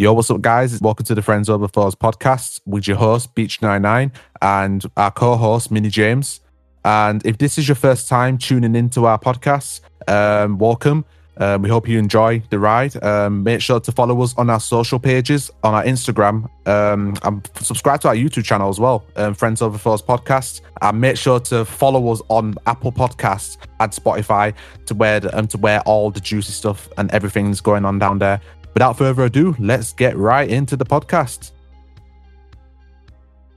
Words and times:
Yo, 0.00 0.14
what's 0.14 0.30
up, 0.30 0.40
guys? 0.40 0.80
Welcome 0.80 1.04
to 1.04 1.14
the 1.14 1.20
Friends 1.20 1.50
Over 1.50 1.68
Foes 1.68 1.94
podcast 1.94 2.62
with 2.64 2.88
your 2.88 2.96
host, 2.96 3.34
Beach99, 3.34 4.10
and 4.40 4.82
our 4.96 5.10
co 5.10 5.36
host, 5.36 5.70
Minnie 5.70 5.90
James. 5.90 6.40
And 6.86 7.20
if 7.26 7.36
this 7.36 7.58
is 7.58 7.68
your 7.68 7.74
first 7.74 8.08
time 8.08 8.38
tuning 8.38 8.74
into 8.74 9.04
our 9.04 9.18
podcast, 9.18 9.80
um, 10.08 10.56
welcome. 10.56 11.04
Um, 11.36 11.60
we 11.60 11.68
hope 11.68 11.86
you 11.86 11.98
enjoy 11.98 12.42
the 12.48 12.58
ride. 12.58 13.02
Um, 13.02 13.42
make 13.42 13.60
sure 13.60 13.78
to 13.78 13.92
follow 13.92 14.22
us 14.22 14.34
on 14.38 14.48
our 14.48 14.60
social 14.60 14.98
pages, 14.98 15.50
on 15.64 15.74
our 15.74 15.84
Instagram, 15.84 16.48
um, 16.66 17.14
and 17.22 17.50
subscribe 17.60 18.00
to 18.00 18.08
our 18.08 18.14
YouTube 18.14 18.44
channel 18.44 18.70
as 18.70 18.80
well, 18.80 19.04
um, 19.16 19.34
Friends 19.34 19.60
Over 19.60 19.76
Foes 19.76 20.00
podcast. 20.00 20.62
And 20.80 20.98
make 20.98 21.18
sure 21.18 21.40
to 21.40 21.66
follow 21.66 22.10
us 22.10 22.22
on 22.28 22.54
Apple 22.66 22.90
Podcasts 22.92 23.58
and 23.80 23.92
Spotify 23.92 24.54
to 24.86 24.94
where 24.94 25.20
the, 25.20 25.38
um, 25.38 25.46
to 25.48 25.58
where 25.58 25.80
all 25.82 26.10
the 26.10 26.20
juicy 26.20 26.52
stuff 26.52 26.88
and 26.96 27.10
everything's 27.10 27.60
going 27.60 27.84
on 27.84 27.98
down 27.98 28.18
there. 28.18 28.40
Without 28.74 28.96
further 28.96 29.24
ado, 29.24 29.56
let's 29.58 29.92
get 29.92 30.16
right 30.16 30.48
into 30.48 30.76
the 30.76 30.84
podcast. 30.84 31.52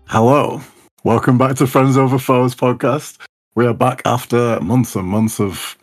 Hello. 0.08 0.62
Welcome 1.04 1.38
back 1.38 1.56
to 1.58 1.68
Friends 1.68 1.98
Over 1.98 2.18
Foes 2.18 2.56
podcast. 2.56 3.20
We 3.56 3.66
are 3.66 3.74
back 3.74 4.02
after 4.06 4.60
months 4.62 4.96
and 4.96 5.08
months 5.08 5.40
of 5.40 5.78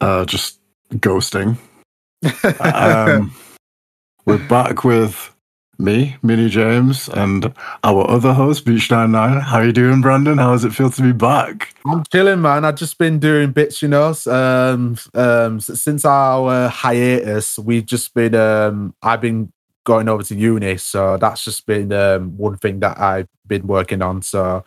uh, 0.00 0.24
just 0.24 0.60
ghosting. 0.94 1.58
um, 2.60 3.32
we're 4.24 4.48
back 4.48 4.84
with 4.84 5.34
me, 5.78 6.16
Minnie 6.22 6.48
James, 6.48 7.08
and 7.08 7.52
our 7.84 8.08
other 8.10 8.32
host, 8.32 8.64
Beach99. 8.64 9.42
How 9.42 9.60
you 9.60 9.72
doing, 9.72 10.00
Brandon? 10.00 10.38
How 10.38 10.52
does 10.52 10.64
it 10.64 10.72
feel 10.72 10.90
to 10.90 11.02
be 11.02 11.12
back? 11.12 11.74
I'm 11.86 12.04
chilling, 12.12 12.42
man. 12.42 12.64
I've 12.64 12.76
just 12.76 12.98
been 12.98 13.18
doing 13.18 13.52
bits, 13.52 13.80
you 13.80 13.88
know. 13.88 14.14
Um, 14.26 14.96
um, 15.14 15.60
since 15.60 16.04
our 16.04 16.68
hiatus, 16.68 17.58
we've 17.58 17.86
just 17.86 18.14
been. 18.14 18.34
Um, 18.34 18.94
I've 19.02 19.20
been 19.20 19.52
going 19.84 20.08
over 20.08 20.22
to 20.22 20.34
uni, 20.34 20.76
so 20.76 21.16
that's 21.16 21.44
just 21.44 21.64
been 21.66 21.92
um, 21.92 22.36
one 22.36 22.56
thing 22.58 22.80
that 22.80 23.00
I've 23.00 23.28
been 23.46 23.66
working 23.66 24.02
on. 24.02 24.22
So 24.22 24.64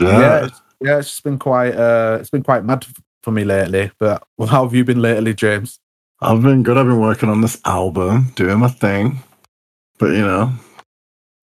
yeah, 0.00 0.20
yeah, 0.20 0.44
it's, 0.46 0.62
yeah, 0.80 0.98
it's 0.98 1.08
just 1.08 1.24
been 1.24 1.38
quite. 1.38 1.74
Uh, 1.74 2.18
it's 2.20 2.30
been 2.30 2.42
quite 2.42 2.64
mad 2.64 2.86
for 3.22 3.30
me 3.30 3.44
lately. 3.44 3.90
But 3.98 4.22
how 4.48 4.64
have 4.64 4.74
you 4.74 4.84
been 4.84 5.02
lately, 5.02 5.34
James? 5.34 5.78
I've 6.20 6.42
been 6.42 6.62
good. 6.62 6.78
I've 6.78 6.86
been 6.86 7.00
working 7.00 7.28
on 7.28 7.42
this 7.42 7.60
album, 7.66 8.32
doing 8.34 8.58
my 8.58 8.68
thing. 8.68 9.22
But 9.98 10.10
you 10.12 10.22
know, 10.22 10.52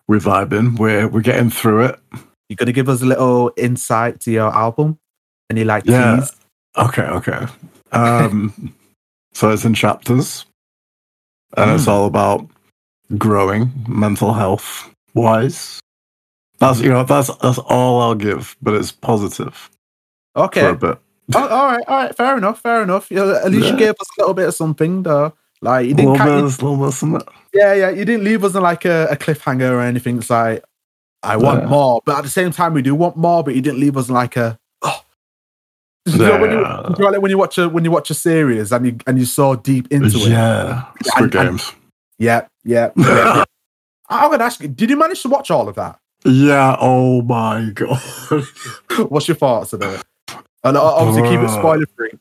we're 0.08 0.20
vibing. 0.20 0.78
We're 0.78 1.08
we're 1.08 1.22
getting 1.22 1.50
through 1.50 1.86
it. 1.86 2.00
You 2.50 2.56
gonna 2.56 2.74
give 2.74 2.90
us 2.90 3.02
a 3.02 3.06
little 3.06 3.52
insight 3.58 4.20
to 4.22 4.32
your 4.32 4.54
album? 4.54 5.00
Any 5.50 5.64
like 5.64 5.86
yeah. 5.86 6.18
tease? 6.18 6.36
Okay, 6.78 7.04
okay. 7.04 7.46
Um, 7.92 8.74
so 9.34 9.50
it's 9.50 9.66
in 9.66 9.74
chapters, 9.74 10.46
and 11.58 11.72
mm. 11.72 11.76
it's 11.76 11.88
all 11.88 12.06
about 12.06 12.48
growing 13.18 13.72
mental 13.88 14.34
health 14.34 14.90
wise. 15.14 15.80
That's 16.60 16.80
you 16.80 16.90
know 16.90 17.04
that's 17.04 17.36
that's 17.38 17.58
all 17.58 18.02
I'll 18.02 18.16
give, 18.16 18.56
but 18.62 18.74
it's 18.74 18.92
positive. 18.92 19.70
Okay. 20.36 20.62
For 20.62 20.70
a 20.70 20.76
bit. 20.76 21.00
oh, 21.36 21.48
all 21.48 21.68
right, 21.68 21.84
all 21.88 21.98
right, 21.98 22.16
fair 22.16 22.38
enough, 22.38 22.62
fair 22.62 22.84
enough. 22.84 23.10
You 23.12 23.18
know, 23.18 23.36
at 23.36 23.52
least 23.52 23.66
yeah. 23.66 23.72
you 23.72 23.78
gave 23.78 23.92
us 23.92 24.08
a 24.18 24.22
little 24.22 24.34
bit 24.34 24.48
of 24.48 24.56
something, 24.56 25.04
though. 25.04 25.34
Like 25.62 25.88
you 25.88 25.94
didn't, 25.94 26.20
a 26.20 26.26
little 26.26 26.50
bit, 26.50 26.64
little 26.64 27.12
bit 27.12 27.28
of. 27.28 27.34
Yeah, 27.54 27.74
yeah. 27.74 27.90
You 27.90 28.04
didn't 28.04 28.24
leave 28.24 28.44
us 28.44 28.56
in 28.56 28.62
like 28.62 28.86
a, 28.86 29.08
a 29.12 29.16
cliffhanger 29.16 29.72
or 29.72 29.82
anything. 29.82 30.18
It's 30.18 30.30
like 30.30 30.64
I 31.22 31.38
want 31.38 31.64
yeah. 31.64 31.70
more, 31.70 32.02
but 32.04 32.18
at 32.18 32.24
the 32.24 32.30
same 32.30 32.52
time, 32.52 32.74
we 32.74 32.82
do 32.82 32.96
want 32.96 33.16
more. 33.16 33.44
But 33.44 33.54
you 33.54 33.62
didn't 33.62 33.80
leave 33.80 33.96
us 33.96 34.08
in 34.08 34.16
like 34.16 34.38
a. 34.38 34.58
Oh. 34.82 35.04
You 36.06 36.18
know, 36.18 36.42
when, 36.42 36.52
you, 36.52 37.22
when 37.22 37.30
you 37.30 37.38
watch 37.38 37.60
a 37.60 37.70
when 37.70 37.86
you 37.86 37.92
watch 37.92 38.10
a 38.10 38.16
series 38.16 38.72
and 38.72 38.86
you 38.88 38.98
and 39.06 39.20
you 39.20 39.26
so 39.26 39.56
deep 39.56 39.92
into 39.92 40.18
it, 40.18 40.30
yeah, 40.30 40.86
Squid 41.04 41.32
Games, 41.32 41.72
yeah, 42.18 42.48
yeah. 42.64 42.90
yeah. 42.96 43.44
I'm 44.10 44.32
gonna 44.32 44.44
ask 44.44 44.62
you: 44.62 44.68
Did 44.68 44.90
you 44.90 44.98
manage 44.98 45.22
to 45.22 45.30
watch 45.30 45.52
all 45.52 45.70
of 45.70 45.76
that? 45.76 46.00
Yeah. 46.26 46.76
Oh 46.80 47.22
my 47.22 47.70
god. 47.76 48.02
What's 49.10 49.28
your 49.28 49.38
thoughts 49.38 49.76
on 49.76 49.84
it? 49.84 50.04
And 50.64 50.76
uh, 50.76 50.84
obviously, 50.84 51.30
keep 51.30 51.40
it 51.40 51.50
spoiler 51.50 51.86
free. 51.96 52.12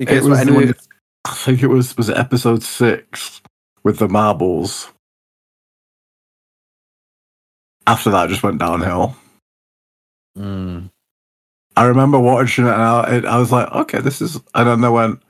In 0.00 0.06
case 0.06 0.24
anyone. 0.24 0.66
The, 0.66 0.87
I 1.28 1.34
think 1.34 1.62
it 1.62 1.66
was 1.66 1.94
was 1.96 2.08
it 2.08 2.16
episode 2.16 2.62
six 2.62 3.42
with 3.84 3.98
the 3.98 4.08
marbles. 4.08 4.90
After 7.86 8.10
that, 8.10 8.30
just 8.30 8.42
went 8.42 8.58
downhill. 8.58 9.14
Mm. 10.36 10.90
I 11.76 11.84
remember 11.84 12.18
watching 12.18 12.66
it, 12.66 12.72
and 12.72 12.82
I, 12.82 13.20
I 13.26 13.38
was 13.38 13.52
like, 13.52 13.70
"Okay, 13.72 14.00
this 14.00 14.22
is." 14.22 14.40
And 14.54 14.68
then 14.68 14.80
they 14.80 14.88
went, 14.88 15.20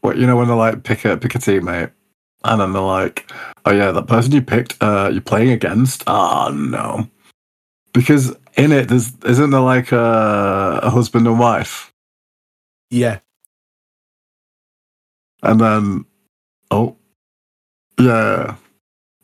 "What 0.00 0.16
you 0.16 0.26
know 0.26 0.36
when 0.36 0.48
they 0.48 0.54
like 0.54 0.84
pick 0.84 1.04
a 1.04 1.18
pick 1.18 1.34
a 1.34 1.38
teammate, 1.38 1.92
and 2.44 2.60
then 2.60 2.72
they're 2.72 2.82
like, 2.82 3.30
"Oh 3.66 3.72
yeah, 3.72 3.90
that 3.90 4.06
person 4.06 4.32
you 4.32 4.40
picked, 4.40 4.82
uh, 4.82 5.10
you're 5.12 5.20
playing 5.20 5.50
against." 5.50 6.02
Ah, 6.06 6.48
oh, 6.48 6.52
no, 6.52 7.08
because 7.92 8.34
in 8.56 8.72
it, 8.72 8.88
there's 8.88 9.12
isn't 9.26 9.50
there 9.50 9.60
like 9.60 9.92
a, 9.92 10.80
a 10.82 10.90
husband 10.90 11.26
and 11.26 11.38
wife? 11.38 11.92
Yeah. 12.90 13.18
And 15.44 15.60
then, 15.60 16.04
oh, 16.70 16.96
yeah. 18.00 18.56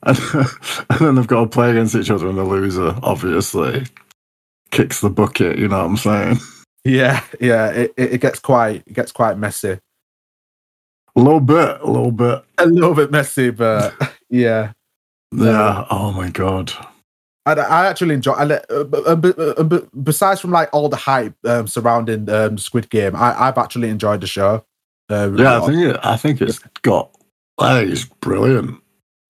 And, 0.03 0.17
and 0.89 0.99
then 0.99 1.15
they've 1.15 1.27
got 1.27 1.41
to 1.41 1.47
play 1.47 1.71
against 1.71 1.95
each 1.95 2.09
other, 2.09 2.27
and 2.27 2.37
the 2.37 2.43
loser, 2.43 2.95
obviously, 3.03 3.85
kicks 4.71 5.01
the 5.01 5.09
bucket. 5.09 5.57
You 5.57 5.67
know 5.67 5.79
what 5.79 5.85
I'm 5.85 5.97
saying? 5.97 6.39
Yeah, 6.83 7.23
yeah. 7.39 7.69
It, 7.69 7.93
it, 7.95 8.21
gets 8.21 8.39
quite 8.39 8.83
it 8.87 8.93
gets 8.93 9.11
quite 9.11 9.37
messy. 9.37 9.77
A 11.15 11.19
little 11.19 11.39
bit, 11.39 11.79
a 11.79 11.85
little 11.85 12.11
bit, 12.11 12.43
a 12.57 12.65
little 12.65 12.95
bit 12.95 13.11
messy, 13.11 13.51
but 13.51 13.93
yeah, 14.31 14.71
yeah. 15.31 15.85
Oh 15.91 16.11
my 16.11 16.31
god. 16.31 16.73
I, 17.45 17.53
I 17.53 17.87
actually 17.87 18.15
enjoy. 18.15 18.31
I, 18.31 18.45
uh, 18.45 18.85
uh, 18.93 19.53
uh, 19.57 19.79
besides 20.03 20.41
from 20.41 20.49
like 20.49 20.69
all 20.73 20.89
the 20.89 20.97
hype 20.97 21.35
um, 21.45 21.67
surrounding 21.67 22.27
um, 22.29 22.57
Squid 22.57 22.89
Game, 22.89 23.15
I, 23.15 23.33
have 23.33 23.59
actually 23.59 23.89
enjoyed 23.89 24.21
the 24.21 24.27
show. 24.27 24.65
Uh, 25.11 25.31
yeah, 25.35 25.57
I 25.57 25.67
think 25.67 25.77
it, 25.83 25.99
I 26.03 26.17
think 26.17 26.41
it's 26.41 26.59
got. 26.81 27.11
I 27.59 27.79
think 27.79 27.91
it's 27.91 28.05
brilliant. 28.05 28.81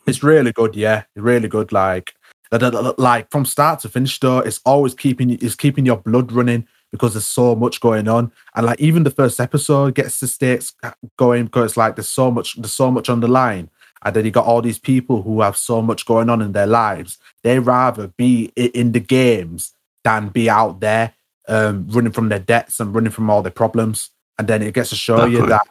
It's 0.06 0.24
really 0.24 0.52
good. 0.52 0.76
Yeah, 0.76 1.04
really 1.16 1.48
good. 1.48 1.72
Like, 1.72 2.14
like 2.52 3.32
from 3.32 3.46
start 3.46 3.80
to 3.82 3.90
finish, 3.90 4.20
though, 4.20 4.40
it's 4.40 4.62
always 4.66 4.94
keeping 4.94 5.32
it's 5.32 5.56
keeping 5.56 5.86
your 5.86 5.98
blood 5.98 6.32
running 6.32 6.68
because 6.92 7.14
there's 7.14 7.26
so 7.26 7.56
much 7.56 7.80
going 7.80 8.08
on, 8.08 8.32
and 8.56 8.66
like 8.66 8.80
even 8.80 9.04
the 9.04 9.12
first 9.12 9.40
episode 9.40 9.96
gets 9.96 10.20
the 10.20 10.28
stakes 10.28 10.74
going 11.18 11.46
because 11.46 11.72
it's 11.72 11.78
like 11.78 11.96
there's 11.96 12.10
so 12.10 12.30
much 12.30 12.56
there's 12.56 12.74
so 12.74 12.92
much 12.92 13.10
on 13.10 13.22
the 13.22 13.28
line, 13.28 13.70
and 14.04 14.16
then 14.16 14.26
you 14.26 14.32
got 14.32 14.46
all 14.46 14.62
these 14.62 14.80
people 14.80 15.24
who 15.24 15.42
have 15.42 15.58
so 15.58 15.82
much 15.82 16.06
going 16.06 16.30
on 16.30 16.42
in 16.42 16.52
their 16.52 16.68
lives. 16.68 17.18
They 17.44 17.60
rather 17.60 18.08
be 18.08 18.52
in 18.56 18.92
the 18.92 19.00
games 19.00 19.74
than 20.04 20.30
be 20.30 20.50
out 20.50 20.80
there 20.80 21.14
um, 21.48 21.88
running 21.90 22.12
from 22.12 22.30
their 22.30 22.40
debts 22.40 22.80
and 22.80 22.94
running 22.94 23.12
from 23.12 23.30
all 23.30 23.42
their 23.42 23.52
problems. 23.52 24.10
And 24.38 24.48
then 24.48 24.62
it 24.64 24.74
gets 24.74 24.90
to 24.90 24.96
show 24.96 25.26
you 25.26 25.46
that 25.48 25.68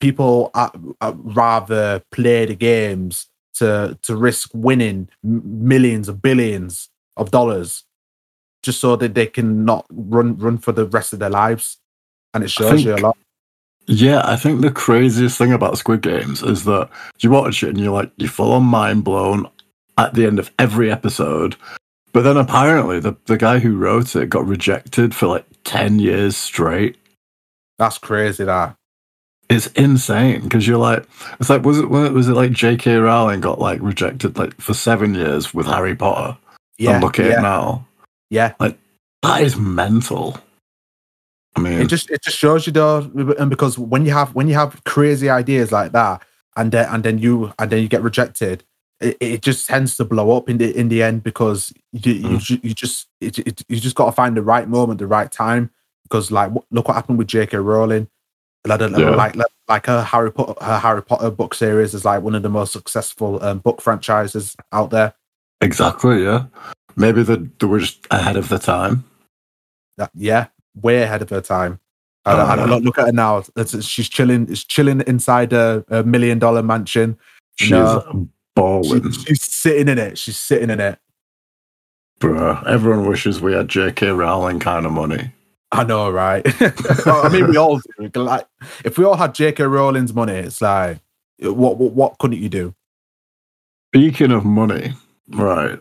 people 0.00 0.50
are, 0.54 0.72
are 1.00 1.12
rather 1.12 2.02
play 2.10 2.46
the 2.46 2.54
games 2.54 3.28
to 3.54 3.98
to 4.02 4.16
risk 4.16 4.50
winning 4.54 5.08
millions 5.22 6.08
of 6.08 6.22
billions 6.22 6.88
of 7.16 7.30
dollars 7.30 7.84
just 8.62 8.80
so 8.80 8.96
that 8.96 9.14
they 9.14 9.26
can 9.26 9.64
not 9.64 9.86
run 9.90 10.36
run 10.38 10.58
for 10.58 10.72
the 10.72 10.86
rest 10.86 11.12
of 11.12 11.18
their 11.18 11.30
lives 11.30 11.78
and 12.32 12.44
it 12.44 12.50
shows 12.50 12.70
think, 12.70 12.86
you 12.86 12.94
a 12.94 12.96
lot 12.96 13.16
yeah, 13.86 14.22
I 14.24 14.36
think 14.36 14.60
the 14.60 14.70
craziest 14.70 15.36
thing 15.36 15.52
about 15.52 15.76
Squid 15.76 16.02
Games 16.02 16.44
is 16.44 16.62
that 16.64 16.88
you 17.18 17.30
watch 17.30 17.64
it 17.64 17.70
and 17.70 17.80
you're 17.80 17.92
like, 17.92 18.12
you're 18.18 18.28
full 18.28 18.52
on 18.52 18.62
mind 18.62 19.02
blown 19.02 19.48
at 19.98 20.14
the 20.14 20.26
end 20.26 20.38
of 20.38 20.52
every 20.60 20.92
episode. 20.92 21.56
But 22.12 22.22
then 22.22 22.36
apparently 22.36 23.00
the, 23.00 23.16
the 23.26 23.36
guy 23.36 23.58
who 23.58 23.76
wrote 23.76 24.14
it 24.14 24.30
got 24.30 24.46
rejected 24.46 25.12
for 25.12 25.26
like 25.26 25.44
10 25.64 25.98
years 25.98 26.36
straight. 26.36 26.98
That's 27.78 27.98
crazy, 27.98 28.44
that. 28.44 28.76
It's 29.50 29.66
insane 29.68 30.42
because 30.42 30.66
you're 30.66 30.78
like, 30.78 31.06
it's 31.40 31.50
like, 31.50 31.64
was 31.64 31.78
it, 31.80 31.90
was 31.90 32.28
it 32.28 32.34
like 32.34 32.52
J.K. 32.52 32.96
Rowling 32.96 33.40
got 33.40 33.58
like 33.58 33.80
rejected 33.82 34.38
like 34.38 34.58
for 34.60 34.74
seven 34.74 35.14
years 35.14 35.52
with 35.52 35.66
Harry 35.66 35.96
Potter? 35.96 36.38
Yeah. 36.78 36.92
And 36.92 37.04
look 37.04 37.18
at 37.18 37.26
yeah. 37.26 37.38
it 37.38 37.42
now. 37.42 37.86
Yeah. 38.30 38.54
Like, 38.60 38.78
that 39.22 39.42
is 39.42 39.56
mental. 39.56 40.38
I 41.56 41.60
mean, 41.60 41.80
it 41.80 41.88
just 41.88 42.10
it 42.10 42.22
just 42.22 42.38
shows 42.38 42.66
you 42.66 42.72
though, 42.72 43.10
and 43.38 43.50
because 43.50 43.76
when 43.76 44.06
you 44.06 44.12
have 44.12 44.34
when 44.34 44.46
you 44.46 44.54
have 44.54 44.82
crazy 44.84 45.28
ideas 45.28 45.72
like 45.72 45.92
that, 45.92 46.22
and 46.56 46.70
then 46.70 46.88
and 46.88 47.02
then 47.02 47.18
you 47.18 47.52
and 47.58 47.70
then 47.70 47.82
you 47.82 47.88
get 47.88 48.02
rejected, 48.02 48.62
it, 49.00 49.16
it 49.20 49.42
just 49.42 49.68
tends 49.68 49.96
to 49.96 50.04
blow 50.04 50.36
up 50.36 50.48
in 50.48 50.58
the 50.58 50.76
in 50.78 50.88
the 50.88 51.02
end 51.02 51.22
because 51.22 51.72
you 51.92 52.14
mm. 52.14 52.50
you, 52.50 52.60
you 52.62 52.72
just 52.72 53.08
it, 53.20 53.38
it, 53.40 53.64
you 53.68 53.80
just 53.80 53.96
got 53.96 54.06
to 54.06 54.12
find 54.12 54.36
the 54.36 54.42
right 54.42 54.68
moment, 54.68 55.00
the 55.00 55.06
right 55.06 55.30
time. 55.30 55.70
Because 56.04 56.30
like 56.30 56.52
look 56.70 56.88
what 56.88 56.94
happened 56.94 57.18
with 57.18 57.28
J.K. 57.28 57.56
Rowling, 57.58 58.08
like, 58.66 58.80
yeah. 58.80 59.10
like 59.10 59.36
like 59.68 59.86
her 59.86 60.02
Harry 60.02 60.32
Potter 60.32 60.62
her 60.64 60.78
Harry 60.78 61.02
Potter 61.02 61.30
book 61.30 61.54
series 61.54 61.94
is 61.94 62.04
like 62.04 62.22
one 62.22 62.34
of 62.34 62.42
the 62.42 62.48
most 62.48 62.72
successful 62.72 63.42
um, 63.42 63.58
book 63.58 63.80
franchises 63.80 64.56
out 64.72 64.90
there. 64.90 65.14
Exactly. 65.60 66.24
Yeah. 66.24 66.46
Maybe 66.96 67.22
they, 67.22 67.36
they 67.36 67.66
were 67.66 67.78
just 67.78 68.06
ahead 68.10 68.36
of 68.36 68.48
the 68.48 68.58
time. 68.58 69.04
That, 69.96 70.10
yeah, 70.14 70.46
way 70.74 71.02
ahead 71.02 71.22
of 71.22 71.30
her 71.30 71.40
time. 71.40 71.80
I, 72.24 72.32
oh, 72.32 72.36
I, 72.36 72.54
I 72.56 72.64
look 72.64 72.98
at 72.98 73.06
her 73.06 73.12
now. 73.12 73.44
It's, 73.56 73.82
she's 73.84 74.08
chilling. 74.08 74.46
She's 74.48 74.64
chilling 74.64 75.02
inside 75.06 75.52
a, 75.52 75.84
a 75.88 76.02
million 76.02 76.38
dollar 76.38 76.62
mansion. 76.62 77.18
She's 77.56 77.70
balling 77.70 78.30
balling. 78.54 79.12
She- 79.12 79.24
she's 79.24 79.42
sitting 79.42 79.88
in 79.88 79.98
it. 79.98 80.18
She's 80.18 80.38
sitting 80.38 80.70
in 80.70 80.80
it. 80.80 80.98
Bruh, 82.20 82.66
everyone 82.66 83.06
wishes 83.06 83.40
we 83.40 83.54
had 83.54 83.68
J.K. 83.68 84.10
Rowling 84.10 84.60
kind 84.60 84.84
of 84.84 84.92
money. 84.92 85.32
I 85.72 85.84
know, 85.84 86.10
right? 86.10 86.42
I 87.06 87.28
mean, 87.28 87.48
we 87.48 87.56
all 87.56 87.80
do. 87.98 88.22
Like, 88.22 88.46
if 88.84 88.98
we 88.98 89.04
all 89.04 89.16
had 89.16 89.34
J.K. 89.34 89.64
Rowling's 89.64 90.12
money, 90.12 90.34
it's 90.34 90.60
like, 90.60 90.98
what, 91.38 91.78
what, 91.78 91.92
what 91.92 92.18
couldn't 92.18 92.40
you 92.40 92.48
do? 92.48 92.74
Speaking 93.94 94.32
of 94.32 94.44
money, 94.44 94.94
right. 95.28 95.78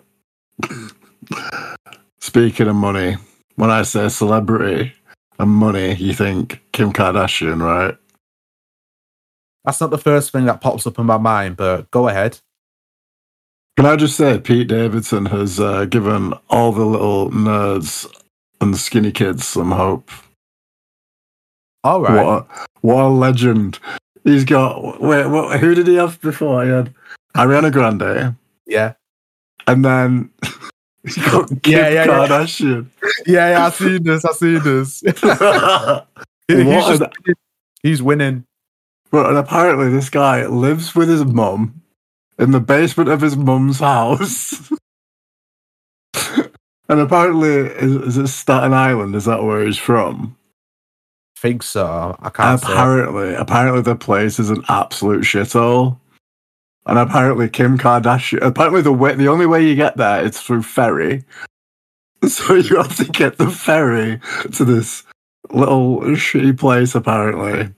Speaking 2.19 2.67
of 2.67 2.75
money, 2.75 3.17
when 3.55 3.71
I 3.71 3.81
say 3.81 4.09
celebrity 4.09 4.93
and 5.39 5.49
money, 5.49 5.95
you 5.95 6.13
think 6.13 6.61
Kim 6.71 6.93
Kardashian, 6.93 7.61
right? 7.61 7.97
That's 9.65 9.81
not 9.81 9.89
the 9.89 9.97
first 9.97 10.31
thing 10.31 10.45
that 10.45 10.61
pops 10.61 10.87
up 10.87 10.99
in 10.99 11.05
my 11.05 11.17
mind, 11.17 11.57
but 11.57 11.89
go 11.91 12.07
ahead. 12.07 12.39
Can 13.77 13.85
I 13.85 13.95
just 13.95 14.17
say, 14.17 14.39
Pete 14.39 14.67
Davidson 14.67 15.27
has 15.27 15.59
uh, 15.59 15.85
given 15.85 16.33
all 16.49 16.71
the 16.71 16.85
little 16.85 17.29
nerds 17.31 18.05
and 18.61 18.73
the 18.73 18.77
skinny 18.77 19.11
kids 19.11 19.47
some 19.47 19.71
hope. 19.71 20.09
All 21.83 22.01
right. 22.01 22.25
What, 22.25 22.47
a, 22.49 22.67
what 22.81 23.03
a 23.05 23.07
legend! 23.07 23.79
He's 24.23 24.43
got. 24.45 25.01
Wait, 25.01 25.27
what, 25.27 25.59
who 25.59 25.73
did 25.75 25.87
he 25.87 25.95
have 25.95 26.19
before? 26.21 26.63
He 26.65 26.69
had 26.71 26.93
Ariana 27.35 27.71
Grande, 27.71 28.35
Yeah. 28.65 28.93
and 29.67 29.85
then 29.85 30.29
he 31.07 31.21
got 31.21 31.47
Kim 31.63 31.73
Yeah, 31.79 31.89
yeah. 31.89 32.07
Kardashian. 32.07 32.87
Yeah, 33.25 33.49
yeah, 33.51 33.65
I've 33.67 33.75
seen 33.75 34.03
this. 34.03 34.25
I've 34.25 34.35
seen 34.35 34.61
this. 34.63 35.03
He- 36.49 36.63
he's, 36.63 36.85
just, 36.87 37.01
an- 37.03 37.33
he's 37.83 38.01
winning. 38.01 38.43
But 39.11 39.27
and 39.29 39.37
apparently, 39.37 39.89
this 39.89 40.09
guy 40.09 40.45
lives 40.47 40.95
with 40.95 41.07
his 41.07 41.23
mum 41.23 41.81
in 42.39 42.51
the 42.51 42.59
basement 42.59 43.07
of 43.09 43.21
his 43.21 43.37
mum's 43.37 43.79
house. 43.79 44.71
And 46.89 46.99
apparently, 46.99 47.49
is, 47.49 47.95
is 47.95 48.17
it 48.17 48.27
Staten 48.27 48.73
Island? 48.73 49.15
Is 49.15 49.25
that 49.25 49.43
where 49.43 49.65
he's 49.65 49.77
from? 49.77 50.35
think 51.39 51.63
so. 51.63 52.15
I 52.19 52.29
can't 52.29 52.59
say. 52.59 52.71
apparently, 52.71 53.33
apparently, 53.33 53.81
the 53.81 53.95
place 53.95 54.39
is 54.39 54.49
an 54.49 54.63
absolute 54.67 55.23
shithole. 55.23 55.97
And 56.85 56.97
apparently, 56.97 57.49
Kim 57.49 57.77
Kardashian. 57.77 58.41
Apparently, 58.41 58.81
the 58.81 58.91
way 58.91 59.15
the 59.15 59.27
only 59.27 59.45
way 59.45 59.65
you 59.65 59.75
get 59.75 59.97
there 59.97 60.23
is 60.23 60.39
through 60.39 60.63
ferry. 60.63 61.23
So 62.27 62.53
you 62.53 62.75
have 62.75 62.97
to 62.97 63.05
get 63.05 63.37
the 63.37 63.49
ferry 63.49 64.19
to 64.51 64.65
this 64.65 65.03
little 65.51 66.01
shitty 66.01 66.59
place, 66.59 66.93
apparently, 66.93 67.73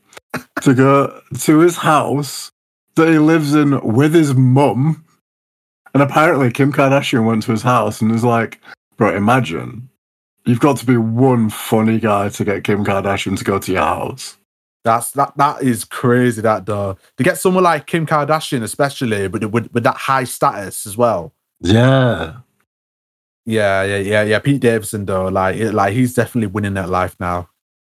to 0.64 0.74
go 0.74 1.22
to 1.42 1.60
his 1.60 1.78
house 1.78 2.52
that 2.96 3.08
he 3.08 3.20
lives 3.20 3.54
in 3.54 3.80
with 3.82 4.16
his 4.16 4.34
mum. 4.34 5.06
And 5.94 6.02
apparently, 6.02 6.52
Kim 6.52 6.74
Kardashian 6.74 7.24
went 7.24 7.44
to 7.44 7.52
his 7.52 7.62
house 7.62 8.02
and 8.02 8.12
was 8.12 8.24
like, 8.24 8.60
"Bro, 9.02 9.16
imagine 9.16 9.90
you've 10.46 10.60
got 10.60 10.78
to 10.78 10.86
be 10.86 10.96
one 10.96 11.50
funny 11.50 12.00
guy 12.00 12.30
to 12.30 12.46
get 12.46 12.64
Kim 12.64 12.86
Kardashian 12.86 13.36
to 13.36 13.44
go 13.44 13.58
to 13.58 13.72
your 13.72 13.82
house." 13.82 14.38
That's 14.84 15.10
that. 15.14 15.36
That 15.38 15.64
is 15.64 15.86
crazy. 15.86 16.42
That 16.42 16.68
though 16.68 16.98
to 17.18 17.24
get 17.24 17.40
someone 17.40 17.64
like 17.64 17.88
Kim 17.88 18.06
Kardashian, 18.06 18.62
especially 18.62 19.28
with 19.28 19.44
with, 19.46 19.74
with 19.74 19.84
that 19.86 19.98
high 19.98 20.26
status 20.26 20.86
as 20.86 20.96
well. 20.96 21.34
Yeah, 21.62 22.42
Yeah, 23.46 23.84
yeah, 23.84 23.98
yeah, 23.98 24.24
yeah. 24.24 24.40
Pete 24.40 24.62
Davidson 24.62 25.06
though, 25.06 25.30
like, 25.30 25.56
it, 25.56 25.74
like 25.74 25.94
he's 25.94 26.14
definitely 26.14 26.48
winning 26.48 26.76
that 26.76 26.90
life 26.90 27.16
now. 27.20 27.50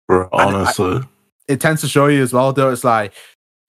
bro, 0.07 0.29
I- 0.31 0.45
honestly. 0.45 1.01
It 1.47 1.59
tends 1.59 1.81
to 1.81 1.87
show 1.87 2.05
you 2.05 2.21
as 2.21 2.31
well, 2.33 2.53
though. 2.53 2.69
It's 2.69 2.83
like 2.83 3.13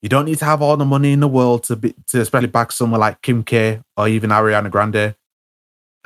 you 0.03 0.11
don't 0.11 0.27
need 0.27 0.39
to 0.39 0.45
have 0.45 0.61
all 0.61 0.77
the 0.77 0.85
money 0.85 1.13
in 1.13 1.21
the 1.21 1.29
world 1.29 1.65
to 1.65 1.77
be 1.77 1.95
to 2.09 2.21
especially 2.21 2.49
back 2.49 2.73
someone 2.73 3.01
like 3.01 3.23
Kim 3.23 3.43
K 3.43 3.81
or 3.97 4.09
even 4.09 4.29
Ariana 4.29 4.71
Grande. 4.71 5.15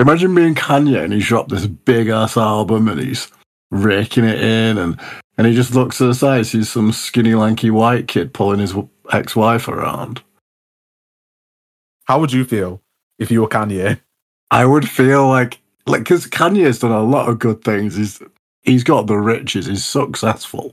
Imagine 0.00 0.34
being 0.34 0.54
Kanye 0.54 1.04
and 1.04 1.12
he's 1.12 1.26
dropped 1.26 1.50
this 1.50 1.66
big 1.66 2.08
ass 2.08 2.36
album 2.36 2.88
and 2.88 3.00
he's 3.00 3.30
raking 3.70 4.24
it 4.24 4.40
in 4.40 4.78
and 4.78 4.98
and 5.36 5.46
he 5.46 5.54
just 5.54 5.74
looks 5.74 5.98
to 5.98 6.06
the 6.06 6.14
side, 6.14 6.38
and 6.38 6.46
sees 6.46 6.70
some 6.70 6.92
skinny 6.92 7.34
lanky 7.34 7.70
white 7.70 8.06
kid 8.06 8.32
pulling 8.32 8.60
his 8.60 8.74
ex 9.12 9.34
wife 9.34 9.66
around. 9.66 10.22
How 12.04 12.20
would 12.20 12.32
you 12.32 12.44
feel 12.44 12.82
if 13.18 13.30
you 13.30 13.40
were 13.40 13.48
Kanye? 13.48 14.00
I 14.50 14.64
would 14.64 14.88
feel 14.88 15.26
like 15.26 15.58
like 15.86 16.02
because 16.02 16.26
Kanye's 16.26 16.78
done 16.78 16.92
a 16.92 17.02
lot 17.02 17.28
of 17.28 17.38
good 17.38 17.64
things. 17.64 17.96
He's 17.96 18.22
he's 18.62 18.84
got 18.84 19.06
the 19.06 19.16
riches. 19.16 19.66
He's 19.66 19.84
successful, 19.84 20.72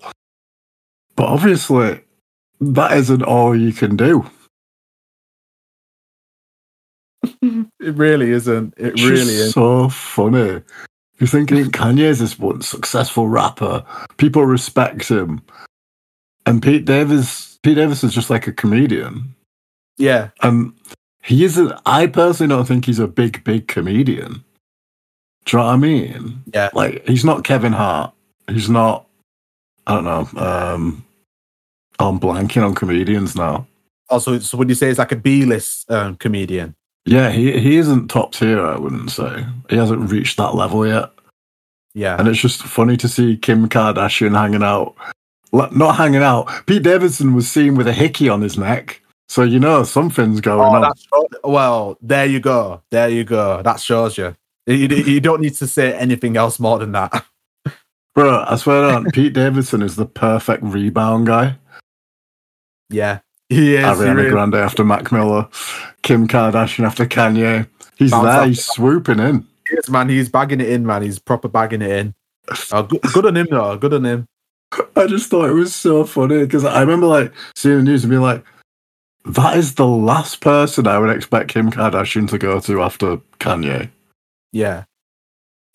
but 1.15 1.25
obviously 1.25 2.01
that 2.59 2.95
isn't 2.97 3.23
all 3.23 3.55
you 3.55 3.73
can 3.73 3.95
do. 3.95 4.29
It 7.23 7.95
really 7.95 8.31
isn't. 8.31 8.73
It 8.77 8.93
It's 8.93 9.03
really 9.03 9.33
is. 9.33 9.53
so 9.53 9.89
funny. 9.89 10.61
You're 11.19 11.27
thinking 11.27 11.65
Kanye's 11.65 12.19
this 12.19 12.37
one 12.39 12.61
successful 12.61 13.27
rapper. 13.27 13.83
People 14.17 14.45
respect 14.45 15.07
him. 15.09 15.41
And 16.45 16.61
Pete 16.63 16.85
Davis 16.85 17.59
Pete 17.63 17.75
Davis 17.75 18.03
is 18.03 18.13
just 18.13 18.29
like 18.29 18.47
a 18.47 18.51
comedian. 18.51 19.35
Yeah, 19.97 20.29
And 20.41 20.73
he 21.21 21.43
isn't 21.43 21.73
I 21.85 22.07
personally 22.07 22.49
don't 22.55 22.65
think 22.65 22.85
he's 22.85 22.97
a 22.99 23.07
big, 23.07 23.43
big 23.43 23.67
comedian. 23.67 24.43
Do 25.45 25.57
you 25.57 25.59
know 25.59 25.65
what 25.67 25.73
I 25.73 25.77
mean? 25.77 26.43
Yeah. 26.53 26.69
Like 26.73 27.07
he's 27.07 27.25
not 27.25 27.43
Kevin 27.43 27.73
Hart. 27.73 28.13
He's 28.49 28.69
not 28.69 29.05
I 29.85 29.95
don't 29.95 30.05
know. 30.05 30.41
Um 30.41 31.05
I'm 31.99 32.19
blanking 32.19 32.65
on 32.65 32.73
comedians 32.73 33.35
now. 33.35 33.67
Also, 34.09 34.39
so 34.39 34.57
would 34.57 34.69
you 34.69 34.75
say 34.75 34.89
it's 34.89 34.97
like 34.99 35.11
a 35.11 35.15
B-list 35.15 35.89
um, 35.91 36.15
comedian? 36.15 36.75
Yeah, 37.05 37.29
he 37.31 37.59
he 37.59 37.77
isn't 37.77 38.09
top 38.09 38.33
tier, 38.33 38.63
I 38.65 38.77
wouldn't 38.77 39.11
say. 39.11 39.45
He 39.69 39.75
hasn't 39.77 40.11
reached 40.11 40.37
that 40.37 40.55
level 40.55 40.85
yet. 40.87 41.09
Yeah, 41.93 42.15
And 42.17 42.27
it's 42.29 42.39
just 42.39 42.63
funny 42.63 42.95
to 42.97 43.07
see 43.09 43.35
Kim 43.35 43.67
Kardashian 43.67 44.33
hanging 44.33 44.63
out. 44.63 44.95
Not 45.51 45.95
hanging 45.97 46.23
out. 46.23 46.49
Pete 46.65 46.83
Davidson 46.83 47.35
was 47.35 47.51
seen 47.51 47.75
with 47.75 47.85
a 47.87 47.91
hickey 47.91 48.29
on 48.29 48.41
his 48.41 48.57
neck. 48.57 49.01
So 49.27 49.43
you 49.43 49.59
know 49.59 49.83
something's 49.83 50.39
going 50.39 50.61
Oh, 50.61 50.85
on. 50.85 51.25
well. 51.43 51.97
There 52.01 52.25
you 52.25 52.39
go. 52.39 52.81
There 52.91 53.09
you 53.09 53.25
go. 53.25 53.61
That 53.61 53.81
shows 53.81 54.17
you. 54.17 54.35
You, 54.67 54.87
you 54.87 55.19
don't 55.19 55.41
need 55.41 55.55
to 55.55 55.67
say 55.67 55.93
anything 55.93 56.37
else 56.37 56.59
more 56.61 56.79
than 56.79 56.93
that. 56.93 57.25
Bro, 58.15 58.45
I 58.47 58.55
swear 58.55 58.85
on, 58.93 59.05
Pete 59.11 59.33
Davidson 59.33 59.81
is 59.81 59.95
the 59.97 60.05
perfect 60.05 60.63
rebound 60.63 61.27
guy. 61.27 61.57
Yeah, 62.89 63.19
he 63.51 63.75
is. 63.75 63.81
he 63.81 64.05
Ariana 64.05 64.15
really 64.15 64.29
Grande 64.29 64.55
after 64.55 64.83
Mac 64.83 65.11
Miller, 65.11 65.47
Kim 66.03 66.27
Kardashian 66.27 66.85
after 66.85 67.05
Kanye. 67.05 67.67
He's 67.97 68.11
Bounce 68.11 68.23
there, 68.25 68.41
up. 68.41 68.47
he's 68.47 68.65
swooping 68.65 69.19
in. 69.19 69.47
is, 69.71 69.89
man. 69.89 70.09
He's 70.09 70.29
bagging 70.29 70.61
it 70.61 70.69
in, 70.69 70.85
man. 70.85 71.01
He's 71.01 71.19
proper 71.19 71.47
bagging 71.47 71.81
it 71.81 71.91
in. 71.91 72.15
Oh, 72.71 72.83
good, 72.83 73.01
good 73.13 73.25
on 73.25 73.37
him, 73.37 73.47
though. 73.49 73.77
Good 73.77 73.93
on 73.93 74.05
him. 74.05 74.27
I 74.95 75.05
just 75.05 75.29
thought 75.29 75.49
it 75.49 75.53
was 75.53 75.75
so 75.75 76.05
funny 76.05 76.39
because 76.39 76.63
I 76.63 76.79
remember 76.79 77.05
like 77.07 77.33
seeing 77.55 77.77
the 77.77 77.83
news 77.83 78.03
and 78.03 78.09
being 78.09 78.21
like, 78.21 78.43
that 79.25 79.57
is 79.57 79.75
the 79.75 79.85
last 79.85 80.39
person 80.39 80.87
I 80.87 80.97
would 80.97 81.15
expect 81.15 81.49
Kim 81.49 81.69
Kardashian 81.69 82.29
to 82.29 82.37
go 82.37 82.59
to 82.61 82.81
after 82.81 83.17
Kanye. 83.39 83.89
Yeah, 84.53 84.85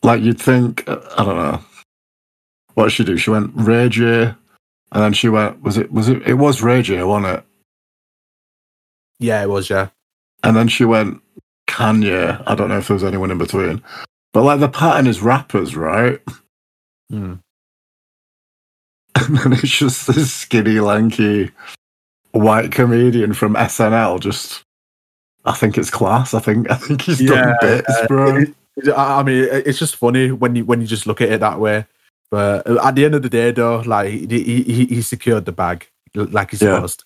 like 0.02 0.23
you'd 0.23 0.40
think 0.40 0.88
uh, 0.88 1.00
I 1.16 1.25
don't 1.25 1.37
know 1.37 1.61
what 2.75 2.85
did 2.85 2.92
she 2.92 3.04
do. 3.04 3.16
She 3.16 3.30
went 3.30 3.52
Ray 3.54 3.88
J, 3.88 4.23
and 4.25 4.35
then 4.92 5.12
she 5.12 5.28
went 5.28 5.62
was 5.62 5.76
it 5.76 5.92
was 5.92 6.09
it 6.09 6.23
it 6.26 6.35
was 6.35 6.62
Ray 6.62 6.83
J, 6.83 7.02
wasn't 7.02 7.38
it? 7.38 7.45
Yeah, 9.18 9.42
it 9.42 9.49
was. 9.49 9.68
Yeah, 9.70 9.88
And 10.42 10.56
then 10.56 10.68
she 10.68 10.85
went 10.85 11.20
Kanye. 11.68 12.42
I 12.46 12.54
don't 12.54 12.68
know 12.68 12.78
if 12.78 12.88
there 12.88 12.94
was 12.94 13.04
anyone 13.04 13.30
in 13.30 13.38
between, 13.38 13.82
but 14.32 14.42
like 14.44 14.61
the 14.61 14.68
pattern 14.68 15.06
is 15.06 15.20
rappers, 15.23 15.76
right? 15.76 16.20
Hmm. 17.11 17.35
And 19.16 19.38
then 19.38 19.52
it's 19.54 19.70
just 19.78 20.06
this 20.08 20.32
skinny, 20.32 20.78
lanky 20.80 21.50
white 22.32 22.70
comedian 22.70 23.32
from 23.32 23.54
SNL. 23.54 24.20
Just 24.20 24.62
I 25.46 25.52
think 25.52 25.78
it's 25.78 25.90
class. 25.90 26.35
I 26.35 26.40
think 26.40 26.70
I 26.70 26.75
think 26.76 27.02
he's 27.02 27.25
done 27.25 27.56
bits, 27.61 27.92
bro. 28.08 28.37
It- 28.37 28.49
it- 28.49 28.54
I 28.94 29.23
mean, 29.23 29.49
it's 29.50 29.78
just 29.78 29.96
funny 29.96 30.30
when 30.32 30.54
you 30.54 30.66
when 30.66 30.82
you 30.82 30.87
just 30.87 31.06
look 31.06 31.23
at 31.23 31.30
it 31.32 31.40
that 31.40 31.58
way. 31.58 31.87
But 32.30 32.66
at 32.66 32.94
the 32.94 33.06
end 33.06 33.14
of 33.14 33.23
the 33.23 33.30
day, 33.30 33.50
though, 33.52 33.78
like 33.87 34.11
he 34.11 34.26
he, 34.28 34.62
he- 34.64 34.87
he 34.96 35.00
secured 35.02 35.46
the 35.46 35.52
bag 35.52 35.88
like 36.14 36.50
he's 36.50 36.61
Yeah. 36.61 36.75
supposed. 36.75 37.04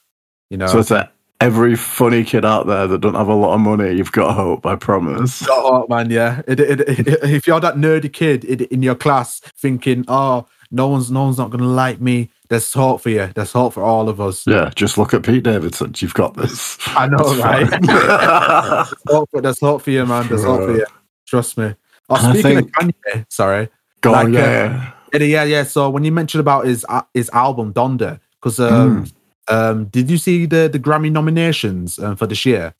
You 0.50 0.56
know, 0.56 0.66
So 0.66 0.80
it's 0.80 0.90
a, 0.90 1.08
every 1.40 1.74
funny 1.76 2.24
kid 2.24 2.44
out 2.44 2.66
there 2.66 2.86
that 2.86 3.00
don't 3.00 3.14
have 3.14 3.28
a 3.28 3.34
lot 3.34 3.54
of 3.54 3.60
money, 3.60 3.92
you've 3.94 4.12
got 4.12 4.34
hope. 4.34 4.66
I 4.66 4.76
promise. 4.76 5.44
Oh 5.48 5.86
man, 5.88 6.10
yeah. 6.10 6.42
It, 6.46 6.60
it, 6.60 6.80
it, 6.80 7.08
if 7.22 7.46
you're 7.46 7.60
that 7.60 7.76
nerdy 7.76 8.12
kid 8.12 8.44
in, 8.44 8.82
your 8.82 8.94
class 8.94 9.40
thinking, 9.56 10.04
"Oh, 10.08 10.46
no 10.70 10.88
one's 10.88 11.10
no 11.10 11.24
one's 11.24 11.38
not 11.38 11.50
gonna 11.50 11.66
like 11.66 12.00
me," 12.00 12.30
there's 12.48 12.72
hope 12.72 13.00
for 13.02 13.10
you. 13.10 13.28
There's 13.34 13.52
hope 13.52 13.74
for 13.74 13.82
all 13.82 14.08
of 14.08 14.20
us. 14.20 14.46
Yeah, 14.46 14.70
just 14.74 14.98
look 14.98 15.14
at 15.14 15.22
Pete 15.22 15.42
Davidson. 15.44 15.94
You've 15.98 16.14
got 16.14 16.34
this. 16.34 16.78
I 16.88 17.06
know, 17.08 17.16
It's 17.20 17.40
right? 17.42 17.70
There's 17.80 18.94
hope, 19.08 19.30
for, 19.30 19.40
there's 19.40 19.60
hope 19.60 19.82
for 19.82 19.90
you, 19.90 20.04
man. 20.06 20.26
There's 20.28 20.44
hope 20.44 20.60
for 20.62 20.76
you. 20.76 20.86
Trust 21.26 21.58
me. 21.58 21.74
Oh, 22.08 22.16
speaking 22.32 22.42
think- 22.42 22.58
of 22.60 22.72
Kanye, 22.72 23.26
sorry. 23.28 23.68
Go 24.00 24.14
on, 24.14 24.32
Like, 24.32 24.42
uh, 24.42 24.46
yeah. 24.46 24.92
Yeah, 25.12 25.18
yeah, 25.20 25.44
yeah. 25.44 25.62
So 25.64 25.90
when 25.90 26.04
you 26.04 26.12
mentioned 26.12 26.40
about 26.40 26.64
his 26.66 26.86
uh, 26.88 27.02
his 27.14 27.28
album 27.30 27.72
Donda, 27.74 28.20
because 28.40 28.58
um, 28.60 29.04
Mm. 29.04 29.12
Um, 29.50 29.86
did 29.86 30.10
you 30.10 30.16
see 30.16 30.46
the 30.46 30.68
the 30.72 30.78
Grammy 30.78 31.10
nominations 31.10 31.98
um, 31.98 32.16
for 32.16 32.26
this 32.26 32.46
year? 32.46 32.74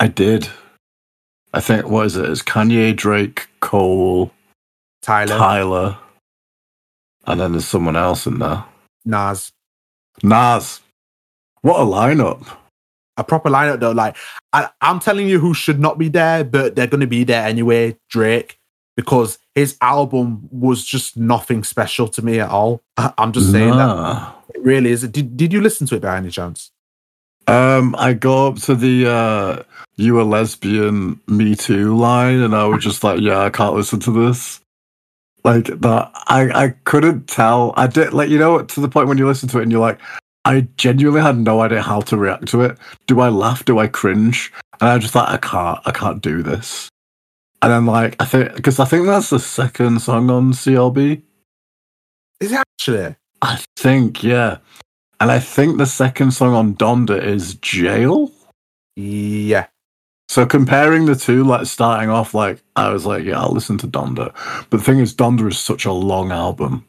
I 0.00 0.08
did. 0.08 0.48
I 1.54 1.60
think 1.60 1.88
what 1.88 2.06
is 2.06 2.16
it? 2.16 2.28
It's 2.28 2.42
Kanye, 2.42 2.94
Drake, 2.94 3.48
Cole, 3.60 4.30
Tyler, 5.00 5.38
Tyler, 5.38 5.98
and 7.26 7.40
then 7.40 7.52
there's 7.52 7.66
someone 7.66 7.96
else 7.96 8.26
in 8.26 8.38
there. 8.38 8.64
Nas. 9.04 9.50
Nas. 10.22 10.80
What 11.62 11.80
a 11.80 11.84
lineup! 11.84 12.46
A 13.16 13.24
proper 13.24 13.48
lineup 13.48 13.80
though. 13.80 13.92
Like 13.92 14.16
I, 14.52 14.68
I'm 14.80 15.00
telling 15.00 15.28
you, 15.28 15.38
who 15.38 15.54
should 15.54 15.80
not 15.80 15.98
be 15.98 16.08
there, 16.08 16.44
but 16.44 16.76
they're 16.76 16.86
going 16.86 17.00
to 17.00 17.06
be 17.06 17.24
there 17.24 17.46
anyway. 17.46 17.96
Drake, 18.10 18.57
because 18.98 19.38
his 19.54 19.76
album 19.80 20.48
was 20.50 20.84
just 20.84 21.16
nothing 21.16 21.62
special 21.62 22.08
to 22.08 22.20
me 22.20 22.40
at 22.40 22.50
all. 22.50 22.82
I, 22.96 23.12
am 23.16 23.30
just 23.30 23.52
saying 23.52 23.68
Nah. 23.68 24.18
that 24.18 24.56
it 24.56 24.62
really 24.64 24.90
is. 24.90 25.02
Did 25.02 25.36
Did 25.36 25.52
you 25.52 25.60
listen 25.60 25.86
to 25.86 25.94
it 25.94 26.02
by 26.02 26.16
any 26.16 26.30
chance? 26.30 26.72
Um, 27.46 27.94
I 27.96 28.12
go 28.12 28.48
up 28.48 28.56
to 28.62 28.74
the 28.74 29.08
uh 29.08 29.62
you 29.94 30.20
a 30.20 30.24
lesbian 30.24 31.20
me 31.28 31.54
too 31.54 31.96
line 31.96 32.40
and 32.40 32.56
I 32.56 32.64
was 32.64 32.82
just 32.82 33.04
like, 33.04 33.20
yeah, 33.20 33.38
I 33.38 33.50
can't 33.50 33.76
listen 33.76 34.00
to 34.00 34.10
this. 34.10 34.60
Like 35.44 35.66
that 35.66 36.10
I 36.26 36.50
I 36.64 36.68
couldn't 36.82 37.28
tell. 37.28 37.74
I 37.76 37.86
did 37.86 38.12
like 38.12 38.30
you 38.30 38.38
know 38.40 38.62
to 38.62 38.80
the 38.80 38.88
point 38.88 39.06
when 39.06 39.16
you 39.16 39.28
listen 39.28 39.48
to 39.50 39.60
it 39.60 39.62
and 39.62 39.70
you're 39.70 39.80
like, 39.80 40.00
I 40.44 40.66
genuinely 40.76 41.20
had 41.20 41.38
no 41.38 41.60
idea 41.60 41.82
how 41.82 42.00
to 42.00 42.16
react 42.16 42.48
to 42.48 42.62
it. 42.62 42.76
Do 43.06 43.20
I 43.20 43.28
laugh? 43.28 43.64
Do 43.64 43.78
I 43.78 43.86
cringe? 43.86 44.52
And 44.80 44.90
I 44.90 44.98
just 44.98 45.14
like 45.14 45.28
I 45.28 45.36
can't 45.36 45.78
I 45.86 45.92
can't 45.92 46.20
do 46.20 46.42
this. 46.42 46.88
And 47.62 47.72
then 47.72 47.86
like 47.86 48.16
I 48.20 48.24
think 48.24 48.54
because 48.54 48.78
I 48.78 48.84
think 48.84 49.06
that's 49.06 49.30
the 49.30 49.38
second 49.38 50.00
song 50.00 50.30
on 50.30 50.52
CLB. 50.52 51.22
Is 52.40 52.52
it 52.52 52.58
actually? 52.58 53.16
I 53.42 53.60
think, 53.76 54.22
yeah. 54.22 54.58
And 55.20 55.30
I 55.30 55.40
think 55.40 55.78
the 55.78 55.86
second 55.86 56.30
song 56.32 56.54
on 56.54 56.74
Donda 56.74 57.20
is 57.20 57.54
Jail. 57.56 58.30
Yeah. 58.96 59.66
So 60.28 60.44
comparing 60.46 61.06
the 61.06 61.16
two, 61.16 61.42
like 61.42 61.66
starting 61.66 62.10
off, 62.10 62.34
like 62.34 62.62
I 62.76 62.90
was 62.90 63.06
like, 63.06 63.24
yeah, 63.24 63.40
I'll 63.40 63.50
listen 63.52 63.78
to 63.78 63.88
Donda. 63.88 64.32
But 64.70 64.78
the 64.78 64.82
thing 64.84 64.98
is, 65.00 65.14
Donda 65.14 65.48
is 65.48 65.58
such 65.58 65.84
a 65.84 65.92
long 65.92 66.30
album. 66.30 66.84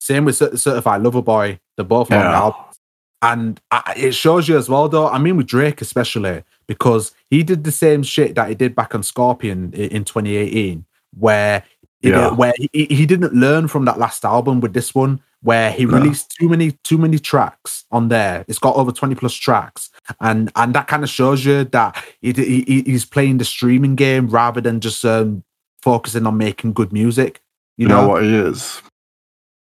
Same 0.00 0.24
with 0.24 0.36
Cer- 0.36 0.56
Certified 0.56 1.02
Lover 1.02 1.20
Boy. 1.22 1.58
They're 1.76 1.84
both 1.84 2.10
long 2.10 2.20
Yeah. 2.20 2.38
albums. 2.38 2.76
And 3.20 3.60
I, 3.70 3.94
it 3.96 4.12
shows 4.14 4.48
you 4.48 4.56
as 4.56 4.68
well, 4.68 4.88
though. 4.88 5.08
I 5.08 5.18
mean, 5.18 5.36
with 5.36 5.46
Drake 5.48 5.80
especially, 5.82 6.44
because 6.68 7.12
he 7.30 7.42
did 7.42 7.64
the 7.64 7.72
same 7.72 8.02
shit 8.04 8.34
that 8.36 8.48
he 8.48 8.54
did 8.54 8.76
back 8.76 8.94
on 8.94 9.02
Scorpion 9.02 9.72
in 9.72 10.04
2018, 10.04 10.84
where 11.18 11.64
he, 12.00 12.10
Yeah. 12.10 12.30
where 12.34 12.52
he, 12.72 12.84
he 12.84 13.06
didn't 13.06 13.32
learn 13.34 13.66
from 13.66 13.86
that 13.86 13.98
last 13.98 14.24
album 14.24 14.60
with 14.60 14.74
this 14.74 14.94
one, 14.94 15.20
where 15.42 15.72
he 15.72 15.84
No. 15.86 15.96
released 15.98 16.30
too 16.38 16.48
many 16.48 16.72
too 16.84 16.98
many 16.98 17.18
tracks 17.18 17.84
on 17.90 18.08
there. 18.08 18.44
It's 18.46 18.58
got 18.58 18.76
over 18.76 18.92
20 18.92 19.14
plus 19.16 19.34
tracks, 19.34 19.90
and 20.20 20.52
and 20.54 20.74
that 20.74 20.86
kind 20.86 21.02
of 21.02 21.08
shows 21.10 21.44
you 21.44 21.64
that 21.64 21.96
he, 22.20 22.32
he 22.32 22.82
he's 22.86 23.04
playing 23.04 23.38
the 23.38 23.44
streaming 23.44 23.96
game 23.96 24.28
rather 24.28 24.60
than 24.60 24.80
just 24.80 25.04
um, 25.04 25.42
focusing 25.82 26.26
on 26.26 26.36
making 26.36 26.74
good 26.74 26.92
music. 26.92 27.40
You, 27.76 27.84
You 27.84 27.88
know, 27.88 28.02
know 28.02 28.08
what 28.08 28.22
he 28.24 28.34
is? 28.34 28.82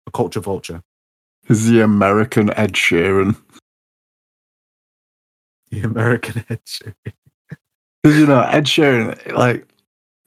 a 0.07 0.11
culture 0.11 0.41
vulture. 0.41 0.83
He's 1.47 1.69
the 1.71 1.81
American 1.81 2.53
Ed 2.55 2.73
Sheeran. 2.75 3.37
The 5.73 5.81
American 5.81 6.45
Edge. 6.49 6.83
Because 8.02 8.19
you 8.19 8.26
know, 8.26 8.43
Ed 8.43 8.64
Sheeran, 8.64 9.33
like, 9.33 9.67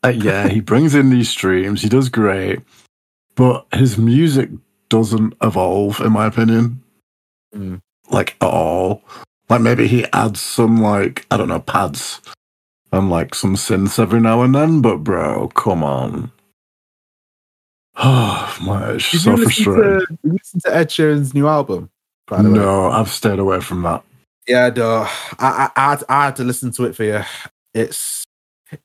uh, 0.03 0.09
yeah, 0.09 0.47
he 0.47 0.59
brings 0.71 0.95
in 0.95 1.09
these 1.09 1.29
streams. 1.29 1.81
He 1.81 1.89
does 1.89 2.09
great, 2.09 2.59
but 3.35 3.65
his 3.73 3.97
music 3.97 4.49
doesn't 4.89 5.35
evolve, 5.41 5.99
in 6.01 6.11
my 6.11 6.25
opinion. 6.25 6.81
Mm. 7.55 7.81
Like 8.09 8.35
at 8.41 8.49
all. 8.49 9.03
Like 9.49 9.61
maybe 9.61 9.87
he 9.87 10.05
adds 10.05 10.41
some 10.41 10.81
like 10.81 11.25
I 11.29 11.37
don't 11.37 11.49
know 11.49 11.59
pads 11.59 12.19
and 12.91 13.11
like 13.11 13.35
some 13.35 13.55
synths 13.55 13.99
every 13.99 14.19
now 14.19 14.41
and 14.41 14.55
then, 14.55 14.81
but 14.81 14.97
bro, 14.97 15.49
come 15.49 15.83
on. 15.83 16.31
Oh 17.95 18.57
my, 18.61 18.93
it's 18.93 19.05
so 19.23 19.37
frustrating. 19.37 19.99
to, 19.99 20.17
you 20.23 20.31
listen 20.33 20.59
to 20.61 20.75
Ed 20.75 20.89
Sheeran's 20.89 21.33
new 21.33 21.47
album? 21.47 21.91
by 22.27 22.41
the 22.41 22.49
way? 22.49 22.57
No, 22.57 22.89
I've 22.89 23.09
stayed 23.09 23.39
away 23.39 23.59
from 23.59 23.83
that. 23.83 24.03
Yeah, 24.47 24.69
duh. 24.69 25.07
I, 25.39 25.39
I, 25.39 25.69
I, 25.75 25.89
had, 25.91 26.03
I 26.09 26.25
had 26.25 26.35
to 26.37 26.43
listen 26.43 26.71
to 26.71 26.85
it 26.85 26.95
for 26.95 27.03
you. 27.03 27.21
It's 27.73 28.23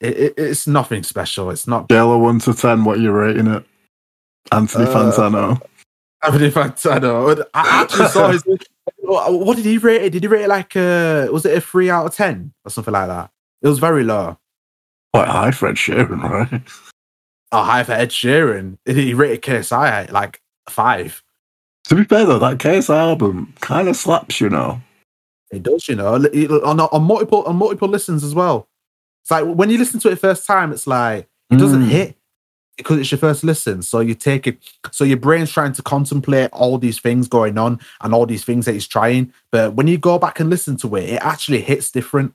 it, 0.00 0.16
it- 0.18 0.34
it's 0.36 0.66
nothing 0.66 1.02
special. 1.02 1.50
It's 1.50 1.66
not. 1.66 1.84
Scale 1.86 2.18
one 2.20 2.38
to 2.40 2.54
ten, 2.54 2.84
what 2.84 2.98
are 2.98 3.00
you 3.00 3.12
rating 3.12 3.46
it? 3.46 3.64
Anthony 4.52 4.84
Uh, 4.84 4.94
Fantano. 4.94 5.60
In 6.40 6.50
fact, 6.50 6.84
I 6.84 7.38
actually 7.54 8.08
saw 8.08 8.30
his. 8.30 8.42
What 9.02 9.56
did 9.56 9.64
he 9.64 9.78
rate 9.78 10.02
it? 10.02 10.10
Did 10.10 10.22
he 10.22 10.28
rate 10.28 10.44
it 10.44 10.48
like 10.48 10.76
uh 10.76 11.26
was 11.32 11.44
it 11.44 11.56
a 11.56 11.60
three 11.60 11.90
out 11.90 12.06
of 12.06 12.14
ten 12.14 12.52
or 12.64 12.70
something 12.70 12.92
like 12.92 13.08
that? 13.08 13.30
It 13.62 13.66
was 13.68 13.78
very 13.80 14.04
low. 14.04 14.38
Quite 15.12 15.26
high 15.28 15.50
for 15.50 15.68
Ed 15.68 15.74
Sheeran, 15.74 16.22
right? 16.22 16.62
Oh, 17.50 17.62
high 17.64 17.82
for 17.82 17.92
Ed 17.92 18.10
Sheeran. 18.10 18.78
He 18.84 19.14
rated 19.14 19.42
KSI 19.42 20.12
like 20.12 20.40
five. 20.68 21.22
To 21.88 21.96
be 21.96 22.04
fair 22.04 22.24
though, 22.24 22.38
that 22.38 22.60
case 22.60 22.88
album 22.90 23.52
kind 23.60 23.88
of 23.88 23.96
slaps, 23.96 24.40
you 24.40 24.48
know. 24.48 24.80
It 25.50 25.62
does, 25.62 25.88
you 25.88 25.96
know, 25.96 26.14
on, 26.14 26.80
on 26.80 27.02
multiple 27.02 27.42
on 27.44 27.56
multiple 27.56 27.88
listens 27.88 28.22
as 28.24 28.34
well. 28.34 28.68
It's 29.22 29.30
like 29.30 29.44
when 29.44 29.70
you 29.70 29.78
listen 29.78 30.00
to 30.00 30.10
it 30.10 30.18
first 30.18 30.46
time, 30.46 30.72
it's 30.72 30.86
like 30.86 31.28
it 31.50 31.56
doesn't 31.56 31.82
Mm. 31.82 31.88
hit 31.88 32.16
because 32.76 32.98
it's 32.98 33.10
your 33.10 33.18
first 33.18 33.42
listen. 33.44 33.82
So 33.82 34.00
you 34.00 34.14
take 34.14 34.46
it, 34.46 34.58
so 34.92 35.04
your 35.04 35.16
brain's 35.18 35.50
trying 35.50 35.72
to 35.74 35.82
contemplate 35.82 36.50
all 36.52 36.78
these 36.78 36.98
things 37.00 37.28
going 37.28 37.58
on 37.58 37.80
and 38.00 38.14
all 38.14 38.24
these 38.26 38.44
things 38.44 38.64
that 38.66 38.72
he's 38.72 38.86
trying. 38.88 39.32
But 39.50 39.74
when 39.74 39.86
you 39.88 39.98
go 39.98 40.18
back 40.18 40.40
and 40.40 40.48
listen 40.48 40.76
to 40.78 40.94
it, 40.96 41.10
it 41.10 41.20
actually 41.22 41.60
hits 41.60 41.90
different. 41.90 42.34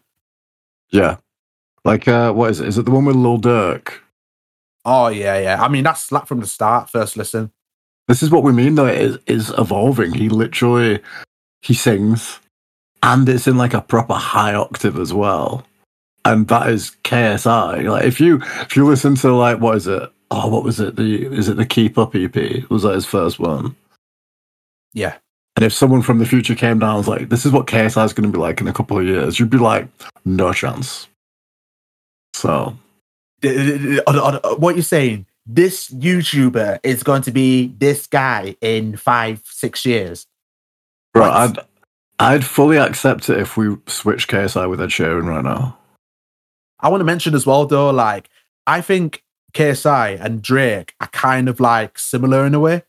Yeah. 0.92 1.18
Like 1.86 2.08
uh 2.08 2.34
what 2.34 2.52
is 2.52 2.60
it? 2.60 2.68
Is 2.68 2.78
it 2.78 2.86
the 2.86 2.92
one 2.92 3.06
with 3.06 3.16
Lil 3.16 3.40
Durk? 3.40 3.94
Oh 4.84 5.08
yeah, 5.08 5.40
yeah. 5.40 5.64
I 5.64 5.68
mean 5.70 5.84
that's 5.86 6.02
slap 6.02 6.28
from 6.28 6.42
the 6.42 6.48
start, 6.48 6.90
first 6.90 7.16
listen. 7.18 7.52
This 8.08 8.22
is 8.22 8.30
what 8.30 8.44
we 8.44 8.52
mean 8.52 8.76
though, 8.76 8.86
it 8.88 9.00
is 9.02 9.18
is 9.26 9.54
evolving. 9.58 10.14
He 10.14 10.30
literally 10.30 11.00
he 11.62 11.74
sings 11.74 12.40
and 13.06 13.30
it's 13.30 13.48
in 13.48 13.56
like 13.56 13.74
a 13.74 13.82
proper 13.82 14.16
high 14.16 14.56
octave 14.56 14.98
as 14.98 15.14
well. 15.14 15.66
And 16.26 16.48
that 16.48 16.70
is 16.70 16.96
KSI. 17.04 17.88
Like 17.90 18.06
if 18.06 18.20
you 18.20 18.42
if 18.62 18.76
you 18.76 18.86
listen 18.86 19.16
to 19.16 19.34
like 19.34 19.60
what 19.60 19.78
is 19.78 19.88
it? 19.88 20.10
Oh, 20.32 20.48
what 20.50 20.64
was 20.64 20.80
it? 20.80 20.96
The 20.96 21.26
is 21.28 21.48
it 21.48 21.58
the 21.58 21.66
Keep 21.66 21.98
Up 22.00 22.16
EP? 22.16 22.36
Was 22.70 22.82
that 22.82 22.96
his 22.96 23.06
first 23.06 23.40
one? 23.40 23.76
Yeah. 24.94 25.18
And 25.56 25.64
if 25.64 25.72
someone 25.72 26.02
from 26.02 26.20
the 26.20 26.26
future 26.26 26.56
came 26.56 26.80
down 26.80 26.90
and 26.90 26.98
was 26.98 27.08
like, 27.08 27.30
this 27.30 27.46
is 27.46 27.52
what 27.52 27.68
KSI 27.68 28.04
is 28.06 28.12
going 28.12 28.30
to 28.30 28.38
be 28.38 28.42
like 28.42 28.60
in 28.60 28.68
a 28.68 28.74
couple 28.74 28.98
of 28.98 29.06
years, 29.06 29.40
you'd 29.40 29.50
be 29.50 29.58
like, 29.58 29.88
no 30.26 30.52
chance. 30.52 31.08
So, 32.34 32.76
What 33.42 34.76
you're 34.76 34.84
saying? 34.84 35.28
This 35.46 35.90
YouTuber 35.92 36.80
is 36.84 37.04
going 37.04 37.22
to 37.22 37.32
be 37.32 37.68
this 37.78 38.08
guy 38.08 38.58
in 38.60 38.98
five, 38.98 39.44
six 39.46 39.86
years. 39.86 40.28
bro, 41.14 41.30
What? 41.30 41.70
I'd, 42.20 42.46
fully 42.46 42.78
accept 42.78 43.30
it 43.30 43.40
if 43.40 43.58
we 43.58 43.76
switch 43.88 44.28
KSI 44.28 44.70
with 44.70 44.82
Ed 44.82 44.90
Sheeran 44.90 45.26
right 45.26 45.44
now. 45.44 45.78
I 46.80 46.90
want 46.90 47.02
to 47.02 47.06
mention 47.06 47.34
as 47.34 47.46
well, 47.46 47.66
though, 47.66 47.90
like 47.90 48.30
I 48.68 48.82
think 48.82 49.24
KSI 49.54 50.20
and 50.20 50.42
Drake 50.42 50.94
are 51.00 51.08
kind 51.08 51.50
of 51.50 51.60
like 51.60 51.98
similar 51.98 52.46
in 52.46 52.54
a 52.54 52.60
way. 52.60 52.84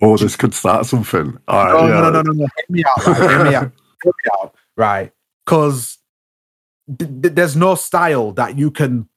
Oh, 0.00 0.16
this 0.16 0.36
could 0.36 0.54
start 0.54 0.86
something. 0.86 1.38
All 1.48 1.64
right, 1.64 1.72
no, 1.72 1.88
yeah. 1.88 2.00
no, 2.00 2.10
no, 2.10 2.22
no, 2.22 2.32
no. 2.32 2.46
Hear 2.56 2.64
me 2.68 2.84
out, 2.84 3.06
right? 3.06 3.30
Hear 3.30 3.44
me 3.44 3.54
out. 3.54 3.72
Hear 4.02 4.12
me 4.24 4.30
out, 4.40 4.54
right? 4.76 5.12
Because 5.44 5.98
th- 6.86 7.22
th- 7.22 7.34
there's 7.34 7.56
no 7.56 7.74
style 7.74 8.32
that 8.32 8.56
you 8.56 8.70
can 8.70 9.08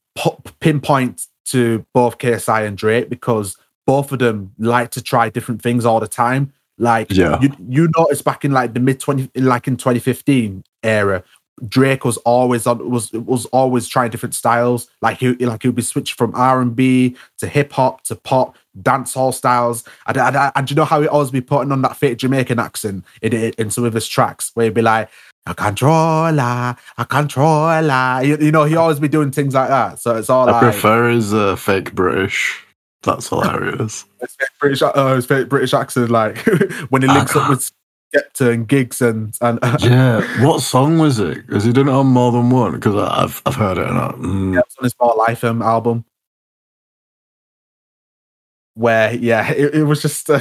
pinpoint 0.60 1.26
to 1.44 1.86
both 1.94 2.18
KSI 2.18 2.66
and 2.66 2.76
Drake 2.76 3.08
because 3.08 3.56
both 3.86 4.12
of 4.12 4.18
them 4.18 4.52
like 4.58 4.90
to 4.92 5.02
try 5.02 5.28
different 5.28 5.62
things 5.62 5.84
all 5.84 6.00
the 6.00 6.08
time. 6.08 6.52
Like 6.78 7.10
Yeah. 7.10 7.40
you, 7.40 7.50
you 7.68 7.88
notice 7.96 8.22
back 8.22 8.44
in 8.44 8.52
like 8.52 8.74
the 8.74 8.80
mid 8.80 9.00
twenty, 9.00 9.30
like 9.34 9.68
in 9.68 9.76
2015 9.76 10.64
era, 10.82 11.22
Drake 11.68 12.04
was 12.04 12.16
always 12.18 12.66
on 12.66 12.90
was 12.90 13.12
was 13.12 13.46
always 13.46 13.86
trying 13.86 14.10
different 14.10 14.34
styles. 14.34 14.88
Like 15.00 15.18
he 15.18 15.32
like 15.34 15.62
he'd 15.62 15.74
be 15.74 15.82
switching 15.82 16.16
from 16.16 16.34
R 16.34 16.60
and 16.60 16.74
B 16.74 17.16
to 17.38 17.46
hip 17.46 17.72
hop 17.72 18.02
to 18.04 18.16
pop, 18.16 18.56
dance 18.80 19.14
hall 19.14 19.32
styles. 19.32 19.84
And, 20.06 20.16
and, 20.16 20.52
and 20.54 20.66
do 20.66 20.72
you 20.72 20.76
know 20.76 20.84
how 20.84 21.00
he 21.02 21.08
always 21.08 21.30
be 21.30 21.40
putting 21.40 21.70
on 21.70 21.82
that 21.82 21.96
fake 21.96 22.18
Jamaican 22.18 22.58
accent 22.58 23.04
in, 23.20 23.32
in, 23.32 23.52
in 23.58 23.70
some 23.70 23.84
of 23.84 23.92
his 23.92 24.08
tracks 24.08 24.50
where 24.54 24.64
he'd 24.64 24.74
be 24.74 24.82
like, 24.82 25.08
a 25.46 25.54
controller, 25.54 26.76
a 26.98 27.04
controller. 27.08 28.20
You, 28.22 28.38
you 28.38 28.52
know, 28.52 28.64
he 28.64 28.76
always 28.76 29.00
be 29.00 29.08
doing 29.08 29.30
things 29.32 29.54
like 29.54 29.68
that. 29.68 29.98
So 29.98 30.16
it's 30.16 30.30
all 30.30 30.48
I 30.48 30.52
like 30.52 30.62
prefer 30.62 31.10
his 31.10 31.34
uh, 31.34 31.56
fake 31.56 31.94
British. 31.94 32.64
That's 33.02 33.28
hilarious. 33.28 34.04
British, 34.60 34.82
uh, 34.82 35.14
his 35.14 35.26
fake 35.26 35.48
British 35.48 35.74
accent, 35.74 36.10
like 36.10 36.38
when 36.90 37.02
he 37.02 37.08
links 37.08 37.34
up 37.34 37.50
with 37.50 37.70
Skepta 38.14 38.52
and 38.52 38.68
Giggs 38.68 39.00
and 39.00 39.36
and 39.40 39.58
yeah. 39.80 40.44
What 40.44 40.60
song 40.60 40.98
was 40.98 41.18
it? 41.18 41.44
Has 41.50 41.64
he 41.64 41.72
done 41.72 41.88
it 41.88 41.92
on 41.92 42.06
more 42.06 42.32
than 42.32 42.50
one? 42.50 42.72
Because 42.72 42.94
I've 42.96 43.42
I've 43.46 43.54
heard 43.54 43.78
it. 43.78 43.88
And 43.88 43.98
I, 43.98 44.08
mm, 44.12 44.54
Yeah, 44.54 44.60
it's 44.60 44.76
on 44.76 44.84
his 44.84 44.94
More 45.00 45.16
Life 45.16 45.44
um, 45.44 45.62
album. 45.62 46.04
Where, 48.74 49.12
yeah, 49.14 49.50
it, 49.52 49.74
it 49.74 49.84
was 49.84 50.00
just. 50.00 50.30
Uh, 50.30 50.40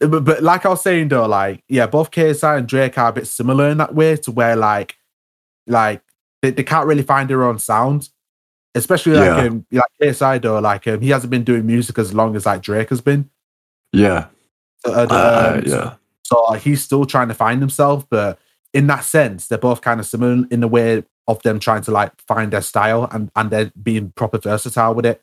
but, 0.00 0.24
but 0.24 0.42
like 0.42 0.64
I 0.64 0.70
was 0.70 0.82
saying 0.82 1.08
though, 1.08 1.26
like, 1.26 1.62
yeah, 1.68 1.86
both 1.86 2.10
KSI 2.10 2.58
and 2.58 2.68
Drake 2.68 2.96
are 2.96 3.10
a 3.10 3.12
bit 3.12 3.26
similar 3.26 3.68
in 3.68 3.78
that 3.78 3.94
way 3.94 4.16
to 4.16 4.30
where, 4.32 4.56
like, 4.56 4.96
like 5.66 6.02
they, 6.42 6.50
they 6.50 6.62
can't 6.62 6.86
really 6.86 7.02
find 7.02 7.28
their 7.28 7.44
own 7.44 7.58
sound. 7.58 8.08
Especially 8.74 9.14
like 9.14 9.24
Yeah. 9.42 9.48
um, 9.48 9.66
like 9.72 9.84
KSI 10.00 10.40
though, 10.42 10.58
like 10.60 10.86
um, 10.86 11.00
he 11.00 11.10
hasn't 11.10 11.30
been 11.30 11.44
doing 11.44 11.66
music 11.66 11.98
as 11.98 12.14
long 12.14 12.36
as 12.36 12.46
like 12.46 12.62
Drake 12.62 12.90
has 12.90 13.00
been. 13.00 13.28
Yeah, 13.92 14.26
So, 14.86 14.92
uh, 14.92 15.06
uh, 15.10 15.52
um, 15.58 15.64
yeah, 15.66 15.94
So 16.24 16.44
uh, 16.44 16.52
he's 16.54 16.82
still 16.82 17.04
trying 17.04 17.26
to 17.28 17.34
find 17.34 17.60
himself, 17.60 18.06
but 18.08 18.38
in 18.72 18.86
that 18.86 19.02
sense, 19.04 19.48
they're 19.48 19.58
both 19.58 19.80
kind 19.80 19.98
of 19.98 20.06
similar 20.06 20.46
in 20.50 20.60
the 20.60 20.68
way 20.68 21.02
of 21.26 21.42
them 21.42 21.58
trying 21.58 21.82
to 21.82 21.90
like 21.90 22.12
find 22.28 22.52
their 22.52 22.62
style 22.62 23.08
and 23.10 23.30
and 23.34 23.50
they're 23.50 23.72
being 23.82 24.12
proper 24.12 24.38
versatile 24.38 24.94
with 24.94 25.06
it. 25.06 25.20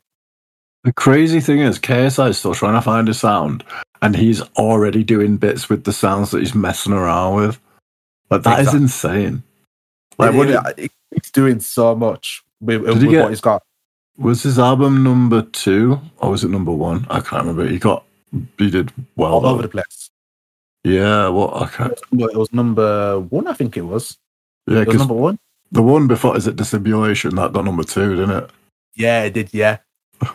The 0.84 0.92
crazy 0.92 1.40
thing 1.40 1.60
is, 1.60 1.78
KSI 1.78 2.28
is 2.30 2.38
still 2.38 2.54
trying 2.54 2.74
to 2.74 2.82
find 2.82 3.08
his 3.08 3.18
sound, 3.18 3.64
and 4.02 4.14
he's 4.14 4.42
already 4.58 5.02
doing 5.02 5.38
bits 5.38 5.68
with 5.70 5.84
the 5.84 5.92
sounds 5.92 6.30
that 6.30 6.40
he's 6.40 6.54
messing 6.54 6.92
around 6.92 7.34
with. 7.36 7.58
Like 8.30 8.42
that 8.42 8.60
is 8.60 8.66
Exactly. 8.68 8.82
insane. 8.82 9.42
Like, 10.18 10.34
what 10.34 10.50
It- 10.50 10.78
it- 10.84 10.92
he's 11.10 11.30
doing 11.32 11.60
so 11.60 11.94
much 11.94 12.44
with, 12.60 12.82
with 12.82 13.02
he 13.02 13.08
get- 13.08 13.22
what 13.22 13.30
he's 13.30 13.40
got. 13.40 13.62
was 14.16 14.42
his 14.42 14.58
album 14.58 15.02
number 15.02 15.42
two 15.42 16.00
or 16.18 16.30
was 16.30 16.44
it 16.44 16.50
number 16.50 16.72
one? 16.72 17.06
I 17.10 17.20
can't 17.20 17.42
remember. 17.46 17.66
He 17.68 17.78
got 17.78 18.04
he 18.58 18.70
did 18.70 18.92
well. 19.16 19.32
all 19.34 19.40
though. 19.40 19.48
over 19.50 19.62
the 19.62 19.68
place. 19.68 20.10
Yeah, 20.84 21.28
what? 21.28 21.54
I 21.62 21.66
can't, 21.68 21.92
It 21.92 22.00
was, 22.12 22.30
it 22.32 22.36
was 22.38 22.52
number 22.52 23.18
one, 23.20 23.46
I 23.48 23.52
think 23.52 23.76
it 23.76 23.82
was. 23.82 24.16
yeah, 24.66 24.82
It 24.82 24.88
was 24.88 24.96
number 24.98 25.14
one. 25.14 25.38
the 25.72 25.82
one 25.82 26.06
before 26.06 26.36
is 26.36 26.46
it 26.46 26.56
Dissimulation 26.56 27.34
that 27.36 27.52
got 27.52 27.64
number 27.64 27.82
two, 27.84 28.16
didn't 28.16 28.30
it? 28.44 28.50
Yeah, 28.94 29.24
it 29.24 29.34
did. 29.34 29.52
Yeah, 29.52 29.78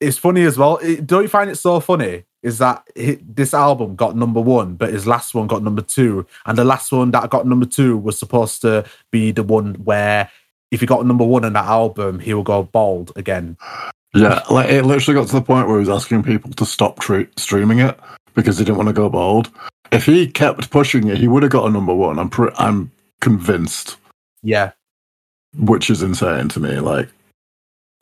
it's 0.00 0.18
funny 0.18 0.42
as 0.42 0.58
well. 0.58 0.76
It- 0.78 1.06
don't 1.06 1.22
you 1.22 1.28
find 1.28 1.50
it 1.50 1.56
so 1.56 1.80
funny? 1.80 2.24
Is 2.42 2.58
that 2.58 2.82
hi 2.96 3.18
this 3.24 3.54
album 3.54 3.94
got 3.94 4.16
number 4.16 4.40
one, 4.40 4.74
but 4.74 4.92
his 4.92 5.06
last 5.06 5.32
one 5.32 5.46
got 5.46 5.62
number 5.62 5.82
two, 5.82 6.26
and 6.44 6.58
the 6.58 6.64
last 6.64 6.90
one 6.90 7.12
that 7.12 7.30
got 7.30 7.46
number 7.46 7.66
two 7.66 7.96
was 7.96 8.18
supposed 8.18 8.60
to 8.62 8.84
be 9.12 9.30
the 9.30 9.44
one 9.44 9.74
where 9.84 10.28
if 10.72 10.80
he 10.80 10.86
got 10.86 11.06
number 11.06 11.24
one 11.24 11.44
on 11.44 11.52
that 11.52 11.66
album, 11.66 12.18
he 12.18 12.34
will 12.34 12.42
go 12.42 12.64
bald 12.64 13.12
again. 13.14 13.56
Yeah, 14.14 14.42
like 14.50 14.68
it 14.70 14.84
literally 14.84 15.18
got 15.20 15.28
to 15.28 15.34
the 15.36 15.42
point 15.42 15.68
where 15.68 15.76
he 15.80 15.86
was 15.86 15.88
asking 15.88 16.24
people 16.24 16.50
to 16.52 16.66
stop 16.66 16.98
tr- 16.98 17.22
streaming 17.36 17.78
it 17.78 17.98
because 18.34 18.58
he 18.58 18.64
didn't 18.64 18.76
want 18.78 18.88
to 18.88 18.92
go 18.92 19.08
bald. 19.08 19.50
If 19.92 20.06
he 20.06 20.26
kept 20.26 20.70
pushing 20.70 21.06
it, 21.08 21.18
he 21.18 21.28
would 21.28 21.42
have 21.42 21.52
got 21.52 21.66
a 21.66 21.70
number 21.70 21.94
one. 21.94 22.18
I'm 22.18 22.28
pre- 22.30 22.50
I'm 22.56 22.90
convinced, 23.20 23.96
Yeah, 24.42 24.72
which 25.56 25.88
is 25.90 26.02
insane 26.02 26.48
to 26.48 26.60
me. 26.60 26.78
Like 26.80 27.08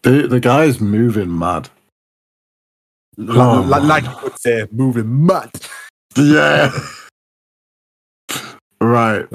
the 0.02 0.26
the 0.26 0.40
guy's 0.40 0.80
moving 0.80 1.36
mad. 1.38 1.68
Like- 3.16 3.36
Oh, 3.38 3.60
like, 3.68 3.82
like 3.82 4.04
you 4.04 4.16
would 4.22 4.38
say, 4.38 4.66
moving 4.72 5.26
mad. 5.26 5.50
Yeah. 6.16 6.72
right. 8.80 9.26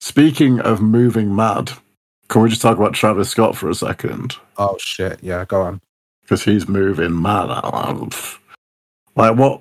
Speaking 0.00 0.60
of 0.60 0.80
moving 0.80 1.34
mad, 1.34 1.72
can 2.32 2.42
we 2.42 2.48
just 2.48 2.62
talk 2.62 2.78
about 2.78 2.94
Travis 2.94 3.28
Scott 3.28 3.56
for 3.56 3.68
a 3.68 3.74
second? 3.74 4.36
Oh 4.56 4.76
shit! 4.80 5.18
Yeah, 5.22 5.44
go 5.44 5.62
on. 5.62 5.80
Because 6.22 6.42
he's 6.44 6.66
moving 6.68 7.20
mad. 7.20 7.48
Like 9.14 9.36
what? 9.36 9.60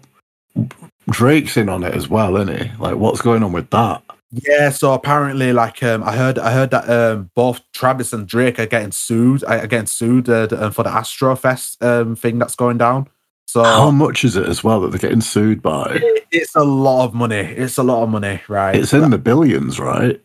Drake's 1.09 1.57
in 1.57 1.67
on 1.69 1.83
it 1.83 1.93
as 1.93 2.07
well, 2.07 2.37
isn't 2.37 2.55
he? 2.57 2.71
Like 2.77 2.95
what's 2.95 3.21
going 3.21 3.43
on 3.43 3.51
with 3.51 3.69
that? 3.71 4.01
Yeah, 4.31 4.69
so 4.69 4.93
apparently, 4.93 5.51
like, 5.51 5.83
um, 5.83 6.03
I 6.03 6.15
heard, 6.15 6.39
I 6.39 6.53
heard 6.53 6.71
that 6.71 6.89
um, 6.89 7.29
both 7.35 7.59
Travis 7.73 8.13
and 8.13 8.25
Drake 8.25 8.59
are 8.59 8.65
getting 8.65 8.93
sued, 8.93 9.43
uh, 9.43 9.57
are 9.57 9.67
getting 9.67 9.87
sued 9.87 10.29
uh, 10.29 10.47
uh, 10.49 10.69
for 10.69 10.83
the 10.83 10.89
Astrofest 10.89 11.83
um 11.83 12.15
thing 12.15 12.39
that's 12.39 12.55
going 12.55 12.77
down. 12.77 13.09
So 13.47 13.61
How 13.65 13.91
much 13.91 14.23
is 14.23 14.37
it 14.37 14.47
as 14.47 14.63
well 14.63 14.79
that 14.81 14.91
they're 14.91 14.99
getting 14.99 15.19
sued 15.19 15.61
by? 15.61 15.99
it- 16.01 16.27
it's 16.31 16.55
a 16.55 16.63
lot 16.63 17.03
of 17.03 17.13
money. 17.13 17.35
It's 17.35 17.77
a 17.77 17.83
lot 17.83 18.03
of 18.03 18.09
money, 18.09 18.39
right? 18.47 18.73
It's 18.77 18.93
in 18.93 19.09
the 19.09 19.17
billions, 19.17 19.81
right? 19.81 20.21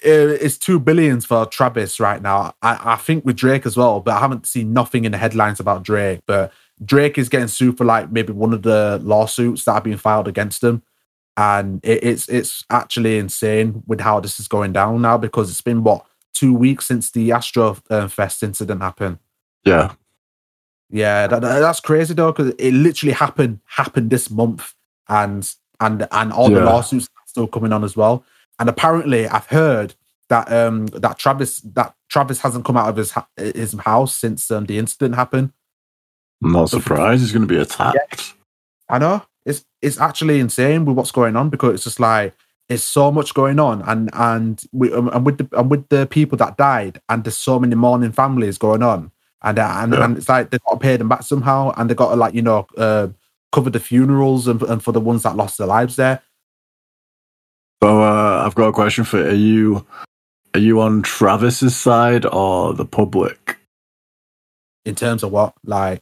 It's 0.00 0.58
two 0.58 0.78
billions 0.78 1.24
for 1.24 1.46
Travis 1.46 1.98
right 1.98 2.20
now. 2.20 2.54
I, 2.62 2.92
I 2.92 2.96
think 2.96 3.24
with 3.24 3.36
Drake 3.36 3.64
as 3.66 3.76
well, 3.76 4.00
but 4.00 4.14
I 4.14 4.20
haven't 4.20 4.46
seen 4.46 4.72
nothing 4.72 5.04
in 5.04 5.12
the 5.12 5.18
headlines 5.18 5.58
about 5.58 5.82
Drake. 5.84 6.20
But 6.26 6.52
Drake 6.84 7.16
is 7.18 7.28
getting 7.30 7.48
sued 7.48 7.78
for 7.78 7.84
like 7.84 8.12
maybe 8.12 8.32
one 8.32 8.52
of 8.52 8.62
the 8.62 9.00
lawsuits 9.02 9.64
that 9.64 9.72
have 9.72 9.84
been 9.84 9.96
filed 9.96 10.28
against 10.28 10.62
him, 10.62 10.82
and 11.38 11.80
it, 11.82 12.04
it's 12.04 12.28
it's 12.28 12.64
actually 12.70 13.18
insane 13.18 13.82
with 13.86 14.00
how 14.00 14.20
this 14.20 14.38
is 14.38 14.48
going 14.48 14.72
down 14.74 15.00
now 15.00 15.16
because 15.16 15.50
it's 15.50 15.62
been 15.62 15.82
what 15.82 16.04
two 16.34 16.52
weeks 16.52 16.84
since 16.86 17.10
the 17.12 17.32
Astro 17.32 17.78
uh, 17.88 18.08
Fest 18.08 18.42
incident 18.42 18.82
happened. 18.82 19.18
Yeah. 19.64 19.92
Yeah, 20.90 21.26
that, 21.26 21.40
that- 21.40 21.60
that's 21.60 21.80
crazy 21.80 22.14
though 22.14 22.32
because 22.32 22.54
it 22.58 22.72
literally 22.72 23.12
happened 23.14 23.60
happened 23.64 24.10
this 24.10 24.30
month, 24.30 24.74
and 25.08 25.50
and 25.80 26.06
and 26.12 26.32
all 26.32 26.48
the 26.50 26.56
lawsuits 26.66 27.06
are 27.06 27.26
still 27.26 27.46
coming 27.48 27.72
on 27.72 27.82
as 27.82 27.96
well. 27.96 28.24
And 28.58 28.68
apparently, 28.68 29.26
I've 29.28 29.46
heard 29.46 29.94
that 30.28 30.50
um 30.50 30.86
that 30.88 31.18
Travis 31.18 31.60
that 31.60 31.94
Travis 32.08 32.40
hasn't 32.40 32.64
come 32.64 32.76
out 32.76 32.88
of 32.88 32.96
his 32.96 33.12
ha- 33.12 33.28
his 33.36 33.72
house 33.74 34.16
since 34.16 34.50
um, 34.50 34.66
the 34.66 34.78
incident 34.78 35.14
happened. 35.14 35.52
I'm 36.42 36.52
not 36.52 36.70
surprised 36.70 37.22
he's 37.22 37.32
going 37.32 37.46
to 37.46 37.54
be 37.54 37.60
attacked. 37.60 38.34
I 38.88 38.98
know 38.98 39.22
it's 39.44 39.64
it's 39.82 39.98
actually 40.00 40.40
insane 40.40 40.84
with 40.84 40.96
what's 40.96 41.12
going 41.12 41.36
on 41.36 41.50
because 41.50 41.74
it's 41.74 41.84
just 41.84 42.00
like 42.00 42.34
it's 42.68 42.82
so 42.82 43.12
much 43.12 43.32
going 43.34 43.60
on, 43.60 43.82
and 43.82 44.10
and 44.12 44.62
we 44.72 44.92
um, 44.92 45.08
and 45.08 45.24
with 45.24 45.38
the 45.38 45.48
and 45.58 45.70
with 45.70 45.88
the 45.88 46.06
people 46.06 46.36
that 46.38 46.56
died, 46.56 47.00
and 47.08 47.24
there's 47.24 47.38
so 47.38 47.58
many 47.58 47.74
mourning 47.76 48.12
families 48.12 48.58
going 48.58 48.82
on, 48.82 49.12
and 49.42 49.58
uh, 49.58 49.74
and 49.78 49.92
Yeah. 49.92 50.04
and 50.04 50.16
it's 50.18 50.28
like 50.28 50.50
they've 50.50 50.62
got 50.64 50.72
to 50.74 50.80
pay 50.80 50.96
them 50.96 51.08
back 51.08 51.22
somehow, 51.22 51.72
and 51.76 51.88
they've 51.88 51.96
got 51.96 52.10
to 52.10 52.16
like 52.16 52.34
you 52.34 52.42
know 52.42 52.66
uh, 52.76 53.08
cover 53.52 53.70
the 53.70 53.80
funerals 53.80 54.48
and, 54.48 54.60
and 54.62 54.82
for 54.82 54.92
the 54.92 55.00
ones 55.00 55.22
that 55.22 55.36
lost 55.36 55.58
their 55.58 55.66
lives 55.68 55.96
there. 55.96 56.20
So 57.82 58.02
uh, 58.02 58.42
I've 58.44 58.54
got 58.54 58.68
a 58.68 58.72
question 58.72 59.04
for 59.04 59.18
you. 59.18 59.26
Are 59.26 59.34
you 59.34 59.86
are 60.54 60.60
you 60.60 60.80
on 60.80 61.02
Travis's 61.02 61.76
side 61.76 62.24
or 62.26 62.72
the 62.72 62.86
public? 62.86 63.58
In 64.86 64.94
terms 64.94 65.22
of 65.22 65.32
what, 65.32 65.54
like, 65.64 66.00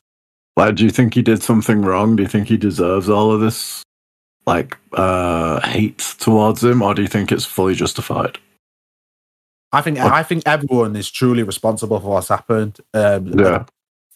Like, 0.57 0.77
do 0.77 0.85
you 0.85 0.91
think 0.91 1.15
he 1.15 1.23
did 1.23 1.43
something 1.43 1.83
wrong? 1.83 2.15
Do 2.17 2.23
you 2.23 2.29
think 2.29 2.47
he 2.49 2.57
deserves 2.57 3.09
all 3.09 3.33
of 3.33 3.41
this, 3.41 3.83
like, 4.47 4.79
uh, 4.93 5.61
hate 5.67 5.99
towards 6.21 6.63
him, 6.63 6.83
or 6.83 6.95
do 6.95 7.03
you 7.03 7.09
think 7.09 7.33
it's 7.33 7.45
fully 7.47 7.75
justified? 7.75 8.39
I 9.73 9.81
think 9.81 9.99
I 9.99 10.23
think 10.23 10.45
everyone 10.47 10.95
is 10.95 11.11
truly 11.11 11.43
responsible 11.43 11.99
for 11.99 12.11
what's 12.11 12.29
happened. 12.29 12.79
Um, 12.93 13.37
Yeah, 13.37 13.65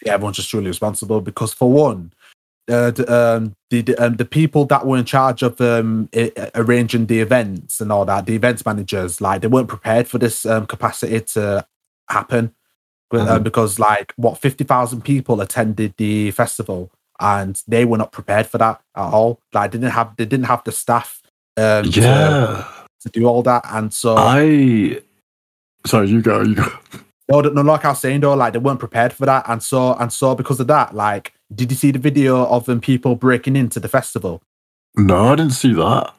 yeah, 0.04 0.14
everyone's 0.14 0.36
just 0.36 0.50
truly 0.50 0.68
responsible 0.68 1.20
because 1.20 1.52
for 1.52 1.72
one, 1.72 2.12
uh, 2.68 2.90
the, 2.90 3.06
um, 3.36 3.54
the 3.70 3.96
um, 3.96 4.16
the 4.16 4.24
people 4.24 4.64
that 4.66 4.86
were 4.86 4.96
in 4.98 5.04
charge 5.04 5.42
of 5.42 5.60
um, 5.60 6.08
i- 6.14 6.32
arranging 6.54 7.06
the 7.06 7.20
events 7.20 7.80
and 7.80 7.90
all 7.90 8.04
that, 8.04 8.26
the 8.26 8.34
events 8.34 8.64
managers, 8.66 9.20
like 9.20 9.40
they 9.42 9.48
weren't 9.48 9.68
prepared 9.68 10.06
for 10.08 10.18
this 10.18 10.44
um, 10.46 10.66
capacity 10.66 11.20
to 11.20 11.66
happen. 12.08 12.54
Uh, 13.10 13.38
Mhm. 13.38 13.42
because 13.42 13.78
like 13.78 14.12
what 14.16 14.36
fifty 14.36 14.64
thousand 14.64 15.00
people 15.00 15.40
attended 15.40 15.94
the 15.96 16.30
festival 16.32 16.90
and 17.18 17.62
they 17.66 17.86
were 17.86 17.96
not 17.96 18.12
prepared 18.12 18.46
for 18.46 18.58
that 18.58 18.82
at 18.94 19.02
all. 19.14 19.40
Like 19.54 19.70
they 19.70 19.78
didn't 19.78 19.92
have 19.94 20.14
they 20.18 20.26
didn't 20.26 20.44
have 20.44 20.62
the 20.64 20.72
staff 20.72 21.22
um, 21.56 21.84
to, 21.84 22.66
to 23.00 23.08
do 23.08 23.24
all 23.24 23.42
that, 23.44 23.64
and 23.70 23.94
so 23.94 24.14
I. 24.18 25.00
Sorry, 25.86 26.08
you 26.10 26.20
go. 26.20 26.42
You 26.42 26.56
go. 26.56 26.68
No, 27.30 27.40
no, 27.40 27.62
like 27.62 27.84
I 27.86 27.90
was 27.90 28.00
saying 28.00 28.20
though, 28.20 28.34
like 28.34 28.52
they 28.52 28.58
weren't 28.58 28.78
prepared 28.80 29.12
for 29.14 29.24
that, 29.26 29.44
and 29.48 29.62
so 29.62 29.94
and 29.94 30.12
so 30.12 30.34
because 30.34 30.60
of 30.60 30.66
that, 30.66 30.94
like, 30.94 31.32
did 31.54 31.70
you 31.70 31.76
see 31.76 31.90
the 31.90 31.98
video 31.98 32.44
of 32.46 32.66
them 32.66 32.80
people 32.80 33.16
breaking 33.16 33.56
into 33.56 33.80
the 33.80 33.88
festival? 33.88 34.42
No, 34.96 35.32
I 35.32 35.36
didn't 35.36 35.52
see 35.52 35.72
that. 35.74 36.14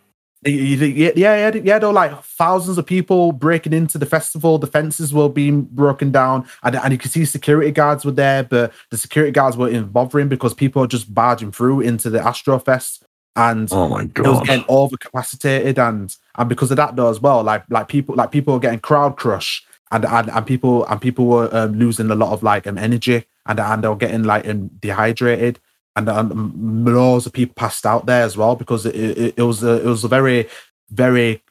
Yeah, 0.46 1.12
yeah, 1.16 1.50
yeah, 1.50 1.62
yeah. 1.64 1.80
Though, 1.80 1.92
like 1.92 2.24
thousands 2.24 2.78
of 2.78 2.86
people 2.86 3.34
breaking 3.34 3.74
into 3.74 3.98
the 3.98 4.06
festival, 4.06 4.58
the 4.58 4.68
fences 4.68 5.14
were 5.14 5.28
being 5.28 5.64
broken 5.64 6.12
down, 6.12 6.48
and 6.64 6.78
and 6.78 6.94
you 6.94 6.98
could 6.98 7.12
see 7.12 7.26
security 7.26 7.72
guards 7.72 8.06
were 8.06 8.12
there, 8.12 8.44
but 8.44 8.72
the 8.90 8.96
security 8.96 9.34
guards 9.34 9.58
weren't 9.58 9.92
bothering 9.92 10.30
because 10.30 10.54
people 10.54 10.82
are 10.82 10.88
just 10.88 11.14
barging 11.14 11.52
through 11.52 11.82
into 11.82 12.10
the 12.10 12.20
Astrofest, 12.20 13.04
and 13.36 13.70
Oh 13.72 13.88
my 13.88 14.06
god, 14.06 14.26
it 14.26 14.30
was 14.30 14.48
getting 14.48 14.66
overcapacitated 14.66 15.78
and 15.78 16.16
and 16.36 16.50
because 16.50 16.72
of 16.72 16.78
that 16.78 16.96
though 16.96 17.10
as 17.10 17.20
well 17.20 17.44
like 17.44 17.64
like 17.70 17.88
people 17.88 18.16
like 18.16 18.32
people 18.32 18.54
were 18.54 18.60
getting 18.60 18.80
crowd 18.80 19.18
crush 19.18 19.66
and 19.92 20.06
and, 20.06 20.30
and 20.30 20.46
people 20.46 20.86
and 20.86 21.02
people 21.02 21.26
were 21.26 21.50
um, 21.56 21.74
losing 21.74 22.10
a 22.12 22.16
lot 22.16 22.32
of 22.32 22.44
like 22.44 22.68
um, 22.68 22.78
energy 22.78 23.26
and 23.50 23.60
and 23.60 23.84
they 23.84 23.88
were 23.88 23.96
getting 23.96 24.24
like 24.24 24.46
dehydrated 24.80 25.60
and, 25.96 26.08
and 26.08 26.86
loads 26.86 27.26
of 27.26 27.34
people 27.34 27.56
passed 27.56 27.86
out 27.86 28.06
there 28.06 28.24
as 28.24 28.38
well 28.38 28.56
because 28.56 28.86
it, 28.86 28.96
it, 28.96 29.34
it 29.38 29.42
was 29.42 29.64
a 29.64 29.82
it 29.82 29.86
was 29.86 30.04
a 30.04 30.08
very 30.08 30.48
very 30.92 31.44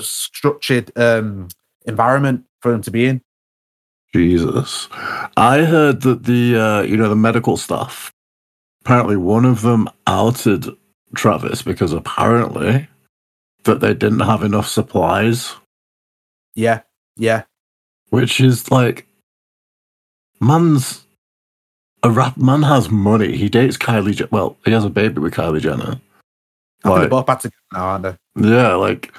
structured 0.00 0.90
um 0.98 1.48
environment 1.86 2.44
for 2.60 2.72
them 2.72 2.82
to 2.82 2.90
be 2.90 3.04
in. 3.04 3.20
Jesus. 4.12 4.88
I 5.36 5.64
heard 5.64 6.00
that 6.02 6.24
the 6.24 6.56
uh, 6.56 6.82
you 6.82 6.96
know 6.96 7.08
the 7.08 7.16
medical 7.16 7.56
staff 7.56 8.12
apparently 8.82 9.16
one 9.16 9.44
of 9.44 9.62
them 9.62 9.88
outed 10.06 10.66
Travis 11.14 11.62
because 11.62 11.92
apparently 11.92 12.88
that 13.64 13.80
they 13.80 13.94
didn't 13.94 14.20
have 14.20 14.42
enough 14.42 14.68
supplies, 14.68 15.54
yeah 16.54 16.80
yeah. 17.16 17.44
Which 18.10 18.40
is 18.40 18.70
like 18.70 19.06
man's 20.40 21.04
a 22.02 22.10
rap 22.10 22.36
man 22.36 22.62
has 22.62 22.90
money. 22.90 23.36
He 23.36 23.48
dates 23.48 23.76
Kylie. 23.76 24.14
Je- 24.14 24.28
well, 24.30 24.56
he 24.64 24.72
has 24.72 24.84
a 24.84 24.90
baby 24.90 25.20
with 25.20 25.34
Kylie 25.34 25.60
Jenner. 25.60 26.00
I 26.84 26.88
think 26.88 27.00
they're 27.00 27.08
both 27.08 27.26
back 27.26 27.40
together 27.40 27.56
now 27.72 27.84
aren't 27.84 28.02
they 28.02 28.16
yeah, 28.36 28.74
like 28.74 29.12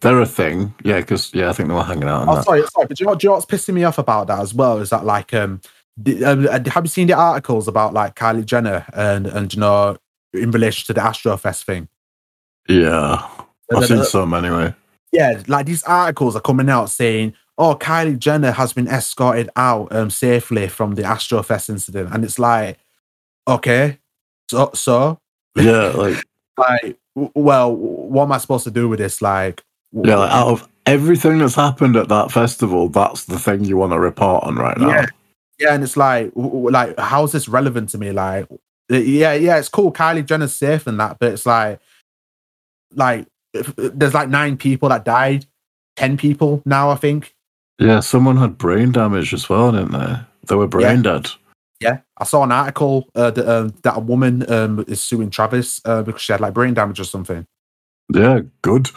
they're 0.00 0.20
a 0.20 0.26
thing. 0.26 0.74
Yeah, 0.82 0.96
because 1.00 1.32
yeah, 1.32 1.50
I 1.50 1.52
think 1.52 1.68
they 1.68 1.74
were 1.74 1.84
hanging 1.84 2.08
out. 2.08 2.26
Oh, 2.28 2.34
that. 2.34 2.44
sorry, 2.44 2.66
sorry. 2.66 2.86
But 2.88 2.96
do 2.96 3.04
you, 3.04 3.06
know, 3.06 3.14
do 3.14 3.24
you 3.24 3.28
know 3.28 3.34
what's 3.34 3.46
pissing 3.46 3.74
me 3.74 3.84
off 3.84 3.98
about 3.98 4.26
that 4.26 4.40
as 4.40 4.52
well? 4.52 4.78
Is 4.78 4.90
that 4.90 5.04
like, 5.04 5.32
um, 5.32 5.60
the, 5.96 6.24
um, 6.24 6.48
uh, 6.48 6.58
have 6.70 6.84
you 6.84 6.88
seen 6.88 7.06
the 7.06 7.12
articles 7.12 7.68
about 7.68 7.94
like 7.94 8.16
Kylie 8.16 8.44
Jenner 8.44 8.84
and 8.94 9.26
and 9.26 9.54
you 9.54 9.60
know 9.60 9.96
in 10.32 10.50
relation 10.50 10.86
to 10.86 10.94
the 10.94 11.00
Astrofest 11.00 11.62
thing? 11.64 11.88
Yeah, 12.68 13.24
I've 13.70 13.82
Uh, 13.84 13.86
seen 13.86 13.98
uh, 13.98 14.04
some 14.04 14.34
anyway. 14.34 14.74
yeah, 15.12 15.40
like 15.46 15.66
these 15.66 15.84
articles 15.84 16.34
are 16.34 16.40
coming 16.40 16.68
out 16.68 16.90
saying, 16.90 17.34
"Oh, 17.58 17.74
Kylie 17.74 18.18
Jenner 18.18 18.52
has 18.52 18.72
been 18.72 18.88
escorted 18.88 19.50
out 19.56 19.94
um, 19.94 20.10
safely 20.10 20.68
from 20.68 20.94
the 20.94 21.02
Astrofest 21.02 21.68
incident," 21.70 22.10
and 22.12 22.24
it's 22.24 22.38
like, 22.38 22.78
okay, 23.48 23.98
so 24.50 24.70
so 24.74 25.18
Yeah, 25.56 25.88
like 25.88 26.24
like, 26.58 26.98
well, 27.14 27.74
what 27.74 28.24
am 28.24 28.32
I 28.32 28.38
supposed 28.38 28.64
to 28.64 28.70
do 28.70 28.88
with 28.88 28.98
this? 28.98 29.22
Like, 29.22 29.62
yeah, 29.92 30.16
like 30.16 30.30
out 30.30 30.48
of 30.48 30.68
everything 30.86 31.38
that's 31.38 31.54
happened 31.54 31.96
at 31.96 32.08
that 32.08 32.30
festival, 32.30 32.88
that's 32.88 33.24
the 33.24 33.38
thing 33.38 33.64
you 33.64 33.76
want 33.76 33.92
to 33.92 33.98
report 33.98 34.44
on 34.44 34.56
right 34.56 34.78
now. 34.78 34.88
Yeah. 34.88 35.06
yeah, 35.58 35.74
and 35.74 35.82
it's 35.82 35.96
like, 35.96 36.32
like, 36.34 36.98
how's 36.98 37.32
this 37.32 37.48
relevant 37.48 37.90
to 37.90 37.98
me? 37.98 38.12
Like, 38.12 38.46
yeah, 38.88 39.34
yeah, 39.34 39.58
it's 39.58 39.68
cool. 39.68 39.92
Kylie 39.92 40.26
Jenner's 40.26 40.54
safe 40.54 40.86
and 40.86 40.98
that, 41.00 41.18
but 41.18 41.32
it's 41.32 41.46
like, 41.46 41.80
like, 42.94 43.26
if, 43.54 43.72
there's 43.76 44.14
like 44.14 44.28
nine 44.28 44.56
people 44.56 44.88
that 44.88 45.04
died, 45.04 45.46
ten 45.96 46.16
people 46.16 46.62
now, 46.64 46.90
I 46.90 46.96
think. 46.96 47.34
Yeah, 47.78 48.00
someone 48.00 48.36
had 48.36 48.58
brain 48.58 48.92
damage 48.92 49.32
as 49.34 49.48
well, 49.48 49.72
didn't 49.72 49.92
they? 49.92 50.16
They 50.48 50.54
were 50.54 50.66
brain 50.66 51.02
dead. 51.02 51.28
Yeah, 51.80 51.98
I 52.16 52.24
saw 52.24 52.44
an 52.44 52.52
article 52.52 53.08
uh, 53.16 53.32
that, 53.32 53.48
um, 53.48 53.74
that 53.82 53.96
a 53.96 54.00
woman 54.00 54.48
um, 54.50 54.84
is 54.86 55.02
suing 55.02 55.30
Travis 55.30 55.80
uh, 55.84 56.02
because 56.02 56.22
she 56.22 56.32
had 56.32 56.40
like 56.40 56.54
brain 56.54 56.74
damage 56.74 57.00
or 57.00 57.04
something. 57.04 57.44
Yeah, 58.12 58.40
good. 58.62 58.88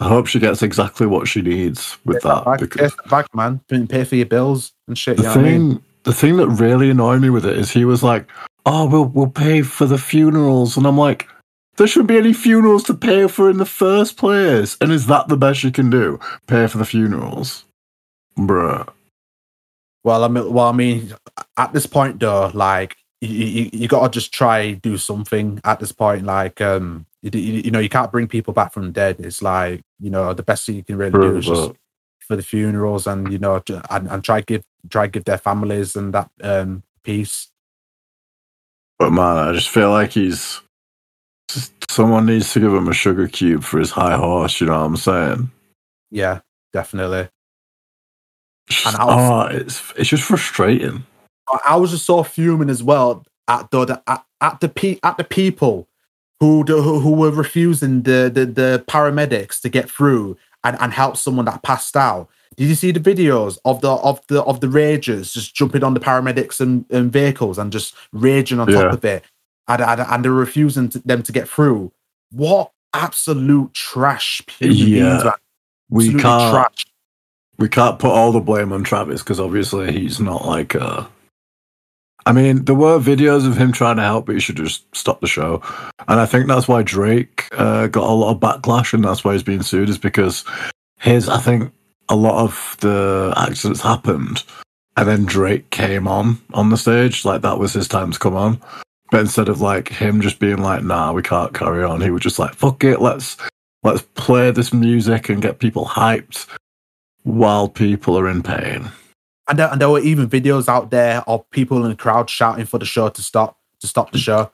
I 0.00 0.08
hope 0.08 0.26
she 0.26 0.38
gets 0.40 0.62
exactly 0.62 1.06
what 1.06 1.28
she 1.28 1.40
needs 1.40 1.96
with 2.04 2.22
that. 2.22 2.44
Back, 2.44 2.60
Because 2.60 2.94
back, 3.08 3.26
man, 3.34 3.60
pay 3.68 4.04
for 4.04 4.16
your 4.16 4.26
bills 4.26 4.72
and 4.88 4.98
shit. 4.98 5.16
the 5.16 5.22
thing, 5.22 5.44
I 5.44 5.58
mean? 5.58 5.82
the 6.02 6.12
thing 6.12 6.36
that 6.38 6.48
really 6.48 6.90
annoyed 6.90 7.22
me 7.22 7.30
with 7.30 7.46
it 7.46 7.56
is 7.56 7.70
he 7.70 7.84
was 7.84 8.02
like, 8.02 8.28
"Oh, 8.66 8.86
we'll 8.86 9.06
we'll 9.06 9.30
pay 9.30 9.62
for 9.62 9.86
the 9.86 9.98
funerals," 9.98 10.76
and 10.76 10.86
I'm 10.86 10.98
like, 10.98 11.28
"There 11.76 11.86
shouldn't 11.86 12.08
be 12.08 12.18
any 12.18 12.32
funerals 12.32 12.82
to 12.84 12.94
pay 12.94 13.26
for 13.28 13.48
in 13.48 13.56
the 13.58 13.64
first 13.64 14.16
place." 14.16 14.76
And 14.80 14.90
is 14.92 15.06
that 15.06 15.28
the 15.28 15.36
best 15.36 15.64
you 15.64 15.70
can 15.70 15.88
do? 15.90 16.18
Pay 16.46 16.66
for 16.66 16.78
the 16.78 16.84
funerals, 16.84 17.64
bruh. 18.38 18.88
Well, 20.04 20.22
I 20.22 20.28
mean, 20.28 20.52
well, 20.52 20.68
I 20.68 20.72
mean, 20.72 21.12
at 21.56 21.72
this 21.72 21.86
point 21.86 22.20
though, 22.20 22.50
like 22.54 22.96
you, 23.20 23.28
you, 23.28 23.70
you 23.72 23.88
got 23.88 24.02
to 24.04 24.08
just 24.08 24.32
try 24.32 24.72
do 24.72 24.98
something 24.98 25.60
at 25.64 25.80
this 25.80 25.90
point. 25.90 26.24
Like, 26.24 26.60
um, 26.60 27.06
you, 27.22 27.30
you, 27.32 27.52
you 27.64 27.70
know, 27.72 27.80
you 27.80 27.88
can't 27.88 28.12
bring 28.12 28.28
people 28.28 28.54
back 28.54 28.72
from 28.72 28.84
the 28.84 28.92
dead. 28.92 29.16
It's 29.18 29.42
like 29.42 29.82
you 29.98 30.10
know, 30.10 30.32
the 30.32 30.42
best 30.44 30.66
thing 30.66 30.76
you 30.76 30.84
can 30.84 30.96
really 30.96 31.12
do 31.12 31.18
True, 31.18 31.38
is 31.38 31.46
just 31.46 31.72
for 32.20 32.36
the 32.36 32.42
funerals 32.42 33.06
and 33.06 33.32
you 33.32 33.38
know, 33.38 33.62
and, 33.90 34.08
and 34.08 34.22
try 34.22 34.42
give 34.42 34.64
try 34.90 35.06
give 35.08 35.24
their 35.24 35.38
families 35.38 35.96
and 35.96 36.14
that 36.14 36.30
um 36.42 36.82
peace. 37.02 37.48
But 38.98 39.10
man, 39.10 39.36
I 39.36 39.52
just 39.52 39.68
feel 39.68 39.90
like 39.90 40.12
he's 40.12 40.60
just, 41.48 41.72
someone 41.90 42.26
needs 42.26 42.52
to 42.52 42.60
give 42.60 42.72
him 42.72 42.88
a 42.88 42.94
sugar 42.94 43.28
cube 43.28 43.62
for 43.62 43.78
his 43.78 43.90
high 43.90 44.16
horse. 44.16 44.60
You 44.60 44.68
know 44.68 44.78
what 44.78 44.86
I'm 44.86 44.96
saying? 44.96 45.50
Yeah, 46.10 46.40
definitely. 46.72 47.28
It's 48.68 48.84
And 48.86 48.96
just- 48.96 49.00
I 49.00 49.04
was- 49.04 49.52
oh, 49.52 49.56
it's 49.56 49.92
it's 49.96 50.08
just 50.10 50.22
frustrating. 50.24 51.04
I- 51.48 51.60
I 51.70 51.76
was 51.76 51.90
just 51.92 52.04
so 52.06 52.22
fuming 52.22 52.70
as 52.70 52.82
well 52.82 53.24
at 53.48 53.70
the, 53.70 53.84
the 53.84 54.02
at, 54.06 54.24
at 54.40 54.60
the 54.60 54.68
pe- 54.68 54.98
at 55.02 55.16
the 55.16 55.24
people 55.24 55.88
who 56.40 56.62
who, 56.64 57.00
who 57.00 57.12
were 57.12 57.30
refusing 57.30 58.02
the, 58.02 58.30
the 58.32 58.44
the 58.46 58.84
paramedics 58.88 59.60
to 59.60 59.68
get 59.68 59.88
through 59.90 60.36
and, 60.64 60.76
and 60.80 60.92
help 60.92 61.16
someone 61.16 61.44
that 61.46 61.62
passed 61.62 61.96
out. 61.96 62.28
Did 62.56 62.68
you 62.68 62.74
see 62.74 62.90
the 62.90 63.00
videos 63.00 63.58
of 63.64 63.80
the 63.82 63.90
of 63.92 64.20
the 64.28 64.42
of 64.42 64.60
the 64.60 64.66
ragers 64.66 65.32
just 65.32 65.54
jumping 65.54 65.84
on 65.84 65.94
the 65.94 66.00
paramedics 66.00 66.60
and, 66.60 66.84
and 66.90 67.12
vehicles 67.12 67.58
and 67.58 67.70
just 67.70 67.94
raging 68.12 68.58
on 68.58 68.68
Yeah. 68.68 68.82
top 68.84 68.92
of 68.94 69.04
it, 69.04 69.24
and, 69.68 69.80
and, 69.82 70.00
and 70.00 70.24
they're 70.24 70.32
refusing 70.32 70.88
to, 70.90 70.98
them 71.00 71.22
to 71.22 71.32
get 71.32 71.48
through? 71.48 71.92
What 72.32 72.72
absolute 72.94 73.72
trash 73.74 74.42
Yeah. 74.58 75.32
We 75.88 76.06
Absolutely 76.06 76.20
can't 76.22 76.52
trash. 76.52 76.86
We 77.58 77.68
can't 77.68 77.98
put 77.98 78.10
all 78.10 78.32
the 78.32 78.40
blame 78.40 78.72
on 78.72 78.84
Travis 78.84 79.22
because 79.22 79.40
obviously 79.40 79.92
he's 79.92 80.20
not 80.20 80.46
like 80.46 80.74
uh 80.74 81.06
I 82.26 82.32
mean, 82.32 82.64
there 82.64 82.74
were 82.74 82.98
videos 82.98 83.46
of 83.46 83.56
him 83.56 83.70
trying 83.70 83.96
to 83.96 84.02
help, 84.02 84.26
but 84.26 84.34
he 84.34 84.40
should 84.40 84.56
just 84.56 84.84
stop 84.96 85.20
the 85.20 85.28
show. 85.28 85.62
And 86.08 86.18
I 86.18 86.26
think 86.26 86.48
that's 86.48 86.66
why 86.66 86.82
Drake 86.82 87.46
uh, 87.52 87.86
got 87.86 88.10
a 88.10 88.12
lot 88.12 88.32
of 88.32 88.40
backlash, 88.40 88.92
and 88.92 89.04
that's 89.04 89.22
why 89.22 89.34
he's 89.34 89.44
being 89.44 89.62
sued, 89.62 89.88
is 89.88 89.96
because 89.96 90.44
his, 90.98 91.28
I 91.28 91.38
think, 91.38 91.72
a 92.08 92.16
lot 92.16 92.42
of 92.42 92.76
the 92.80 93.32
accidents 93.36 93.80
happened, 93.80 94.42
and 94.96 95.08
then 95.08 95.24
Drake 95.24 95.70
came 95.70 96.08
on 96.08 96.40
on 96.52 96.70
the 96.70 96.76
stage, 96.76 97.24
like 97.24 97.42
that 97.42 97.60
was 97.60 97.72
his 97.72 97.86
time 97.86 98.10
to 98.10 98.18
come 98.18 98.34
on. 98.34 98.60
But 99.12 99.20
instead 99.20 99.48
of 99.48 99.60
like 99.60 99.88
him 99.88 100.20
just 100.20 100.40
being 100.40 100.58
like, 100.58 100.82
"Nah, 100.82 101.12
we 101.12 101.22
can't 101.22 101.54
carry 101.54 101.84
on," 101.84 102.00
he 102.00 102.10
was 102.10 102.22
just 102.22 102.40
like, 102.40 102.54
"Fuck 102.54 102.82
it, 102.82 103.00
let's 103.00 103.36
let's 103.84 104.02
play 104.14 104.50
this 104.50 104.72
music 104.72 105.28
and 105.28 105.40
get 105.40 105.60
people 105.60 105.84
hyped 105.84 106.48
while 107.26 107.68
people 107.68 108.16
are 108.18 108.28
in 108.28 108.42
pain." 108.42 108.90
And 109.48 109.58
there, 109.58 109.68
and 109.70 109.80
there 109.80 109.90
were 109.90 110.00
even 110.00 110.28
videos 110.28 110.68
out 110.68 110.90
there 110.90 111.22
of 111.28 111.48
people 111.50 111.82
in 111.84 111.90
the 111.90 111.96
crowd 111.96 112.28
shouting 112.30 112.64
for 112.66 112.78
the 112.78 112.86
show 112.86 113.08
to 113.08 113.22
stop 113.22 113.58
to 113.80 113.86
stop 113.86 114.10
the 114.12 114.18
show. 114.18 114.50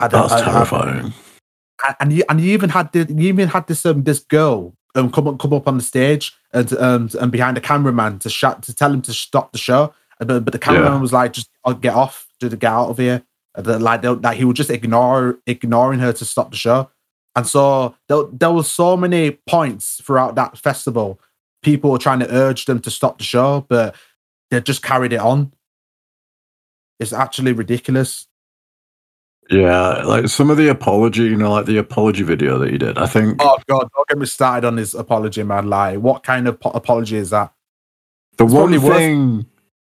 And, 0.00 0.10
That's 0.12 0.42
terrifying. 0.42 0.98
and- 1.86 1.96
and 2.00 2.12
you 2.12 2.24
and 2.28 2.40
you 2.40 2.52
even 2.52 2.70
had 2.70 2.92
the, 2.92 3.06
you 3.10 3.28
even 3.28 3.48
had 3.48 3.66
this 3.66 3.86
um 3.86 4.02
this 4.02 4.20
girl 4.20 4.74
um 4.94 5.10
come 5.10 5.26
up 5.28 5.38
come 5.38 5.52
up 5.54 5.66
on 5.68 5.78
the 5.78 5.82
stage 5.82 6.34
and 6.52 6.70
um 6.74 7.08
and 7.20 7.32
behind 7.32 7.56
the 7.56 7.60
cameraman 7.62 8.18
to 8.18 8.28
shout 8.28 8.62
to 8.64 8.74
tell 8.74 8.92
him 8.92 9.00
to 9.02 9.12
stop 9.14 9.52
the 9.52 9.58
show. 9.58 9.94
But, 10.18 10.44
but 10.44 10.52
the 10.52 10.58
cameraman 10.58 11.00
was 11.00 11.14
like, 11.14 11.32
just 11.32 11.48
uh, 11.64 11.72
get 11.72 11.94
off, 11.94 12.26
just 12.40 12.58
get 12.58 12.70
out 12.70 12.90
of 12.90 12.98
here. 12.98 13.22
And 13.54 13.82
like 13.82 14.04
like 14.04 14.36
he 14.36 14.44
would 14.44 14.56
just 14.56 14.68
ignore 14.70 15.38
ignoring 15.46 16.00
her 16.00 16.12
to 16.12 16.24
stop 16.26 16.50
the 16.50 16.56
show. 16.58 16.90
And 17.34 17.46
so 17.46 17.94
there, 18.08 18.24
there 18.30 18.50
was 18.52 18.70
so 18.70 18.96
many 18.98 19.30
points 19.48 20.02
throughout 20.02 20.34
that 20.34 20.58
festival. 20.58 21.18
People 21.62 21.90
were 21.90 21.98
trying 21.98 22.20
to 22.20 22.32
urge 22.34 22.64
them 22.64 22.80
to 22.80 22.90
stop 22.90 23.18
the 23.18 23.24
show, 23.24 23.66
but 23.68 23.94
they 24.50 24.60
just 24.60 24.82
carried 24.82 25.12
it 25.12 25.20
on. 25.20 25.52
It's 26.98 27.12
actually 27.12 27.52
ridiculous. 27.52 28.26
Yeah, 29.50 30.02
like 30.04 30.28
some 30.28 30.48
of 30.48 30.56
the 30.58 30.68
apology, 30.68 31.24
you 31.24 31.36
know, 31.36 31.50
like 31.50 31.66
the 31.66 31.78
apology 31.78 32.22
video 32.22 32.56
that 32.58 32.70
he 32.70 32.78
did. 32.78 32.98
I 32.98 33.06
think 33.06 33.36
Oh 33.40 33.58
god, 33.68 33.88
don't 33.96 34.08
get 34.08 34.18
me 34.18 34.26
started 34.26 34.66
on 34.66 34.76
his 34.76 34.94
apology, 34.94 35.42
man. 35.42 35.68
Like, 35.68 35.98
what 35.98 36.22
kind 36.22 36.46
of 36.46 36.60
po- 36.60 36.70
apology 36.70 37.16
is 37.16 37.30
that? 37.30 37.52
the 38.36 38.44
it's 38.44 38.54
one 38.54 38.70
probably 38.70 38.78
worse- 38.78 38.96
thing, 38.96 39.46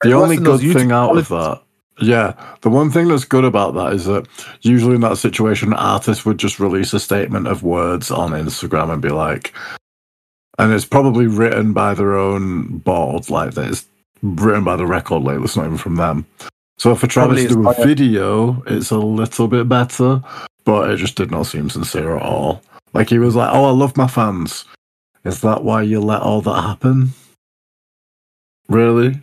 the 0.02 0.12
only 0.12 0.36
good 0.36 0.60
thing 0.60 0.92
out 0.92 1.16
of 1.16 1.28
that, 1.28 1.62
yeah, 2.00 2.34
the 2.60 2.68
one 2.68 2.90
thing 2.90 3.08
that's 3.08 3.24
good 3.24 3.44
about 3.44 3.74
that 3.74 3.94
is 3.94 4.04
that 4.04 4.28
usually 4.60 4.94
in 4.96 5.00
that 5.00 5.16
situation, 5.16 5.72
artists 5.72 6.26
would 6.26 6.38
just 6.38 6.60
release 6.60 6.92
a 6.92 7.00
statement 7.00 7.46
of 7.48 7.62
words 7.62 8.10
on 8.10 8.32
Instagram 8.32 8.92
and 8.92 9.00
be 9.00 9.08
like, 9.08 9.54
and 10.58 10.72
it's 10.72 10.84
probably 10.84 11.26
written 11.26 11.72
by 11.72 11.94
their 11.94 12.16
own 12.16 12.78
board, 12.78 13.30
like 13.30 13.54
that. 13.54 13.70
It's 13.70 13.86
written 14.22 14.64
by 14.64 14.76
the 14.76 14.86
record 14.86 15.22
label. 15.22 15.44
It's 15.44 15.56
not 15.56 15.66
even 15.66 15.78
from 15.78 15.96
them. 15.96 16.26
So 16.78 16.94
for 16.94 17.06
Travis 17.06 17.42
to 17.42 17.48
do 17.48 17.68
a 17.68 17.74
video, 17.74 18.62
it's 18.66 18.90
a 18.90 18.98
little 18.98 19.48
bit 19.48 19.68
better, 19.68 20.22
but 20.64 20.90
it 20.90 20.96
just 20.98 21.16
did 21.16 21.30
not 21.30 21.46
seem 21.46 21.70
sincere 21.70 22.16
at 22.16 22.22
all. 22.22 22.62
Like 22.92 23.08
he 23.10 23.18
was 23.18 23.34
like, 23.34 23.50
"Oh, 23.52 23.64
I 23.64 23.70
love 23.70 23.96
my 23.96 24.06
fans." 24.06 24.64
Is 25.24 25.40
that 25.40 25.64
why 25.64 25.82
you 25.82 26.00
let 26.00 26.22
all 26.22 26.40
that 26.42 26.62
happen? 26.62 27.12
Really? 28.68 29.20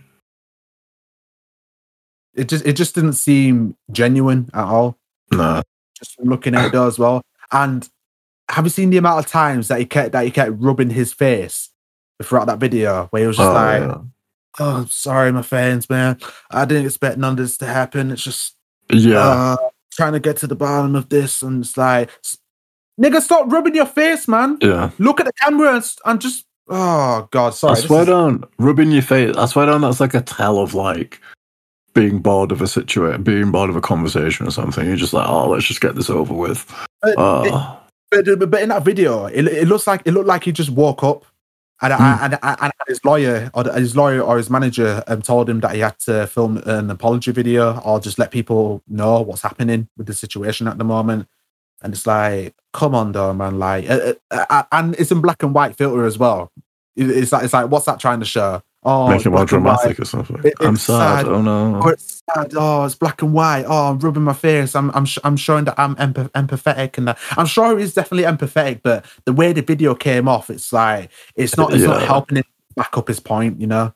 It 2.34 2.50
just 2.50 2.66
it 2.66 2.74
just 2.74 2.96
didn't 2.96 3.14
seem 3.14 3.76
genuine 3.92 4.50
at 4.54 4.66
all. 4.66 4.98
No. 5.32 5.62
Just 5.98 6.16
from 6.16 6.30
looking 6.30 6.56
at 6.56 6.74
it 6.74 6.76
as 6.76 6.98
well. 6.98 7.22
And 7.52 7.88
have 8.50 8.66
you 8.66 8.70
seen 8.70 8.90
the 8.90 8.98
amount 8.98 9.26
of 9.26 9.32
times 9.32 9.68
that 9.70 9.80
he 9.80 9.86
kept 9.86 10.12
that 10.12 10.26
he 10.26 10.32
kept 10.32 10.52
rubbing 10.58 10.90
his 10.90 11.14
face 11.14 11.70
throughout 12.22 12.48
that 12.48 12.60
video 12.60 13.08
where 13.12 13.22
he 13.24 13.28
was 13.28 13.38
just 13.38 13.50
Oh, 13.50 13.54
like, 13.54 13.82
yeah. 13.82 13.98
"Oh, 14.60 14.76
I'm 14.78 14.88
sorry, 14.88 15.32
my 15.32 15.42
fans, 15.42 15.90
man. 15.90 16.18
I 16.52 16.66
didn't 16.66 16.86
expect 16.86 17.18
none 17.18 17.32
of 17.32 17.38
this 17.38 17.58
to 17.58 17.66
happen. 17.66 18.12
It's 18.12 18.24
just 18.24 18.56
Yeah. 18.92 19.18
uh, 19.20 19.58
trying 19.94 20.14
to 20.14 20.20
get 20.20 20.38
to 20.38 20.48
the 20.48 20.56
bottom 20.56 20.96
of 20.96 21.10
this." 21.10 21.42
And 21.42 21.64
it's 21.64 21.78
like, 21.78 22.10
nigga, 23.02 23.22
stop 23.22 23.52
rubbing 23.52 23.76
your 23.76 23.86
face, 23.88 24.28
man. 24.28 24.58
yeah. 24.62 24.92
Look 25.00 25.20
at 25.20 25.26
the 25.26 25.34
camera 25.42 25.76
and, 25.76 25.94
and 26.06 26.22
just, 26.22 26.46
oh 26.70 27.28
god, 27.32 27.56
sorry. 27.56 27.78
I 27.78 27.82
swear 27.82 28.02
is- 28.04 28.08
down, 28.10 28.44
rubbing 28.60 28.92
your 28.92 29.02
face. 29.02 29.36
I 29.36 29.46
swear 29.48 29.66
down, 29.66 29.82
that's 29.82 30.00
like 30.00 30.14
a 30.14 30.22
tell 30.22 30.60
of 30.60 30.74
like 30.76 31.20
being 31.94 32.20
bored 32.20 32.52
of 32.52 32.62
a 32.62 32.68
situation, 32.68 33.24
being 33.24 33.52
bored 33.52 33.70
of 33.70 33.76
a 33.76 33.82
conversation 33.82 34.48
or 34.48 34.52
something. 34.52 34.86
You're 34.86 34.96
just 34.96 35.14
like, 35.14 35.28
oh, 35.28 35.50
let's 35.50 35.66
just 35.66 35.82
get 35.82 35.96
this 35.96 36.10
over 36.10 36.34
with. 36.34 36.66
Oh, 37.04 37.44
But, 37.50 37.83
but, 38.24 38.52
but 38.52 38.62
in 38.62 38.70
that 38.70 38.84
video, 38.86 39.26
it, 39.26 39.48
it 39.48 39.68
looks 39.68 39.88
like 39.88 40.02
it 40.06 40.12
looked 40.12 40.28
like 40.28 40.44
he 40.44 40.52
just 40.52 40.70
woke 40.70 41.04
up, 41.04 41.26
and 41.82 41.94
Hmm. 41.94 42.02
and, 42.24 42.40
and, 42.44 42.58
and 42.62 42.72
his 42.88 43.04
lawyer 43.04 43.50
or 43.54 43.64
his 43.74 43.96
lawyer 43.96 44.22
or 44.22 44.38
his 44.38 44.50
manager 44.50 45.04
um, 45.08 45.22
told 45.22 45.50
him 45.50 45.60
that 45.62 45.74
he 45.76 45.80
had 45.82 45.98
to 46.00 46.28
film 46.28 46.58
an 46.66 46.90
apology 46.90 47.32
video 47.32 47.80
or 47.80 48.00
just 48.00 48.18
let 48.20 48.32
people 48.32 48.82
know 48.88 49.22
what's 49.22 49.42
happening 49.42 49.88
with 49.98 50.08
the 50.08 50.14
situation 50.14 50.68
at 50.68 50.78
the 50.78 50.84
moment. 50.84 51.28
and 51.82 51.94
it's 51.94 52.08
like, 52.08 52.54
come 52.72 52.96
on, 52.96 53.12
though, 53.12 53.34
man. 53.34 53.60
Like, 53.60 53.90
uh, 53.90 54.14
uh, 54.32 54.46
uh, 54.50 54.64
and 54.72 54.96
it's 54.96 55.12
in 55.12 55.20
black 55.22 55.44
and 55.44 55.54
white 55.54 55.76
filter 55.76 56.06
as 56.06 56.18
well. 56.18 56.50
It- 56.96 57.10
It's 57.10 57.32
like, 57.34 57.44
it's 57.44 57.54
like, 57.54 57.70
what's 57.70 57.86
that 57.88 58.00
trying 58.00 58.20
to 58.22 58.26
show? 58.26 58.62
Oh, 58.86 59.08
Make 59.08 59.26
it 59.26 59.30
more 59.30 59.40
black 59.46 59.52
and 59.54 59.64
white. 59.64 59.78
dramatic 59.80 60.00
or 60.00 60.06
something. 60.06 60.42
It- 60.44 60.54
I'm 60.60 60.76
sad. 60.76 61.26
sad. 61.26 61.28
Oh 61.32 61.42
no. 61.42 61.80
Oh, 61.84 61.88
it's 61.90 62.22
sad. 62.34 62.54
Oh, 62.56 62.84
it's 62.86 62.96
black 62.96 63.22
and 63.22 63.34
white. 63.34 63.64
Oh, 63.66 63.92
I'm 63.92 64.00
rubbing 64.00 64.24
my 64.24 64.34
face. 64.34 64.76
I'm, 64.76 64.92
I'm, 64.92 65.06
sh- 65.06 65.20
I'm 65.24 65.38
showing 65.38 65.66
that 65.66 65.76
I'm 65.80 65.96
empath- 65.96 66.32
empathetic, 66.32 66.98
and 66.98 67.08
that. 67.08 67.18
I'm 67.38 67.46
sure 67.46 67.78
he's 67.78 67.94
definitely 67.94 68.24
empathetic. 68.30 68.82
But 68.84 69.06
the 69.26 69.32
way 69.34 69.54
the 69.54 69.62
video 69.62 69.96
came 69.96 70.28
off, 70.28 70.50
it's 70.50 70.74
like 70.74 71.10
it's 71.36 71.56
not, 71.58 71.74
it's 71.74 71.84
not 71.84 72.02
helping 72.02 72.38
him 72.38 72.44
back 72.76 72.98
up 72.98 73.08
his 73.08 73.20
point. 73.22 73.62
You 73.62 73.68
know, 73.68 73.94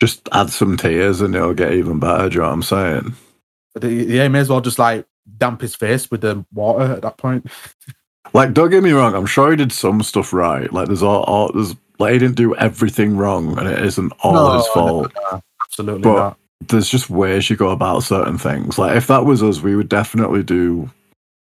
Just 0.00 0.28
add 0.32 0.50
some 0.50 0.76
tears 0.76 1.20
and 1.20 1.34
it'll 1.34 1.54
get 1.54 1.72
even 1.72 2.00
better. 2.00 2.28
Do 2.28 2.34
you 2.34 2.40
know 2.40 2.46
what 2.48 2.54
I'm 2.54 2.62
saying? 2.62 3.14
but 3.74 3.84
yeah, 3.84 4.22
he 4.24 4.28
may 4.28 4.38
as 4.40 4.48
well 4.48 4.60
just 4.62 4.78
like 4.78 5.06
damp 5.38 5.60
his 5.60 5.74
face 5.74 6.10
with 6.10 6.22
the 6.22 6.44
water 6.52 6.84
at 6.94 7.02
that 7.02 7.18
point. 7.18 7.46
Like, 8.34 8.52
don't 8.54 8.70
get 8.70 8.82
me 8.82 8.90
wrong. 8.90 9.14
I'm 9.14 9.26
sure 9.26 9.50
he 9.50 9.56
did 9.56 9.70
some 9.70 10.02
stuff 10.02 10.32
right. 10.32 10.72
Like, 10.72 10.88
there's 10.88 11.02
all, 11.02 11.22
all 11.24 11.52
there's 11.52 11.76
like 11.98 12.12
he 12.12 12.18
didn't 12.18 12.36
do 12.36 12.54
everything 12.56 13.16
wrong, 13.16 13.58
and 13.58 13.68
it 13.68 13.84
isn't 13.84 14.12
all 14.22 14.32
No, 14.32 14.52
his 14.58 14.66
fault. 14.68 15.12
no, 15.32 15.40
absolutely 15.64 16.02
But- 16.02 16.14
not. 16.16 16.36
There's 16.68 16.88
just 16.88 17.10
ways 17.10 17.50
you 17.50 17.54
go 17.56 17.68
about 17.68 18.02
certain 18.02 18.38
things. 18.38 18.78
Like, 18.78 18.96
if 18.96 19.06
that 19.08 19.26
was 19.26 19.42
us, 19.42 19.60
we 19.60 19.76
would 19.76 19.90
definitely 19.90 20.42
do 20.42 20.88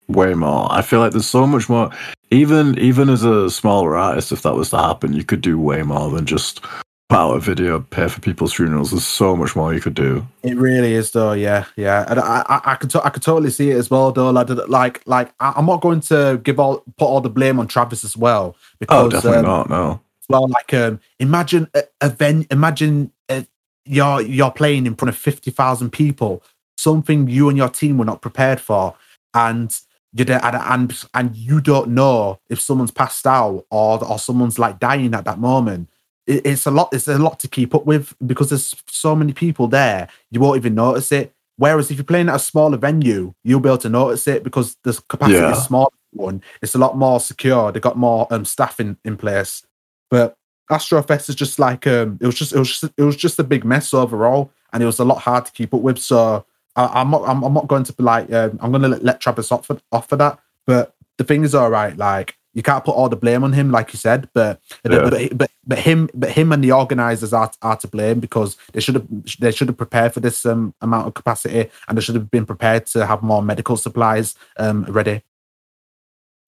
way 0.08 0.36
more. 0.36 0.68
I 0.72 0.84
feel 0.84 1.00
like 1.00 1.12
there's 1.12 1.26
so 1.26 1.48
much 1.48 1.68
more. 1.70 1.90
Even 2.30 2.78
even 2.78 3.10
as 3.10 3.24
a 3.24 3.50
smaller 3.50 3.98
artist, 3.98 4.32
if 4.32 4.44
that 4.44 4.54
was 4.54 4.70
to 4.70 4.78
happen, 4.78 5.14
you 5.14 5.24
could 5.24 5.42
do 5.42 5.58
way 5.60 5.82
more 5.82 6.12
than 6.12 6.26
just 6.28 6.62
put 7.10 7.18
out 7.18 7.34
a 7.36 7.40
video, 7.40 7.80
pay 7.90 8.08
for 8.08 8.22
people's 8.22 8.54
funerals. 8.54 8.92
There's 8.92 9.04
so 9.06 9.36
much 9.36 9.56
more 9.56 9.74
you 9.74 9.82
could 9.82 9.96
do. 9.96 10.26
It 10.44 10.56
really 10.56 10.94
is, 10.94 11.10
though. 11.12 11.34
Yeah, 11.34 11.66
yeah, 11.76 12.06
and 12.08 12.20
I, 12.20 12.44
I, 12.48 12.62
I 12.74 12.76
could, 12.76 12.92
to- 12.92 13.04
I 13.04 13.10
could 13.10 13.24
totally 13.24 13.50
see 13.50 13.72
it 13.72 13.78
as 13.78 13.90
well, 13.90 14.12
though. 14.12 14.30
Like, 14.30 14.50
like, 14.70 15.02
like, 15.08 15.34
I- 15.40 15.54
I'm 15.58 15.66
not 15.66 15.82
going 15.82 16.02
to 16.02 16.40
give 16.44 16.60
all, 16.60 16.84
put 17.00 17.06
all 17.06 17.22
the 17.22 17.30
blame 17.30 17.60
on 17.60 17.68
Travis 17.68 18.04
as 18.06 18.16
well, 18.16 18.56
because 18.80 19.06
Oh, 19.06 19.10
definitely 19.10 19.40
um, 19.40 19.46
not. 19.46 19.70
No. 19.70 20.00
Well 20.32 20.48
like 20.48 20.74
um 20.74 21.00
imagine 21.20 21.68
a, 21.74 21.84
a 22.02 22.10
ven- 22.10 22.48
imagine 22.52 23.12
uh 23.30 23.44
you're 23.86 24.22
you're 24.22 24.52
playing 24.52 24.86
in 24.86 24.96
front 24.96 25.10
of 25.10 25.18
50,000 25.18 25.90
people 25.92 26.44
something 26.78 27.28
you 27.28 27.50
and 27.50 27.58
your 27.58 27.70
team 27.70 27.98
were 27.98 28.06
not 28.06 28.22
prepared 28.22 28.60
for 28.60 28.96
and 29.34 29.76
you 30.14 30.26
don't, 30.26 30.44
and, 30.44 30.56
and 30.56 31.04
and 31.14 31.36
you 31.38 31.62
don't 31.62 31.90
know 31.90 32.40
if 32.50 32.60
someone's 32.60 32.92
passed 32.92 33.26
out 33.26 33.66
or 33.72 34.04
or 34.04 34.20
someone's 34.20 34.60
like 34.60 34.78
dying 34.80 35.14
at 35.14 35.24
that 35.26 35.40
moment. 35.40 35.90
It, 36.28 36.46
it's 36.46 36.66
a 36.66 36.72
lot 36.72 36.90
it's 36.92 37.08
a 37.08 37.18
lot 37.18 37.40
to 37.40 37.48
keep 37.48 37.74
up 37.74 37.86
with 37.86 38.14
because 38.26 38.50
there's 38.50 38.76
so 38.88 39.16
many 39.16 39.32
people 39.34 39.68
there 39.68 40.10
you 40.30 40.40
won't 40.42 40.58
even 40.58 40.76
notice 40.76 41.12
it. 41.14 41.34
Whereas 41.58 41.92
if 41.92 41.98
you're 41.98 42.04
playing 42.04 42.28
at 42.30 42.36
a 42.36 42.40
smaller 42.40 42.78
venue 42.78 43.34
you'll 43.44 43.62
be 43.62 43.70
able 43.70 43.78
to 43.80 43.90
notice 43.90 44.28
it 44.28 44.44
because 44.44 44.76
the 44.84 44.94
capacity 45.08 45.40
Yeah. 45.40 45.52
is 45.52 45.64
small 45.64 45.94
one. 46.12 46.44
It's 46.62 46.76
a 46.76 46.80
lot 46.80 46.98
more 46.98 47.20
secure. 47.22 47.72
They've 47.72 47.82
got 47.82 47.98
more 47.98 48.28
um 48.32 48.44
staff 48.44 48.80
in 48.82 48.98
in 49.06 49.16
place 49.16 49.64
but 50.12 50.38
Astrofest 50.70 51.30
is 51.30 51.36
just 51.36 51.58
like 51.58 51.88
um, 51.88 52.20
it 52.22 52.26
was 52.26 52.36
just 52.36 52.54
it 52.54 52.60
was 52.60 52.70
just 52.70 52.94
it 52.96 53.04
was 53.04 53.16
just 53.16 53.40
a 53.40 53.44
big 53.44 53.66
mess 53.66 53.94
overall, 53.94 54.52
and 54.72 54.84
it 54.84 54.86
was 54.86 55.00
a 55.00 55.06
lot 55.06 55.20
hard 55.20 55.46
to 55.48 55.52
keep 55.52 55.74
up 55.74 55.82
with. 55.82 55.98
So 55.98 56.46
I, 56.76 57.02
I'm 57.02 57.10
not 57.10 57.28
I'm, 57.28 57.44
I'm 57.44 57.54
not 57.54 57.68
going 57.68 57.84
to 57.86 57.94
be 57.94 58.04
like 58.04 58.32
um, 58.32 58.60
I'm 58.62 58.72
going 58.72 58.84
to 58.84 58.90
let, 58.90 59.04
let 59.04 59.22
Travis 59.22 59.52
off 59.52 59.66
for, 59.66 59.82
off 59.92 60.08
for 60.08 60.18
that. 60.18 60.40
But 60.68 60.94
the 61.18 61.24
thing 61.24 61.44
is, 61.44 61.56
all 61.56 61.70
right, 61.70 61.98
like 61.98 62.38
you 62.54 62.62
can't 62.62 62.84
put 62.84 62.96
all 62.96 63.10
the 63.10 63.16
blame 63.16 63.44
on 63.44 63.54
him, 63.54 63.72
like 63.72 63.94
you 63.94 63.98
said. 63.98 64.30
But 64.34 64.62
Yeah. 64.90 65.10
but, 65.10 65.38
but 65.38 65.52
but 65.66 65.80
him 65.80 66.10
but 66.14 66.32
him 66.32 66.52
and 66.52 66.64
the 66.64 66.72
organizers 66.72 67.34
are 67.34 67.52
are 67.62 67.78
to 67.78 67.88
blame 67.88 68.20
because 68.20 68.58
they 68.74 68.80
should 68.80 68.96
have 68.96 69.08
they 69.40 69.52
should 69.52 69.68
have 69.68 69.78
prepared 69.78 70.14
for 70.14 70.20
this 70.20 70.46
um, 70.46 70.74
amount 70.82 71.08
of 71.08 71.14
capacity, 71.14 71.70
and 71.88 71.98
they 71.98 72.02
should 72.02 72.16
have 72.16 72.32
been 72.32 72.46
prepared 72.46 72.86
to 72.88 73.06
have 73.06 73.24
more 73.24 73.42
medical 73.42 73.78
supplies 73.78 74.36
um, 74.58 74.84
ready. 74.86 75.24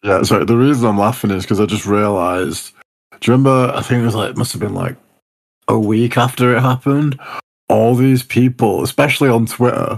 Yeah, 0.03 0.23
sorry. 0.23 0.45
The 0.45 0.57
reason 0.57 0.87
I'm 0.87 0.97
laughing 0.97 1.31
is 1.31 1.43
because 1.43 1.59
I 1.59 1.65
just 1.65 1.85
realised. 1.85 2.73
Do 3.23 3.31
you 3.31 3.37
remember? 3.37 3.71
I 3.73 3.81
think 3.81 4.01
it 4.01 4.05
was 4.05 4.15
like 4.15 4.31
it 4.31 4.37
must 4.37 4.51
have 4.51 4.59
been 4.59 4.73
like 4.73 4.97
a 5.69 5.79
week 5.79 6.17
after 6.17 6.53
it 6.57 6.59
happened. 6.59 7.17
All 7.69 7.95
these 7.95 8.21
people, 8.21 8.83
especially 8.83 9.29
on 9.29 9.45
Twitter, 9.45 9.97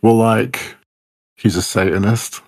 were 0.00 0.12
like, 0.12 0.74
"He's 1.36 1.54
a 1.56 1.60
Satanist." 1.62 2.40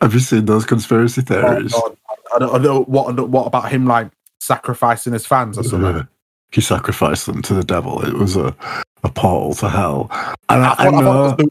Have 0.00 0.14
you 0.14 0.20
seen 0.20 0.46
those 0.46 0.64
conspiracy 0.64 1.20
Oh, 1.20 1.24
theories? 1.24 1.72
God. 1.74 1.96
I 2.34 2.38
don't, 2.38 2.54
I 2.54 2.58
don't 2.62 2.88
what 2.88 3.28
what 3.28 3.46
about 3.46 3.70
him 3.70 3.84
like 3.84 4.10
sacrificing 4.40 5.12
his 5.12 5.26
fans 5.26 5.58
or 5.58 5.62
something? 5.62 5.96
Yeah. 5.96 6.02
He 6.50 6.62
sacrificed 6.62 7.26
them 7.26 7.42
to 7.42 7.52
the 7.52 7.62
devil. 7.64 8.02
It 8.06 8.14
was 8.14 8.36
a, 8.36 8.56
a 9.04 9.10
portal 9.10 9.52
to 9.56 9.68
hell. 9.68 10.08
And 10.48 10.62
I, 10.62 10.74
I, 10.78 10.86
I 10.86 10.90
know, 10.90 11.30
the- 11.32 11.50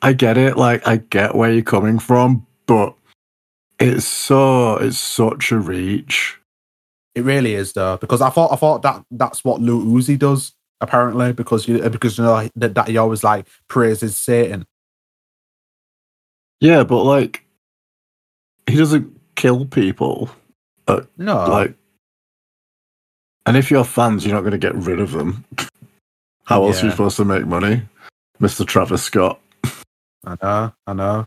I 0.00 0.12
get 0.12 0.38
it. 0.38 0.56
Like 0.56 0.86
I 0.86 0.98
get 0.98 1.34
where 1.34 1.52
you're 1.52 1.64
coming 1.64 1.98
from, 1.98 2.46
but 2.66 2.94
it's 3.80 4.06
so 4.06 4.76
it's 4.76 4.98
such 4.98 5.52
a 5.52 5.58
reach. 5.58 6.38
It 7.14 7.22
really 7.24 7.54
is 7.54 7.72
though, 7.72 7.96
because 7.96 8.20
I 8.20 8.30
thought 8.30 8.52
I 8.52 8.56
thought 8.56 8.82
that 8.82 9.04
that's 9.10 9.44
what 9.44 9.60
Lil 9.60 9.82
Uzi 9.82 10.18
does 10.18 10.52
apparently, 10.80 11.32
because 11.32 11.66
you 11.66 11.78
because 11.90 12.18
you 12.18 12.24
know 12.24 12.48
that, 12.56 12.74
that 12.74 12.88
he 12.88 12.96
always 12.96 13.24
like 13.24 13.46
praises 13.68 14.16
Satan. 14.16 14.66
Yeah, 16.60 16.84
but 16.84 17.02
like 17.04 17.44
he 18.68 18.76
doesn't 18.76 19.18
kill 19.36 19.64
people. 19.66 20.30
No, 21.18 21.44
Like, 21.46 21.74
and 23.44 23.56
if 23.58 23.70
you're 23.70 23.84
fans, 23.84 24.24
you're 24.24 24.34
not 24.34 24.40
going 24.40 24.52
to 24.52 24.58
get 24.58 24.74
rid 24.74 25.00
of 25.00 25.12
them. 25.12 25.44
How 26.44 26.64
else 26.64 26.82
are 26.82 26.86
you 26.86 26.90
supposed 26.92 27.18
to 27.18 27.26
make 27.26 27.44
money, 27.46 27.82
Mister 28.40 28.64
Travis 28.64 29.02
Scott? 29.02 29.38
I 30.24 30.36
know, 30.42 30.72
I 30.86 30.92
know. 30.94 31.26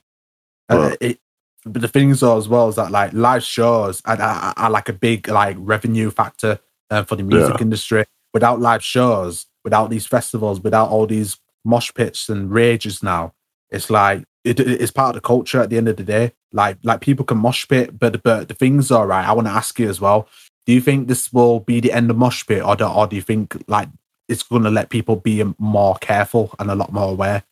Uh, 0.67 0.89
But- 0.89 0.97
it, 1.01 1.19
but 1.65 1.81
the 1.81 1.87
thing 1.87 2.09
is 2.09 2.23
as 2.23 2.47
well 2.49 2.69
is 2.69 2.75
that 2.75 2.91
like 2.91 3.13
live 3.13 3.43
shows 3.43 4.01
are, 4.05 4.19
are, 4.21 4.53
are 4.57 4.69
like 4.69 4.89
a 4.89 4.93
big 4.93 5.27
like 5.27 5.55
revenue 5.59 6.09
factor 6.11 6.59
uh, 6.89 7.03
for 7.03 7.15
the 7.15 7.23
music 7.23 7.55
Yeah. 7.55 7.61
industry. 7.61 8.05
Without 8.33 8.59
live 8.61 8.83
shows, 8.83 9.45
without 9.63 9.89
these 9.89 10.05
festivals, 10.07 10.61
without 10.61 10.89
all 10.89 11.05
these 11.05 11.37
mosh 11.65 11.91
pits 11.93 12.29
and 12.29 12.51
rages 12.51 13.03
now, 13.03 13.33
it's 13.69 13.89
like 13.89 14.23
it, 14.43 14.59
it- 14.59 14.81
it's 14.81 14.91
part 14.91 15.09
of 15.09 15.15
the 15.21 15.27
culture 15.27 15.61
at 15.61 15.69
the 15.69 15.77
end 15.77 15.87
of 15.87 15.97
the 15.97 16.03
day. 16.03 16.31
Like 16.53 16.77
like 16.83 17.01
people 17.01 17.25
can 17.25 17.37
mosh 17.37 17.67
pit, 17.67 17.97
but 17.99 18.23
but 18.23 18.47
the 18.47 18.53
thing's 18.53 18.89
are 18.91 19.05
right. 19.07 19.27
I 19.27 19.33
want 19.33 19.47
to 19.47 19.53
ask 19.53 19.79
you 19.79 19.89
as 19.89 20.01
well. 20.01 20.27
Do 20.65 20.73
you 20.73 20.81
think 20.81 21.07
this 21.07 21.31
will 21.33 21.59
be 21.59 21.79
the 21.79 21.91
end 21.91 22.09
of 22.11 22.17
mosh 22.17 22.45
pit, 22.45 22.63
or 22.63 22.75
do, 22.75 22.85
or 22.85 23.07
do 23.07 23.15
you 23.15 23.21
think 23.21 23.55
like 23.67 23.89
it's 24.27 24.43
going 24.43 24.63
to 24.63 24.69
let 24.69 24.89
people 24.89 25.15
be 25.17 25.43
more 25.59 25.95
careful 26.01 26.53
and 26.59 26.69
a 26.71 26.75
lot 26.75 26.91
more 26.93 27.09
aware? 27.11 27.43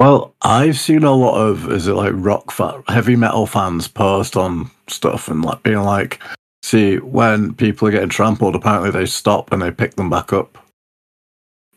Well, 0.00 0.34
I've 0.42 0.78
seen 0.78 1.04
a 1.04 1.12
lot 1.12 1.38
of 1.38 1.70
is 1.70 1.86
it 1.86 1.92
like 1.92 2.12
rock 2.14 2.50
fa- 2.50 2.82
heavy 2.88 3.14
metal 3.14 3.46
fans 3.46 3.86
post 3.86 4.36
on 4.36 4.70
stuff 4.88 5.28
and 5.28 5.44
like 5.44 5.62
being 5.62 5.82
like, 5.82 6.20
see 6.62 6.96
when 6.96 7.54
people 7.54 7.86
are 7.86 7.92
getting 7.92 8.08
trampled, 8.08 8.56
apparently 8.56 8.90
they 8.90 9.06
stop 9.06 9.52
and 9.52 9.62
they 9.62 9.70
pick 9.70 9.94
them 9.94 10.10
back 10.10 10.32
up. 10.32 10.58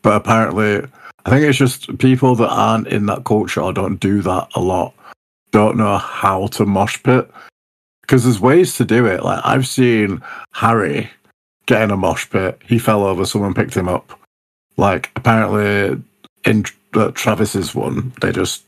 But 0.02 0.16
apparently, 0.16 0.82
I 1.26 1.30
think 1.30 1.44
it's 1.44 1.58
just 1.58 1.98
people 1.98 2.34
that 2.36 2.48
aren't 2.48 2.88
in 2.88 3.06
that 3.06 3.24
culture 3.24 3.60
or 3.60 3.72
don't 3.72 4.00
do 4.00 4.22
that 4.22 4.48
a 4.56 4.60
lot 4.60 4.94
don't 5.54 5.76
know 5.76 5.96
how 5.98 6.48
to 6.48 6.66
mosh 6.66 7.00
pit 7.04 7.30
because 8.00 8.24
there's 8.24 8.40
ways 8.40 8.74
to 8.74 8.84
do 8.84 9.06
it. 9.06 9.22
Like 9.22 9.40
I've 9.44 9.68
seen 9.68 10.20
Harry 10.52 11.08
get 11.66 11.82
in 11.82 11.92
a 11.92 11.96
mosh 11.96 12.28
pit, 12.28 12.60
he 12.66 12.76
fell 12.80 13.04
over, 13.04 13.24
someone 13.24 13.54
picked 13.54 13.76
him 13.76 13.88
up. 13.88 14.18
Like 14.76 15.12
apparently 15.14 16.02
in 16.44 16.64
uh, 16.96 17.10
Travis's 17.12 17.74
one, 17.74 18.12
they 18.20 18.32
just 18.32 18.64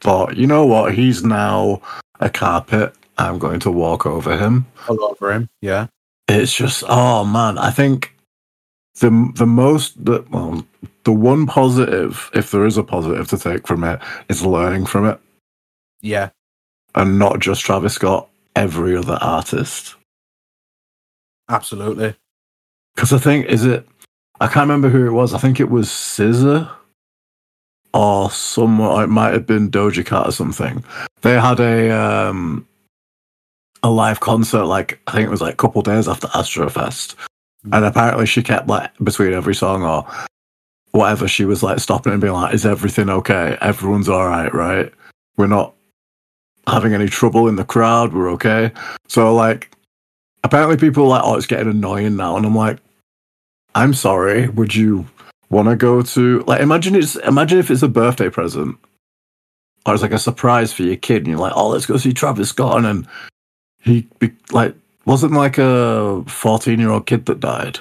thought, 0.00 0.36
you 0.36 0.46
know 0.46 0.66
what, 0.66 0.94
he's 0.94 1.24
now 1.24 1.80
a 2.20 2.28
carpet. 2.30 2.94
I'm 3.18 3.38
going 3.38 3.60
to 3.60 3.70
walk 3.70 4.06
over 4.06 4.36
him. 4.36 4.66
All 4.88 5.02
over 5.04 5.32
him, 5.32 5.48
yeah. 5.60 5.86
It's 6.28 6.54
just, 6.54 6.82
oh 6.88 7.24
man, 7.24 7.58
I 7.58 7.70
think 7.70 8.14
the 9.00 9.32
the 9.34 9.46
most 9.46 10.04
the 10.04 10.24
well, 10.30 10.64
the 11.04 11.12
one 11.12 11.46
positive, 11.46 12.30
if 12.34 12.50
there 12.50 12.64
is 12.66 12.76
a 12.76 12.82
positive 12.82 13.28
to 13.28 13.38
take 13.38 13.66
from 13.66 13.84
it, 13.84 14.00
is 14.28 14.44
learning 14.44 14.86
from 14.86 15.06
it, 15.06 15.18
Yeah, 16.00 16.30
and 16.94 17.18
not 17.18 17.40
just 17.40 17.62
Travis 17.62 17.94
Scott, 17.94 18.28
every 18.56 18.96
other 18.96 19.18
artist. 19.20 19.96
absolutely. 21.48 22.14
Because 22.94 23.12
I 23.12 23.18
think 23.18 23.46
is 23.46 23.64
it, 23.64 23.86
I 24.40 24.46
can't 24.46 24.68
remember 24.68 24.88
who 24.88 25.06
it 25.06 25.12
was. 25.12 25.34
I 25.34 25.38
think 25.38 25.60
it 25.60 25.70
was 25.70 25.88
SZA 25.88 26.70
or 27.94 28.30
someone. 28.30 29.02
It 29.04 29.08
might 29.08 29.32
have 29.32 29.46
been 29.46 29.70
Doja 29.70 30.04
Cat 30.04 30.28
or 30.28 30.32
something. 30.32 30.84
They 31.22 31.38
had 31.38 31.60
a 31.60 31.90
um 31.90 32.66
a 33.82 33.90
live 33.90 34.20
concert. 34.20 34.64
Like 34.64 35.00
I 35.06 35.12
think 35.12 35.26
it 35.26 35.30
was 35.30 35.40
like 35.40 35.54
a 35.54 35.56
couple 35.56 35.82
days 35.82 36.08
after 36.08 36.28
Astrofest, 36.28 37.14
and 37.72 37.84
apparently 37.84 38.26
she 38.26 38.42
kept 38.42 38.68
like 38.68 38.90
between 39.02 39.32
every 39.32 39.54
song 39.54 39.82
or 39.82 40.06
whatever, 40.92 41.26
she 41.26 41.44
was 41.44 41.62
like 41.62 41.78
stopping 41.78 42.12
and 42.12 42.20
being 42.20 42.34
like, 42.34 42.54
"Is 42.54 42.66
everything 42.66 43.08
okay? 43.08 43.56
Everyone's 43.60 44.08
all 44.08 44.26
right, 44.26 44.52
right? 44.54 44.92
We're 45.36 45.46
not." 45.46 45.74
Having 46.68 46.94
any 46.94 47.08
trouble 47.08 47.48
in 47.48 47.56
the 47.56 47.64
crowd, 47.64 48.12
we're 48.12 48.30
okay. 48.30 48.70
So, 49.08 49.34
like, 49.34 49.72
apparently 50.44 50.76
people 50.76 51.04
are 51.04 51.08
like, 51.08 51.22
oh, 51.24 51.34
it's 51.34 51.46
getting 51.46 51.70
annoying 51.70 52.16
now. 52.16 52.36
And 52.36 52.46
I'm 52.46 52.54
like, 52.54 52.78
I'm 53.74 53.94
sorry. 53.94 54.48
Would 54.48 54.74
you 54.74 55.06
want 55.52 55.68
to 55.68 55.76
go 55.76 56.02
to 56.02 56.40
like 56.48 56.60
imagine 56.60 56.96
it's 56.96 57.14
imagine 57.16 57.58
if 57.58 57.70
it's 57.70 57.82
a 57.82 57.88
birthday 57.88 58.30
present 58.30 58.76
or 59.86 59.94
it's 59.94 60.02
like 60.02 60.12
a 60.12 60.18
surprise 60.18 60.72
for 60.72 60.82
your 60.82 60.96
kid, 60.96 61.18
and 61.18 61.26
you're 61.28 61.38
like, 61.38 61.52
"Oh, 61.56 61.68
let's 61.68 61.86
go 61.86 61.96
see 61.96 62.12
Travis 62.12 62.48
Scott," 62.50 62.84
and 62.84 63.06
he 63.80 64.08
be, 64.18 64.30
like 64.50 64.74
wasn't 65.04 65.32
like 65.32 65.58
a 65.58 66.22
14 66.26 66.78
year 66.78 66.90
old 66.90 67.06
kid 67.06 67.26
that 67.26 67.40
died. 67.40 67.80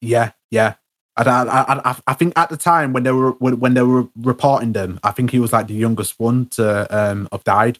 Yeah, 0.00 0.32
yeah. 0.50 0.74
I, 1.16 1.22
I, 1.24 1.90
I, 1.90 1.96
I 2.06 2.14
think 2.14 2.32
at 2.36 2.48
the 2.48 2.56
time 2.56 2.92
when 2.92 3.02
they 3.02 3.10
were 3.10 3.32
when, 3.32 3.58
when 3.58 3.74
they 3.74 3.82
were 3.82 4.06
reporting 4.16 4.72
them, 4.72 5.00
I 5.02 5.10
think 5.10 5.30
he 5.30 5.40
was 5.40 5.52
like 5.52 5.66
the 5.66 5.74
youngest 5.74 6.18
one 6.20 6.46
to 6.50 6.86
um 6.96 7.28
have 7.32 7.44
died. 7.44 7.78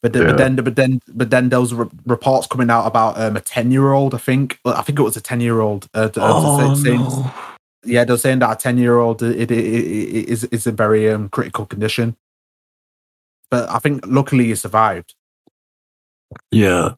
But, 0.00 0.12
the, 0.12 0.20
Yeah. 0.20 0.26
but 0.26 0.36
then 0.38 0.56
but 0.56 0.76
then 0.76 1.00
but 1.08 1.30
then 1.30 1.48
there 1.48 1.60
was 1.60 1.74
re- 1.74 1.88
reports 2.06 2.46
coming 2.46 2.70
out 2.70 2.86
about 2.86 3.20
um, 3.20 3.36
a 3.36 3.40
ten 3.40 3.72
year 3.72 3.92
old. 3.92 4.14
I 4.14 4.18
think 4.18 4.58
I 4.64 4.82
think 4.82 4.98
it 4.98 5.02
was 5.02 5.16
a 5.16 5.20
ten 5.20 5.40
year 5.40 5.60
old. 5.60 5.88
Uh, 5.92 6.08
uh, 6.16 6.20
Oh, 6.20 6.74
no. 6.84 7.32
Yeah, 7.84 8.04
they're 8.04 8.16
saying 8.16 8.40
that 8.40 8.52
a 8.52 8.56
ten 8.56 8.78
year 8.78 8.98
old 8.98 9.22
it, 9.22 9.36
it, 9.36 9.50
it, 9.50 9.56
it 9.56 10.28
is 10.28 10.44
is 10.44 10.66
a 10.66 10.72
very 10.72 11.10
um, 11.10 11.28
critical 11.28 11.66
condition. 11.66 12.16
But 13.50 13.68
I 13.70 13.78
think 13.78 14.04
luckily 14.06 14.46
he 14.46 14.54
survived. 14.54 15.14
Yeah. 16.50 16.94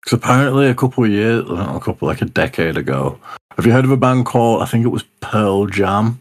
Because 0.00 0.18
apparently 0.18 0.66
a 0.66 0.74
couple 0.74 1.04
of 1.04 1.10
years, 1.10 1.44
a 1.48 1.80
couple, 1.80 2.08
like 2.08 2.20
a 2.20 2.26
decade 2.26 2.76
ago, 2.76 3.18
have 3.56 3.64
you 3.64 3.72
heard 3.72 3.84
of 3.84 3.90
a 3.90 3.96
band 3.96 4.26
called, 4.26 4.62
I 4.62 4.66
think 4.66 4.84
it 4.84 4.90
was 4.90 5.04
Pearl 5.20 5.66
Jam? 5.66 6.20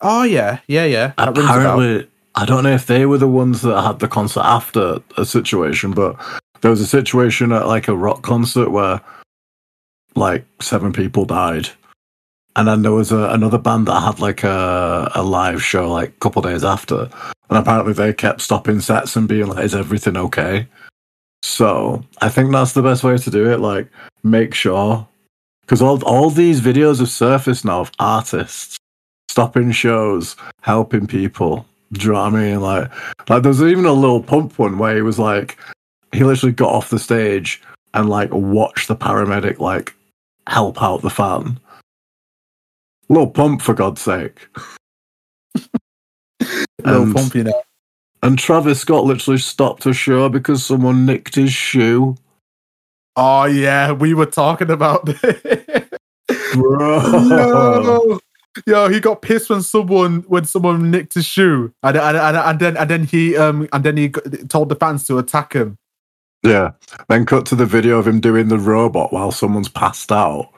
Oh 0.00 0.22
yeah, 0.22 0.60
yeah, 0.68 0.84
yeah. 0.84 1.12
That 1.18 1.36
rings 1.36 1.38
a 1.38 1.42
bell. 1.42 1.58
apparently, 1.58 2.08
I 2.36 2.44
don't 2.44 2.62
know 2.62 2.74
if 2.74 2.86
they 2.86 3.04
were 3.06 3.18
the 3.18 3.26
ones 3.26 3.62
that 3.62 3.82
had 3.82 3.98
the 3.98 4.06
concert 4.06 4.44
after 4.44 5.00
a 5.16 5.24
situation, 5.24 5.90
but 5.90 6.16
there 6.60 6.70
was 6.70 6.80
a 6.80 6.86
situation 6.86 7.50
at 7.50 7.66
like 7.66 7.88
a 7.88 7.96
rock 7.96 8.22
concert 8.22 8.70
where 8.70 9.00
like 10.14 10.44
seven 10.60 10.92
people 10.92 11.24
died. 11.24 11.68
And 12.58 12.66
then 12.66 12.82
there 12.82 12.90
was 12.90 13.12
a, 13.12 13.30
another 13.30 13.56
band 13.56 13.86
that 13.86 14.00
had 14.00 14.18
like 14.18 14.42
a, 14.42 15.12
a 15.14 15.22
live 15.22 15.62
show 15.62 15.88
like 15.88 16.08
a 16.08 16.18
couple 16.18 16.42
days 16.42 16.64
after. 16.64 17.08
And 17.48 17.56
apparently 17.56 17.92
they 17.92 18.12
kept 18.12 18.40
stopping 18.40 18.80
sets 18.80 19.14
and 19.14 19.28
being 19.28 19.46
like, 19.46 19.64
is 19.64 19.76
everything 19.76 20.16
okay? 20.16 20.66
So 21.44 22.04
I 22.20 22.28
think 22.28 22.50
that's 22.50 22.72
the 22.72 22.82
best 22.82 23.04
way 23.04 23.16
to 23.16 23.30
do 23.30 23.48
it. 23.48 23.60
Like, 23.60 23.86
make 24.24 24.54
sure. 24.54 25.06
Because 25.60 25.80
all, 25.80 26.02
all 26.02 26.30
these 26.30 26.60
videos 26.60 26.98
have 26.98 27.10
surfaced 27.10 27.64
now 27.64 27.82
of 27.82 27.92
artists 28.00 28.76
stopping 29.28 29.70
shows, 29.70 30.34
helping 30.62 31.06
people. 31.06 31.64
Do 31.92 32.06
you 32.06 32.12
know 32.12 32.22
what 32.24 32.34
I 32.34 32.36
mean? 32.40 32.60
Like, 32.60 32.90
like 33.30 33.44
there's 33.44 33.62
even 33.62 33.84
a 33.86 33.92
Lil 33.92 34.20
Pump 34.20 34.58
one 34.58 34.78
where 34.78 34.96
he 34.96 35.02
was 35.02 35.20
like, 35.20 35.56
he 36.10 36.24
literally 36.24 36.52
got 36.52 36.74
off 36.74 36.90
the 36.90 36.98
stage 36.98 37.62
and 37.94 38.10
like 38.10 38.32
watched 38.32 38.88
the 38.88 38.96
paramedic 38.96 39.60
like 39.60 39.94
help 40.48 40.82
out 40.82 41.02
the 41.02 41.10
fan. 41.10 41.60
Lil 43.08 43.28
Pump 43.28 43.62
for 43.62 43.74
God's 43.74 44.00
sake. 44.00 44.48
Little 46.84 47.02
And- 47.02 47.14
pump, 47.14 47.34
you 47.34 47.44
know. 47.44 47.62
And 48.22 48.36
Travis 48.36 48.80
Scott 48.80 49.04
literally 49.04 49.38
stopped 49.38 49.86
a 49.86 49.92
show 49.92 50.28
because 50.28 50.64
someone 50.66 51.06
nicked 51.06 51.36
his 51.36 51.52
shoe. 51.52 52.16
Oh 53.14 53.44
yeah, 53.44 53.92
we 53.92 54.12
were 54.12 54.26
talking 54.26 54.70
about 54.70 55.06
this. 55.06 55.88
Bro. 56.54 57.00
Yo, 57.28 58.18
yo, 58.66 58.88
he 58.88 58.98
got 58.98 59.22
pissed 59.22 59.50
when 59.50 59.62
someone 59.62 60.22
when 60.22 60.44
someone 60.44 60.90
nicked 60.90 61.14
his 61.14 61.26
shoe, 61.26 61.72
and 61.84 61.96
and, 61.96 62.16
and, 62.16 62.36
and 62.36 62.58
then 62.58 62.76
and 62.76 62.90
then 62.90 63.04
he 63.04 63.36
um 63.36 63.68
and 63.72 63.84
then 63.84 63.96
he 63.96 64.08
told 64.48 64.68
the 64.68 64.76
fans 64.76 65.06
to 65.06 65.18
attack 65.18 65.52
him. 65.52 65.76
Yeah. 66.42 66.72
Then 67.08 67.24
cut 67.24 67.46
to 67.46 67.54
the 67.54 67.66
video 67.66 67.98
of 67.98 68.06
him 68.08 68.18
doing 68.20 68.48
the 68.48 68.58
robot 68.58 69.12
while 69.12 69.30
someone's 69.30 69.68
passed 69.68 70.10
out. 70.10 70.50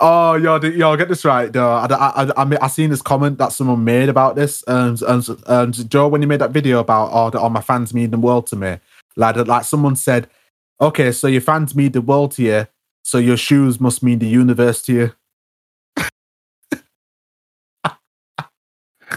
Oh, 0.00 0.34
yo, 0.34 0.60
yo, 0.60 0.96
get 0.96 1.08
this 1.08 1.24
right. 1.24 1.52
though. 1.52 1.72
I, 1.72 1.86
I, 1.86 2.30
I, 2.36 2.58
I, 2.62 2.68
seen 2.68 2.90
this 2.90 3.02
comment 3.02 3.38
that 3.38 3.50
someone 3.52 3.82
made 3.82 4.08
about 4.08 4.36
this. 4.36 4.62
Um, 4.68 4.96
and, 5.06 5.28
and 5.46 5.90
Joe, 5.90 6.06
when 6.06 6.22
you 6.22 6.28
made 6.28 6.40
that 6.40 6.52
video 6.52 6.78
about 6.78 7.10
oh, 7.12 7.36
oh, 7.38 7.48
my 7.48 7.60
fans 7.60 7.92
mean 7.92 8.10
the 8.10 8.18
world 8.18 8.46
to 8.48 8.56
me, 8.56 8.78
like 9.16 9.36
like 9.36 9.64
someone 9.64 9.96
said, 9.96 10.28
okay, 10.80 11.10
so 11.10 11.26
your 11.26 11.40
fans 11.40 11.74
mean 11.74 11.92
the 11.92 12.00
world 12.00 12.32
to 12.32 12.42
you, 12.42 12.66
so 13.02 13.18
your 13.18 13.36
shoes 13.36 13.80
must 13.80 14.02
mean 14.02 14.20
the 14.20 14.28
universe 14.28 14.82
to 14.82 14.92
you. 14.92 15.12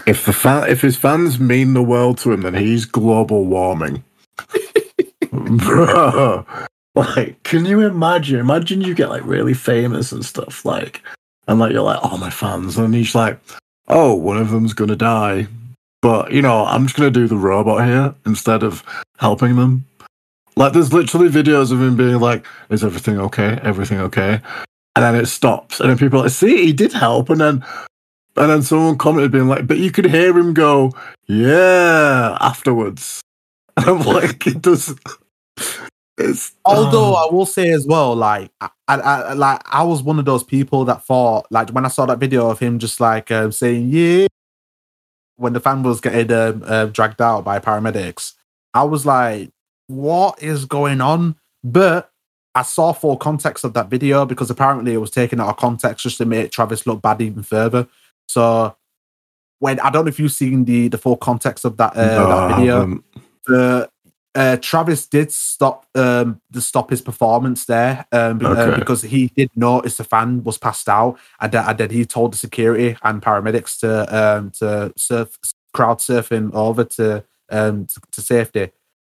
If 0.06 0.24
the 0.24 0.32
fa- 0.32 0.66
if 0.68 0.80
his 0.80 0.96
fans 0.96 1.38
mean 1.38 1.74
the 1.74 1.82
world 1.82 2.18
to 2.18 2.32
him, 2.32 2.40
then 2.40 2.54
he's 2.54 2.86
global 2.86 3.44
warming. 3.44 4.02
Bro. 5.30 6.46
Like, 6.94 7.42
can 7.42 7.64
you 7.64 7.80
imagine? 7.80 8.38
Imagine 8.40 8.82
you 8.82 8.94
get 8.94 9.08
like 9.08 9.24
really 9.24 9.54
famous 9.54 10.12
and 10.12 10.24
stuff, 10.24 10.64
like, 10.64 11.02
and 11.48 11.58
like 11.58 11.72
you're 11.72 11.82
like, 11.82 12.00
oh 12.02 12.18
my 12.18 12.30
fans, 12.30 12.76
and 12.76 12.94
he's 12.94 13.14
like, 13.14 13.40
oh, 13.88 14.14
one 14.14 14.36
of 14.36 14.50
them's 14.50 14.74
gonna 14.74 14.96
die, 14.96 15.46
but 16.02 16.32
you 16.32 16.42
know, 16.42 16.66
I'm 16.66 16.84
just 16.84 16.96
gonna 16.96 17.10
do 17.10 17.26
the 17.26 17.36
robot 17.36 17.86
here 17.86 18.14
instead 18.26 18.62
of 18.62 18.84
helping 19.18 19.56
them. 19.56 19.86
Like, 20.54 20.74
there's 20.74 20.92
literally 20.92 21.30
videos 21.30 21.72
of 21.72 21.80
him 21.80 21.96
being 21.96 22.20
like, 22.20 22.44
is 22.68 22.84
everything 22.84 23.18
okay? 23.18 23.58
Everything 23.62 23.98
okay? 24.00 24.40
And 24.94 25.02
then 25.02 25.14
it 25.14 25.26
stops, 25.26 25.80
and 25.80 25.88
then 25.88 25.96
people 25.96 26.20
are 26.20 26.24
like, 26.24 26.32
see, 26.32 26.66
he 26.66 26.72
did 26.74 26.92
help, 26.92 27.30
and 27.30 27.40
then 27.40 27.64
and 28.36 28.50
then 28.50 28.62
someone 28.62 28.96
commented 28.96 29.30
being 29.30 29.48
like, 29.48 29.66
but 29.66 29.78
you 29.78 29.90
could 29.90 30.06
hear 30.06 30.36
him 30.36 30.54
go, 30.54 30.92
yeah, 31.26 32.36
afterwards. 32.40 33.20
And 33.74 33.86
I'm 33.86 34.00
like, 34.02 34.46
it 34.46 34.60
does. 34.60 34.94
It's 36.18 36.52
Although 36.64 37.16
oh. 37.16 37.28
I 37.28 37.34
will 37.34 37.46
say 37.46 37.70
as 37.70 37.86
well, 37.86 38.14
like 38.14 38.50
I, 38.60 38.68
I, 38.86 38.96
I 38.96 39.32
like 39.32 39.60
I 39.64 39.82
was 39.82 40.02
one 40.02 40.18
of 40.18 40.24
those 40.24 40.44
people 40.44 40.84
that 40.84 41.04
thought 41.04 41.46
like 41.50 41.70
when 41.70 41.86
I 41.86 41.88
saw 41.88 42.04
that 42.06 42.18
video 42.18 42.50
of 42.50 42.58
him 42.58 42.78
just 42.78 43.00
like 43.00 43.30
um, 43.30 43.50
saying 43.50 43.88
yeah 43.88 44.26
when 45.36 45.54
the 45.54 45.60
fan 45.60 45.82
was 45.82 46.00
getting 46.00 46.30
um, 46.36 46.62
uh, 46.66 46.86
dragged 46.86 47.20
out 47.20 47.44
by 47.44 47.58
paramedics, 47.58 48.34
I 48.74 48.84
was 48.84 49.04
like, 49.04 49.50
what 49.88 50.40
is 50.42 50.66
going 50.66 51.00
on? 51.00 51.36
But 51.64 52.10
I 52.54 52.62
saw 52.62 52.92
full 52.92 53.16
context 53.16 53.64
of 53.64 53.72
that 53.74 53.88
video 53.88 54.26
because 54.26 54.50
apparently 54.50 54.92
it 54.92 54.98
was 54.98 55.10
taken 55.10 55.40
out 55.40 55.48
of 55.48 55.56
context 55.56 56.04
just 56.04 56.18
to 56.18 56.26
make 56.26 56.50
Travis 56.50 56.86
look 56.86 57.02
bad 57.02 57.20
even 57.22 57.42
further. 57.42 57.88
So 58.28 58.76
when 59.58 59.80
I 59.80 59.90
don't 59.90 60.04
know 60.04 60.10
if 60.10 60.18
you've 60.18 60.32
seen 60.32 60.64
the 60.64 60.88
the 60.88 60.98
full 60.98 61.16
context 61.16 61.64
of 61.64 61.76
that 61.78 61.96
uh, 61.96 62.06
No, 62.06 62.28
that 62.28 62.56
video 62.58 63.02
the 63.46 63.88
uh, 64.34 64.56
Travis 64.60 65.06
did 65.06 65.30
stop 65.32 65.86
um 65.94 66.40
to 66.52 66.60
stop 66.60 66.88
his 66.90 67.02
performance 67.02 67.66
there 67.66 68.06
um, 68.12 68.38
be- 68.38 68.46
uh, 68.46 68.78
because 68.78 69.02
he 69.02 69.28
did 69.36 69.50
notice 69.56 69.96
the 69.98 70.04
fan 70.04 70.42
was 70.44 70.56
passed 70.58 70.88
out 70.88 71.18
and, 71.40 71.52
then- 71.52 71.64
and 71.68 71.78
then 71.78 71.90
he 71.90 72.04
told 72.06 72.32
the 72.32 72.38
security 72.38 72.96
and 73.02 73.20
paramedics 73.22 73.78
to 73.80 74.16
um 74.16 74.50
to 74.50 74.92
surf 74.96 75.36
crowd 75.74 75.98
surfing 75.98 76.52
over 76.54 76.84
to 76.84 77.22
um 77.50 77.86
to, 77.86 78.00
to 78.10 78.20
safety. 78.22 78.70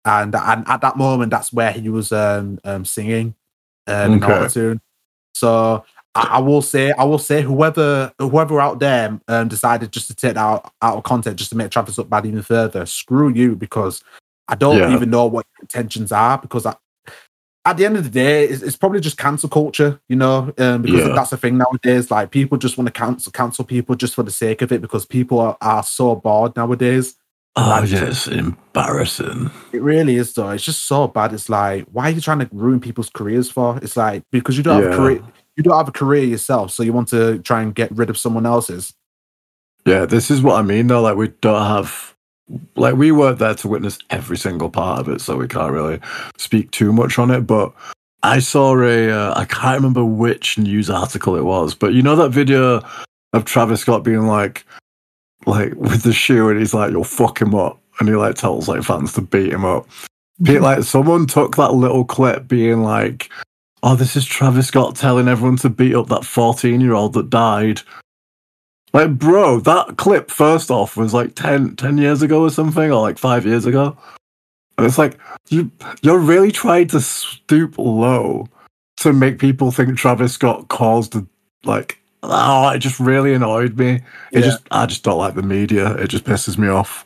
And 0.04 0.34
and 0.34 0.68
at 0.68 0.80
that 0.82 0.96
moment 0.96 1.30
that's 1.30 1.52
where 1.52 1.72
he 1.72 1.88
was 1.88 2.12
um, 2.12 2.58
um 2.64 2.84
singing 2.84 3.34
um, 3.86 4.22
Okay. 4.22 4.48
so 5.34 5.84
I, 6.14 6.22
I 6.32 6.38
will 6.40 6.62
say 6.62 6.92
I 6.92 7.04
will 7.04 7.18
say 7.18 7.42
whoever 7.42 8.12
whoever 8.18 8.60
out 8.60 8.78
there 8.80 9.18
um, 9.28 9.48
decided 9.48 9.92
just 9.92 10.08
to 10.08 10.14
take 10.14 10.34
that 10.34 10.40
out, 10.40 10.72
out 10.82 10.96
of 10.96 11.04
context 11.04 11.38
just 11.38 11.50
to 11.50 11.56
make 11.56 11.70
Travis 11.70 11.98
look 11.98 12.08
bad 12.10 12.26
even 12.26 12.42
further 12.42 12.86
screw 12.86 13.30
you 13.30 13.54
because 13.56 14.02
I 14.48 14.54
don't 14.54 14.78
Yeah. 14.78 14.92
even 14.94 15.10
know 15.10 15.26
what 15.26 15.46
your 15.56 15.62
intentions 15.62 16.12
are 16.12 16.38
because 16.38 16.66
I, 16.66 16.76
at 17.64 17.76
the 17.76 17.84
end 17.84 17.96
of 17.96 18.04
the 18.04 18.10
day, 18.10 18.44
it's, 18.44 18.62
it's 18.62 18.76
probably 18.76 19.00
just 19.00 19.16
cancel 19.18 19.48
culture, 19.48 20.00
you 20.08 20.14
know, 20.16 20.52
um, 20.58 20.82
because 20.82 21.06
Yeah. 21.08 21.14
that's 21.14 21.30
the 21.30 21.36
thing 21.36 21.58
nowadays. 21.58 22.10
Like 22.10 22.30
people 22.30 22.58
just 22.58 22.78
want 22.78 22.86
to 22.86 22.92
cancel 22.92 23.32
cancel 23.32 23.64
people 23.64 23.96
just 23.96 24.14
for 24.14 24.22
the 24.22 24.30
sake 24.30 24.62
of 24.62 24.70
it 24.70 24.80
because 24.80 25.04
people 25.04 25.40
are, 25.40 25.56
are 25.60 25.82
so 25.82 26.14
bored 26.14 26.54
nowadays. 26.56 27.16
Oh, 27.56 27.62
Like- 27.80 27.90
yeah, 27.90 28.04
it's 28.04 28.28
embarrassing. 28.28 29.50
It 29.72 29.82
really 29.82 30.16
is 30.16 30.32
though. 30.34 30.50
It's 30.50 30.62
just 30.64 30.84
so 30.84 31.08
bad. 31.08 31.32
It's 31.32 31.48
like, 31.48 31.86
why 31.90 32.04
are 32.04 32.10
you 32.10 32.20
trying 32.20 32.38
to 32.40 32.48
ruin 32.52 32.78
people's 32.80 33.10
careers 33.10 33.50
for? 33.50 33.78
It's 33.82 33.96
like 33.96 34.22
because 34.30 34.56
you 34.56 34.62
don't 34.62 34.82
have 34.82 34.92
a 34.92 34.96
career, 34.96 35.22
you 35.56 35.62
don't 35.62 35.76
have 35.76 35.88
a 35.88 35.92
career 35.92 36.22
yourself, 36.24 36.70
so 36.70 36.82
you 36.84 36.92
want 36.92 37.08
to 37.08 37.38
try 37.40 37.62
and 37.62 37.74
get 37.74 37.90
rid 37.90 38.10
of 38.10 38.18
someone 38.18 38.46
else's. 38.46 38.94
Yeah, 39.86 40.04
this 40.04 40.30
is 40.30 40.42
what 40.42 40.56
I 40.56 40.62
mean 40.62 40.86
though. 40.88 41.00
Like 41.02 41.16
we 41.16 41.28
don't 41.40 41.62
have 41.66 42.14
like 42.76 42.94
we 42.94 43.10
weren't 43.12 43.38
there 43.38 43.54
to 43.54 43.68
witness 43.68 43.98
every 44.10 44.36
single 44.36 44.70
part 44.70 45.00
of 45.00 45.08
it, 45.08 45.20
so 45.20 45.36
we 45.36 45.48
can't 45.48 45.72
really 45.72 46.00
speak 46.36 46.70
too 46.70 46.92
much 46.92 47.18
on 47.18 47.30
it. 47.30 47.40
But 47.42 47.72
I 48.22 48.38
saw 48.38 48.80
a 48.80 49.10
uh, 49.10 49.34
I 49.36 49.44
can't 49.44 49.76
remember 49.76 50.04
which 50.04 50.58
news 50.58 50.90
article 50.90 51.36
it 51.36 51.44
was, 51.44 51.74
but 51.74 51.92
you 51.92 52.02
know 52.02 52.16
that 52.16 52.30
video 52.30 52.82
of 53.32 53.44
Travis 53.44 53.80
Scott 53.80 54.02
being 54.02 54.26
like 54.26 54.64
like 55.46 55.74
with 55.74 56.02
the 56.02 56.12
shoe 56.12 56.48
and 56.48 56.58
he's 56.58 56.74
like, 56.74 56.90
You'll 56.90 57.04
fuck 57.04 57.40
him 57.40 57.54
up 57.54 57.80
and 57.98 58.08
he 58.08 58.14
like 58.14 58.34
tells 58.34 58.68
like 58.68 58.82
fans 58.82 59.12
to 59.14 59.22
beat 59.22 59.52
him 59.52 59.64
up. 59.64 59.88
Like 60.38 60.82
someone 60.82 61.26
took 61.26 61.56
that 61.56 61.72
little 61.72 62.04
clip 62.04 62.46
being 62.46 62.82
like, 62.82 63.30
Oh, 63.82 63.96
this 63.96 64.16
is 64.16 64.26
Travis 64.26 64.66
Scott 64.66 64.96
telling 64.96 65.28
everyone 65.28 65.56
to 65.58 65.70
beat 65.70 65.94
up 65.94 66.08
that 66.08 66.24
14 66.26 66.80
year 66.80 66.92
old 66.92 67.14
that 67.14 67.30
died. 67.30 67.80
Like, 68.92 69.18
bro, 69.18 69.60
that 69.60 69.96
clip 69.96 70.30
first 70.30 70.70
off 70.70 70.96
was 70.96 71.12
like 71.12 71.34
10, 71.34 71.76
10 71.76 71.98
years 71.98 72.22
ago 72.22 72.42
or 72.42 72.50
something, 72.50 72.90
or 72.90 73.00
like 73.02 73.18
five 73.18 73.44
years 73.44 73.66
ago. 73.66 73.96
And 74.78 74.86
it's 74.86 74.98
like, 74.98 75.18
you, 75.48 75.70
you're 76.02 76.18
really 76.18 76.52
trying 76.52 76.88
to 76.88 77.00
stoop 77.00 77.76
low 77.78 78.46
to 78.98 79.12
make 79.12 79.38
people 79.38 79.70
think 79.70 79.96
Travis 79.98 80.32
Scott 80.32 80.68
caused 80.68 81.14
a, 81.14 81.26
like 81.64 81.98
oh, 82.22 82.70
it 82.70 82.78
just 82.78 82.98
really 82.98 83.34
annoyed 83.34 83.78
me. 83.78 83.96
It 84.32 84.40
Yeah. 84.40 84.40
just 84.40 84.62
I 84.70 84.86
just 84.86 85.02
don't 85.04 85.18
like 85.18 85.34
the 85.34 85.42
media. 85.42 85.94
It 85.96 86.08
just 86.08 86.24
pisses 86.24 86.58
me 86.58 86.68
off. 86.68 87.04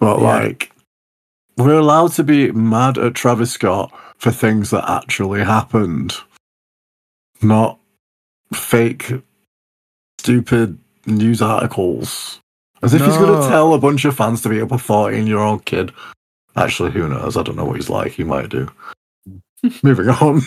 But 0.00 0.20
Yeah. 0.20 0.26
like 0.38 0.72
we're 1.56 1.78
allowed 1.78 2.12
to 2.12 2.24
be 2.24 2.52
mad 2.52 2.98
at 2.98 3.14
Travis 3.14 3.50
Scott 3.52 3.92
for 4.18 4.30
things 4.30 4.70
that 4.70 4.88
actually 4.88 5.42
happened. 5.42 6.14
Not 7.42 7.78
fake 8.52 9.12
stupid 10.28 10.78
news 11.06 11.40
articles. 11.40 12.38
As 12.82 12.92
if 12.92 13.00
he's 13.02 13.16
gonna 13.16 13.48
tell 13.48 13.72
a 13.72 13.78
bunch 13.78 14.04
of 14.04 14.14
fans 14.14 14.42
to 14.42 14.50
be 14.50 14.60
up 14.60 14.70
a 14.70 14.76
14 14.78 15.26
year 15.26 15.38
old 15.38 15.64
kid. 15.64 15.90
Actually, 16.54 16.90
who 16.90 17.08
knows? 17.08 17.36
I 17.36 17.42
don't 17.42 17.56
know 17.56 17.64
what 17.64 17.76
he's 17.76 17.88
like. 17.88 18.12
He 18.12 18.24
might 18.24 18.50
do. 18.50 18.70
Moving 19.82 20.10
on. 20.10 20.42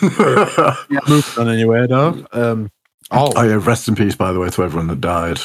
Yeah, 0.88 1.00
moving 1.08 1.42
on 1.42 1.48
anyway, 1.52 1.86
though. 1.88 2.24
Um, 2.32 2.70
oh, 3.10 3.32
Oh 3.34 3.42
yeah, 3.42 3.58
rest 3.60 3.88
in 3.88 3.96
peace, 3.96 4.14
by 4.14 4.32
the 4.32 4.38
way, 4.38 4.50
to 4.50 4.62
everyone 4.62 4.86
that 4.86 5.00
died. 5.00 5.40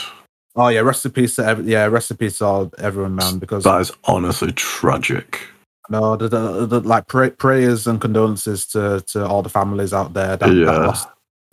oh 0.55 0.67
yeah, 0.67 0.81
rest 0.81 1.03
in 1.05 1.11
peace 1.11 1.35
to 1.37 1.45
every, 1.45 1.65
yeah, 1.65 1.85
rest 1.85 2.11
in 2.11 2.17
peace 2.17 2.37
to 2.37 2.45
all, 2.45 2.71
everyone, 2.77 3.15
man. 3.15 3.39
Because 3.39 3.63
That 3.63 3.81
is 3.81 3.91
honestly 4.05 4.51
tragic. 4.53 5.41
no, 5.89 6.15
the, 6.15 6.27
the, 6.29 6.65
the, 6.67 6.79
like 6.81 7.07
pray, 7.07 7.31
prayers 7.31 7.87
and 7.87 7.99
condolences 7.99 8.67
to 8.67 9.03
to 9.07 9.25
all 9.25 9.41
the 9.41 9.49
families 9.49 9.93
out 9.93 10.13
there 10.13 10.37
that, 10.37 10.53
Yeah. 10.53 10.65
that 10.65 10.81
lost 10.87 11.07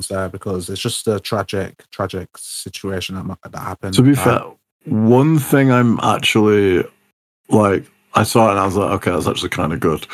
there 0.08 0.28
because 0.28 0.68
it's 0.68 0.80
just 0.80 1.06
a 1.06 1.20
tragic, 1.20 1.84
tragic 1.90 2.28
situation 2.36 3.14
that, 3.14 3.38
that 3.50 3.58
happened. 3.58 3.94
To 3.94 4.02
be 4.02 4.14
fair, 4.14 4.42
one 4.84 5.38
thing 5.38 5.70
I'm 5.70 5.98
actually 6.00 6.84
like, 7.48 7.86
I 8.14 8.22
saw 8.22 8.48
it 8.48 8.52
and 8.52 8.60
I 8.60 8.64
was 8.66 8.76
like, 8.76 8.90
okay, 8.92 9.10
that's 9.10 9.26
actually 9.26 9.50
kind 9.50 9.72
of 9.72 9.80
good. 9.80 10.06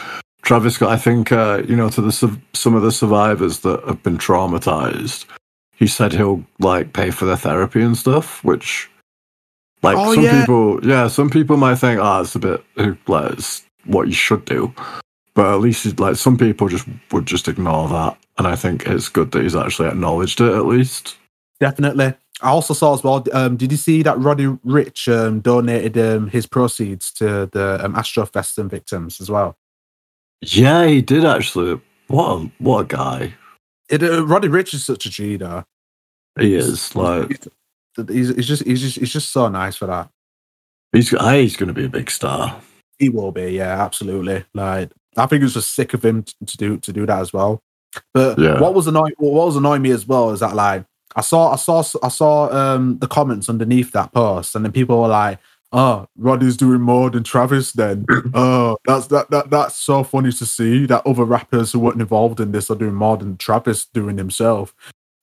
Travis 0.42 0.74
Scott, 0.76 0.90
I 0.90 0.96
think, 0.96 1.32
uh, 1.32 1.62
you 1.68 1.76
know, 1.76 1.90
to 1.90 2.00
the 2.00 2.12
some 2.54 2.74
of 2.74 2.82
the 2.82 2.92
survivors 2.92 3.60
that 3.60 3.84
have 3.84 4.02
been 4.02 4.18
traumatized, 4.18 5.26
he 5.76 5.86
said 5.86 6.12
he'll 6.12 6.44
like 6.58 6.92
pay 6.92 7.10
for 7.10 7.24
their 7.26 7.36
therapy 7.36 7.82
and 7.82 7.96
stuff, 7.96 8.42
which, 8.42 8.90
like, 9.82 9.96
Oh, 9.98 10.14
some 10.14 10.24
yeah. 10.24 10.40
people, 10.40 10.86
yeah, 10.86 11.08
some 11.08 11.30
people 11.30 11.56
might 11.56 11.76
think, 11.76 12.00
oh, 12.02 12.20
it's 12.22 12.34
a 12.34 12.38
bit 12.38 12.64
like 13.06 13.32
it's 13.32 13.64
what 13.84 14.08
you 14.08 14.14
should 14.14 14.44
do, 14.44 14.72
but 15.34 15.52
at 15.54 15.60
least 15.60 16.00
like 16.00 16.16
some 16.16 16.36
people 16.38 16.68
just 16.68 16.86
would 17.12 17.26
just 17.26 17.48
ignore 17.48 17.88
that, 17.88 18.16
and 18.40 18.48
I 18.48 18.56
think 18.56 18.86
it's 18.86 19.10
good 19.10 19.32
that 19.32 19.42
he's 19.42 19.54
actually 19.54 19.88
acknowledged 19.88 20.40
it 20.40 20.54
at 20.54 20.64
least. 20.64 21.18
Definitely. 21.60 22.14
I 22.40 22.48
also 22.48 22.72
saw 22.72 22.94
as 22.94 23.04
well. 23.04 23.22
Um, 23.34 23.58
did 23.58 23.70
you 23.70 23.76
see 23.76 24.02
that 24.02 24.18
Roddy 24.18 24.46
Ricch 24.46 25.14
um, 25.14 25.40
donated 25.40 25.98
um, 25.98 26.30
his 26.30 26.46
proceeds 26.46 27.12
to 27.12 27.50
the 27.52 27.78
um, 27.84 28.70
victims 28.70 29.20
as 29.20 29.30
well? 29.30 29.58
Yeah, 30.40 30.86
he 30.86 31.02
did 31.02 31.26
actually. 31.26 31.82
What 32.06 32.32
a 32.32 32.50
what 32.60 32.78
a 32.80 32.84
guy 32.86 33.34
It, 33.90 34.02
uh, 34.02 34.24
Roddy 34.24 34.48
Ricch 34.48 34.72
is 34.72 34.86
such 34.86 35.04
a 35.04 35.10
G, 35.10 35.36
though. 35.36 35.66
he 36.38 36.54
is. 36.54 36.96
Like 36.96 37.46
He's, 38.08 38.34
he's 38.34 38.48
just 38.48 38.64
he's 38.64 38.80
just 38.80 38.96
he's 38.96 39.12
just 39.12 39.32
so 39.32 39.50
nice 39.50 39.76
for 39.76 39.84
that. 39.84 40.08
he's 40.92 41.10
he's 41.10 41.56
going 41.58 41.68
to 41.68 41.74
be 41.74 41.84
a 41.84 41.90
big 41.90 42.10
star. 42.10 42.58
He 42.98 43.10
will 43.10 43.32
be, 43.32 43.50
yeah, 43.52 43.82
absolutely. 43.84 44.46
Like 44.54 44.92
I 45.18 45.26
think 45.26 45.42
it 45.42 45.44
was 45.44 45.54
just 45.54 45.74
sick 45.74 45.92
of 45.92 46.02
him 46.02 46.24
to 46.46 46.56
do 46.56 46.78
to 46.78 46.90
do 46.90 47.04
that 47.04 47.20
as 47.20 47.34
well. 47.34 47.62
But 48.14 48.38
Yeah. 48.38 48.60
what 48.60 48.74
was 48.74 48.86
annoying 48.86 49.14
what 49.18 49.46
was 49.46 49.56
annoying 49.56 49.82
me 49.82 49.90
as 49.90 50.06
well 50.06 50.30
is 50.30 50.40
that 50.40 50.54
like 50.54 50.84
I 51.16 51.22
saw 51.22 51.52
I 51.52 51.56
saw 51.56 51.82
I 52.02 52.08
saw 52.08 52.50
um 52.52 52.98
the 52.98 53.08
comments 53.08 53.48
underneath 53.48 53.92
that 53.92 54.12
post 54.12 54.54
and 54.54 54.64
then 54.64 54.72
people 54.72 55.00
were 55.00 55.08
like, 55.08 55.38
Oh, 55.72 56.08
Roddy's 56.16 56.56
doing 56.56 56.80
more 56.80 57.10
than 57.10 57.22
Travis 57.22 57.72
then. 57.72 58.04
oh, 58.34 58.76
that's 58.86 59.06
that, 59.08 59.30
that 59.30 59.50
that's 59.50 59.76
so 59.76 60.02
funny 60.02 60.32
to 60.32 60.44
see 60.46 60.84
that 60.86 61.06
other 61.06 61.24
rappers 61.24 61.72
who 61.72 61.78
weren't 61.78 62.00
involved 62.00 62.40
in 62.40 62.50
this 62.50 62.70
are 62.70 62.76
doing 62.76 62.94
more 62.94 63.16
than 63.16 63.36
Travis 63.36 63.86
doing 63.86 64.18
himself. 64.18 64.74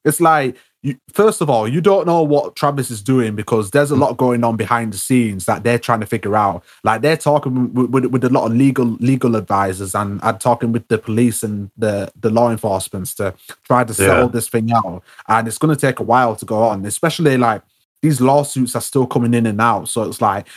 It's 0.05 0.21
like 0.21 0.55
you, 0.87 0.95
first 1.13 1.41
of 1.41 1.49
all, 1.49 1.67
you 1.67 1.81
don't 1.81 2.05
know 2.07 2.21
what 2.21 2.55
Travis 2.55 2.89
is 2.89 3.01
doing 3.01 3.35
because 3.35 3.71
there's 3.71 3.91
a 3.91 3.95
lot 3.95 4.17
going 4.17 4.43
on 4.43 4.55
behind 4.57 4.93
the 4.93 4.97
scenes 4.97 5.45
that 5.45 5.63
they're 5.63 5.79
trying 5.79 5.99
to 5.99 6.05
figure 6.05 6.35
out. 6.35 6.63
Like 6.83 7.01
they're 7.01 7.17
talking 7.17 7.73
with, 7.73 7.89
with, 7.89 8.05
with 8.05 8.23
a 8.23 8.29
lot 8.29 8.45
of 8.49 8.53
legal 8.57 8.85
legal 8.99 9.35
advisors 9.35 9.93
and, 9.95 10.19
and 10.23 10.39
talking 10.39 10.71
with 10.71 10.87
the 10.87 10.97
police 10.97 11.43
and 11.43 11.69
the, 11.77 12.11
the 12.19 12.29
law 12.29 12.49
enforcement 12.51 13.07
to 13.17 13.33
try 13.63 13.83
to 13.83 13.93
settle 13.93 14.25
Yeah. 14.25 14.31
this 14.31 14.47
thing 14.49 14.71
out. 14.71 15.03
And 15.27 15.47
it's 15.47 15.57
going 15.57 15.75
to 15.75 15.79
take 15.79 15.99
a 15.99 16.03
while 16.03 16.35
to 16.35 16.45
go 16.45 16.63
on, 16.63 16.85
especially 16.85 17.37
like 17.37 17.61
these 18.01 18.21
lawsuits 18.21 18.75
are 18.75 18.81
still 18.81 19.07
coming 19.07 19.33
in 19.33 19.45
and 19.45 19.59
out. 19.59 19.89
So 19.89 20.03
it's 20.03 20.21
like 20.21 20.47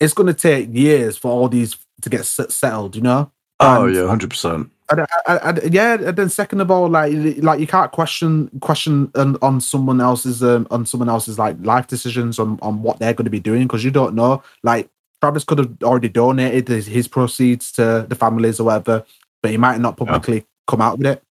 it's 0.00 0.14
going 0.14 0.26
to 0.28 0.34
take 0.34 0.74
years 0.74 1.16
for 1.16 1.30
all 1.30 1.48
these 1.48 1.76
to 2.02 2.08
get 2.10 2.24
set- 2.24 2.52
settled. 2.52 2.96
You 2.96 3.02
know. 3.02 3.30
Oh 3.60 3.84
And- 3.86 3.94
yeah, 3.94 4.06
hundred 4.06 4.30
percent. 4.30 4.70
And, 4.90 5.06
and, 5.26 5.58
and- 5.58 5.74
yeah, 5.74 5.94
and 5.94 6.16
then 6.16 6.28
second 6.28 6.60
of 6.60 6.70
all, 6.70 6.88
like 6.88 7.12
like 7.38 7.60
you 7.60 7.66
can't 7.66 7.92
question 7.92 8.50
question 8.60 9.10
on, 9.14 9.36
on 9.40 9.60
someone 9.60 10.00
else's 10.00 10.42
um, 10.42 10.66
on 10.70 10.84
someone 10.84 11.08
else's 11.08 11.38
like 11.38 11.56
life 11.60 11.86
decisions 11.86 12.38
on, 12.38 12.58
on 12.60 12.82
what 12.82 12.98
they're 12.98 13.14
going 13.14 13.24
to 13.24 13.30
be 13.30 13.40
doing 13.40 13.62
because 13.62 13.84
you 13.84 13.90
don't 13.90 14.14
know. 14.14 14.42
Like 14.62 14.90
Travis 15.20 15.44
could 15.44 15.58
have 15.58 15.72
already 15.82 16.08
donated 16.08 16.68
his, 16.68 16.86
his 16.86 17.08
proceeds 17.08 17.72
to 17.72 18.04
the 18.08 18.14
families 18.14 18.60
or 18.60 18.64
whatever, 18.64 19.04
but 19.42 19.50
he 19.50 19.56
might 19.56 19.80
not 19.80 19.96
publicly 19.96 20.44
come 20.68 20.82
out 20.82 20.98
with 20.98 21.06
it. 21.06 21.22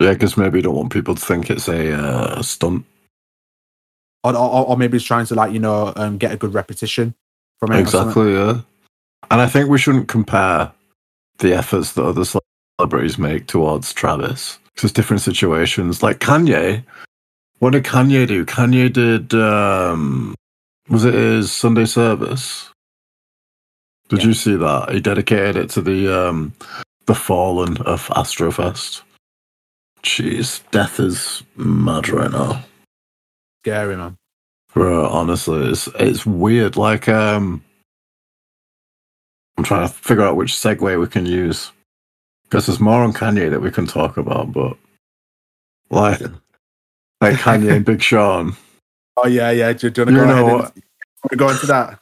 Yeah, 0.00 0.12
because 0.12 0.36
maybe 0.36 0.58
you 0.58 0.62
don't 0.62 0.74
want 0.74 0.92
people 0.92 1.14
to 1.14 1.24
think 1.24 1.48
it's 1.48 1.68
a 1.68 1.92
uh, 1.92 2.42
stunt. 2.42 2.84
Or, 4.24 4.36
or, 4.36 4.66
or 4.66 4.76
maybe 4.76 4.98
he's 4.98 5.06
trying 5.06 5.26
to 5.26 5.34
like 5.34 5.52
you 5.52 5.58
know 5.58 5.92
um, 5.96 6.18
get 6.18 6.32
a 6.32 6.36
good 6.36 6.52
repetition 6.52 7.14
from 7.58 7.72
it. 7.72 7.80
Exactly. 7.80 8.34
Yeah, 8.34 8.60
and 9.30 9.40
I 9.40 9.46
think 9.46 9.70
we 9.70 9.78
shouldn't 9.78 10.08
compare 10.08 10.70
the 11.38 11.54
efforts 11.54 11.92
that 11.92 12.04
other 12.04 12.24
celebrities 12.78 13.18
make 13.18 13.46
towards 13.46 13.92
Travis 13.92 14.58
because 14.66 14.84
it's 14.90 14.92
different 14.92 15.22
situations. 15.22 16.02
Like 16.02 16.18
Kanye, 16.20 16.84
what 17.58 17.70
did 17.70 17.84
Kanye 17.84 18.26
do? 18.26 18.44
Kanye 18.44 18.92
did. 18.92 19.34
um 19.34 20.34
Was 20.88 21.04
it 21.04 21.14
his 21.14 21.52
Sunday 21.52 21.84
service? 21.86 22.70
Did 24.08 24.20
Yeah. 24.20 24.26
you 24.28 24.34
see 24.34 24.56
that? 24.56 24.90
He 24.92 25.00
dedicated 25.00 25.56
it 25.56 25.70
to 25.70 25.80
the 25.80 26.08
um 26.08 26.52
the 27.06 27.14
fallen 27.14 27.78
of 27.78 28.08
Astrofest. 28.08 29.02
Jeez, 30.02 30.60
death 30.70 30.98
is 31.00 31.42
mad 31.56 32.08
right 32.08 32.30
now. 32.30 32.64
Scary 33.64 33.96
man. 33.96 34.16
Bro, 34.74 35.08
honestly, 35.08 35.70
it's 35.70 35.86
it's 35.98 36.26
weird. 36.26 36.76
Like, 36.76 37.08
um, 37.08 37.62
I'm 39.56 39.64
trying 39.64 39.86
to 39.86 39.94
figure 39.94 40.24
out 40.24 40.36
which 40.36 40.52
segue 40.52 40.98
we 41.00 41.06
can 41.06 41.26
use 41.26 41.72
because 42.44 42.66
there's 42.66 42.80
more 42.80 43.02
on 43.02 43.12
Kanye 43.12 43.50
that 43.50 43.60
we 43.60 43.70
can 43.70 43.86
talk 43.86 44.16
about, 44.16 44.52
but 44.52 44.76
like, 45.90 46.20
like 47.20 47.36
Kanye 47.36 47.76
and 47.76 47.84
Big 47.84 48.02
Sean, 48.02 48.56
Oh 49.16 49.26
yeah, 49.26 49.50
yeah. 49.50 49.72
Do, 49.72 49.90
do 49.90 50.02
you 50.02 50.06
want 50.06 50.16
to 50.16 50.26
know 50.26 50.46
go, 50.46 50.58
ahead 50.58 50.72
and, 51.30 51.38
go 51.38 51.48
into 51.50 51.66
that? 51.66 51.98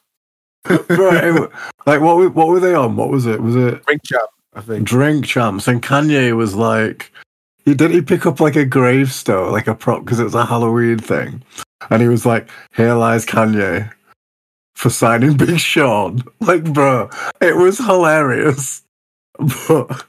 right, 0.90 1.50
like, 1.86 2.00
what 2.00 2.16
were- 2.16 2.28
what 2.30 2.48
were 2.48 2.60
they 2.60 2.74
on? 2.74 2.96
What 2.96 3.08
was 3.08 3.26
it? 3.26 3.40
Was 3.40 3.56
it 3.56 3.84
Drink 3.86 4.02
chat, 4.04 4.20
I 4.54 4.60
think. 4.60 4.86
Drink 4.86 5.24
Champs? 5.24 5.66
And 5.66 5.82
Kanye 5.82 6.36
was 6.36 6.54
like, 6.54 7.10
he 7.64 7.74
did 7.74 7.90
he 7.90 8.00
pick 8.00 8.26
up 8.26 8.40
like 8.40 8.56
a 8.56 8.64
gravestone, 8.64 9.52
like 9.52 9.66
a 9.66 9.74
prop 9.74 10.04
because 10.04 10.20
it 10.20 10.24
was 10.24 10.34
a 10.34 10.44
Halloween 10.44 10.98
thing, 10.98 11.42
and 11.90 12.02
he 12.02 12.08
was 12.08 12.24
like, 12.24 12.48
"Here 12.74 12.94
lies 12.94 13.26
Kanye." 13.26 13.90
For 14.80 14.88
signing 14.88 15.36
Big 15.36 15.58
Sean, 15.58 16.22
like, 16.40 16.64
bro, 16.72 17.10
it 17.42 17.54
was 17.54 17.76
hilarious. 17.76 18.82
But 19.38 20.06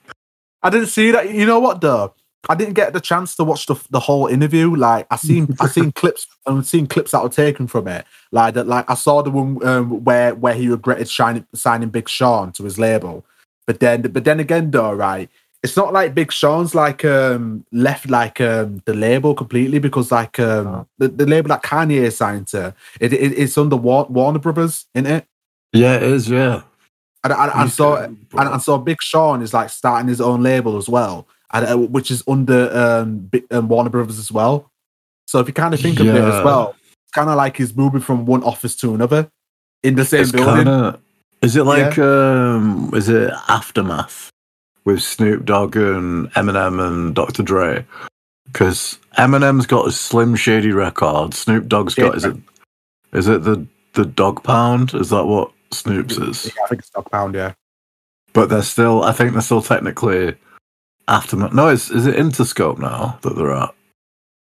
I 0.64 0.70
didn't 0.70 0.88
see 0.88 1.12
that. 1.12 1.34
You 1.34 1.46
know 1.46 1.60
what 1.60 1.82
though? 1.82 2.14
I 2.48 2.56
didn't 2.56 2.76
get 2.76 2.94
the 2.94 3.02
chance 3.02 3.36
to 3.36 3.44
watch 3.44 3.66
the, 3.66 3.76
the 3.90 4.00
whole 4.00 4.28
interview. 4.28 4.74
Like 4.74 5.08
I 5.12 5.18
seen 5.18 5.54
I 5.60 5.68
seen 5.68 5.92
clips 5.96 6.26
and 6.46 6.66
seen 6.66 6.88
clips 6.88 7.12
that 7.12 7.22
were 7.22 7.28
taken 7.28 7.68
from 7.68 7.90
it. 7.90 8.06
Like 8.32 8.54
that. 8.54 8.66
Like 8.66 8.90
I 8.90 8.94
saw 8.94 9.22
the 9.22 9.30
one 9.30 9.62
um, 9.68 10.06
where 10.06 10.36
where 10.36 10.54
he 10.54 10.70
regretted 10.70 11.10
signing 11.10 11.46
signing 11.54 11.90
Big 11.90 12.08
Sean 12.08 12.54
to 12.54 12.64
his 12.64 12.80
label. 12.80 13.26
But 13.68 13.82
then 13.82 14.04
but 14.04 14.24
then 14.24 14.40
again 14.40 14.72
though, 14.72 14.94
right? 14.94 15.30
It's 15.64 15.78
not 15.78 15.94
like 15.94 16.16
Big 16.16 16.32
Sean's 16.32 16.74
like 16.74 17.06
um 17.06 17.66
left 17.72 18.10
like 18.10 18.42
um 18.42 18.82
the 18.86 18.94
label 18.94 19.36
completely 19.36 19.80
because 19.80 20.12
like 20.12 20.40
um 20.40 20.88
the, 20.98 21.08
the 21.08 21.26
label 21.26 21.50
that 21.50 21.62
Kanye 21.64 22.02
is 22.02 22.18
signed 22.18 22.48
to 22.48 22.74
it, 23.00 23.14
it 23.14 23.38
it's 23.38 23.58
under 23.58 23.76
War- 23.76 24.08
Warner 24.10 24.40
Brothers, 24.40 24.86
isn't 24.96 25.06
it? 25.12 25.26
yeah, 25.72 25.96
it 25.98 26.04
is. 26.04 26.30
Yeah, 26.30 26.64
And, 27.24 27.34
and, 27.34 27.52
and 27.54 27.72
so 27.72 27.96
and, 27.96 28.28
and 28.34 28.62
so 28.62 28.78
Big 28.80 29.02
Sean 29.02 29.42
is 29.42 29.54
like 29.54 29.70
starting 29.70 30.08
his 30.08 30.20
own 30.20 30.42
label 30.42 30.78
as 30.78 30.90
well, 30.90 31.28
and 31.54 31.66
uh, 31.66 31.78
which 31.78 32.10
is 32.10 32.24
under 32.28 32.76
um, 32.76 33.30
um, 33.52 33.68
Warner 33.68 33.92
Brothers 33.92 34.18
as 34.18 34.32
well. 34.32 34.72
So 35.28 35.40
if 35.40 35.48
you 35.48 35.54
kind 35.54 35.74
of 35.74 35.80
think 35.80 36.00
of 36.00 36.08
it 36.08 36.16
as 36.16 36.44
well, 36.44 36.76
it's 37.06 37.14
kind 37.14 37.30
of 37.30 37.36
like 37.36 37.58
he's 37.58 37.76
moving 37.76 38.02
from 38.02 38.26
one 38.26 38.44
office 38.44 38.76
to 38.78 38.96
another 38.96 39.30
in 39.84 39.96
the 39.96 40.06
same 40.06 40.22
it's 40.22 40.32
building. 40.32 40.66
kind 40.66 40.70
of. 40.70 41.02
Is 41.44 41.56
it 41.56 41.64
like 41.64 41.98
um? 42.00 42.92
Is 42.94 43.10
it 43.10 43.32
aftermath 43.48 44.32
with 44.86 45.02
Snoop 45.02 45.46
Dogg 45.46 45.76
and 45.76 46.32
Eminem 46.34 46.86
and 46.86 47.16
Dr. 47.16 47.44
Dre? 47.44 47.86
Because 48.46 49.00
Eminem's 49.18 49.66
got 49.66 49.88
a 49.88 49.92
Slim 49.92 50.36
Shady 50.36 50.72
record. 50.72 51.34
Snoop 51.34 51.68
Dogg's 51.68 51.96
got 51.96 52.16
is 52.16 52.26
it? 52.26 52.36
Is 53.14 53.28
it 53.28 53.44
the 53.44 53.66
the 53.94 54.06
Dog 54.06 54.44
Pound? 54.44 54.94
Is 54.94 55.10
that 55.10 55.26
what 55.26 55.52
Snoop's 55.72 56.18
is? 56.18 56.46
Yeah, 56.46 56.64
I 56.64 56.68
think 56.68 56.80
it's 56.80 56.90
Dog 56.90 57.10
Pound. 57.12 57.36
Yeah, 57.36 57.54
But 58.34 58.50
they're 58.50 58.62
still. 58.62 59.04
I 59.04 59.12
think 59.12 59.34
they're 59.34 59.42
still 59.42 59.62
technically 59.62 60.36
aftermath. 61.08 61.54
No, 61.54 61.70
is 61.70 61.90
is 61.92 62.08
it 62.08 62.16
Interscope 62.16 62.80
now 62.80 63.20
that 63.22 63.36
they're 63.36 63.54
at? 63.54 63.74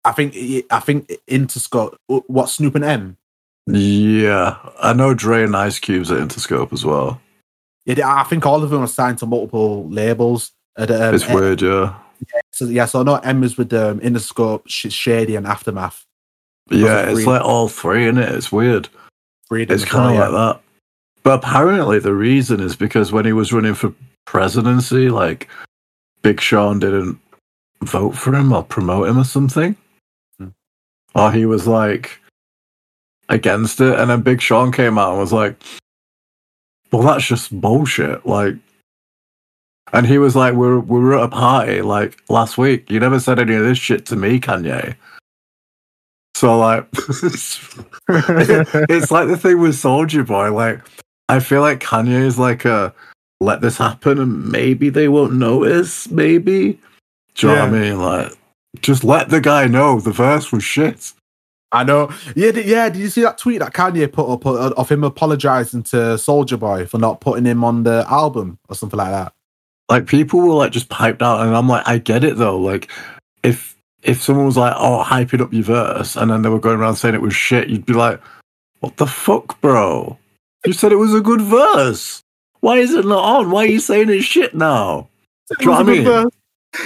I 0.05 0.13
think 0.13 0.35
I 0.71 0.81
think 0.81 1.09
Interscope. 1.29 1.95
What 2.07 2.49
Snoop 2.49 2.75
and 2.75 2.85
M? 2.85 3.17
Yeah, 3.67 4.57
I 4.81 4.93
know 4.93 5.15
Dre 5.15 5.45
and 5.45 5.57
Ice 5.57 5.79
Cube's 5.79 6.11
at 6.11 6.19
Interscope 6.19 6.73
as 6.73 6.85
well. 6.85 7.21
Yeah, 7.85 8.15
I 8.15 8.23
think 8.25 8.47
all 8.47 8.63
of 8.63 8.71
them 8.71 8.83
are 8.83 8.87
signed 8.87 9.19
to 9.19 9.27
multiple 9.27 9.89
labels. 9.89 10.53
At, 10.77 10.91
um, 10.91 11.15
it's 11.15 11.29
weird, 11.29 11.61
yeah. 11.63 11.99
So 12.53 12.67
yeah, 12.67 12.87
so 12.87 13.01
I 13.01 13.03
know 13.03 13.43
is 13.43 13.59
with 13.59 13.73
um, 13.73 14.01
Interscope, 14.01 14.63
Shady, 14.67 15.37
and 15.37 15.47
Aftermath. 15.47 16.05
Yeah, 16.71 17.11
it's 17.11 17.27
like 17.27 17.43
all 17.43 17.69
three 17.69 18.07
in 18.07 18.19
it. 18.19 18.31
It's 18.33 18.53
weird. 18.53 18.89
Freedom 19.49 19.75
it's 19.75 19.85
kind 19.85 20.17
of 20.17 20.21
like 20.21 20.31
that. 20.31 20.63
But 21.25 21.45
apparently, 21.45 21.99
the 21.99 22.15
reason 22.15 22.61
is 22.61 22.77
because 22.77 23.13
when 23.13 23.25
he 23.25 23.33
was 23.33 23.53
running 23.53 23.75
for 23.75 23.93
presidency, 24.25 25.09
like 25.09 25.49
Big 26.23 26.41
Sean 26.41 26.79
didn't 26.79 27.19
vote 27.83 28.17
for 28.17 28.35
him 28.35 28.53
or 28.53 28.63
promote 28.63 29.09
him 29.09 29.19
or 29.19 29.25
something, 29.25 29.77
Hmm. 30.39 30.49
or 31.15 31.33
he 31.33 31.45
was 31.47 31.67
like 31.67 32.21
against 33.29 33.81
it, 33.81 33.99
and 33.99 34.09
then 34.09 34.23
Big 34.23 34.41
Sean 34.41 34.73
came 34.73 34.99
out 34.99 35.11
and 35.11 35.21
was 35.21 35.33
like, 35.33 35.57
"Well, 36.93 37.03
that's 37.03 37.27
just 37.27 37.61
bullshit." 37.61 38.27
Like, 38.27 38.55
and 39.93 40.07
he 40.07 40.19
was 40.19 40.37
like, 40.37 40.55
"We're 40.55 40.79
we 40.79 41.01
were 41.01 41.19
at 41.19 41.25
a 41.25 41.29
party 41.29 41.83
like 41.83 42.19
last 42.29 42.59
week. 42.59 42.91
You 42.91 43.01
never 43.01 43.19
said 43.19 43.39
any 43.39 43.55
of 43.55 43.65
this 43.65 43.79
shit 43.79 44.07
to 44.07 44.17
me, 44.17 44.39
Kanye." 44.39 44.95
So 46.35 46.59
like, 46.59 46.87
it's 46.93 49.11
like 49.11 49.29
the 49.29 49.39
thing 49.41 49.61
with 49.61 49.75
Soulja 49.75 50.27
Boy. 50.27 50.53
Like, 50.53 50.81
I 51.29 51.41
feel 51.41 51.61
like 51.61 51.81
Kanye 51.81 52.25
is 52.25 52.39
like 52.39 52.65
a 52.65 52.95
let 53.41 53.61
this 53.61 53.77
happen 53.77 54.19
and 54.19 54.51
maybe 54.51 54.89
they 54.89 55.09
won't 55.09 55.35
notice. 55.35 56.11
Maybe. 56.11 56.79
Do 57.35 57.47
you 57.47 57.55
know 57.55 57.61
what 57.61 57.69
I 57.69 57.71
mean? 57.71 58.01
Like, 58.01 58.33
just 58.81 59.05
let 59.05 59.29
the 59.29 59.41
guy 59.41 59.67
know 59.67 60.01
the 60.01 60.13
verse 60.13 60.53
was 60.53 60.65
shit. 60.65 61.13
I 61.73 61.85
know. 61.85 62.11
Yeah, 62.37 62.53
d- 62.53 62.63
yeah. 62.63 62.91
Did 62.91 63.01
you 63.01 63.09
see 63.09 63.23
that 63.23 63.39
tweet 63.39 63.61
that 63.61 63.73
Kanye 63.73 64.13
put 64.13 64.31
up 64.31 64.45
of 64.47 64.89
him 64.89 65.03
apologizing 65.05 65.83
to 65.85 65.97
Soulja 65.97 66.59
Boy 66.59 66.87
for 66.87 66.99
not 66.99 67.21
putting 67.23 67.47
him 67.47 67.65
on 67.65 67.83
the 67.83 68.05
album 68.09 68.59
or 68.69 68.75
something 68.75 68.99
like 68.99 69.11
that? 69.11 69.33
Like 69.89 70.07
people 70.07 70.41
were 70.41 70.55
like 70.55 70.73
just 70.73 70.91
piped 70.91 71.23
out, 71.23 71.41
and 71.47 71.57
I'm 71.57 71.69
like, 71.69 71.89
I 71.89 71.99
get 71.99 72.25
it 72.25 72.37
though. 72.37 72.59
Like, 72.59 72.91
if 73.43 73.75
if 74.03 74.23
someone 74.23 74.47
was 74.47 74.57
like, 74.57 74.75
"Oh, 74.77 75.03
hyping 75.07 75.41
up 75.41 75.53
your 75.53 75.65
verse," 75.65 76.15
and 76.17 76.31
then 76.31 76.43
they 76.43 76.49
were 76.51 76.61
going 76.61 76.79
around 76.79 76.97
saying 76.97 77.15
it 77.15 77.23
was 77.23 77.35
shit, 77.35 77.69
you'd 77.69 77.87
be 77.87 77.95
like, 77.95 78.21
"What 78.81 78.99
the 78.99 79.07
fuck, 79.07 79.61
bro? 79.61 80.19
You 80.65 80.73
said 80.73 80.93
it 80.93 80.97
was 80.97 81.15
a 81.15 81.21
good 81.21 81.41
verse. 81.41 82.23
Why 82.61 82.77
is 82.77 82.93
it 82.93 83.05
not 83.07 83.25
on? 83.25 83.51
Why 83.51 83.65
are 83.65 83.69
you 83.69 83.81
saying 83.81 84.11
it's 84.11 84.25
shit 84.25 84.55
now?" 84.55 85.09
Do 85.49 85.57
you 85.61 85.67
know 85.67 85.73
what 85.73 85.81
I 85.81 85.93
mean? 85.93 86.31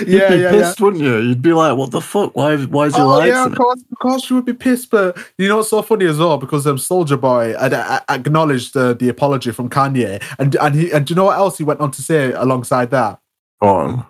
You'd 0.01 0.09
Yeah, 0.09 0.29
be 0.31 0.35
yeah, 0.37 0.41
yeah. 0.43 0.51
pissed, 0.51 0.81
wouldn't 0.81 1.03
you? 1.03 1.19
You'd 1.19 1.43
be 1.43 1.53
like, 1.53 1.77
"What 1.77 1.91
the 1.93 2.01
fuck? 2.01 2.35
Why? 2.35 2.57
Why 2.57 2.87
is 2.87 2.97
he 2.97 3.01
Oh 3.03 3.23
yeah, 3.23 3.47
of 3.47 3.55
course, 3.55 3.83
of 3.93 3.99
course, 3.99 4.29
you 4.29 4.37
would 4.37 4.45
be 4.45 4.53
pissed. 4.53 4.91
But 4.91 5.17
you 5.39 5.49
know 5.49 5.59
what's 5.59 5.71
so 5.71 5.81
funny 5.83 6.07
as 6.07 6.19
well 6.19 6.39
because 6.39 6.67
um, 6.67 6.77
Soulja 6.77 7.21
Boy 7.21 7.55
had, 7.59 7.73
uh, 7.73 8.01
acknowledged 8.09 8.77
uh, 8.77 8.95
the 8.95 9.09
apology 9.09 9.53
from 9.53 9.71
Kanye, 9.71 10.21
and 10.39 10.55
and 10.57 10.75
he 10.75 10.91
and 10.93 11.07
do 11.07 11.13
you 11.13 11.17
know 11.17 11.25
what 11.27 11.39
else 11.39 11.59
he 11.59 11.65
went 11.65 11.81
on 11.81 11.91
to 11.93 12.03
say 12.03 12.33
alongside 12.33 12.91
that? 12.91 13.21
On. 13.63 14.05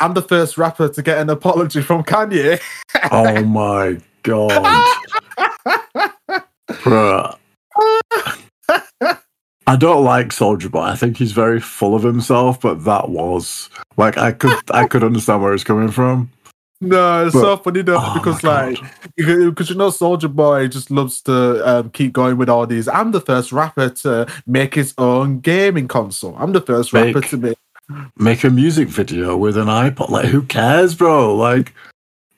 I'm 0.00 0.14
the 0.14 0.22
first 0.22 0.58
rapper 0.58 0.88
to 0.88 1.02
get 1.02 1.18
an 1.18 1.30
apology 1.30 1.82
from 1.82 2.02
Kanye. 2.04 2.60
Oh 3.12 3.44
my 3.44 3.98
god, 4.22 4.96
Bruh. 6.68 7.36
I 9.68 9.76
don't 9.76 10.02
like 10.04 10.28
Soulja 10.28 10.70
Boy. 10.70 10.80
I 10.82 10.96
think 10.96 11.16
he's 11.18 11.32
very 11.32 11.60
full 11.60 11.94
of 11.94 12.02
himself, 12.02 12.60
but 12.60 12.84
that 12.84 13.10
was 13.10 13.68
like 13.96 14.16
I 14.16 14.32
could 14.32 14.58
I 14.70 14.86
could 14.86 15.04
understand 15.04 15.42
where 15.42 15.52
he's 15.52 15.64
coming 15.64 15.90
from. 15.90 16.30
no, 16.80 17.26
it's 17.26 17.34
But- 17.34 17.42
so 17.42 17.56
funny 17.58 17.82
though 17.82 17.98
Oh 18.00 18.14
because 18.14 18.42
like 18.42 18.78
because 19.16 19.68
you 19.68 19.76
know 19.76 19.90
Soulja 19.90 20.32
Boy 20.34 20.68
just 20.68 20.90
loves 20.90 21.20
to 21.22 21.34
um, 21.68 21.90
keep 21.90 22.12
going 22.12 22.36
with 22.38 22.48
all 22.48 22.66
these. 22.66 22.88
I'm 22.88 23.10
the 23.12 23.20
first 23.20 23.52
rapper 23.52 23.90
to 24.02 24.26
make 24.46 24.74
his 24.74 24.94
own 24.96 25.40
gaming 25.40 25.86
console. 25.88 26.34
I'm 26.38 26.52
the 26.52 26.60
first 26.62 26.92
Make- 26.94 27.14
rapper 27.14 27.26
to 27.28 27.36
make. 27.36 27.58
make 28.16 28.44
a 28.44 28.50
music 28.50 28.88
video 28.88 29.36
with 29.36 29.56
an 29.56 29.66
iPod. 29.66 30.08
Like, 30.10 30.26
who 30.26 30.42
cares, 30.42 30.94
bro? 30.94 31.34
Like, 31.34 31.74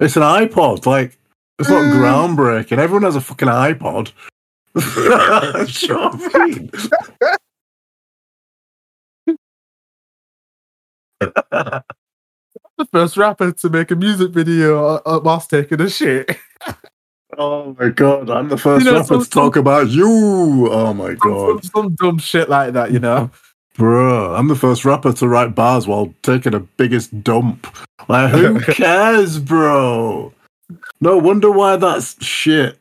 it's 0.00 0.16
an 0.16 0.22
iPod. 0.22 0.86
Like, 0.86 1.18
it's 1.58 1.68
not 1.68 1.82
Mm. 1.82 1.98
groundbreaking. 2.00 2.78
Everyone 2.78 3.02
has 3.02 3.16
a 3.16 3.20
fucking 3.20 3.48
iPod. 3.48 4.12
I 4.76 5.66
mean. 6.46 6.70
The 12.80 12.86
first 12.92 13.18
rapper 13.18 13.52
to 13.52 13.68
make 13.68 13.90
a 13.90 13.94
music 13.96 14.30
video 14.30 14.82
uh, 14.86 15.00
uh, 15.04 15.20
whilst 15.22 15.50
taking 15.50 15.82
a 15.82 15.90
shit. 15.90 16.34
oh 17.38 17.76
my 17.78 17.90
god, 17.90 18.30
I'm 18.30 18.48
the 18.48 18.56
first 18.56 18.86
You 18.86 18.90
know, 18.90 18.96
rapper 19.00 19.16
some- 19.16 19.24
to 19.24 19.30
talk 19.30 19.56
about 19.56 19.88
you. 19.90 20.08
Oh 20.72 20.94
my 20.94 21.12
god, 21.12 21.62
some, 21.62 21.70
some 21.84 21.94
dumb 21.96 22.16
shit 22.18 22.48
like 22.48 22.72
that, 22.72 22.90
you 22.90 22.98
know. 22.98 23.30
bro, 23.76 24.34
I'm 24.34 24.48
the 24.48 24.54
first 24.56 24.86
rapper 24.86 25.12
to 25.12 25.28
write 25.28 25.54
bars 25.54 25.86
while 25.86 26.14
taking 26.22 26.54
a 26.54 26.60
biggest 26.60 27.22
dump. 27.22 27.66
Like, 28.08 28.30
who 28.30 28.58
cares, 28.60 29.38
bro? 29.38 30.32
No 31.02 31.18
wonder 31.18 31.50
why 31.50 31.76
that's 31.76 32.24
shit. 32.24 32.78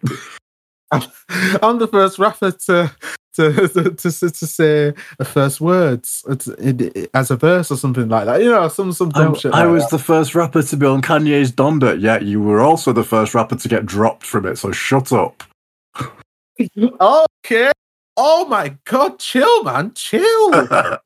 I'm 0.92 1.78
the 1.78 1.88
first 1.88 2.20
rapper 2.20 2.52
to 2.52 2.92
to 3.36 3.68
to, 3.68 3.84
to, 3.92 4.12
to 4.12 4.32
say 4.32 4.94
the 5.18 5.26
first 5.26 5.62
words 5.62 6.24
as 7.14 7.32
a 7.32 7.36
verse 7.38 7.72
or 7.72 7.78
something 7.78 8.10
like 8.10 8.26
that. 8.26 8.42
You 8.42 8.50
know, 8.50 8.68
some 8.68 8.92
some 8.92 9.10
dumb 9.10 9.36
I, 9.36 9.38
shit. 9.38 9.54
I 9.54 9.64
like 9.64 9.74
was 9.74 9.90
the 9.90 10.00
first 10.00 10.36
rapper 10.36 10.64
to 10.64 10.78
be 10.78 10.86
on 10.86 11.02
Kanye's 11.02 11.52
Donda, 11.52 12.00
yet 12.00 12.24
you 12.24 12.42
were 12.42 12.62
also 12.62 12.92
the 12.92 13.04
first 13.04 13.36
rapper 13.36 13.56
to 13.56 13.68
get 13.68 13.86
dropped 13.86 14.26
from 14.26 14.46
it, 14.46 14.58
so 14.58 14.72
shut 14.72 15.12
up. 15.12 15.44
okay. 16.60 17.72
Oh 18.18 18.46
my 18.46 18.76
god, 18.86 19.20
chill, 19.20 19.64
man, 19.64 19.94
chill. 19.94 20.52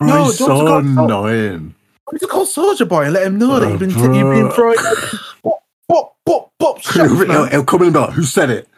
No, 0.00 0.24
he's 0.24 0.38
don't 0.38 0.48
so 0.48 0.78
annoying. 0.78 1.74
I 2.08 2.12
need 2.12 2.18
to 2.18 2.26
call 2.26 2.44
Soulja 2.44 2.86
Boy 2.86 3.04
and 3.04 3.14
let 3.14 3.26
him 3.26 3.38
know 3.38 3.60
that 3.60 3.70
you've 3.70 3.78
been 3.78 3.90
t- 3.90 4.00
you've 4.00 4.34
been 4.34 4.50
throwing 4.50 4.76
pop 5.42 5.62
pop 5.88 6.16
pop 6.26 6.52
pop 6.58 6.80
He'll, 6.80 7.08
he'll, 7.08 7.26
man. 7.26 7.50
he'll 7.50 7.64
come 7.64 7.82
in 7.82 7.88
about 7.88 8.12
who 8.12 8.24
said 8.24 8.50
it? 8.50 8.68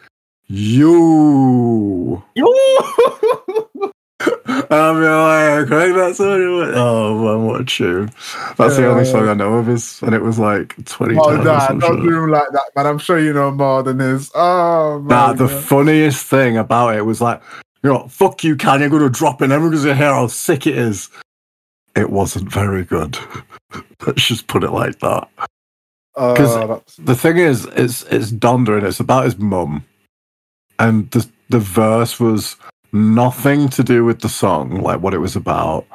You. 0.49 2.23
I'll 4.69 4.93
be 4.95 5.05
like, 5.05 5.69
what 5.69 5.87
it 5.89 5.93
was. 5.93 6.19
Oh 6.75 7.17
man, 7.17 7.45
what 7.45 7.61
a 7.61 7.65
tune. 7.65 8.11
That's 8.57 8.75
the 8.75 8.83
Yeah, 8.83 8.87
only 8.89 9.03
yeah. 9.05 9.11
song 9.11 9.29
I 9.29 9.33
know 9.33 9.53
of 9.55 9.67
his, 9.67 10.01
and 10.01 10.13
it 10.15 10.21
was 10.21 10.39
like 10.39 10.75
20 10.85 11.15
Oh, 11.17 11.35
nah, 11.37 11.67
don't 11.67 11.81
sure. 11.81 11.97
do 12.01 12.31
like 12.31 12.47
that, 12.51 12.63
man. 12.75 12.85
I'm 12.87 12.97
sure 12.97 13.19
you 13.19 13.33
know 13.33 13.51
more 13.51 13.83
than 13.83 13.97
this. 13.97 14.31
Oh, 14.35 14.99
man. 14.99 15.07
Nah, 15.07 15.33
the 15.33 15.47
funniest 15.47 16.25
thing 16.25 16.57
about 16.57 16.95
it 16.95 17.03
was 17.05 17.21
like, 17.21 17.41
you 17.83 17.91
know, 17.91 18.07
fuck 18.07 18.43
you, 18.43 18.55
Kanye, 18.55 18.83
I'm 18.85 18.89
gonna 18.89 19.09
drop 19.09 19.41
it, 19.41 19.51
everyone's 19.51 19.83
gonna 19.83 19.95
hear 19.95 20.13
how 20.13 20.27
sick 20.27 20.65
it 20.65 20.77
is. 20.77 21.09
It 21.95 22.09
wasn't 22.09 22.51
very 22.51 22.83
good. 22.83 23.17
Let's 24.05 24.25
just 24.27 24.47
put 24.47 24.63
it 24.63 24.71
like 24.71 24.99
that. 24.99 25.27
Oh, 26.15 26.33
'cause- 26.35 26.55
that's- 26.55 26.95
The 26.97 27.15
thing 27.15 27.37
is, 27.37 27.65
it's 27.75 28.03
it's 28.03 28.31
Donda 28.31 28.77
and 28.77 28.87
it's 28.87 28.99
about 28.99 29.25
his 29.25 29.37
mum, 29.37 29.85
and 30.79 31.09
the 31.11 31.27
the 31.49 31.59
verse 31.59 32.19
was 32.19 32.57
nothing 32.91 33.69
to 33.69 33.83
do 33.83 34.03
with 34.03 34.21
the 34.21 34.29
song, 34.29 34.81
like 34.81 35.01
what 35.01 35.13
it 35.13 35.19
was 35.19 35.35
about, 35.35 35.85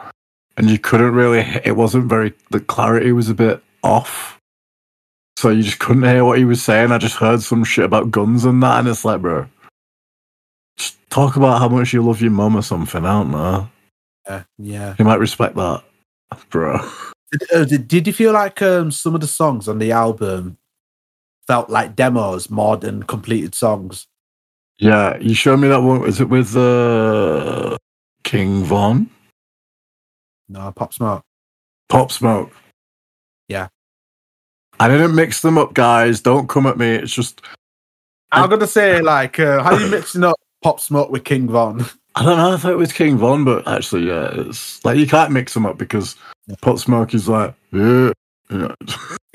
and 0.57 0.70
you 0.70 0.78
couldn't 0.78 1.14
really. 1.14 1.41
It 1.64 1.76
wasn't 1.76 2.07
very. 2.07 2.33
The 2.51 2.61
clarity 2.61 3.12
was 3.12 3.28
a 3.28 3.35
bit 3.35 3.62
off, 3.83 4.39
so 5.37 5.51
you 5.51 5.62
just 5.62 5.78
couldn't 5.78 6.05
hear 6.05 6.24
what 6.24 6.39
he 6.39 6.45
was 6.45 6.62
saying. 6.62 6.93
I 6.93 6.99
just 6.99 7.16
heard 7.16 7.43
some 7.43 7.64
shit 7.64 7.85
about 7.85 8.11
guns 8.11 8.45
and 8.45 8.62
that, 8.62 8.80
and 8.80 8.89
it's 8.89 9.05
like, 9.05 9.20
bro, 9.20 9.47
just 10.76 10.99
talk 11.11 11.37
about 11.37 11.59
how 11.59 11.68
much 11.68 11.93
you 11.93 12.03
love 12.03 12.20
your 12.20 12.30
mum 12.30 12.57
or 12.57 12.62
something. 12.62 13.05
I 13.05 13.12
don't 13.12 13.30
know. 13.30 13.68
yeah, 14.26 14.43
yeah. 14.59 14.95
You 14.99 15.05
might 15.05 15.20
respect 15.20 15.57
that, 15.57 15.83
bro. 16.51 16.78
Did, 17.33 17.53
uh, 17.53 17.64
did, 17.64 17.89
did 17.89 18.07
you 18.07 18.12
feel 18.12 18.33
like 18.33 18.61
um, 18.61 18.91
some 18.91 19.14
of 19.14 19.22
the 19.22 19.26
songs 19.26 19.66
on 19.66 19.78
the 19.78 19.91
album 19.93 20.59
felt 21.47 21.70
like 21.70 21.97
demos 21.97 22.51
more 22.51 22.76
than 22.76 23.03
completed 23.05 23.55
songs? 23.55 24.07
Yeah, 24.78 25.16
you 25.18 25.34
showed 25.34 25.58
me 25.58 25.68
that 25.68 25.82
one. 25.82 26.06
Is 26.06 26.20
it 26.20 26.28
with 26.28 26.56
uh, 26.56 27.76
King 28.24 28.64
Von? 28.64 29.08
No, 30.48 30.72
Pop 30.72 30.92
Smoke. 30.92 31.22
Pop 31.88 32.10
Smoke. 32.10 32.52
Yeah. 33.48 33.68
I 34.80 34.88
didn't 34.88 35.14
mix 35.14 35.42
them 35.42 35.58
up, 35.58 35.74
guys. 35.74 36.20
Don't 36.20 36.48
come 36.48 36.66
at 36.66 36.78
me. 36.78 36.94
It's 36.96 37.12
just 37.12 37.42
I'm 38.32 38.48
gonna 38.48 38.66
say 38.66 39.00
like, 39.00 39.38
uh, 39.38 39.62
how 39.62 39.76
you 39.76 39.88
mixing 39.90 40.24
up 40.24 40.36
Pop 40.62 40.80
Smoke 40.80 41.10
with 41.10 41.24
King 41.24 41.48
Von? 41.48 41.84
I 42.14 42.24
don't 42.24 42.36
know. 42.36 42.52
I 42.52 42.56
thought 42.56 42.72
it 42.72 42.78
was 42.78 42.92
King 42.92 43.18
Von, 43.18 43.44
but 43.44 43.66
actually, 43.68 44.08
yeah, 44.08 44.30
it's 44.32 44.84
like 44.84 44.98
you 44.98 45.06
can't 45.06 45.32
mix 45.32 45.54
them 45.54 45.66
up 45.66 45.78
because 45.78 46.16
Pop 46.60 46.78
Smoke 46.78 47.14
is 47.14 47.28
like, 47.28 47.54
yeah, 47.72 48.12
know, 48.59 48.74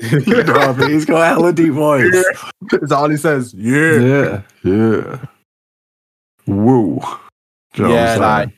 you 0.00 0.44
know 0.44 0.52
what 0.52 0.68
I 0.68 0.76
mean? 0.76 0.90
He's 0.90 1.04
got 1.04 1.22
a 1.22 1.26
hella 1.26 1.52
deep 1.52 1.72
voice. 1.72 2.14
Is 2.14 2.88
that 2.88 2.92
all 2.92 3.08
he 3.08 3.16
says? 3.16 3.54
Yeah. 3.54 4.00
Yeah, 4.00 4.42
yeah. 4.62 5.24
Woo. 6.46 7.00
You 7.74 7.84
know 7.84 7.94
Yeah, 7.94 8.16
like 8.16 8.50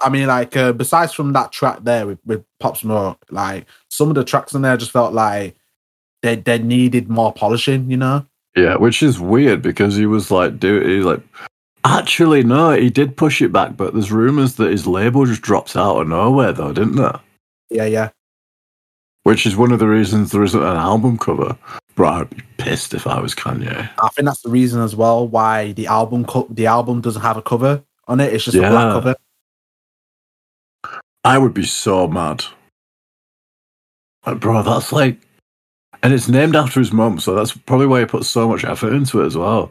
I 0.00 0.08
mean, 0.08 0.26
like 0.26 0.56
uh, 0.56 0.72
besides 0.72 1.12
from 1.12 1.32
that 1.34 1.52
track 1.52 1.80
there 1.82 2.06
with, 2.06 2.18
with 2.24 2.44
Pop 2.58 2.76
Smoke, 2.76 3.18
like 3.30 3.66
some 3.88 4.08
of 4.08 4.14
the 4.14 4.24
tracks 4.24 4.54
in 4.54 4.62
there 4.62 4.76
just 4.76 4.90
felt 4.90 5.12
like 5.12 5.56
they 6.22 6.36
they 6.36 6.58
needed 6.58 7.08
more 7.08 7.32
polishing. 7.32 7.90
You 7.90 7.96
know? 7.96 8.26
Yeah, 8.56 8.76
which 8.76 9.02
is 9.02 9.20
weird 9.20 9.62
because 9.62 9.96
he 9.96 10.06
was 10.06 10.30
like, 10.30 10.58
do 10.58 10.80
he 10.80 11.00
like. 11.00 11.20
Actually, 11.82 12.42
no, 12.42 12.72
he 12.72 12.90
did 12.90 13.16
push 13.16 13.40
it 13.40 13.52
back, 13.52 13.74
but 13.74 13.94
there's 13.94 14.12
rumors 14.12 14.56
that 14.56 14.70
his 14.70 14.86
label 14.86 15.24
just 15.24 15.40
drops 15.40 15.76
out 15.76 15.96
of 15.96 16.08
nowhere, 16.08 16.52
though, 16.52 16.74
didn't 16.74 16.96
there? 16.96 17.18
Yeah, 17.70 17.86
yeah. 17.86 18.10
Which 19.24 19.46
is 19.46 19.56
one 19.56 19.72
of 19.72 19.78
the 19.78 19.86
reasons 19.86 20.32
there 20.32 20.42
isn't 20.42 20.62
an 20.62 20.76
album 20.76 21.18
cover. 21.18 21.56
But 21.94 22.06
I'd 22.06 22.30
be 22.30 22.42
pissed 22.56 22.94
if 22.94 23.06
I 23.06 23.20
was 23.20 23.34
Kanye. 23.34 23.90
I 24.02 24.08
think 24.08 24.26
that's 24.26 24.42
the 24.42 24.48
reason 24.48 24.80
as 24.80 24.96
well 24.96 25.28
why 25.28 25.72
the 25.72 25.86
album 25.86 26.24
co- 26.24 26.48
the 26.50 26.66
album 26.66 27.00
doesn't 27.00 27.20
have 27.20 27.36
a 27.36 27.42
cover 27.42 27.82
on 28.08 28.20
it. 28.20 28.32
It's 28.32 28.44
just 28.44 28.56
a 28.56 28.60
black 28.60 28.92
cover. 28.92 29.14
I 31.24 31.36
would 31.36 31.52
be 31.52 31.66
so 31.66 32.08
mad. 32.08 32.44
Like, 34.26 34.40
bro, 34.40 34.62
that's 34.62 34.92
like. 34.92 35.20
And 36.02 36.14
it's 36.14 36.28
named 36.28 36.56
after 36.56 36.80
his 36.80 36.92
mum, 36.92 37.20
so 37.20 37.34
that's 37.34 37.52
probably 37.52 37.86
why 37.86 38.00
he 38.00 38.06
put 38.06 38.24
so 38.24 38.48
much 38.48 38.64
effort 38.64 38.94
into 38.94 39.20
it 39.20 39.26
as 39.26 39.36
well. 39.36 39.70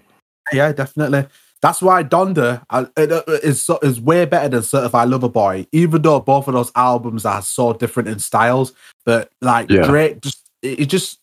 Yeah, 0.54 0.72
definitely. 0.72 1.26
That's 1.62 1.82
why 1.82 2.04
Donda 2.04 2.64
uh, 2.70 2.86
uh, 2.96 3.22
is 3.44 3.70
is 3.82 4.00
way 4.00 4.26
better 4.26 4.48
than 4.50 4.64
Certified 4.64 5.10
Lover 5.10 5.28
Boy, 5.30 5.68
even 5.72 6.02
though 6.02 6.20
both 6.22 6.48
of 6.48 6.54
those 6.54 6.72
albums 6.76 7.26
are 7.26 7.42
so 7.42 7.74
different 7.74 8.08
in 8.10 8.20
styles. 8.20 8.72
But 9.06 9.32
like 9.42 9.70
Yeah. 9.70 9.84
Drake, 9.84 10.22
just 10.22 10.50
it, 10.62 10.80
it 10.82 10.86
just 10.86 11.20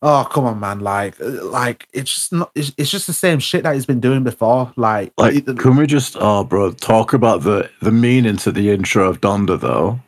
oh 0.00 0.24
come 0.30 0.44
on, 0.44 0.60
man! 0.60 0.80
Like 0.80 1.20
uh, 1.20 1.44
like 1.46 1.88
it's 1.92 2.14
just 2.14 2.32
not 2.32 2.52
it's, 2.54 2.72
it's 2.76 2.90
just 2.90 3.08
the 3.08 3.12
same 3.12 3.40
shit 3.40 3.64
that 3.64 3.74
he's 3.74 3.86
been 3.86 4.00
doing 4.00 4.22
before. 4.22 4.72
Like 4.76 5.12
Like, 5.18 5.34
it- 5.34 5.58
can 5.58 5.76
we 5.76 5.86
just, 5.88 6.16
oh, 6.20 6.44
bro, 6.44 6.70
talk 6.72 7.12
about 7.12 7.42
the 7.42 7.68
the 7.80 7.92
meaning 7.92 8.36
to 8.38 8.52
the 8.52 8.70
intro 8.70 9.08
of 9.08 9.20
Donda, 9.20 9.58
though? 9.58 9.98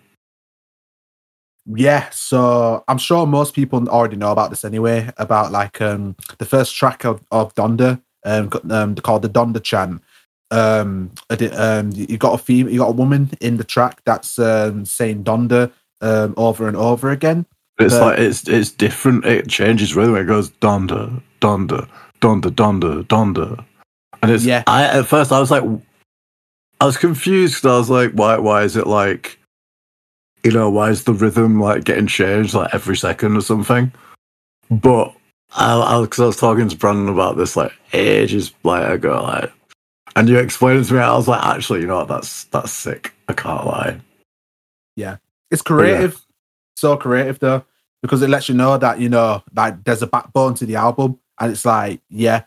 Yeah, 1.66 2.10
so 2.10 2.84
I'm 2.88 2.98
sure 2.98 3.26
most 3.26 3.54
people 3.54 3.88
already 3.88 4.16
know 4.16 4.30
about 4.32 4.50
this 4.50 4.64
anyway. 4.64 5.10
About 5.16 5.50
like 5.50 5.80
um 5.80 6.14
the 6.38 6.44
first 6.44 6.76
track 6.76 7.04
of 7.04 7.24
of 7.30 7.54
Donda, 7.54 8.02
um, 8.24 8.50
um 8.70 8.94
called 8.96 9.22
the 9.22 9.28
Donda 9.28 9.62
Chant. 9.62 10.02
Um, 10.50 11.10
um, 11.52 11.90
you 11.94 12.16
got 12.18 12.34
a 12.34 12.38
theme, 12.42 12.68
you 12.68 12.78
got 12.78 12.88
a 12.90 12.92
woman 12.92 13.30
in 13.40 13.56
the 13.56 13.64
track 13.64 14.02
that's 14.04 14.38
um 14.38 14.84
saying 14.84 15.24
Donda 15.24 15.72
um 16.00 16.34
over 16.36 16.68
and 16.68 16.76
over 16.76 17.10
again. 17.10 17.46
It's 17.78 17.94
But- 17.94 18.00
like 18.02 18.18
it's 18.20 18.46
it's 18.48 18.70
different. 18.70 19.24
It 19.24 19.48
changes 19.48 19.96
rhythm. 19.96 20.16
It 20.16 20.26
goes 20.26 20.50
Donda, 20.50 21.20
Donda, 21.40 21.88
Donda, 22.20 22.50
Donda, 22.50 23.02
Donda, 23.04 23.64
and 24.22 24.30
it's. 24.30 24.44
Yeah. 24.44 24.62
I 24.66 24.84
at 24.84 25.06
first 25.06 25.32
I 25.32 25.40
was 25.40 25.50
like, 25.50 25.64
I 26.80 26.86
was 26.86 26.96
confused. 26.96 27.62
'cause 27.62 27.70
I 27.74 27.78
was 27.78 27.90
like, 27.90 28.12
why? 28.12 28.36
Why 28.38 28.62
is 28.62 28.76
it 28.76 28.86
like, 28.86 29.38
you 30.44 30.52
know, 30.52 30.70
why 30.70 30.90
is 30.90 31.02
the 31.04 31.14
rhythm 31.14 31.60
like 31.60 31.82
getting 31.84 32.06
changed 32.06 32.54
like 32.54 32.72
every 32.72 32.96
second 32.96 33.36
or 33.36 33.40
something? 33.40 33.90
But 34.70 35.12
I, 35.55 35.76
I, 35.76 35.98
was 35.98 36.36
talking 36.36 36.68
to 36.68 36.76
Brandon 36.76 37.09
about 37.09 37.36
this 37.36 37.57
like 37.57 37.72
ages 37.92 38.52
like 38.64 38.88
ago, 38.88 39.22
like, 39.22 39.52
and 40.16 40.28
you 40.28 40.38
explained 40.38 40.80
it 40.80 40.84
to 40.84 40.94
me. 40.94 41.00
I 41.00 41.14
was 41.14 41.28
like, 41.28 41.44
actually, 41.44 41.80
you 41.80 41.86
know 41.86 41.98
what? 41.98 42.09
That's 42.09 42.44
that's 42.44 42.72
sick. 42.72 43.12
I 43.28 43.34
can't 43.34 43.64
lie. 43.64 44.00
Yeah, 44.96 45.18
it's 45.50 45.62
creative, 45.62 46.20
so 46.76 46.96
creative 46.96 47.38
though, 47.38 47.64
because 48.02 48.20
it 48.22 48.30
lets 48.30 48.48
you 48.48 48.55
know 48.55 48.76
that 48.78 48.98
you 48.98 49.09
know 49.09 49.44
like 49.55 49.84
there's 49.84 50.02
a 50.02 50.09
backbone 50.09 50.55
to 50.55 50.66
the 50.66 50.76
album, 50.76 51.20
and 51.38 51.52
it's 51.52 51.64
like 51.64 52.00
yeah, 52.11 52.44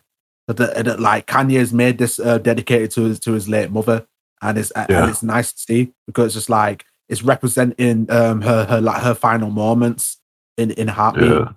that, 0.48 1.00
like 1.00 1.28
Kanye's 1.28 1.72
made 1.72 1.98
this 1.98 2.20
uh, 2.20 2.38
dedicated 2.40 2.92
to 2.92 3.06
his 3.06 3.20
to 3.22 3.32
his 3.32 3.48
late 3.48 3.72
mother, 3.72 4.06
and 4.42 4.58
it's 4.58 4.72
Yeah. 4.76 4.86
and 5.02 5.10
it's 5.10 5.24
nice 5.24 5.54
to 5.54 5.60
see 5.60 5.94
because 6.06 6.28
it's 6.28 6.36
just 6.36 6.50
like 6.50 6.86
it's 7.08 7.24
representing 7.24 8.12
um 8.12 8.42
her 8.42 8.66
her 8.66 8.82
like 8.82 9.02
her 9.02 9.14
final 9.14 9.50
moments 9.50 10.18
in 10.58 10.72
in 10.72 10.90
heartbeat. 10.90 11.32
Yeah. 11.32 11.54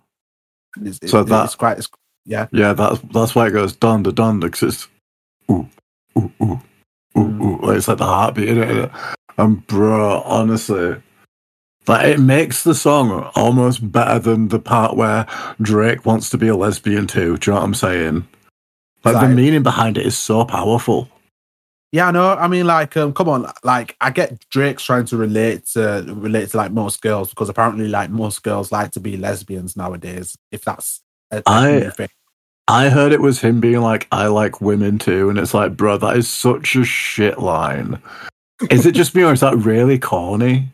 It's, 0.82 1.10
So 1.10 1.20
it- 1.20 1.28
that- 1.28 1.44
it's 1.46 1.54
quite 1.56 1.78
it's, 1.78 1.88
yeah 2.26 2.46
Yeah, 2.52 2.72
that's 2.74 3.00
that's 3.12 3.34
why 3.34 3.48
it 3.48 3.52
goes 3.52 3.74
donda 3.76 4.12
donda 4.12 4.42
because 4.42 4.62
it's 4.74 4.88
ooh 5.50 5.68
ooh 6.18 6.32
ooh 6.42 6.44
ooh 6.44 6.60
Mm. 7.16 7.40
ooh. 7.42 7.66
Like, 7.66 7.76
it's 7.78 7.88
like 7.88 7.98
the 7.98 8.04
heartbeat 8.06 8.48
in 8.50 8.58
it. 8.58 8.90
And 9.36 9.66
bro, 9.66 10.20
honestly, 10.22 10.96
like 11.88 12.06
it 12.06 12.20
makes 12.20 12.62
the 12.62 12.74
song 12.74 13.30
almost 13.34 13.90
better 13.90 14.18
than 14.20 14.48
the 14.48 14.60
part 14.60 14.96
where 14.96 15.26
Drake 15.60 16.06
wants 16.06 16.30
to 16.30 16.38
be 16.38 16.46
a 16.48 16.54
lesbian 16.56 17.06
too. 17.08 17.36
Do 17.36 17.50
you 17.50 17.54
know 17.54 17.60
what 17.60 17.64
I'm 17.66 17.74
saying? 17.74 18.28
Like 19.04 19.14
the 19.14 19.28
meaning 19.34 19.62
behind 19.64 19.98
it 19.98 20.06
is 20.06 20.16
so 20.16 20.44
powerful. 20.44 21.08
Yeah, 21.92 22.06
I 22.08 22.10
know. 22.12 22.34
I 22.34 22.46
mean, 22.46 22.66
like, 22.66 22.96
um, 22.96 23.12
come 23.12 23.28
on, 23.28 23.50
like, 23.64 23.96
I 24.00 24.10
get 24.10 24.48
Drake's 24.50 24.84
trying 24.84 25.06
to 25.06 25.16
relate 25.16 25.66
to 25.72 26.04
relate 26.06 26.50
to 26.50 26.56
like 26.56 26.70
most 26.70 27.02
girls 27.02 27.30
because 27.30 27.48
apparently, 27.48 27.88
like, 27.88 28.10
most 28.10 28.44
girls 28.44 28.70
like 28.70 28.92
to 28.92 29.00
be 29.00 29.16
lesbians 29.16 29.76
nowadays. 29.76 30.36
If 30.52 30.64
that's 30.64 31.00
a, 31.32 31.38
a 31.38 31.42
I- 31.46 31.90
thing. 31.90 32.08
I 32.68 32.88
heard 32.88 33.10
it 33.10 33.20
was 33.20 33.40
him 33.40 33.58
being 33.58 33.80
like, 33.80 34.06
"I 34.12 34.28
like 34.28 34.60
women 34.60 34.96
too," 35.00 35.28
and 35.28 35.36
it's 35.40 35.52
like, 35.54 35.76
bro, 35.76 35.96
that 35.98 36.16
is 36.16 36.28
such 36.28 36.76
a 36.76 36.84
shit 36.84 37.40
line. 37.40 38.00
Is 38.70 38.86
it 38.86 38.92
just 38.92 39.12
me 39.16 39.24
or 39.24 39.32
is 39.32 39.40
that 39.40 39.56
really 39.56 39.98
corny? 39.98 40.68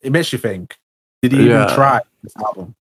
it 0.00 0.12
makes 0.12 0.32
you 0.32 0.38
think. 0.38 0.76
Did 1.20 1.32
he 1.32 1.48
Yeah. 1.50 1.64
even 1.64 1.74
try 1.74 2.00
this 2.22 2.34
album? 2.38 2.74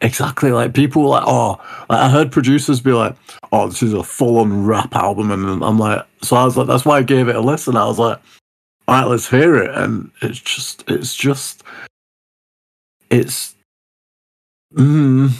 Exactly. 0.00 0.52
Like 0.52 0.74
people 0.74 1.02
were 1.02 1.08
like, 1.08 1.24
oh, 1.26 1.60
like 1.88 2.00
I 2.00 2.08
heard 2.08 2.30
producers 2.30 2.80
be 2.80 2.92
like, 2.92 3.16
oh, 3.50 3.68
this 3.68 3.82
is 3.82 3.92
a 3.92 4.02
full 4.02 4.38
on 4.38 4.64
rap 4.64 4.94
album. 4.94 5.30
And 5.30 5.62
I'm 5.64 5.78
like, 5.78 6.06
so 6.22 6.36
I 6.36 6.44
was 6.44 6.56
like, 6.56 6.68
that's 6.68 6.84
why 6.84 6.98
I 6.98 7.02
gave 7.02 7.28
it 7.28 7.34
a 7.36 7.40
listen. 7.40 7.76
I 7.76 7.86
was 7.86 7.98
like, 7.98 8.18
all 8.86 8.94
right, 8.94 9.08
let's 9.08 9.28
hear 9.28 9.56
it. 9.56 9.74
And 9.74 10.10
it's 10.22 10.38
just, 10.38 10.84
it's 10.88 11.16
just, 11.16 11.64
it's, 13.10 13.56
mm, 14.74 15.30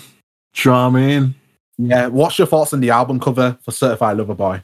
do 0.54 0.68
you 0.68 0.70
know 0.70 0.76
I 0.76 0.90
mean? 0.90 1.34
Yeah. 1.78 2.09
What's 2.09 2.38
your 2.38 2.48
thoughts 2.48 2.72
on 2.72 2.80
the 2.80 2.90
album 2.90 3.20
cover 3.20 3.56
for 3.62 3.70
Certified 3.70 4.16
Lover 4.16 4.34
Boy? 4.34 4.62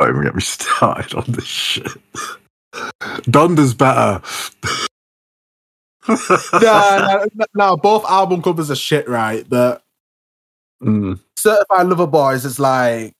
Don't 0.00 0.08
even 0.10 0.22
get 0.22 0.34
me 0.34 0.40
started 0.40 1.14
on 1.14 1.24
this 1.28 1.44
shit. 1.44 1.92
Donda's 3.24 3.74
better. 3.74 4.22
no, 6.08 7.26
no, 7.34 7.46
no, 7.54 7.76
both 7.76 8.04
album 8.06 8.42
covers 8.42 8.70
are 8.70 8.76
shit, 8.76 9.08
right? 9.08 9.48
But 9.48 9.82
Mm, 10.82 11.20
Certified 11.38 11.86
Lover 11.86 12.08
Boys 12.08 12.44
is 12.44 12.58
like, 12.58 13.12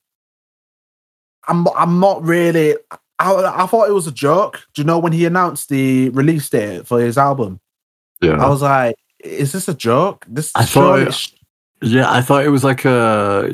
I'm, 1.46 1.66
I'm 1.76 2.00
not 2.00 2.22
really. 2.24 2.76
I, 3.20 3.34
I 3.62 3.66
thought 3.66 3.88
it 3.88 3.92
was 3.92 4.08
a 4.08 4.12
joke. 4.12 4.66
Do 4.74 4.82
you 4.82 4.86
know 4.86 4.98
when 4.98 5.12
he 5.12 5.26
announced 5.26 5.68
the 5.68 6.08
release 6.10 6.48
date 6.50 6.88
for 6.88 7.00
his 7.00 7.16
album? 7.16 7.60
Yeah, 8.20 8.32
I 8.44 8.48
was 8.48 8.62
like, 8.62 8.96
is 9.22 9.52
this 9.52 9.68
a 9.68 9.74
joke? 9.74 10.24
This 10.28 10.50
I 10.56 10.64
thought- 10.64 11.14
sh- 11.14 11.30
Yeah, 11.82 12.10
I 12.10 12.20
thought 12.20 12.44
it 12.44 12.48
was 12.48 12.64
like 12.64 12.84
a 12.84 13.48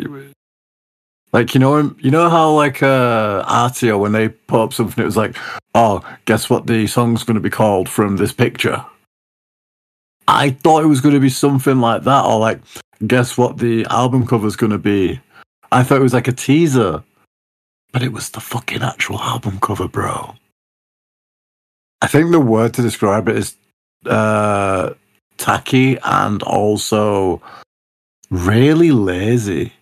like 1.34 1.52
you 1.54 1.60
know 1.60 1.94
you 1.98 2.10
know 2.10 2.30
how 2.30 2.52
like 2.52 2.82
uh 2.82 3.44
Artio 3.46 3.98
when 4.00 4.12
they 4.12 4.30
put 4.30 4.62
up 4.62 4.72
something 4.72 5.02
it 5.02 5.06
was 5.06 5.16
like, 5.18 5.36
oh, 5.74 6.00
guess 6.24 6.48
what 6.48 6.66
the 6.66 6.86
song's 6.86 7.24
gonna 7.24 7.40
be 7.40 7.50
called 7.50 7.90
from 7.90 8.16
this 8.16 8.32
picture. 8.32 8.82
I 10.28 10.50
thought 10.50 10.84
it 10.84 10.88
was 10.88 11.00
gonna 11.00 11.20
be 11.20 11.30
something 11.30 11.80
like 11.80 12.04
that, 12.04 12.24
or 12.24 12.38
like 12.38 12.60
guess 13.06 13.38
what 13.38 13.56
the 13.56 13.86
album 13.86 14.26
cover's 14.26 14.56
gonna 14.56 14.78
be. 14.78 15.18
I 15.72 15.82
thought 15.82 16.00
it 16.00 16.02
was 16.02 16.14
like 16.14 16.28
a 16.28 16.32
teaser. 16.32 17.02
But 17.92 18.02
it 18.02 18.12
was 18.12 18.28
the 18.28 18.40
fucking 18.40 18.82
actual 18.82 19.18
album 19.18 19.58
cover, 19.60 19.88
bro. 19.88 20.34
I 22.02 22.06
think 22.06 22.30
the 22.30 22.40
word 22.40 22.74
to 22.74 22.82
describe 22.82 23.28
it 23.28 23.36
is 23.36 23.56
uh 24.04 24.92
tacky 25.38 25.96
and 26.04 26.42
also 26.42 27.40
really 28.30 28.92
lazy. 28.92 29.72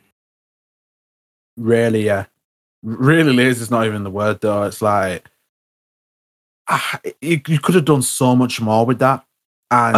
really, 1.57 2.05
yeah, 2.05 2.27
really 2.85 3.33
lazy 3.33 3.63
is 3.63 3.71
not 3.71 3.87
even 3.87 4.05
the 4.05 4.11
word 4.11 4.41
though. 4.41 4.63
It's 4.63 4.81
like 4.81 5.29
ah, 6.69 7.01
you, 7.21 7.41
you 7.49 7.59
could 7.59 7.75
have 7.75 7.85
done 7.85 8.03
so 8.03 8.37
much 8.37 8.61
more 8.61 8.87
with 8.87 9.01
that. 9.01 9.25
And 9.71 9.97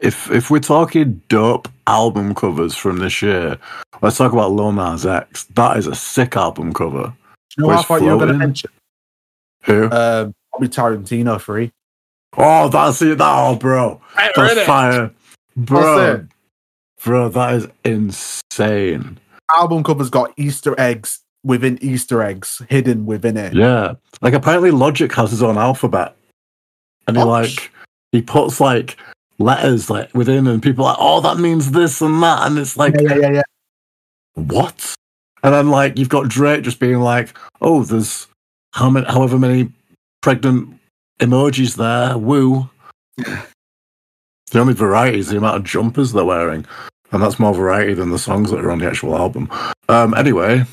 if 0.00 0.30
if 0.30 0.50
we're 0.50 0.60
talking 0.60 1.20
dope 1.28 1.68
album 1.86 2.34
covers 2.34 2.74
from 2.74 2.98
this 2.98 3.20
year, 3.22 3.58
let's 4.02 4.16
talk 4.16 4.32
about 4.32 4.52
Lil 4.52 4.72
Nas 4.72 5.04
X. 5.06 5.44
That 5.54 5.76
is 5.76 5.86
a 5.86 5.94
sick 5.94 6.36
album 6.36 6.72
cover. 6.72 7.12
you 7.56 7.64
know 7.64 7.70
I 7.70 7.74
where's 7.74 7.86
thought 7.86 8.02
you 8.02 8.08
were 8.10 8.16
going 8.16 8.28
to 8.32 8.38
mention? 8.38 8.70
Who? 9.64 9.84
Um, 9.90 10.34
probably 10.50 10.68
Tarantino 10.68 11.40
free. 11.40 11.72
oh, 12.36 12.68
that's 12.68 13.02
it. 13.02 13.18
That, 13.18 13.32
oh, 13.34 13.56
bro, 13.56 14.00
that's 14.36 14.60
fire, 14.66 15.10
bro. 15.56 16.26
Bro, 17.04 17.28
that 17.30 17.54
is 17.54 17.68
insane. 17.84 19.18
Album 19.56 19.84
covers 19.84 20.10
got 20.10 20.32
Easter 20.36 20.74
eggs 20.80 21.20
within 21.44 21.78
Easter 21.82 22.22
eggs 22.22 22.60
hidden 22.68 23.06
within 23.06 23.36
it. 23.36 23.54
Yeah, 23.54 23.94
like 24.20 24.34
apparently 24.34 24.70
Logic 24.72 25.12
has 25.14 25.30
his 25.30 25.42
own 25.42 25.56
alphabet, 25.56 26.16
and 27.06 27.16
he 27.16 27.22
What? 27.22 27.28
like 27.28 27.70
he 28.12 28.20
puts 28.20 28.60
like 28.60 28.96
letters 29.38 29.88
like 29.88 30.12
within, 30.14 30.46
and 30.46 30.62
people 30.62 30.84
are 30.84 30.92
like, 30.92 30.98
oh, 31.00 31.20
that 31.20 31.38
means 31.38 31.70
this 31.70 32.00
and 32.00 32.22
that, 32.22 32.46
and 32.46 32.58
it's 32.58 32.76
like, 32.76 32.94
yeah, 33.00 33.14
yeah, 33.14 33.16
yeah, 33.16 33.30
yeah. 33.30 33.42
what? 34.34 34.94
And 35.42 35.54
then 35.54 35.70
like 35.70 35.96
you've 35.98 36.08
got 36.08 36.28
Drake 36.28 36.62
just 36.62 36.80
being 36.80 37.00
like, 37.00 37.36
oh, 37.60 37.84
there's 37.84 38.26
how 38.72 38.90
many, 38.90 39.06
however 39.06 39.38
many 39.38 39.70
pregnant 40.20 40.78
emojis 41.20 41.76
there, 41.76 42.18
woo. 42.18 42.68
The 43.16 44.60
only 44.60 44.74
variety 44.74 45.18
is 45.18 45.28
the 45.28 45.36
amount 45.36 45.58
of 45.58 45.64
jumpers 45.64 46.12
they're 46.12 46.24
wearing, 46.24 46.64
and 47.12 47.22
that's 47.22 47.38
more 47.38 47.54
variety 47.54 47.94
than 47.94 48.10
the 48.10 48.18
songs 48.18 48.50
that 48.50 48.64
are 48.64 48.70
on 48.70 48.78
the 48.78 48.86
actual 48.86 49.16
album. 49.16 49.50
Um, 49.88 50.14
anyway, 50.14 50.64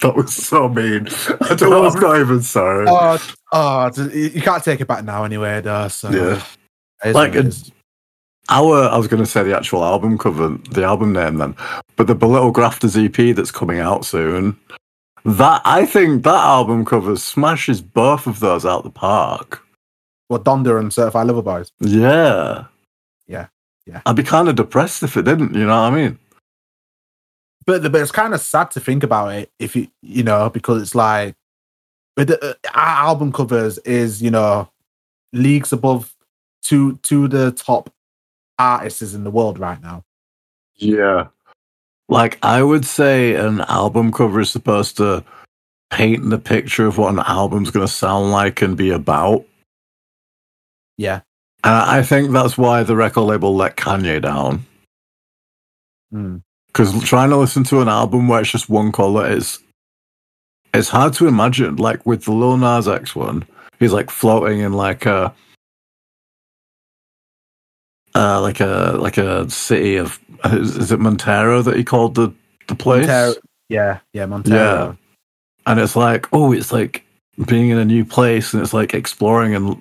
that 0.00 0.14
was 0.14 0.32
so 0.32 0.68
mean. 0.68 1.08
I 1.40 1.54
don't 1.54 1.70
know. 1.70 1.84
I'm 1.86 2.00
not 2.00 2.20
even 2.20 2.42
sorry. 2.42 2.86
Oh, 2.88 3.18
oh, 3.52 3.90
you 4.12 4.42
can't 4.42 4.62
take 4.62 4.80
it 4.80 4.86
back 4.86 5.04
now 5.04 5.24
anyway, 5.24 5.60
though. 5.60 5.88
So 5.88 6.10
Yeah. 6.10 6.42
It 7.02 7.08
is 7.08 7.14
Like. 7.14 7.34
Our, 8.50 8.90
I 8.90 8.98
was 8.98 9.06
going 9.06 9.22
to 9.22 9.30
say 9.30 9.42
the 9.42 9.56
actual 9.56 9.82
album 9.82 10.18
cover, 10.18 10.50
the 10.70 10.84
album 10.84 11.14
name 11.14 11.36
then, 11.36 11.56
but 11.96 12.08
the 12.08 12.14
Belittle 12.14 12.50
Grafters 12.50 12.94
EP 12.94 13.34
that's 13.34 13.50
coming 13.50 13.78
out 13.78 14.04
soon. 14.04 14.58
That 15.24 15.62
I 15.64 15.86
think 15.86 16.24
that 16.24 16.34
album 16.34 16.84
cover 16.84 17.16
smashes 17.16 17.80
both 17.80 18.26
of 18.26 18.40
those 18.40 18.66
out 18.66 18.84
the 18.84 18.90
park. 18.90 19.62
well, 20.28 20.38
Donda 20.38 20.78
and 20.78 20.92
Certified 20.92 21.26
Lover 21.26 21.40
Boys. 21.40 21.72
Yeah, 21.80 22.66
Yeah, 23.26 23.46
yeah. 23.86 24.02
I'd 24.04 24.16
be 24.16 24.22
kind 24.22 24.48
of 24.48 24.56
depressed 24.56 25.02
if 25.02 25.16
it 25.16 25.22
didn't. 25.22 25.54
You 25.54 25.64
know 25.64 25.80
what 25.80 25.92
I 25.92 25.96
mean? 25.96 26.18
But 27.64 27.90
but 27.90 28.00
it's 28.02 28.12
kind 28.12 28.34
of 28.34 28.42
sad 28.42 28.70
to 28.72 28.80
think 28.80 29.02
about 29.02 29.28
it 29.28 29.50
if 29.58 29.74
you 29.74 29.88
you 30.02 30.22
know 30.22 30.50
because 30.50 30.82
it's 30.82 30.94
like 30.94 31.34
with 32.16 32.28
the, 32.28 32.50
uh, 32.50 32.54
our 32.74 33.08
album 33.08 33.32
covers 33.32 33.78
is 33.78 34.20
you 34.20 34.30
know 34.30 34.68
leagues 35.32 35.72
above 35.72 36.13
two 36.64 36.96
to 37.02 37.28
the 37.28 37.52
top 37.52 37.92
artists 38.58 39.14
in 39.14 39.22
the 39.22 39.30
world 39.30 39.58
right 39.58 39.80
now. 39.82 40.04
Yeah. 40.76 41.28
Like 42.08 42.38
I 42.42 42.62
would 42.62 42.84
say 42.84 43.34
an 43.34 43.60
album 43.62 44.12
cover 44.12 44.40
is 44.40 44.50
supposed 44.50 44.96
to 44.96 45.24
paint 45.90 46.28
the 46.28 46.38
picture 46.38 46.86
of 46.86 46.98
what 46.98 47.12
an 47.12 47.20
album's 47.20 47.70
going 47.70 47.86
to 47.86 47.92
sound 47.92 48.32
like 48.32 48.62
and 48.62 48.76
be 48.76 48.90
about. 48.90 49.44
Yeah. 50.96 51.20
And 51.62 51.74
I 51.74 52.02
think 52.02 52.30
that's 52.30 52.58
why 52.58 52.82
the 52.82 52.96
record 52.96 53.22
label 53.22 53.54
let 53.54 53.76
Kanye 53.76 54.20
down. 54.20 54.66
Mm. 56.12 56.42
Because 56.66 57.02
trying 57.04 57.30
to 57.30 57.36
listen 57.36 57.64
to 57.64 57.80
an 57.80 57.88
album 57.88 58.28
where 58.28 58.40
it's 58.40 58.50
just 58.50 58.68
one 58.68 58.92
color 58.92 59.30
is 59.30 59.60
it's 60.74 60.88
hard 60.88 61.14
to 61.14 61.28
imagine. 61.28 61.76
Like 61.76 62.04
with 62.04 62.24
the 62.24 62.32
Lil 62.32 62.56
Nas 62.56 62.88
X 62.88 63.14
one, 63.14 63.44
he's 63.78 63.92
like 63.92 64.10
floating 64.10 64.60
in 64.60 64.72
like 64.72 65.06
a 65.06 65.32
uh, 68.14 68.40
like 68.40 68.60
a 68.60 68.96
like 69.00 69.18
a 69.18 69.48
city 69.50 69.96
of 69.96 70.18
is, 70.46 70.76
is 70.76 70.92
it 70.92 71.00
Montero 71.00 71.62
that 71.62 71.76
he 71.76 71.84
called 71.84 72.14
the 72.14 72.32
the 72.68 72.74
place? 72.74 73.06
Montero- 73.06 73.34
yeah, 73.68 73.98
yeah, 74.12 74.26
Montero. 74.26 74.56
Yeah. 74.56 74.94
and 75.66 75.80
it's 75.80 75.96
like 75.96 76.26
oh 76.32 76.52
it's 76.52 76.72
like 76.72 77.04
being 77.46 77.70
in 77.70 77.78
a 77.78 77.84
new 77.84 78.04
place 78.04 78.52
and 78.54 78.62
it's 78.62 78.74
like 78.74 78.94
exploring 78.94 79.54
and 79.54 79.80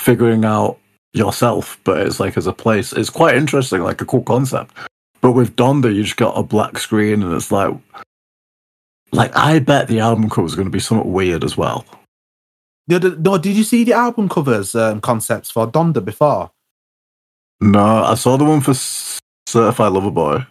figuring 0.00 0.44
out 0.44 0.78
yourself 1.12 1.78
but 1.84 1.98
it's 2.06 2.20
like 2.20 2.36
as 2.36 2.46
a 2.46 2.52
place 2.52 2.92
it's 2.92 3.10
quite 3.10 3.34
interesting 3.36 3.82
like 3.82 4.00
a 4.00 4.04
cool 4.06 4.22
concept 4.22 4.74
but 5.20 5.32
with 5.32 5.56
donda 5.56 5.92
you 5.92 6.02
just 6.04 6.16
got 6.16 6.38
a 6.38 6.42
black 6.42 6.78
screen 6.78 7.22
and 7.22 7.34
it's 7.34 7.50
like 7.50 7.74
like 9.12 9.34
i 9.36 9.58
bet 9.58 9.88
the 9.88 9.98
album 10.00 10.30
cover 10.30 10.46
is 10.46 10.54
going 10.54 10.66
to 10.66 10.70
be 10.70 10.78
somewhat 10.80 11.06
weird 11.08 11.42
as 11.44 11.56
well 11.56 11.84
No, 12.86 12.98
no, 12.98 13.10
no, 13.18 13.36
did 13.38 13.56
you 13.56 13.64
see 13.64 13.84
the 13.84 13.92
album 13.92 14.28
covers 14.28 14.74
um, 14.74 15.00
concepts 15.02 15.50
for 15.50 15.66
Donda 15.70 16.02
before? 16.02 16.50
No 17.60 18.04
i 18.04 18.14
saw 18.14 18.36
the 18.36 18.44
one 18.44 18.60
for 18.60 18.74
certified 18.74 19.92
lover 19.92 20.10
boy 20.10 20.44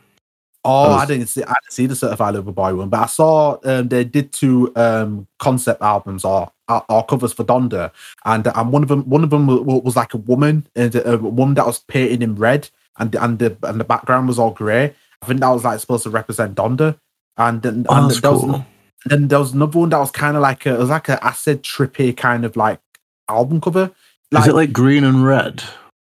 Oh, 0.70 0.90
was- 0.90 1.04
I 1.04 1.06
didn't 1.06 1.28
see. 1.28 1.44
I 1.44 1.54
didn't 1.64 1.72
see 1.72 1.86
the 1.86 1.96
Certified 1.96 2.36
Lover 2.36 2.52
Boy 2.52 2.76
one, 2.76 2.90
but 2.90 3.00
I 3.00 3.06
saw 3.06 3.58
um, 3.64 3.88
they 3.88 4.04
did 4.04 4.34
two 4.34 4.74
um, 4.76 5.26
concept 5.40 5.82
albums 5.82 6.26
or, 6.26 6.52
or 6.68 7.06
covers 7.06 7.32
for 7.32 7.46
Donda, 7.46 7.92
and 8.26 8.46
and 8.46 8.72
one 8.74 8.84
of 8.84 8.90
them 8.90 9.08
one 9.10 9.24
of 9.24 9.30
them 9.30 9.48
was, 9.48 9.62
was 9.84 9.96
like 9.96 10.14
a 10.14 10.18
woman 10.18 10.68
and 10.76 10.94
a 10.94 11.18
woman 11.18 11.54
that 11.54 11.66
was 11.66 11.80
painted 11.80 12.22
in 12.22 12.36
red, 12.36 12.70
and 13.00 13.16
and 13.16 13.40
the 13.40 13.56
and 13.64 13.80
the 13.80 13.86
background 13.86 14.28
was 14.28 14.38
all 14.40 14.52
grey. 14.52 14.94
I 15.22 15.26
think 15.26 15.40
that 15.40 15.50
was 15.50 15.64
like 15.64 15.80
supposed 15.80 16.04
to 16.04 16.10
represent 16.10 16.56
Donda, 16.56 17.00
and 17.38 17.62
then 17.62 17.86
oh, 17.88 17.96
and 17.96 18.12
there 18.12 18.32
was, 18.32 18.42
cool 18.42 18.66
then 19.06 19.30
there 19.30 19.40
was 19.40 19.54
another 19.54 19.80
one 19.80 19.90
that 19.90 20.00
was 20.00 20.12
kind 20.12 20.36
of 20.36 20.42
like 20.42 20.66
a 20.66 20.74
it 20.76 20.80
was 20.80 20.90
like 20.90 21.08
an 21.08 21.20
acid 21.22 21.64
trippy 21.64 22.16
kind 22.18 22.44
of 22.44 22.58
like 22.58 22.82
album 23.30 23.62
cover. 23.62 23.92
is 24.34 24.48
it 24.48 24.54
like 24.54 24.74
green 24.74 25.06
and 25.06 25.24
red 25.24 25.64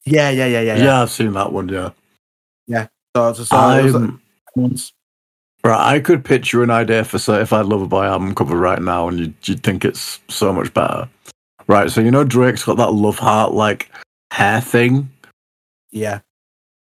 yeah, 0.04 0.30
yeah, 0.30 0.46
yeah, 0.46 0.60
yeah, 0.60 0.76
yeah, 0.76 0.84
yeah. 0.84 1.02
i've 1.02 1.10
seen 1.10 1.32
that 1.32 1.52
one 1.52 1.68
yeah 1.68 1.90
So, 3.16 3.32
so, 3.32 3.44
so 3.44 3.56
it 3.78 3.82
was, 3.84 3.94
uh, 3.94 3.98
I'm- 3.98 4.22
ones- 4.56 4.92
Right, 5.64 5.94
I 5.94 5.98
could 6.00 6.24
picture 6.24 6.62
an 6.62 6.70
idea 6.70 7.04
for 7.04 7.18
Certified 7.18 7.66
Lover 7.66 7.86
Boy 7.86 8.04
album 8.04 8.32
cover 8.34 8.56
right 8.56 8.80
now, 8.80 9.08
and 9.08 9.18
you'd, 9.18 9.34
you'd 9.48 9.62
think 9.64 9.84
it's 9.84 10.20
so 10.28 10.52
much 10.52 10.72
better. 10.72 11.08
Right, 11.66 11.90
so 11.90 12.00
you 12.00 12.12
know 12.12 12.22
Drake's 12.22 12.64
got 12.64 12.76
that 12.76 12.92
love 12.92 13.18
heart 13.18 13.52
like 13.52 13.90
hair 14.30 14.60
thing. 14.60 15.10
yeah, 15.90 16.20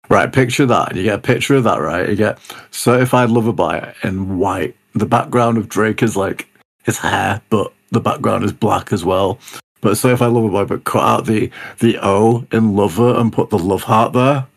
Right, 0.09 0.31
picture 0.31 0.65
that. 0.65 0.95
You 0.95 1.03
get 1.03 1.15
a 1.19 1.21
picture 1.21 1.55
of 1.55 1.65
that, 1.65 1.81
right? 1.81 2.07
You 2.09 2.15
get 2.15 2.39
Certified 2.71 3.29
Lover 3.29 3.51
Boy 3.51 3.93
in 4.03 4.37
white. 4.37 4.75
The 4.95 5.05
background 5.05 5.57
of 5.57 5.67
Drake 5.67 6.01
is 6.01 6.15
like 6.15 6.47
his 6.83 6.97
hair, 6.97 7.41
but 7.49 7.73
the 7.91 7.99
background 7.99 8.45
is 8.45 8.53
black 8.53 8.93
as 8.93 9.03
well. 9.03 9.39
But 9.83 9.97
say 9.97 10.13
if 10.13 10.21
I 10.21 10.27
love 10.27 10.45
a 10.45 10.49
Boy, 10.49 10.63
but 10.63 10.85
cut 10.85 11.03
out 11.03 11.25
the 11.25 11.51
the 11.79 11.99
O 12.01 12.47
in 12.53 12.73
lover 12.73 13.13
and 13.15 13.33
put 13.33 13.49
the 13.49 13.59
love 13.59 13.83
heart 13.83 14.13
there. 14.13 14.47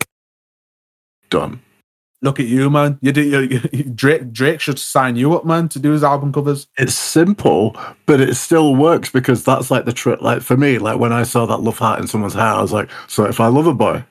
Done. 1.29 1.61
Look 2.23 2.39
at 2.41 2.47
you, 2.47 2.71
man. 2.71 2.99
You 3.03 3.13
do. 3.13 3.23
You, 3.23 3.61
you, 3.73 3.83
Drake. 3.85 4.33
Drake 4.33 4.61
should 4.61 4.79
sign 4.79 5.17
you 5.17 5.35
up, 5.35 5.45
man, 5.45 5.69
to 5.71 5.81
do 5.81 5.91
his 5.91 6.05
album 6.05 6.33
covers. 6.33 6.69
it's 6.79 6.95
simple, 6.95 7.77
but 8.07 8.21
it 8.21 8.37
still 8.37 8.77
works 8.77 9.11
because 9.11 9.45
that's 9.45 9.71
like 9.71 9.85
the 9.85 9.93
trick. 9.93 10.23
Like 10.23 10.43
for 10.43 10.57
me, 10.57 10.79
like 10.79 10.99
when 10.99 11.13
I 11.13 11.25
saw 11.25 11.45
that 11.47 11.59
love 11.59 11.79
heart 11.79 12.01
in 12.01 12.07
someone's 12.07 12.35
hair, 12.35 12.45
I 12.45 12.63
was 12.63 12.73
like, 12.73 12.89
so 13.09 13.25
if 13.25 13.41
I 13.41 13.49
love 13.49 13.67
a 13.67 13.75
boy, 13.75 14.05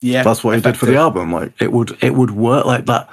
Yeah, 0.00 0.24
that's 0.24 0.42
what 0.42 0.56
he 0.56 0.60
did 0.60 0.76
for 0.76 0.86
the 0.86 0.96
album. 0.96 1.32
Like 1.32 1.52
it 1.60 1.72
would, 1.72 1.96
it 2.02 2.14
would 2.14 2.32
work 2.32 2.66
like 2.66 2.86
that. 2.86 3.08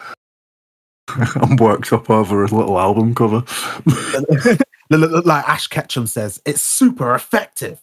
I'm 1.36 1.58
worked 1.58 1.94
up 1.94 2.10
over 2.10 2.44
a 2.44 2.48
little 2.48 2.80
album 2.80 3.14
cover. 3.14 3.44
album. 4.92 5.22
like 5.26 5.48
Ash 5.48 5.68
Ketchum 5.68 6.08
says, 6.08 6.42
it's 6.46 6.62
super 6.62 7.14
effective. 7.16 7.80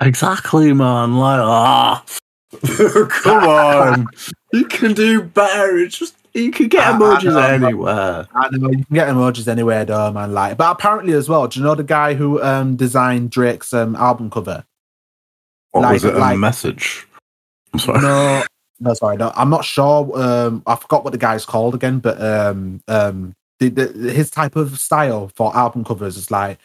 exactly, 0.00 0.72
man. 0.72 1.16
Like 1.16 1.40
ah, 1.40 2.04
come 2.62 3.44
on, 3.44 4.06
you 4.52 4.64
can 4.66 4.92
do 4.94 5.22
better. 5.22 5.76
It's 5.78 5.98
just 5.98 6.16
you 6.34 6.50
can 6.52 6.68
get 6.68 6.86
I- 6.86 6.90
I 6.90 6.98
emojis 6.98 7.24
know, 7.24 7.38
anywhere. 7.66 8.28
I 8.34 8.48
know 8.52 8.70
you 8.70 8.84
can 8.84 8.94
get 8.94 9.08
emojis 9.08 9.48
anywhere, 9.48 9.84
though, 9.84 10.12
man. 10.12 10.32
Like, 10.32 10.56
but 10.56 10.70
apparently 10.72 11.12
as 11.14 11.28
well. 11.28 11.46
Do 11.48 11.58
you 11.60 11.64
know 11.66 11.74
the 11.74 11.84
guy 11.84 12.14
who 12.14 12.42
um 12.42 12.76
designed 12.76 13.30
Drake's 13.30 13.72
um 13.72 13.94
album 13.96 14.30
cover? 14.30 14.64
What 15.72 15.82
like- 15.82 15.92
was 15.94 16.04
it? 16.04 16.14
A 16.14 16.18
like- 16.18 16.38
message? 16.38 17.06
I'm 17.72 17.78
sorry. 17.78 18.00
No, 18.00 18.42
no, 18.80 18.94
sorry, 18.94 19.16
no. 19.16 19.32
I'm 19.36 19.48
not 19.50 19.64
sure. 19.64 20.10
Um, 20.20 20.62
I 20.66 20.74
forgot 20.74 21.04
what 21.04 21.12
the 21.12 21.18
guy's 21.18 21.46
called 21.46 21.74
again, 21.76 22.00
but 22.00 22.20
um, 22.20 22.82
um, 22.88 23.36
the, 23.60 23.68
the 23.68 24.12
his 24.12 24.30
type 24.30 24.56
of 24.56 24.78
style 24.78 25.30
for 25.34 25.56
album 25.56 25.84
covers 25.84 26.16
is 26.16 26.30
like 26.30 26.58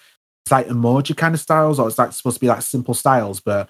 it's 0.45 0.51
like 0.51 0.67
emoji 0.67 1.15
kind 1.15 1.35
of 1.35 1.41
styles, 1.41 1.79
or 1.79 1.87
it's 1.87 1.97
like 1.97 2.13
supposed 2.13 2.37
to 2.37 2.41
be 2.41 2.47
like 2.47 2.61
simple 2.61 2.93
styles. 2.93 3.39
But 3.39 3.69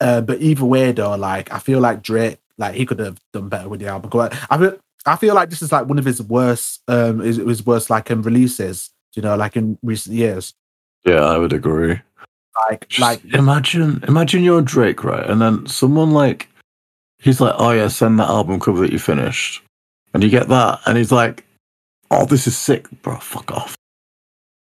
uh, 0.00 0.22
but 0.22 0.40
either 0.40 0.64
way, 0.64 0.92
though, 0.92 1.14
like 1.16 1.52
I 1.52 1.58
feel 1.58 1.80
like 1.80 2.02
Drake, 2.02 2.38
like 2.56 2.74
he 2.74 2.86
could 2.86 2.98
have 2.98 3.20
done 3.32 3.48
better 3.48 3.68
with 3.68 3.80
the 3.80 3.86
album 3.86 4.10
cover. 4.10 4.30
I 4.50 4.58
feel, 4.58 4.78
I 5.06 5.16
feel 5.16 5.34
like 5.34 5.50
this 5.50 5.62
is 5.62 5.72
like 5.72 5.86
one 5.86 5.98
of 5.98 6.04
his 6.04 6.22
worst, 6.22 6.82
um, 6.88 7.20
his, 7.20 7.36
his 7.36 7.66
worst 7.66 7.90
like 7.90 8.10
um, 8.10 8.22
releases. 8.22 8.90
You 9.14 9.22
know, 9.22 9.36
like 9.36 9.56
in 9.56 9.78
recent 9.82 10.16
years. 10.16 10.54
Yeah, 11.04 11.20
I 11.20 11.38
would 11.38 11.52
agree. 11.52 12.00
Like, 12.68 12.88
Just 12.88 13.00
like 13.00 13.24
imagine 13.34 14.02
imagine 14.08 14.42
you're 14.42 14.62
Drake, 14.62 15.04
right? 15.04 15.28
And 15.28 15.40
then 15.40 15.66
someone 15.66 16.12
like 16.12 16.48
he's 17.18 17.40
like, 17.40 17.54
Oh 17.58 17.70
yeah, 17.70 17.88
send 17.88 18.18
that 18.18 18.28
album 18.28 18.58
cover 18.58 18.80
that 18.80 18.92
you 18.92 18.98
finished. 18.98 19.62
And 20.12 20.22
you 20.22 20.30
get 20.30 20.48
that, 20.48 20.80
and 20.86 20.96
he's 20.96 21.10
like, 21.10 21.44
Oh, 22.10 22.26
this 22.26 22.46
is 22.46 22.56
sick, 22.56 22.88
bro, 23.02 23.16
fuck 23.16 23.50
off. 23.52 23.76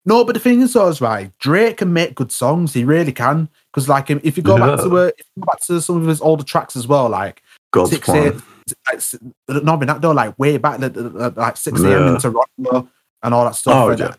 No, 0.04 0.24
but 0.24 0.32
the 0.34 0.40
thing 0.40 0.62
is, 0.62 0.72
though, 0.72 0.88
is 0.88 1.00
right. 1.00 1.30
Drake 1.38 1.78
can 1.78 1.92
make 1.92 2.14
good 2.14 2.32
songs. 2.32 2.72
He 2.72 2.82
really 2.84 3.12
can. 3.12 3.48
Because, 3.72 3.88
like, 3.88 4.10
if 4.10 4.36
you 4.36 4.42
go 4.42 4.56
back 4.56 4.80
to 4.80 4.88
Yeah. 4.88 4.94
uh, 4.94 5.10
if 5.18 5.26
you 5.36 5.42
go 5.42 5.46
back 5.46 5.60
to 5.66 5.80
some 5.82 6.00
of 6.00 6.06
his 6.06 6.20
older 6.22 6.44
tracks 6.44 6.76
as 6.76 6.86
well, 6.86 7.08
like 7.10 7.42
God's 7.72 7.90
six 7.90 8.06
plan. 8.06 8.42
eight, 8.90 9.14
like, 9.48 9.62
not 9.64 9.80
that 9.80 10.00
though, 10.00 10.12
like 10.12 10.38
way 10.38 10.56
back, 10.56 10.80
like, 10.80 11.56
six 11.56 11.82
a.m. 11.82 11.90
Yeah. 11.90 12.14
in 12.14 12.18
Toronto 12.18 12.88
and 13.22 13.34
all 13.34 13.44
that 13.44 13.54
stuff. 13.54 13.74
Oh, 13.74 13.90
yeah. 13.90 14.06
uh, 14.06 14.14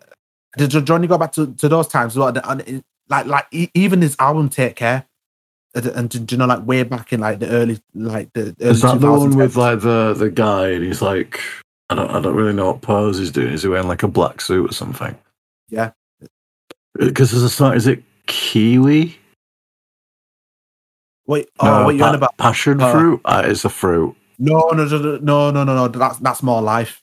Did 0.58 0.86
Johnny 0.86 1.08
go 1.08 1.18
back 1.18 1.32
to, 1.34 1.48
to 1.56 1.68
those 1.68 1.88
times? 1.88 2.16
well? 2.16 2.28
And, 2.38 2.62
and 2.68 2.84
like, 3.10 3.26
like 3.26 3.48
even 3.74 4.02
his 4.02 4.16
album 4.20 4.50
"Take 4.50 4.76
Care," 4.76 5.06
and, 5.74 5.86
and 5.88 6.10
do 6.28 6.36
you 6.36 6.38
know, 6.38 6.46
like 6.46 6.66
way 6.68 6.84
back 6.84 7.14
in 7.14 7.20
like 7.20 7.40
the 7.40 7.48
early, 7.50 7.80
like 7.96 8.32
the 8.34 8.56
early 8.62 8.72
Is 8.72 8.82
that 8.82 9.00
the 9.02 9.12
one 9.12 9.36
with 9.36 9.56
like 9.56 9.80
the 9.82 10.14
the 10.14 10.30
guy 10.30 10.70
and 10.70 10.84
he's 10.84 11.02
like 11.02 11.40
I 11.90 11.96
don't 11.96 12.10
I 12.12 12.20
don't 12.22 12.36
really 12.36 12.54
know 12.54 12.68
what 12.68 12.82
pose 12.82 13.18
he's 13.18 13.32
doing. 13.32 13.54
Is 13.54 13.64
he 13.64 13.70
wearing 13.70 13.88
like 13.88 14.04
a 14.04 14.08
black 14.08 14.42
suit 14.42 14.70
or 14.70 14.74
something? 14.74 15.18
Yeah. 15.70 15.92
Because 16.94 17.32
there's 17.32 17.44
a 17.44 17.50
song, 17.50 17.74
is 17.76 17.88
it 17.88 18.04
Kiwi? 18.28 19.18
Wait, 21.28 21.48
oh, 21.60 21.86
what 21.86 21.90
are 21.90 21.92
you 21.94 22.00
pa- 22.00 22.10
on 22.10 22.16
about? 22.16 22.38
Passion 22.38 22.82
Uh, 22.82 22.92
fruit? 22.92 23.22
Uh, 23.26 23.44
it's 23.46 23.64
a 23.66 23.70
fruit. 23.70 24.16
No, 24.40 24.60
no, 24.74 24.86
no, 24.86 24.98
no, 24.98 25.18
no, 25.18 25.52
no, 25.52 25.64
no, 25.64 25.76
no. 25.76 25.88
That's 25.88 26.18
that's 26.20 26.42
more 26.44 26.62
life. 26.62 27.02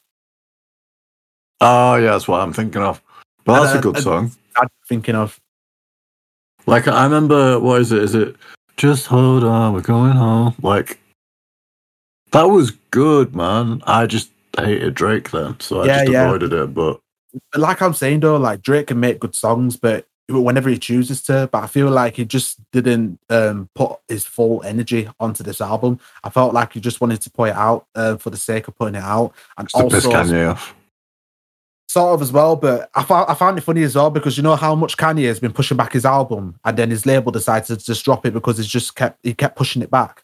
Oh 1.60 1.96
yeah, 1.96 2.12
that's 2.12 2.26
what 2.28 2.40
I'm 2.40 2.52
thinking 2.52 2.82
of. 2.82 3.00
But 3.44 3.60
that's 3.62 3.74
Uh, 3.74 3.78
a 3.78 3.82
good 3.82 3.96
uh, 3.96 4.00
song. 4.00 4.32
I'm 4.56 4.68
thinking 4.88 5.14
of. 5.14 5.38
Like 6.66 6.88
I 6.88 7.04
remember, 7.04 7.60
what 7.60 7.80
is 7.80 7.92
it? 7.92 8.02
Is 8.02 8.14
it 8.14 8.36
Just 8.76 9.06
hold 9.06 9.44
on, 9.44 9.72
we're 9.72 9.80
going 9.80 10.12
home. 10.12 10.54
Like 10.62 10.98
that 12.32 12.44
was 12.50 12.72
good, 12.90 13.34
man. 13.36 13.82
I 13.86 14.06
just 14.06 14.30
hated 14.64 14.94
Drake 14.94 15.30
then, 15.30 15.58
so 15.60 15.82
I 15.82 15.86
Yeah, 15.86 15.98
just 15.98 16.12
yeah. 16.12 16.24
avoided 16.24 16.52
it. 16.52 16.74
But 16.74 17.00
But 17.52 17.60
like 17.60 17.82
I'm 17.82 17.94
saying 17.94 18.20
though, 18.20 18.36
like 18.36 18.62
Drake 18.62 18.88
can 18.88 19.00
make 19.00 19.20
good 19.20 19.34
songs, 19.34 19.76
but 19.76 20.06
whenever 20.28 20.68
he 20.68 20.78
chooses 20.78 21.22
to, 21.22 21.48
but 21.52 21.62
I 21.62 21.66
feel 21.66 21.88
like 21.90 22.16
he 22.16 22.24
just 22.24 22.58
didn't 22.72 23.18
um 23.30 23.68
put 23.74 23.98
his 24.08 24.24
full 24.24 24.62
energy 24.64 25.08
onto 25.20 25.44
this 25.44 25.60
album. 25.60 26.00
I 26.24 26.30
felt 26.30 26.54
like 26.54 26.72
he 26.72 26.80
just 26.80 27.00
wanted 27.00 27.20
to 27.22 27.30
put 27.30 27.50
it 27.50 27.56
out 27.56 27.86
uh, 27.94 28.16
for 28.16 28.30
the 28.30 28.36
sake 28.36 28.68
of 28.68 28.76
putting 28.76 28.96
it 28.96 29.04
out, 29.04 29.34
and 29.56 29.68
just 29.68 29.76
to 29.76 29.94
piss 29.94 30.04
also 30.06 30.20
sort 31.88 32.14
of 32.14 32.22
as 32.22 32.32
well. 32.32 32.56
But 32.56 32.90
I 32.94 33.02
found 33.04 33.30
I 33.30 33.34
found 33.34 33.58
it 33.58 33.62
funny 33.62 33.82
as 33.82 33.96
well 33.96 34.10
because 34.10 34.36
you 34.36 34.42
know 34.42 34.56
how 34.56 34.74
much 34.74 34.96
Kanye 34.96 35.26
has 35.26 35.40
been 35.40 35.52
pushing 35.52 35.76
back 35.76 35.92
his 35.92 36.04
album, 36.04 36.58
and 36.64 36.76
then 36.76 36.90
his 36.90 37.06
label 37.06 37.32
decided 37.32 37.78
to 37.78 37.84
just 37.84 38.04
drop 38.04 38.26
it 38.26 38.32
because 38.34 38.58
he's 38.58 38.66
just 38.66 38.94
kept 38.94 39.18
he 39.22 39.34
kept 39.34 39.56
pushing 39.56 39.82
it 39.82 39.90
back. 39.90 40.22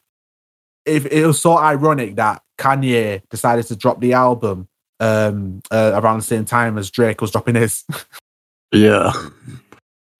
If 0.86 1.06
it 1.06 1.26
was 1.26 1.40
so 1.40 1.56
ironic 1.58 2.16
that 2.16 2.42
Kanye 2.58 3.22
decided 3.30 3.66
to 3.66 3.76
drop 3.76 4.00
the 4.00 4.12
album 4.14 4.68
um 5.00 5.62
uh, 5.70 5.92
around 5.94 6.18
the 6.18 6.24
same 6.24 6.44
time 6.44 6.78
as 6.78 6.90
Drake 6.90 7.20
was 7.20 7.30
dropping 7.30 7.54
his. 7.56 7.84
Yeah. 8.74 9.12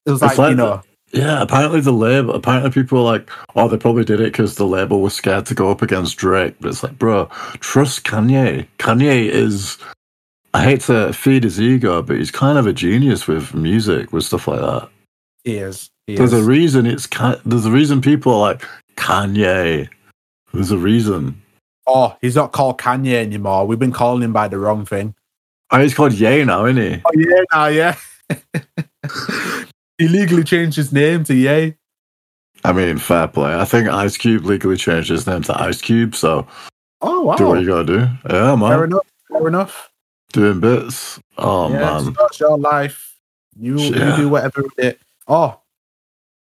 It 0.04 0.10
was 0.10 0.20
like, 0.20 0.36
like 0.36 0.50
you 0.50 0.56
know, 0.56 0.82
Yeah, 1.12 1.40
apparently 1.40 1.80
the 1.80 1.90
label. 1.92 2.34
Apparently, 2.34 2.70
people 2.70 2.98
were 2.98 3.10
like, 3.10 3.30
"Oh, 3.56 3.66
they 3.66 3.78
probably 3.78 4.04
did 4.04 4.20
it 4.20 4.32
because 4.32 4.56
the 4.56 4.66
label 4.66 5.00
was 5.00 5.14
scared 5.14 5.46
to 5.46 5.54
go 5.54 5.70
up 5.70 5.80
against 5.80 6.18
Drake." 6.18 6.56
But 6.60 6.68
it's 6.68 6.82
like, 6.82 6.98
bro, 6.98 7.26
trust 7.60 8.04
Kanye. 8.04 8.66
Kanye 8.78 9.24
is. 9.30 9.78
I 10.52 10.64
hate 10.64 10.82
to 10.82 11.14
feed 11.14 11.44
his 11.44 11.58
ego, 11.62 12.02
but 12.02 12.16
he's 12.18 12.30
kind 12.30 12.58
of 12.58 12.66
a 12.66 12.74
genius 12.74 13.26
with 13.26 13.54
music, 13.54 14.12
with 14.12 14.24
stuff 14.24 14.46
like 14.46 14.60
that. 14.60 14.90
he 15.44 15.56
is. 15.56 15.88
He 16.06 16.16
There's 16.16 16.34
is. 16.34 16.44
a 16.44 16.46
reason 16.46 16.84
it's. 16.84 17.08
There's 17.46 17.64
a 17.64 17.70
reason 17.70 18.02
people 18.02 18.34
are 18.34 18.40
like 18.52 18.66
Kanye. 18.96 19.88
There's 20.53 20.70
a 20.70 20.78
reason. 20.78 21.40
oh, 21.86 22.16
he's 22.20 22.36
not 22.36 22.53
called 22.53 22.78
Kanye 22.78 23.14
anymore. 23.14 23.66
We've 23.66 23.78
been 23.78 23.92
calling 23.92 24.22
him 24.22 24.32
by 24.32 24.48
the 24.48 24.59
wrong 24.59 24.84
thing. 24.84 25.14
Oh, 25.70 25.80
he's 25.80 25.94
called 25.94 26.12
Ye 26.12 26.44
now, 26.44 26.66
isn't 26.66 26.82
he? 26.82 27.03
Oh 27.05 27.12
yeah, 27.16 27.42
now 27.53 27.66
yeah. 27.66 27.96
he 29.98 30.09
legally 30.09 30.44
changed 30.44 30.76
his 30.76 30.92
name 30.92 31.24
to 31.24 31.34
Ye. 31.34 31.74
I 32.64 32.72
mean, 32.72 32.98
fair 32.98 33.26
play. 33.28 33.55
I 33.55 33.64
think 33.64 33.88
Ice 33.88 34.16
Cube 34.16 34.44
legally 34.44 34.76
changed 34.76 35.09
his 35.09 35.26
name 35.26 35.42
to 35.42 35.61
Ice 35.61 35.80
Cube, 35.80 36.14
so 36.14 36.46
Oh 37.00 37.22
wow. 37.22 37.34
do 37.36 37.46
what 37.48 37.61
you 37.61 37.66
gotta 37.66 37.84
do. 37.84 38.09
Yeah, 38.30 38.55
man. 38.55 38.70
Fair 38.70 38.84
enough. 38.84 39.07
Fair 39.30 39.48
enough. 39.48 39.90
Doing 40.32 40.61
bits. 40.61 41.18
Oh 41.38 41.70
yeah, 41.70 41.78
man. 42.00 42.14
it's 42.20 42.40
your 42.40 42.59
life. 42.59 43.18
You 43.59 43.78
Yeah. 43.78 44.11
you 44.16 44.22
do 44.24 44.28
whatever 44.28 44.62
with 44.62 44.78
it. 44.78 45.00
Oh, 45.26 45.59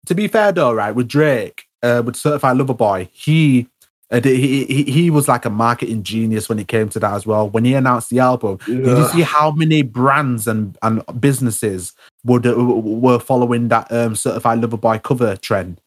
to 0.07 0.15
be 0.15 0.27
fair 0.29 0.53
though, 0.53 0.73
right 0.73 0.95
with 0.95 1.07
Drake, 1.09 1.65
uh, 1.83 2.03
with 2.05 2.17
Certified 2.17 2.57
Lover 2.57 2.75
Boy, 2.75 3.09
he. 3.13 3.69
Uh, 4.11 4.21
he, 4.23 4.65
he 4.65 4.83
he 4.85 5.11
was 5.11 5.29
like 5.29 5.45
a 5.45 5.51
marketing 5.51 6.03
genius 6.03 6.49
when 6.49 6.59
it 6.59 6.67
came 6.67 6.89
to 6.89 6.99
that 6.99 7.13
as 7.13 7.27
well. 7.27 7.51
When 7.51 7.65
he 7.65 7.75
announced 7.75 8.09
the 8.09 8.21
album, 8.21 8.59
did 8.65 8.87
you 8.87 9.09
see 9.09 9.21
how 9.21 9.51
many 9.51 9.83
brands 9.83 10.47
and, 10.47 10.79
and 10.83 11.03
businesses 11.21 11.93
would 12.25 12.47
uh, 12.47 12.55
were 12.57 13.19
following 13.19 13.69
that 13.69 13.93
um, 13.93 14.17
Certified 14.17 14.61
Lover 14.61 14.79
Boy 14.79 14.99
cover 14.99 15.37
trend? 15.37 15.81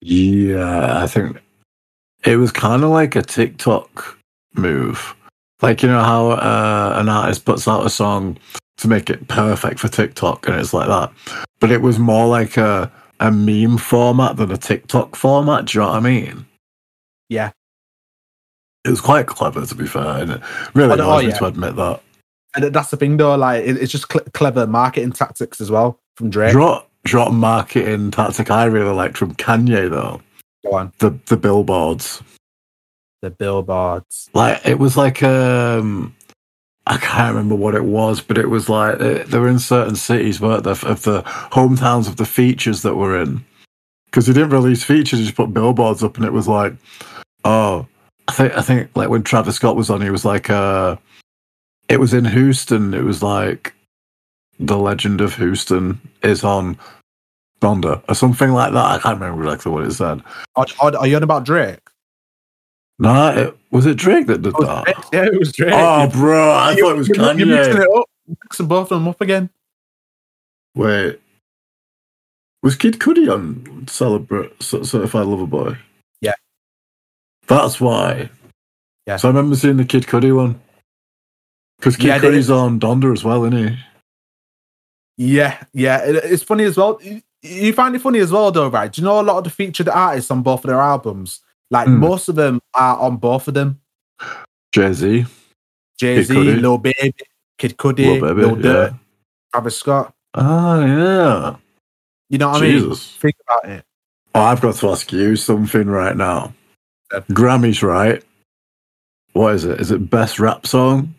Yeah, 0.00 1.02
I 1.02 1.06
think 1.06 1.38
it 2.24 2.36
was 2.36 2.50
kind 2.50 2.82
of 2.82 2.90
like 2.90 3.14
a 3.14 3.22
TikTok 3.22 4.18
move. 4.54 5.14
Like, 5.62 5.82
you 5.82 5.88
know 5.88 6.02
how 6.02 6.30
uh, 6.32 6.94
an 6.96 7.08
artist 7.08 7.44
puts 7.44 7.68
out 7.68 7.86
a 7.86 7.90
song 7.90 8.36
to 8.78 8.88
make 8.88 9.08
it 9.08 9.28
perfect 9.28 9.78
for 9.78 9.88
TikTok 9.88 10.46
and 10.48 10.60
it's 10.60 10.74
like 10.74 10.88
that. 10.88 11.12
But 11.60 11.70
it 11.70 11.80
was 11.80 11.98
more 11.98 12.26
like 12.26 12.56
a, 12.56 12.90
a 13.20 13.30
meme 13.30 13.78
format 13.78 14.36
than 14.36 14.50
a 14.50 14.56
TikTok 14.56 15.16
format. 15.16 15.66
Do 15.66 15.78
you 15.78 15.82
know 15.82 15.90
what 15.90 15.96
I 15.96 16.00
mean? 16.00 16.46
Yeah. 17.28 17.50
It 18.84 18.90
was 18.90 19.00
quite 19.00 19.26
clever, 19.26 19.64
to 19.64 19.74
be 19.74 19.86
fair. 19.86 20.02
And 20.22 20.30
it 20.32 20.40
really 20.74 20.92
Oh, 20.92 20.96
no, 20.96 21.18
me 21.18 21.28
yeah. 21.28 21.38
to 21.38 21.46
admit 21.46 21.76
that. 21.76 22.00
And 22.56 22.64
that's 22.72 22.90
the 22.90 22.96
thing 22.96 23.16
though, 23.16 23.34
like 23.34 23.64
it's 23.64 23.90
just 23.90 24.10
cl- 24.12 24.24
clever 24.32 24.66
marketing 24.66 25.12
tactics 25.12 25.60
as 25.60 25.70
well 25.70 25.98
from 26.16 26.30
Drake. 26.30 26.52
Drop, 26.52 26.88
drop 27.04 27.32
marketing 27.32 28.10
tactic 28.12 28.50
I 28.50 28.64
really 28.66 28.94
liked 28.94 29.16
from 29.18 29.34
Kanye, 29.34 29.90
though. 29.90 30.20
Go 30.64 30.74
on, 30.76 30.92
The, 30.98 31.18
the 31.26 31.36
billboards. 31.36 32.22
the 33.22 33.30
billboards. 33.30 34.28
like 34.34 34.64
it 34.64 34.78
was 34.78 34.96
like 34.96 35.22
um 35.22 36.14
I 36.86 36.98
can't 36.98 37.34
remember 37.34 37.54
what 37.56 37.74
it 37.74 37.84
was, 37.84 38.20
but 38.20 38.36
it 38.38 38.50
was 38.50 38.68
like 38.68 38.98
they, 38.98 39.22
they 39.22 39.38
were 39.38 39.48
in 39.48 39.58
certain 39.58 39.96
cities, 39.96 40.40
weren't 40.40 40.64
they, 40.64 40.70
of 40.72 41.02
the 41.02 41.22
hometowns 41.50 42.06
of 42.06 42.16
the 42.16 42.26
features 42.26 42.82
that 42.82 42.94
were 42.96 43.18
in. 43.20 43.42
Because 44.04 44.26
he 44.26 44.34
didn't 44.34 44.50
release 44.50 44.84
features, 44.84 45.18
he 45.18 45.24
just 45.24 45.36
put 45.36 45.54
billboards 45.54 46.02
up, 46.04 46.16
and 46.18 46.26
it 46.26 46.32
was 46.34 46.46
like, 46.46 46.74
oh, 47.44 47.86
I 48.28 48.32
think 48.32 48.56
I 48.56 48.62
think 48.62 48.90
like 48.94 49.08
when 49.08 49.22
Travis 49.22 49.56
Scott 49.56 49.76
was 49.76 49.90
on, 49.90 50.00
he 50.00 50.10
was 50.10 50.24
like, 50.24 50.50
uh, 50.50 50.96
it 51.88 52.00
was 52.00 52.14
in 52.14 52.24
Houston. 52.24 52.94
It 52.94 53.04
was 53.04 53.22
like 53.22 53.74
the 54.58 54.78
Legend 54.78 55.20
of 55.20 55.34
Houston 55.36 56.00
is 56.22 56.44
on 56.44 56.78
Donda 57.60 58.02
or 58.08 58.14
something 58.14 58.52
like 58.52 58.72
that. 58.72 58.84
I 58.84 58.98
can't 58.98 59.20
remember 59.20 59.44
exactly 59.44 59.72
what 59.72 59.84
it 59.84 59.92
said. 59.92 60.22
Are, 60.56 60.66
are, 60.80 60.96
are 60.96 61.06
you 61.06 61.16
on 61.16 61.22
about 61.22 61.44
Drake? 61.44 61.80
No, 62.98 63.28
it, 63.36 63.56
was 63.72 63.86
it 63.86 63.96
Drake 63.96 64.28
that 64.28 64.42
did 64.42 64.54
that? 64.54 64.84
Drake. 64.84 64.96
Yeah, 65.12 65.26
it 65.26 65.38
was 65.38 65.52
Drake. 65.52 65.72
Oh, 65.74 66.08
bro, 66.08 66.50
I 66.50 66.72
You- 66.72 66.82
thought 66.84 66.92
it 66.94 66.98
was 66.98 67.08
you're, 67.08 67.32
You're 67.34 67.46
mixing 67.46 67.82
it 67.82 67.88
up, 67.96 68.08
mixing 68.44 68.66
both 68.68 68.92
of 68.92 69.00
them 69.00 69.08
up 69.08 69.20
again. 69.20 69.50
Wait, 70.76 71.20
was 72.62 72.76
Kid 72.76 72.98
Cudi 72.98 73.32
on 73.32 73.86
Celebrate 73.88 74.62
Certified 74.62 75.26
Lover 75.26 75.46
Boy? 75.46 75.76
That's 77.46 77.80
why. 77.80 78.30
Yeah. 79.06 79.16
So 79.16 79.28
I 79.28 79.30
remember 79.30 79.56
seeing 79.56 79.76
the 79.76 79.84
Kid 79.84 80.04
Cudi 80.04 80.34
one 80.34 80.60
because 81.78 81.96
Kid 81.96 82.06
Yeah, 82.06 82.18
Cudi's 82.20 82.50
on 82.50 82.80
Donda 82.80 83.12
as 83.12 83.22
well, 83.24 83.44
isn't 83.44 83.68
he? 83.68 83.76
Yeah, 85.16 85.62
yeah. 85.72 85.98
It, 86.04 86.16
it's 86.24 86.42
funny 86.42 86.64
as 86.64 86.76
well. 86.76 86.98
You- 87.02 87.22
You 87.42 87.74
find 87.74 87.94
it 87.94 88.00
funny 88.00 88.20
as 88.20 88.32
well, 88.32 88.50
though, 88.50 88.68
right? 88.68 88.90
Do 88.90 89.02
you 89.02 89.04
know 89.06 89.20
a 89.20 89.22
lot 89.22 89.36
of 89.36 89.44
the 89.44 89.50
featured 89.50 89.86
artists 89.90 90.30
on 90.30 90.42
both 90.42 90.64
of 90.64 90.68
their 90.68 90.80
albums? 90.80 91.40
Like 91.70 91.86
Hmm. 91.88 91.98
most 91.98 92.30
of 92.30 92.36
them 92.36 92.58
are 92.72 92.98
on 92.98 93.18
both 93.18 93.48
of 93.48 93.52
them. 93.52 93.80
Jay 94.72 94.92
Z, 94.94 95.26
Jay 96.00 96.22
Z, 96.22 96.32
Lil 96.34 96.78
Baby, 96.78 97.12
Kid 97.58 97.76
Cudi, 97.76 98.18
Lil 98.18 98.56
Durk, 98.56 98.90
yeah. 98.92 98.96
Travis 99.52 99.76
Scott. 99.76 100.14
Oh 100.32 100.80
yeah, 100.86 101.56
You 102.30 102.38
know 102.38 102.48
what 102.48 102.62
I 102.62 102.66
mean? 102.66 102.94
Think 102.94 103.34
about 103.46 103.70
it. 103.70 103.84
Oh, 104.34 104.40
I've 104.40 104.62
got 104.62 104.74
to 104.76 104.88
ask 104.90 105.12
you 105.12 105.36
something 105.36 105.86
right 105.86 106.16
now. 106.16 106.54
Grammys, 107.30 107.82
right? 107.82 108.22
What 109.32 109.54
is 109.54 109.64
it? 109.64 109.80
Is 109.80 109.90
it 109.90 110.10
best 110.10 110.38
rap 110.38 110.66
song? 110.66 111.14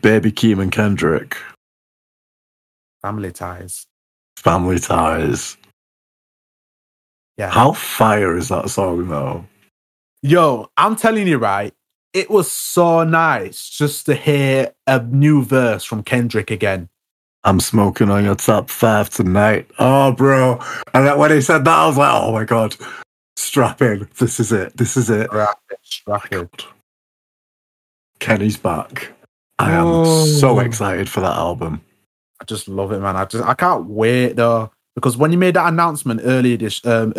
Baby 0.00 0.32
Keem 0.32 0.60
and 0.60 0.72
Kendrick. 0.72 1.36
Family 3.02 3.32
ties. 3.32 3.86
Family 4.36 4.78
Ties. 4.78 5.56
Yeah. 7.36 7.50
How 7.50 7.72
fire 7.72 8.36
is 8.36 8.48
that 8.48 8.70
song 8.70 9.08
though? 9.08 9.44
Yo, 10.22 10.70
I'm 10.76 10.96
telling 10.96 11.26
you, 11.26 11.38
right? 11.38 11.72
It 12.12 12.30
was 12.30 12.50
so 12.50 13.04
nice 13.04 13.68
just 13.68 14.06
to 14.06 14.14
hear 14.14 14.72
a 14.86 15.02
new 15.02 15.44
verse 15.44 15.84
from 15.84 16.02
Kendrick 16.02 16.50
again. 16.50 16.88
I'm 17.44 17.58
smoking 17.58 18.10
on 18.10 18.24
your 18.24 18.36
top 18.36 18.70
five 18.70 19.10
tonight. 19.10 19.68
Oh, 19.78 20.12
bro. 20.12 20.60
And 20.94 21.18
when 21.18 21.30
he 21.30 21.40
said 21.40 21.64
that, 21.64 21.78
I 21.78 21.86
was 21.86 21.96
like, 21.96 22.12
oh 22.12 22.32
my 22.32 22.44
God. 22.44 22.76
Strap 23.36 23.82
in. 23.82 24.08
This 24.18 24.38
is 24.40 24.52
it. 24.52 24.76
This 24.76 24.96
is 24.96 25.10
it. 25.10 25.32
Rapid, 25.32 25.78
rapid. 26.06 26.50
Kenny's 28.20 28.56
back. 28.56 29.12
I 29.58 29.72
am 29.72 29.86
Oh. 29.86 30.26
so 30.26 30.60
excited 30.60 31.08
for 31.08 31.20
that 31.20 31.36
album. 31.36 31.80
I 32.40 32.44
just 32.44 32.68
love 32.68 32.92
it, 32.92 33.00
man. 33.00 33.16
I 33.16 33.24
just 33.24 33.44
I 33.44 33.54
can't 33.54 33.86
wait 33.86 34.34
though 34.36 34.70
because 34.94 35.16
when 35.16 35.32
you 35.32 35.38
made 35.38 35.54
that 35.54 35.68
announcement 35.68 36.20
earlier 36.24 36.56
this 36.56 36.84
um 36.84 37.12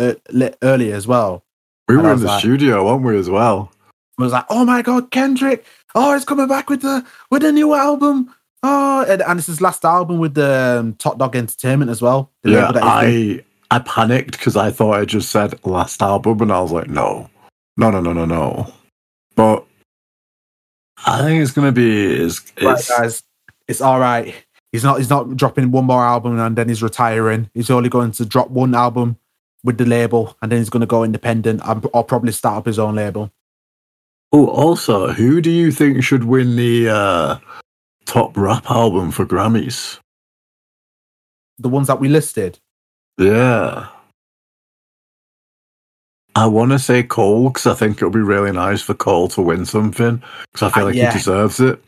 earlier 0.62 0.94
as 0.94 1.06
well, 1.06 1.42
We 1.88 1.96
were 1.96 2.12
in 2.12 2.20
the 2.20 2.26
like- 2.26 2.40
studio, 2.40 2.84
weren't 2.84 3.02
we, 3.04 3.18
as 3.18 3.30
well? 3.30 3.70
I 4.18 4.22
was 4.22 4.32
like, 4.32 4.46
oh 4.48 4.64
my 4.64 4.80
god, 4.82 5.10
Kendrick! 5.10 5.64
Oh, 5.94 6.14
he's 6.14 6.24
coming 6.24 6.46
back 6.46 6.70
with 6.70 6.82
the 6.82 7.04
with 7.30 7.42
a 7.44 7.52
new 7.52 7.74
album. 7.74 8.32
Oh, 8.62 9.04
and, 9.06 9.20
and 9.22 9.38
it's 9.38 9.48
his 9.48 9.60
last 9.60 9.84
album 9.84 10.18
with 10.18 10.34
the 10.34 10.78
um, 10.80 10.94
Top 10.94 11.18
Dawg 11.18 11.36
Entertainment 11.36 11.90
as 11.90 12.00
well. 12.00 12.30
Yeah, 12.44 12.68
label 12.68 12.72
that 12.80 13.06
he's 13.08 13.36
with. 13.36 13.44
I 13.70 13.78
panicked 13.80 14.32
because 14.32 14.56
I 14.56 14.70
thought 14.70 14.94
I 14.94 15.04
just 15.04 15.30
said 15.30 15.64
last 15.64 16.02
album, 16.02 16.42
and 16.42 16.52
I 16.52 16.60
was 16.60 16.72
like, 16.72 16.88
no, 16.88 17.28
no, 17.76 17.90
no, 17.90 18.00
no, 18.00 18.12
no, 18.12 18.24
no. 18.24 18.72
But 19.34 19.64
I 21.06 21.22
think 21.22 21.42
it's 21.42 21.52
gonna 21.52 21.72
be 21.72 22.20
right, 22.20 22.78
it's 22.78 22.88
guys. 22.88 23.22
It's 23.66 23.80
all 23.80 23.98
right. 23.98 24.34
He's 24.72 24.84
not. 24.84 24.98
He's 24.98 25.10
not 25.10 25.36
dropping 25.36 25.70
one 25.70 25.84
more 25.84 26.04
album 26.04 26.38
and 26.38 26.56
then 26.56 26.68
he's 26.68 26.82
retiring. 26.82 27.48
He's 27.54 27.70
only 27.70 27.88
going 27.88 28.12
to 28.12 28.24
drop 28.24 28.50
one 28.50 28.74
album 28.74 29.18
with 29.62 29.78
the 29.78 29.86
label 29.86 30.36
and 30.42 30.52
then 30.52 30.58
he's 30.58 30.70
going 30.70 30.80
to 30.80 30.86
go 30.86 31.04
independent 31.04 31.62
and, 31.64 31.86
or 31.92 32.04
probably 32.04 32.32
start 32.32 32.58
up 32.58 32.66
his 32.66 32.78
own 32.78 32.94
label. 32.96 33.32
Oh, 34.32 34.48
also, 34.48 35.12
who 35.12 35.40
do 35.40 35.50
you 35.50 35.70
think 35.70 36.02
should 36.02 36.24
win 36.24 36.56
the 36.56 36.88
uh, 36.88 37.38
top 38.04 38.36
rap 38.36 38.68
album 38.68 39.12
for 39.12 39.24
Grammys? 39.24 40.00
The 41.58 41.68
ones 41.68 41.86
that 41.86 42.00
we 42.00 42.08
listed. 42.08 42.58
Yeah, 43.18 43.88
I 46.34 46.46
want 46.46 46.72
to 46.72 46.78
say 46.78 47.02
Cole 47.02 47.48
because 47.50 47.66
I 47.66 47.74
think 47.74 48.00
it 48.00 48.04
would 48.04 48.12
be 48.12 48.20
really 48.20 48.50
nice 48.52 48.82
for 48.82 48.94
Cole 48.94 49.28
to 49.28 49.42
win 49.42 49.64
something 49.64 50.22
because 50.52 50.68
I 50.68 50.74
feel 50.74 50.82
Uh, 50.84 50.86
like 50.86 50.94
yeah. 50.96 51.12
he 51.12 51.18
deserves 51.18 51.60
it. 51.60 51.82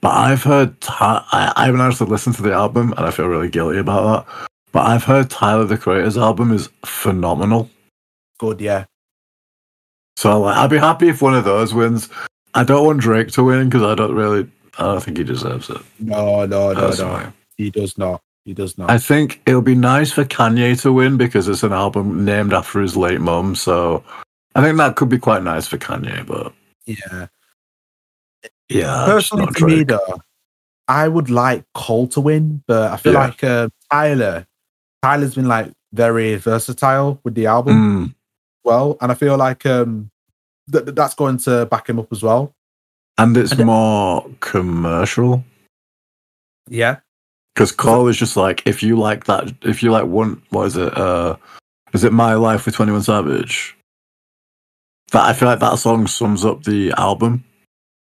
But 0.00 0.16
I've 0.16 0.42
heard 0.42 0.74
I, 0.88 1.52
I 1.54 1.66
haven't 1.66 1.80
actually 1.80 2.10
listened 2.10 2.34
to 2.36 2.42
the 2.42 2.52
album 2.52 2.92
and 2.96 3.06
I 3.06 3.12
feel 3.12 3.28
really 3.28 3.48
guilty 3.48 3.78
about 3.78 4.26
that. 4.26 4.48
But 4.72 4.86
I've 4.86 5.04
heard 5.04 5.30
Tyler 5.30 5.64
the 5.64 5.78
Creator's 5.78 6.18
album 6.18 6.52
is 6.52 6.68
phenomenal. 6.84 7.70
Good, 8.38 8.60
yeah. 8.60 8.86
So 10.16 10.40
like, 10.40 10.56
I'd 10.56 10.70
be 10.70 10.78
happy 10.78 11.08
if 11.08 11.22
one 11.22 11.34
of 11.34 11.44
those 11.44 11.72
wins. 11.72 12.08
I 12.54 12.64
don't 12.64 12.84
want 12.84 13.00
Drake 13.00 13.28
to 13.32 13.44
win 13.44 13.68
because 13.68 13.82
I 13.82 13.94
don't 13.94 14.14
really. 14.14 14.50
I 14.78 14.84
don't 14.84 15.02
think 15.02 15.18
he 15.18 15.24
deserves 15.24 15.70
it. 15.70 15.80
No, 16.00 16.44
no, 16.46 16.72
no, 16.72 16.74
personally. 16.74 17.24
no. 17.24 17.32
He 17.56 17.70
does 17.70 17.96
not. 17.96 18.20
He 18.44 18.54
does 18.54 18.76
not. 18.76 18.90
I 18.90 18.98
think 18.98 19.40
it'll 19.46 19.62
be 19.62 19.74
nice 19.76 20.10
for 20.12 20.24
Kanye 20.24 20.80
to 20.82 20.92
win 20.92 21.16
because 21.16 21.46
it's 21.48 21.62
an 21.62 21.72
album 21.72 22.24
named 22.24 22.52
after 22.52 22.80
his 22.80 22.96
late 22.96 23.20
mum. 23.20 23.54
So 23.54 24.02
I 24.54 24.62
think 24.62 24.76
that 24.78 24.96
could 24.96 25.08
be 25.08 25.18
quite 25.18 25.42
nice 25.44 25.66
for 25.68 25.78
Kanye. 25.78 26.26
But 26.26 26.52
yeah. 26.86 27.26
yeah, 28.68 29.06
just 29.06 29.06
Personally, 29.30 29.44
not 29.44 29.56
to 29.56 29.66
me 29.66 29.84
though, 29.84 30.20
I 30.88 31.06
would 31.08 31.30
like 31.30 31.64
Cole 31.74 32.08
to 32.08 32.20
win, 32.20 32.62
but 32.66 32.90
I 32.90 32.96
feel 32.96 33.12
Yeah. 33.12 33.18
like 33.26 33.44
uh, 33.44 33.68
Tyler, 33.90 34.46
Tyler's 35.02 35.34
been 35.36 35.46
like 35.48 35.70
very 35.92 36.34
versatile 36.36 37.20
with 37.22 37.34
the 37.34 37.46
album 37.46 37.76
Mm, 38.08 38.14
well, 38.64 38.96
and 39.00 39.12
I 39.12 39.14
feel 39.14 39.36
like 39.36 39.64
um 39.66 40.10
th- 40.72 40.84
th- 40.84 40.94
that's 40.96 41.14
going 41.14 41.36
to 41.38 41.66
back 41.66 41.88
him 41.88 41.98
up 42.00 42.10
as 42.12 42.22
well. 42.22 42.54
and 43.18 43.36
it's 43.36 43.52
And- 43.52 43.66
more 43.66 44.26
commercial 44.40 45.44
Yeah, 46.68 46.96
because 47.54 47.72
Cole 47.72 48.08
is 48.08 48.16
just 48.16 48.36
like 48.36 48.62
if 48.66 48.82
you 48.82 48.96
like 48.96 49.24
that, 49.24 49.52
if 49.62 49.82
you 49.82 49.90
like 49.90 50.06
one, 50.06 50.42
what 50.50 50.66
is 50.66 50.76
it? 50.76 50.96
Uh, 50.96 51.36
is 51.92 52.04
it 52.04 52.12
My 52.12 52.34
Life 52.34 52.66
with 52.66 52.74
Twenty 52.74 52.92
One 52.92 53.02
Savage? 53.02 53.76
That 55.12 55.24
I 55.24 55.32
feel 55.34 55.48
like 55.48 55.60
that 55.60 55.78
song 55.78 56.06
sums 56.06 56.44
up 56.44 56.64
the 56.64 56.92
album. 56.96 57.44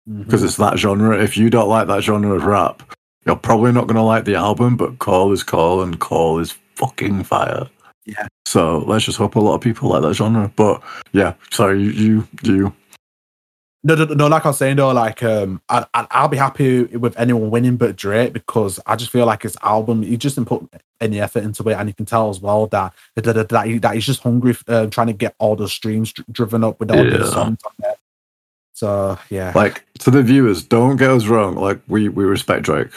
Because 0.05 0.43
it's 0.43 0.57
that 0.57 0.77
genre. 0.77 1.17
If 1.17 1.37
you 1.37 1.49
don't 1.49 1.69
like 1.69 1.87
that 1.87 2.03
genre 2.03 2.35
of 2.35 2.43
rap, 2.43 2.83
you're 3.25 3.37
probably 3.37 3.71
not 3.71 3.87
going 3.87 3.95
to 3.95 4.01
like 4.01 4.25
the 4.25 4.35
album. 4.35 4.75
But 4.75 4.99
Cole 4.99 5.31
is 5.31 5.43
Cole, 5.43 5.81
and 5.81 5.97
Cole 5.99 6.39
is 6.39 6.57
fucking 6.75 7.23
fire. 7.23 7.69
Yeah. 8.05 8.27
So 8.45 8.79
let's 8.79 9.05
just 9.05 9.17
hope 9.17 9.35
a 9.35 9.39
lot 9.39 9.55
of 9.55 9.61
people 9.61 9.89
like 9.89 10.01
that 10.01 10.13
genre. 10.13 10.51
But 10.57 10.83
yeah, 11.13 11.35
sorry, 11.51 11.81
you, 11.81 11.91
you, 11.91 12.27
you. 12.43 12.75
No, 13.83 13.95
no, 13.95 14.05
no. 14.05 14.27
Like 14.27 14.45
I 14.45 14.49
was 14.49 14.57
saying 14.57 14.77
though, 14.77 14.91
like 14.91 15.21
um, 15.23 15.61
I, 15.69 15.85
I, 15.93 16.07
I'll 16.11 16.27
be 16.29 16.37
happy 16.37 16.83
with 16.83 17.17
anyone 17.19 17.49
winning 17.49 17.75
but 17.77 17.95
Drake 17.95 18.33
because 18.33 18.79
I 18.85 18.95
just 18.95 19.11
feel 19.11 19.25
like 19.25 19.43
his 19.43 19.57
album, 19.61 20.03
he 20.03 20.15
just 20.17 20.35
didn't 20.35 20.47
put 20.47 20.69
any 21.01 21.19
effort 21.19 21.43
into 21.43 21.67
it, 21.69 21.73
and 21.73 21.89
you 21.89 21.93
can 21.93 22.05
tell 22.05 22.29
as 22.29 22.39
well 22.39 22.67
that 22.67 22.93
that, 23.15 23.49
that, 23.49 23.67
he, 23.67 23.77
that 23.79 23.93
he's 23.95 24.05
just 24.05 24.23
hungry, 24.23 24.55
uh, 24.67 24.87
trying 24.87 25.07
to 25.07 25.13
get 25.13 25.35
all 25.39 25.55
the 25.55 25.67
streams 25.67 26.13
dr- 26.13 26.25
driven 26.31 26.63
up 26.63 26.79
with 26.79 26.91
all 26.91 27.03
Yeah. 27.05 27.17
the 27.17 27.27
songs 27.27 27.59
on 27.65 27.71
there. 27.79 27.95
So 28.73 29.19
yeah, 29.29 29.51
Like 29.55 29.83
to 29.99 30.11
the 30.11 30.23
viewers, 30.23 30.63
don't 30.63 30.95
get 30.97 31.11
us 31.11 31.25
wrong. 31.27 31.55
Like 31.55 31.79
we 31.87 32.09
we 32.09 32.23
respect 32.23 32.63
Drake, 32.63 32.89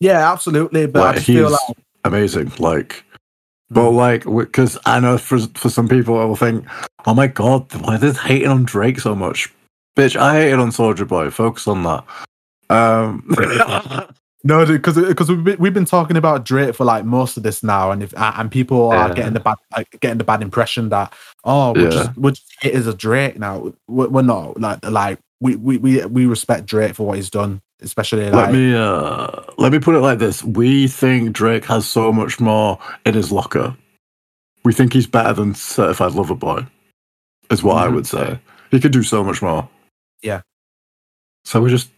yeah, 0.00 0.32
absolutely. 0.32 0.86
But 0.86 1.00
I 1.02 1.04
Like, 1.06 1.14
just 1.16 1.26
feel 1.26 1.48
he's- 1.48 1.60
like 1.68 1.76
amazing. 2.04 2.52
Like. 2.58 3.04
But 3.72 3.90
Mm. 3.92 3.94
like, 3.94 4.24
because 4.24 4.76
I 4.84 4.98
know 4.98 5.16
for 5.16 5.38
for 5.54 5.68
some 5.68 5.86
people, 5.86 6.18
I 6.18 6.24
will 6.24 6.34
think, 6.34 6.64
"Oh 7.06 7.14
my 7.14 7.28
god, 7.28 7.72
why 7.76 7.94
are 7.94 7.98
they 7.98 8.10
hating 8.10 8.48
on 8.48 8.64
Drake 8.64 8.98
so 8.98 9.14
much?" 9.14 9.48
Bitch, 9.96 10.16
I 10.16 10.34
hated 10.40 10.58
on 10.58 10.70
Soulja 10.70 11.06
Boy. 11.06 11.30
Focus 11.30 11.66
on 11.68 11.82
that. 11.84 12.04
Um, 12.70 14.06
No, 14.42 14.64
because 14.64 14.96
because 14.96 15.28
we've 15.28 15.44
been, 15.44 15.58
we've 15.58 15.74
been 15.74 15.84
talking 15.84 16.16
about 16.16 16.46
Drake 16.46 16.74
for 16.74 16.86
like 16.86 17.04
most 17.04 17.36
of 17.36 17.42
this 17.42 17.62
now, 17.62 17.90
and 17.90 18.02
if 18.02 18.14
and 18.16 18.50
people 18.50 18.88
are 18.90 19.08
Yeah. 19.08 19.14
getting 19.14 19.34
the 19.34 19.40
bad 19.40 19.56
like, 19.76 20.00
getting 20.00 20.16
the 20.16 20.24
bad 20.24 20.40
impression 20.40 20.88
that 20.88 21.12
oh 21.44 21.74
we're 21.74 21.82
Yeah. 21.84 21.90
just 21.90 22.16
we're 22.16 22.30
just 22.30 22.50
haters 22.62 22.86
of 22.86 22.96
Drake 22.96 23.38
now. 23.38 23.74
We're, 23.86 24.08
we're 24.08 24.22
not 24.22 24.58
like 24.58 24.82
like 24.86 25.18
we, 25.40 25.56
we 25.56 25.76
we 25.76 26.06
we 26.06 26.24
respect 26.24 26.64
Drake 26.64 26.94
for 26.94 27.06
what 27.06 27.16
he's 27.16 27.28
done, 27.28 27.60
especially 27.82 28.30
Let 28.30 28.50
me 28.50 28.74
uh 28.74 29.42
let 29.58 29.72
me 29.72 29.78
put 29.78 29.94
it 29.94 30.00
like 30.00 30.20
this. 30.20 30.42
We 30.42 30.88
think 30.88 31.34
Drake 31.34 31.66
has 31.66 31.86
so 31.86 32.10
much 32.10 32.40
more 32.40 32.78
in 33.04 33.12
his 33.12 33.30
locker. 33.30 33.76
We 34.64 34.72
think 34.72 34.94
he's 34.94 35.06
better 35.06 35.34
than 35.34 35.54
certified 35.54 36.12
lover 36.12 36.34
boy. 36.34 36.66
Is 37.50 37.62
what 37.62 37.76
I 37.76 37.88
Mhm. 37.88 37.94
would 37.94 38.06
say. 38.06 38.38
He 38.70 38.80
could 38.80 38.92
do 38.92 39.02
so 39.02 39.22
much 39.22 39.42
more. 39.42 39.68
Yeah. 40.22 40.42
So 41.44 41.60
we 41.62 41.70
just 41.70 41.90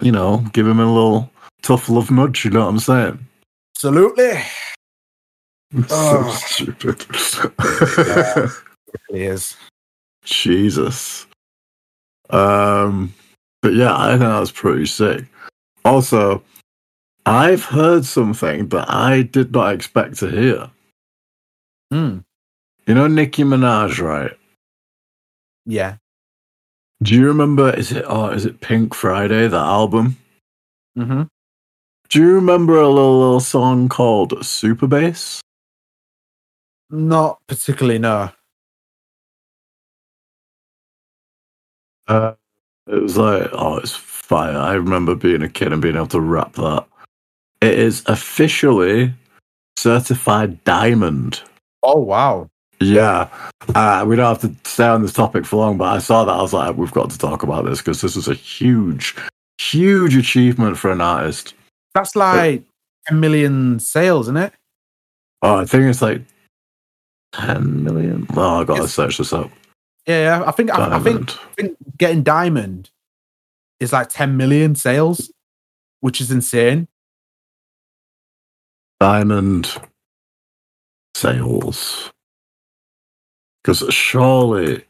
you 0.00 0.10
know, 0.12 0.38
give 0.52 0.66
him 0.66 0.80
a 0.80 0.86
little 0.92 1.30
tough 1.62 1.88
love 1.90 2.10
nudge, 2.10 2.44
you 2.44 2.50
know 2.50 2.60
what 2.60 2.68
I'm 2.70 2.78
saying? 2.78 3.26
absolutely 3.76 4.40
so 5.88 6.22
Oh. 6.24 6.40
stupid. 6.46 7.04
Yeah. 7.98 8.48
it 9.10 9.16
is. 9.20 9.56
Jesus. 10.24 11.26
Um, 12.30 13.12
but 13.62 13.74
yeah, 13.74 13.94
I 13.96 14.08
think 14.10 14.20
that 14.20 14.40
was 14.40 14.50
pretty 14.50 14.86
sick. 14.86 15.26
Also, 15.84 16.42
I've 17.26 17.64
heard 17.64 18.04
something 18.04 18.68
that 18.68 18.88
I 18.90 19.22
did 19.22 19.52
not 19.52 19.74
expect 19.74 20.16
to 20.20 20.28
hear. 20.30 20.70
Hmm. 21.92 22.18
You 22.86 22.94
know 22.94 23.06
Nicki 23.08 23.42
Minaj, 23.44 24.00
right? 24.00 24.32
Yeah. 25.66 25.96
Do 27.02 27.14
you 27.14 27.26
remember? 27.26 27.74
Is 27.74 27.92
it? 27.92 28.04
Oh, 28.06 28.28
is 28.28 28.46
it 28.46 28.60
Pink 28.60 28.94
Friday? 28.94 29.48
That 29.48 29.56
album. 29.56 30.16
Mm-hmm. 30.96 31.22
Do 32.08 32.20
you 32.20 32.34
remember 32.34 32.80
a 32.80 32.88
little, 32.88 33.18
little 33.18 33.40
song 33.40 33.88
called 33.88 34.44
Super 34.44 34.86
Bass? 34.86 35.40
Not 36.90 37.38
particularly. 37.48 37.98
No. 37.98 38.30
Uh, 42.06 42.34
it 42.86 43.02
was 43.02 43.16
like, 43.16 43.50
oh, 43.52 43.78
it's 43.78 43.94
fire. 43.94 44.56
I 44.56 44.74
remember 44.74 45.14
being 45.14 45.42
a 45.42 45.48
kid 45.48 45.72
and 45.72 45.82
being 45.82 45.96
able 45.96 46.06
to 46.08 46.20
rap 46.20 46.54
that. 46.54 46.86
It 47.60 47.78
is 47.78 48.04
officially 48.06 49.12
certified 49.76 50.62
diamond. 50.64 51.42
Oh 51.82 51.98
wow. 51.98 52.48
Yeah, 52.80 53.28
uh, 53.74 54.04
we 54.06 54.16
don't 54.16 54.40
have 54.40 54.40
to 54.42 54.68
stay 54.68 54.86
on 54.86 55.02
this 55.02 55.12
topic 55.12 55.46
for 55.46 55.56
long, 55.56 55.78
but 55.78 55.94
I 55.94 55.98
saw 55.98 56.24
that. 56.24 56.32
I 56.32 56.42
was 56.42 56.52
like, 56.52 56.76
we've 56.76 56.92
got 56.92 57.10
to 57.10 57.18
talk 57.18 57.42
about 57.42 57.64
this 57.64 57.78
because 57.78 58.02
this 58.02 58.16
is 58.16 58.28
a 58.28 58.34
huge, 58.34 59.16
huge 59.58 60.14
achievement 60.14 60.76
for 60.76 60.90
an 60.90 61.00
artist. 61.00 61.54
That's 61.94 62.14
like 62.14 62.62
10 63.08 63.18
million 63.18 63.80
sales, 63.80 64.26
isn't 64.26 64.36
it? 64.36 64.52
Oh, 65.40 65.56
I 65.56 65.64
think 65.64 65.84
it's 65.84 66.02
like 66.02 66.22
10 67.32 67.82
million. 67.82 68.26
Oh, 68.36 68.60
I 68.60 68.64
got 68.64 68.76
to 68.76 68.88
search 68.88 69.18
this 69.18 69.32
up. 69.32 69.50
Yeah, 70.06 70.38
yeah. 70.40 70.44
I 70.46 70.50
think 70.50 70.70
I, 70.70 70.96
I 70.96 70.98
think 71.00 71.30
I 71.30 71.52
think 71.54 71.76
getting 71.98 72.22
diamond 72.22 72.90
is 73.80 73.92
like 73.92 74.08
10 74.08 74.36
million 74.36 74.74
sales, 74.74 75.32
which 76.00 76.20
is 76.20 76.30
insane. 76.30 76.88
Diamond 79.00 79.74
sales. 81.14 82.10
Because 83.66 83.82
surely 83.92 84.84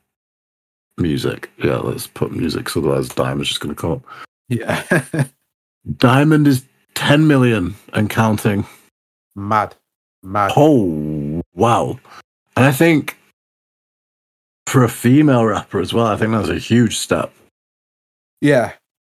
music. 0.98 1.50
Yeah, 1.56 1.78
let's 1.78 2.06
put 2.06 2.30
music, 2.30 2.68
so 2.68 2.80
otherwise 2.80 3.08
Diamond's 3.08 3.48
just 3.48 3.60
going 3.60 3.74
to 3.74 3.80
come 3.80 3.92
up. 3.92 4.02
Yeah. 4.50 5.24
Diamond 5.96 6.46
is 6.46 6.62
10 6.94 7.26
million 7.26 7.74
and 7.94 8.10
counting. 8.10 8.66
Mad. 9.34 9.74
Mad. 10.22 10.52
Oh, 10.56 11.40
wow. 11.54 11.98
And 12.54 12.66
I 12.66 12.72
think 12.72 13.16
for 14.66 14.84
a 14.84 14.90
female 14.90 15.46
rapper 15.46 15.80
as 15.80 15.94
well, 15.94 16.08
I 16.08 16.18
think 16.18 16.32
that's 16.32 16.50
a 16.50 16.58
huge 16.58 16.98
step. 16.98 17.32
Yeah. 18.42 18.74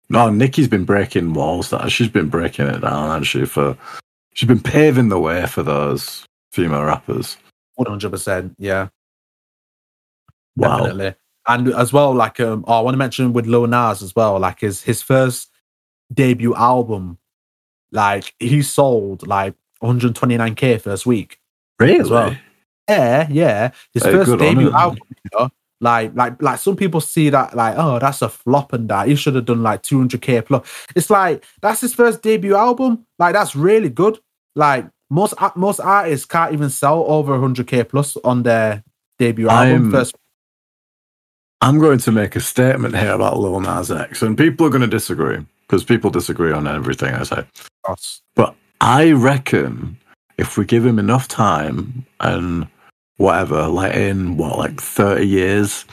No, 0.07 0.29
Nicki's 0.29 0.67
been 0.67 0.85
breaking 0.85 1.33
walls. 1.33 1.71
That 1.71 1.91
she's 1.91 2.09
been 2.09 2.29
breaking 2.29 2.67
it 2.67 2.81
down, 2.81 3.07
hasn't 3.07 3.25
she? 3.25 3.45
For 3.45 3.75
she's 4.35 4.47
been 4.47 4.61
paving 4.61 5.09
the 5.09 5.19
way 5.19 5.47
for 5.47 5.63
those 5.63 6.25
female 6.51 6.83
rappers. 6.83 7.37
100%. 7.79 8.53
Yeah. 8.59 8.89
Wow. 10.57 10.77
Definitely. 10.77 11.15
And 11.47 11.69
as 11.69 11.93
well, 11.93 12.13
like, 12.13 12.39
um, 12.41 12.65
oh, 12.67 12.73
I 12.79 12.81
want 12.81 12.93
to 12.95 12.97
mention 12.99 13.31
with 13.31 13.45
Lil 13.45 13.67
Nas 13.67 14.01
as 14.01 14.13
well, 14.15 14.37
like 14.39 14.59
his, 14.59 14.83
his 14.83 15.01
first 15.01 15.49
debut 16.13 16.53
album, 16.55 17.17
like 17.91 18.33
he 18.39 18.61
sold 18.61 19.25
like 19.25 19.53
129k 19.81 20.81
first 20.81 21.05
week. 21.05 21.39
Really? 21.79 21.99
as 21.99 22.09
well. 22.09 22.35
Yeah, 22.89 23.27
yeah. 23.29 23.71
His 23.93 24.03
Hey, 24.03 24.11
first 24.11 24.37
debut 24.39 24.71
album, 24.71 24.99
you 25.09 25.39
know, 25.39 25.49
like, 25.79 26.15
like, 26.15 26.41
like 26.41 26.59
some 26.59 26.75
people 26.75 26.99
see 27.01 27.29
that 27.29 27.55
like, 27.55 27.75
oh, 27.77 27.99
that's 27.99 28.21
a 28.21 28.29
flop 28.29 28.73
and 28.73 28.89
that 28.89 29.07
he 29.07 29.15
should 29.15 29.35
have 29.35 29.45
done 29.45 29.61
like 29.63 29.83
200k 29.83 30.45
plus. 30.45 30.67
It's 30.95 31.09
like 31.09 31.45
that's 31.61 31.81
his 31.81 31.93
first 31.93 32.21
debut 32.23 32.55
album. 32.55 33.05
Like 33.19 33.33
that's 33.33 33.55
really 33.55 33.89
good. 33.89 34.19
Like 34.55 34.87
most 35.09 35.33
most 35.55 35.79
artists 35.79 36.25
can't 36.25 36.51
even 36.53 36.69
sell 36.69 37.05
over 37.07 37.37
100k 37.37 37.87
plus 37.87 38.17
on 38.23 38.43
their 38.43 38.83
debut 39.19 39.47
album. 39.49 39.83
I'm- 39.83 39.91
First, 39.91 40.15
I'm 41.61 41.79
going 41.79 41.99
to 41.99 42.11
make 42.11 42.35
a 42.35 42.39
statement 42.39 42.95
here 42.95 43.11
about 43.11 43.39
Lil 43.39 43.59
Nas 43.59 43.91
X, 43.91 44.21
and 44.21 44.37
people 44.37 44.67
are 44.67 44.69
going 44.69 44.81
to 44.81 44.87
disagree 44.87 45.43
because 45.61 45.83
people 45.83 46.09
disagree 46.09 46.51
on 46.51 46.67
everything 46.67 47.13
I 47.13 47.23
say. 47.23 47.43
But 48.35 48.55
I 48.79 49.11
reckon 49.11 49.97
if 50.37 50.57
we 50.57 50.65
give 50.65 50.85
him 50.85 50.99
enough 50.99 51.27
time 51.27 52.05
and 52.19 52.67
whatever, 53.17 53.67
like 53.67 53.95
in 53.95 54.37
what, 54.37 54.57
like 54.57 54.79
30 54.79 55.25
years, 55.27 55.85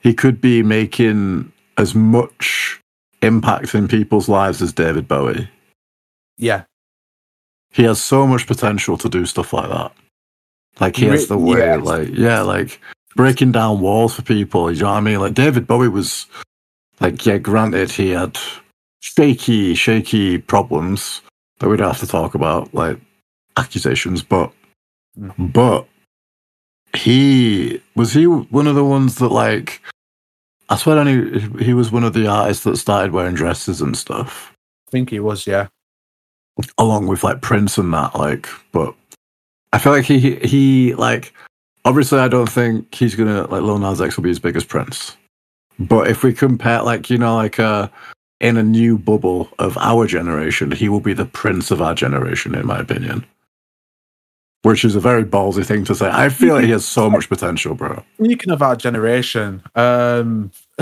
he 0.00 0.12
could 0.14 0.40
be 0.40 0.62
making 0.62 1.50
as 1.78 1.94
much 1.94 2.80
impact 3.22 3.74
in 3.74 3.88
people's 3.88 4.28
lives 4.28 4.62
as 4.62 4.72
David 4.72 5.08
Bowie. 5.08 5.48
Yeah, 6.38 6.64
He 7.70 7.84
has 7.84 8.00
so 8.00 8.26
much 8.26 8.46
potential 8.46 8.96
to 8.98 9.08
do 9.08 9.24
stuff 9.26 9.52
like 9.52 9.70
that. 9.70 9.92
Like 10.80 10.96
he 10.96 11.06
has 11.06 11.28
the 11.28 11.38
way, 11.38 11.58
yeah. 11.58 11.76
like 11.76 12.08
yeah, 12.12 12.42
like 12.42 12.80
breaking 13.16 13.52
down 13.52 13.80
walls 13.80 14.14
for 14.14 14.22
people. 14.22 14.70
You 14.70 14.82
know 14.82 14.90
what 14.90 14.98
I 14.98 15.00
mean? 15.00 15.18
Like 15.20 15.34
David 15.34 15.66
Bowie 15.66 15.88
was, 15.88 16.26
like 17.00 17.24
yeah, 17.26 17.38
granted 17.38 17.90
he 17.90 18.10
had 18.10 18.38
shaky, 19.00 19.74
shaky 19.74 20.38
problems 20.38 21.22
that 21.58 21.68
we 21.68 21.76
don't 21.76 21.88
have 21.88 22.00
to 22.00 22.06
talk 22.06 22.34
about, 22.34 22.72
like 22.74 22.98
accusations, 23.56 24.22
but 24.22 24.52
Mhm. 25.18 25.50
but 25.52 25.88
he 26.94 27.80
was 27.94 28.12
he 28.12 28.26
one 28.26 28.66
of 28.66 28.74
the 28.74 28.84
ones 28.84 29.16
that 29.16 29.28
like 29.30 29.80
I 30.68 30.76
swear 30.76 30.98
only 30.98 31.40
he 31.64 31.72
was 31.74 31.90
one 31.90 32.04
of 32.04 32.12
the 32.12 32.26
artists 32.26 32.64
that 32.64 32.76
started 32.76 33.12
wearing 33.12 33.34
dresses 33.34 33.80
and 33.80 33.96
stuff 33.96 34.52
I 34.88 34.90
think 34.90 35.10
he 35.10 35.20
was. 35.20 35.46
Yeah, 35.46 35.68
along 36.78 37.06
with 37.06 37.24
like 37.24 37.40
Prince 37.40 37.78
and 37.78 37.92
that, 37.94 38.14
like, 38.14 38.48
but 38.72 38.94
I 39.72 39.78
feel 39.78 39.92
like 39.92 40.04
he 40.04 40.36
he 40.36 40.94
like 40.94 41.32
obviously 41.86 42.18
I 42.18 42.28
don't 42.28 42.50
think 42.50 42.94
he's 42.94 43.14
gonna 43.14 43.46
like 43.46 43.62
Lil 43.62 43.78
Nas 43.78 44.00
X 44.00 44.16
will 44.16 44.24
be 44.24 44.30
as 44.30 44.38
big 44.38 44.56
as 44.56 44.64
Prince. 44.64 45.16
But 45.78 46.08
if 46.08 46.22
we 46.22 46.32
compare 46.34 46.82
like, 46.82 47.08
you 47.08 47.16
know, 47.18 47.36
like 47.36 47.58
uh 47.58 47.88
in 48.40 48.58
a 48.58 48.62
new 48.62 48.98
bubble 48.98 49.48
of 49.58 49.78
our 49.78 50.06
generation, 50.06 50.70
he 50.70 50.90
will 50.90 51.00
be 51.00 51.14
the 51.14 51.24
prince 51.24 51.70
of 51.70 51.80
our 51.80 51.94
generation, 51.94 52.54
in 52.54 52.66
my 52.66 52.78
opinion. 52.78 53.24
Which 54.62 54.84
is 54.84 54.94
a 54.94 55.00
very 55.00 55.24
ballsy 55.24 55.64
thing 55.64 55.84
to 55.84 55.94
say. 55.94 56.10
I 56.12 56.28
feel 56.28 56.56
like 56.56 56.64
he 56.64 56.70
has 56.72 56.84
so 56.84 57.08
much 57.16 57.28
potential, 57.30 57.74
bro. 57.74 58.04
Speaking 58.22 58.52
of 58.52 58.60
our 58.60 58.76
generation, 58.76 59.62
um, 59.74 60.50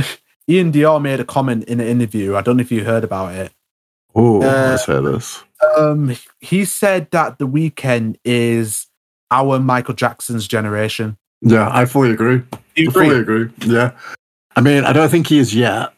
iann 0.49 0.73
dior 0.73 1.01
made 1.01 1.21
a 1.21 1.25
comment 1.25 1.65
in 1.65 1.81
an 1.81 1.87
interview. 1.87 2.35
I 2.35 2.41
don't 2.41 2.57
know 2.57 2.63
if 2.63 2.73
you 2.73 2.83
heard 2.85 3.05
about 3.05 3.35
it. 3.35 3.53
Oh, 4.17 4.39
Uh, 4.43 4.71
let's 4.71 4.87
hear 4.87 5.03
this. 5.03 5.45
Um, 5.77 6.17
he 6.41 6.65
said 6.65 7.11
that 7.13 7.39
the 7.39 7.47
Weeknd 7.47 8.17
is 8.25 8.87
our 9.31 9.59
Michael 9.59 9.95
Jackson's 9.95 10.47
generation. 10.47 11.17
Yeah, 11.41 11.69
I 11.73 11.85
fully 11.87 12.11
agree. 12.13 12.43
You 12.77 12.91
I 12.91 12.93
fully 12.93 13.19
agree? 13.19 13.43
agree. 13.43 13.51
Yeah. 13.75 13.93
I 14.57 14.61
mean, 14.61 14.85
I 14.85 14.93
don't 14.93 15.09
think 15.11 15.27
he 15.27 15.39
is 15.39 15.55
yet, 15.55 15.93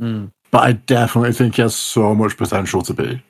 Mm. 0.00 0.30
but 0.50 0.62
I 0.62 0.72
definitely 0.72 1.32
think 1.32 1.56
he 1.56 1.62
has 1.62 1.74
so 1.76 2.14
much 2.14 2.36
potential 2.36 2.82
to 2.82 2.94
be. 2.94 3.22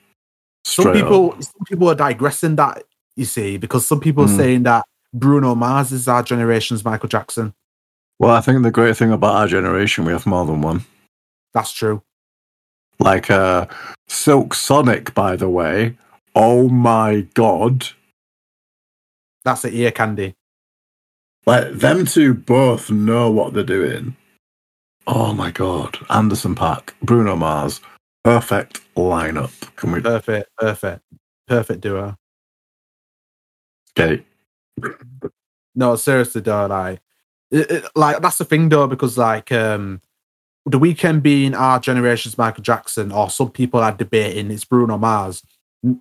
Some 0.65 0.93
people, 0.93 1.33
up. 1.33 1.43
some 1.43 1.65
people 1.67 1.89
are 1.89 1.95
digressing 1.95 2.57
that 2.57 2.83
you 3.17 3.25
see 3.25 3.57
because 3.57 3.87
some 3.87 4.01
people 4.01 4.25
are 4.25 4.29
Mm. 4.29 4.37
saying 4.37 4.63
that 4.65 4.85
Bruno 5.15 5.55
Mars 5.55 5.93
is 5.93 6.09
our 6.09 6.23
generation's 6.23 6.85
Michael 6.85 7.09
Jackson. 7.09 7.55
Well, 8.19 8.31
I 8.35 8.41
think 8.41 8.63
the 8.63 8.71
great 8.71 8.97
thing 8.97 9.13
about 9.13 9.35
our 9.37 9.47
generation, 9.47 10.05
we 10.05 10.13
have 10.13 10.27
more 10.27 10.45
than 10.47 10.63
one. 10.63 10.85
That's 11.55 11.73
true. 11.73 12.03
Like 12.99 13.31
uh, 13.31 13.67
Silk 14.09 14.55
Sonic, 14.55 15.15
by 15.15 15.37
the 15.37 15.49
way. 15.49 15.97
Oh 16.35 16.69
my 16.69 17.27
god! 17.35 17.89
That's 19.47 19.63
the 19.63 19.71
ear 19.75 19.93
candy. 19.93 20.35
Like 21.47 21.71
them 21.73 22.05
two 22.05 22.35
both 22.35 22.91
know 22.91 23.31
what 23.31 23.55
they're 23.55 23.63
doing. 23.63 24.17
Oh 25.07 25.33
my 25.33 25.53
god! 25.53 25.97
Anderson 26.11 26.57
.Paak, 26.57 26.91
Bruno 27.01 27.37
Mars, 27.37 27.81
perfect 28.25 28.81
lineup. 28.97 29.53
Can 29.77 29.93
we 29.93 30.01
Perfect, 30.01 30.51
perfect, 30.59 31.03
perfect 31.47 31.81
duo. 31.81 32.17
Okay. 33.97 34.25
No, 35.77 35.95
seriously, 35.95 36.41
though, 36.41 36.67
like, 36.67 37.01
it, 37.53 37.71
it- 37.71 37.85
like 37.95 38.21
that's 38.21 38.39
the 38.39 38.45
thing, 38.45 38.69
though, 38.69 38.89
because 38.89 39.17
like, 39.17 39.53
um, 39.53 40.01
the 40.65 40.81
Weeknd 40.81 41.23
being 41.23 41.55
our 41.55 41.79
generation's 41.79 42.37
Michael 42.37 42.65
Jackson, 42.65 43.13
or 43.13 43.31
some 43.31 43.51
people 43.53 43.79
are 43.79 43.93
debating 43.93 44.51
it's 44.51 44.65
Bruno 44.65 44.99
Mars. 44.99 45.45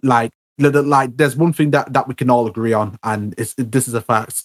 Like, 0.02 0.32
li- 0.32 0.32
li- 0.32 0.32
like, 0.58 1.18
there's 1.18 1.36
one 1.36 1.54
thing 1.54 1.72
that 1.72 1.92
that 1.94 2.08
we 2.08 2.14
can 2.16 2.30
all 2.30 2.48
agree 2.48 2.74
on, 2.74 2.98
and 3.04 3.34
it's 3.38 3.54
this 3.58 3.88
is 3.88 3.94
a 3.94 4.02
fact. 4.02 4.44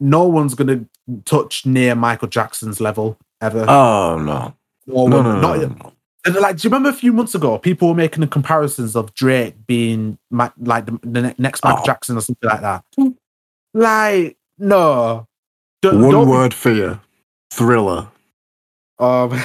No 0.00 0.24
one's 0.26 0.54
gonna 0.54 0.84
touch 1.24 1.66
near 1.66 1.94
Michael 1.94 2.28
Jackson's 2.28 2.80
level 2.80 3.18
ever. 3.40 3.64
Oh 3.68 4.18
no! 4.18 4.54
No 4.86 5.06
No, 5.06 5.22
no, 5.22 5.40
no, 5.40 5.40
not- 5.40 5.92
no, 6.26 6.40
like, 6.40 6.56
do 6.56 6.66
you 6.66 6.70
remember 6.70 6.88
a 6.88 6.92
few 6.94 7.12
months 7.12 7.34
ago, 7.34 7.58
people 7.58 7.88
were 7.88 7.94
making 7.94 8.22
the 8.22 8.26
comparisons 8.26 8.96
of 8.96 9.12
Drake 9.12 9.54
being 9.66 10.16
like 10.30 10.86
the, 10.86 10.98
the 11.02 11.34
next 11.36 11.62
Michael 11.62 11.82
Oh. 11.82 11.84
Jackson 11.86 12.16
or 12.16 12.22
something 12.22 12.48
like 12.48 12.62
that? 12.62 12.82
Like, 13.74 14.38
no. 14.58 15.26
Don't, 15.82 16.00
One 16.00 16.10
don't 16.12 16.28
word 16.30 16.54
for 16.54 16.70
you: 16.72 16.98
thriller. 17.50 18.08
Um, 18.98 19.30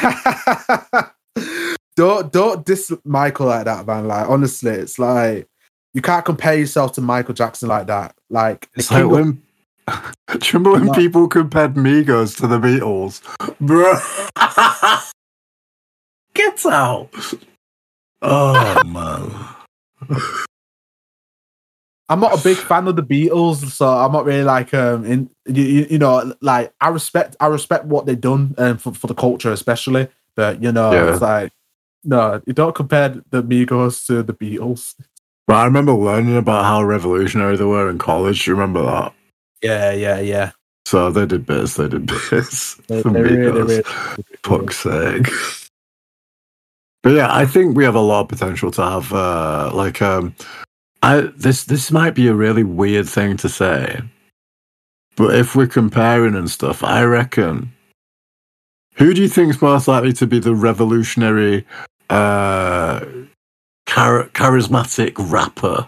don't 1.97 2.31
don't 2.31 2.65
diss 2.65 2.93
Michael 3.03 3.47
like 3.47 3.65
that, 3.65 3.85
man. 3.85 4.07
Like, 4.07 4.29
honestly, 4.29 4.71
it's 4.71 4.97
like 4.97 5.49
you 5.93 6.01
can't 6.01 6.25
compare 6.25 6.55
yourself 6.55 6.93
to 6.93 7.01
Michael 7.01 7.33
Jackson 7.33 7.67
like 7.69 7.87
that. 7.87 8.15
Like, 8.29 8.69
the 8.73 8.79
It's 8.79 8.91
like 8.91 9.01
king 9.01 9.09
when. 9.09 9.41
Do 9.87 10.33
you 10.33 10.39
remember 10.53 10.71
when 10.71 10.85
No. 10.85 10.93
people 10.93 11.27
compared 11.27 11.73
Migos 11.75 12.37
to 12.37 12.47
the 12.47 12.59
Beatles? 12.59 13.21
Bro. 13.59 13.95
Get 16.35 16.65
out. 16.65 17.09
Oh, 18.21 18.83
man. 18.85 19.31
I'm 22.11 22.19
not 22.19 22.39
a 22.39 22.43
big 22.43 22.57
fan 22.57 22.87
of 22.87 22.95
the 22.95 23.03
Beatles, 23.03 23.57
so 23.71 23.87
I'm 23.87 24.11
not 24.11 24.25
really 24.25 24.43
like 24.43 24.73
um 24.73 25.05
in 25.05 25.29
you, 25.47 25.63
you, 25.63 25.87
you 25.91 25.99
know 25.99 26.33
like 26.41 26.73
I 26.81 26.89
respect 26.89 27.35
I 27.39 27.47
respect 27.47 27.85
what 27.85 28.05
they've 28.07 28.19
done 28.19 28.55
um, 28.57 28.77
for 28.79 28.93
for 28.95 29.05
the 29.07 29.13
culture 29.13 29.51
especially, 29.51 30.07
but 30.35 30.61
you 30.63 30.71
know 30.71 30.91
Yeah. 30.91 31.11
it's 31.13 31.21
like 31.21 31.51
no, 32.03 32.41
you 32.47 32.53
don't 32.53 32.73
compare 32.73 33.09
the 33.29 33.43
Migos 33.43 34.05
to 34.07 34.23
the 34.23 34.33
Beatles. 34.33 34.95
But 35.49 35.55
I 35.55 35.65
remember 35.65 35.93
learning 35.93 36.37
about 36.37 36.65
how 36.65 36.83
revolutionary 36.83 37.57
they 37.57 37.63
were 37.63 37.89
in 37.89 37.97
college. 37.97 38.45
Do 38.45 38.51
you 38.51 38.55
remember 38.55 38.83
that? 38.83 39.13
Yeah, 39.63 39.91
yeah, 39.93 40.19
yeah. 40.19 40.51
So 40.85 41.09
they 41.09 41.25
did 41.25 41.47
bits, 41.47 41.73
they 41.73 41.89
did 41.89 42.05
bits. 42.05 42.75
They, 42.87 43.01
The 43.01 43.09
they 43.09 43.21
really, 43.21 43.61
really, 43.61 43.83
Fuck's 44.43 44.77
sake. 44.77 45.27
But 47.01 47.13
yeah, 47.13 47.35
I 47.35 47.47
think 47.47 47.75
we 47.75 47.83
have 47.83 47.95
a 47.95 47.99
lot 47.99 48.21
of 48.21 48.27
potential 48.27 48.69
to 48.69 48.83
have 48.83 49.11
uh 49.11 49.71
like 49.73 50.03
um 50.03 50.35
I 51.01 51.21
this 51.35 51.63
this 51.63 51.91
might 51.91 52.13
be 52.13 52.27
a 52.27 52.35
really 52.35 52.63
weird 52.63 53.09
thing 53.09 53.35
to 53.37 53.49
say. 53.49 54.01
But 55.15 55.33
if 55.33 55.55
we're 55.55 55.65
comparing 55.65 56.35
and 56.35 56.47
stuff, 56.47 56.83
I 56.83 57.01
reckon 57.05 57.73
who 58.97 59.15
do 59.15 59.21
you 59.23 59.27
think 59.27 59.49
is 59.55 59.63
most 59.63 59.87
likely 59.87 60.13
to 60.13 60.27
be 60.27 60.37
the 60.37 60.53
revolutionary 60.53 61.65
uh 62.11 63.03
char- 63.89 64.29
charismatic 64.29 65.13
rapper 65.17 65.87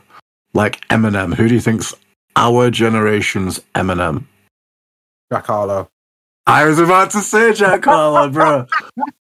like 0.54 0.86
Eminem? 0.90 1.34
Who 1.36 1.48
do 1.48 1.54
you 1.54 1.62
think's 1.62 1.94
our 2.36 2.70
generation's 2.72 3.60
Eminem? 3.76 4.26
Jack 5.32 5.46
Harlow. 5.46 5.90
I 6.48 6.66
was 6.66 6.80
about 6.80 7.12
to 7.12 7.20
say 7.22 7.54
Jack 7.54 7.86
Harlow, 7.86 8.30
bro. 8.30 8.66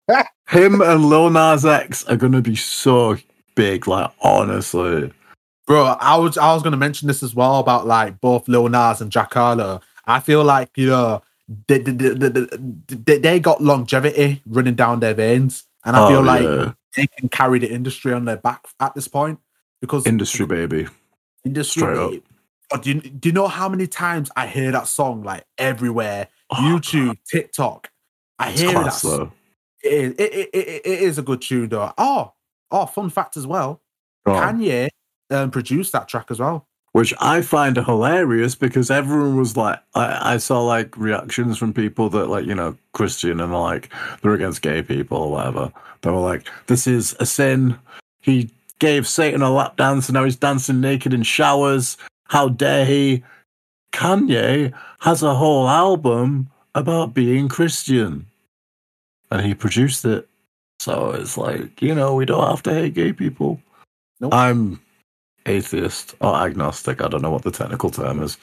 Him 0.50 0.82
and 0.82 1.06
Lil 1.06 1.30
Nas 1.30 1.66
X 1.66 2.04
are 2.06 2.16
gonna 2.16 2.42
be 2.42 2.56
so 2.56 3.18
big, 3.56 3.88
like 3.88 4.10
honestly. 4.22 5.12
Bro, 5.68 5.84
I 6.00 6.16
was 6.18 6.38
I 6.38 6.54
was 6.54 6.64
gonna 6.64 6.78
mention 6.78 7.08
this 7.08 7.22
as 7.22 7.36
well 7.36 7.60
about 7.60 7.86
like 7.86 8.20
both 8.22 8.48
Lil 8.48 8.70
Nas 8.70 9.02
and 9.02 9.12
Jack 9.12 9.34
Harlow. 9.34 9.82
I 10.06 10.20
feel 10.20 10.44
like 10.44 10.70
you 10.76 10.88
know 10.88 11.22
they 11.68 11.78
they, 11.80 11.94
they, 12.88 13.18
they, 13.20 13.40
got 13.40 13.62
longevity 13.62 14.42
running 14.48 14.76
down 14.76 15.00
their 15.02 15.14
veins, 15.14 15.66
and 15.86 15.96
I 15.96 16.08
feel 16.08 16.20
Oh, 16.20 16.22
like 16.22 16.44
yeah. 16.44 16.74
They 17.00 17.08
can 17.08 17.30
carry 17.30 17.60
the 17.60 17.70
industry 17.72 18.14
on 18.14 18.26
their 18.26 18.38
back 18.38 18.68
at 18.80 18.94
this 18.94 19.08
point 19.08 19.40
because 19.82 20.06
industry 20.06 20.46
baby. 20.46 20.88
industry. 21.46 21.82
straight 21.82 21.98
up. 21.98 22.24
Oh, 22.72 22.78
do 22.78 22.92
you 22.92 23.02
do 23.02 23.30
you 23.30 23.34
know 23.34 23.48
how 23.48 23.68
many 23.68 23.88
times 23.88 24.30
I 24.36 24.48
hear 24.48 24.72
that 24.72 24.88
song 24.88 25.24
like 25.24 25.46
everywhere? 25.58 26.28
Oh, 26.52 26.56
YouTube, 26.56 27.18
TikTok. 27.32 27.90
I 28.38 28.52
it's 28.52 28.62
hear 28.62 28.74
that. 28.74 28.82
class, 28.82 29.02
song. 29.02 29.18
though. 29.18 29.32
It 29.82 29.94
is, 29.94 30.12
it, 30.12 30.34
it, 30.34 30.50
it, 30.54 30.82
it 30.86 31.00
is 31.02 31.18
a 31.18 31.22
good 31.22 31.42
tune 31.42 31.70
though. 31.70 31.92
Oh, 31.98 32.34
oh, 32.70 32.86
fun 32.86 33.10
fact 33.10 33.38
as 33.38 33.48
well. 33.48 33.82
Go. 34.26 34.34
Kanye 34.34 34.90
um, 35.32 35.52
produced 35.52 35.94
that 35.94 36.08
track 36.08 36.28
as 36.30 36.40
well. 36.40 36.68
Which 37.00 37.14
I 37.22 37.42
find 37.42 37.78
hilarious 37.78 38.56
because 38.56 38.92
everyone 38.92 39.38
was 39.38 39.56
like, 39.56 39.80
I, 39.96 40.34
I 40.34 40.38
saw 40.38 40.62
like 40.62 40.98
reactions 40.98 41.58
from 41.58 41.72
people 41.72 42.10
that 42.10 42.28
like 42.28 42.46
you 42.46 42.54
know 42.54 42.76
Christian 42.92 43.40
and 43.40 43.54
like 43.54 43.90
they're 44.22 44.34
against 44.34 44.62
gay 44.62 44.82
people 44.82 45.18
or 45.18 45.32
whatever. 45.32 45.72
They 46.02 46.12
were 46.12 46.20
like, 46.20 46.50
"This 46.68 46.88
is 46.88 47.16
a 47.22 47.26
sin." 47.26 47.80
He 48.20 48.50
gave 48.80 49.08
Satan 49.08 49.42
a 49.42 49.50
lap 49.50 49.78
dance 49.78 50.10
and 50.10 50.16
now 50.16 50.26
he's 50.26 50.36
dancing 50.36 50.82
naked 50.82 51.14
in 51.14 51.24
showers. 51.24 51.96
How 52.26 52.50
dare 52.50 52.84
he? 52.84 53.24
Kanye 53.94 54.74
has 55.00 55.24
a 55.24 55.36
whole 55.36 55.70
album 55.70 56.50
about 56.76 57.14
being 57.14 57.48
Christian, 57.48 58.26
and 59.32 59.46
he 59.46 59.54
produced 59.54 60.04
it. 60.04 60.28
So 60.80 61.12
it's 61.12 61.38
like 61.38 61.82
you 61.82 61.96
know 61.96 62.14
we 62.16 62.26
don't 62.26 62.50
have 62.50 62.64
to 62.64 62.74
hate 62.74 62.94
gay 62.94 63.14
people. 63.14 63.62
Nope. 64.20 64.34
I'm 64.34 64.82
atheist 65.50 66.16
or 66.22 66.36
agnostic. 66.36 67.02
I 67.02 67.08
don't 67.08 67.22
know 67.22 67.32
what 67.32 67.44
the 67.44 67.52
technical 67.52 67.90
term 67.90 68.24
is. 68.24 68.38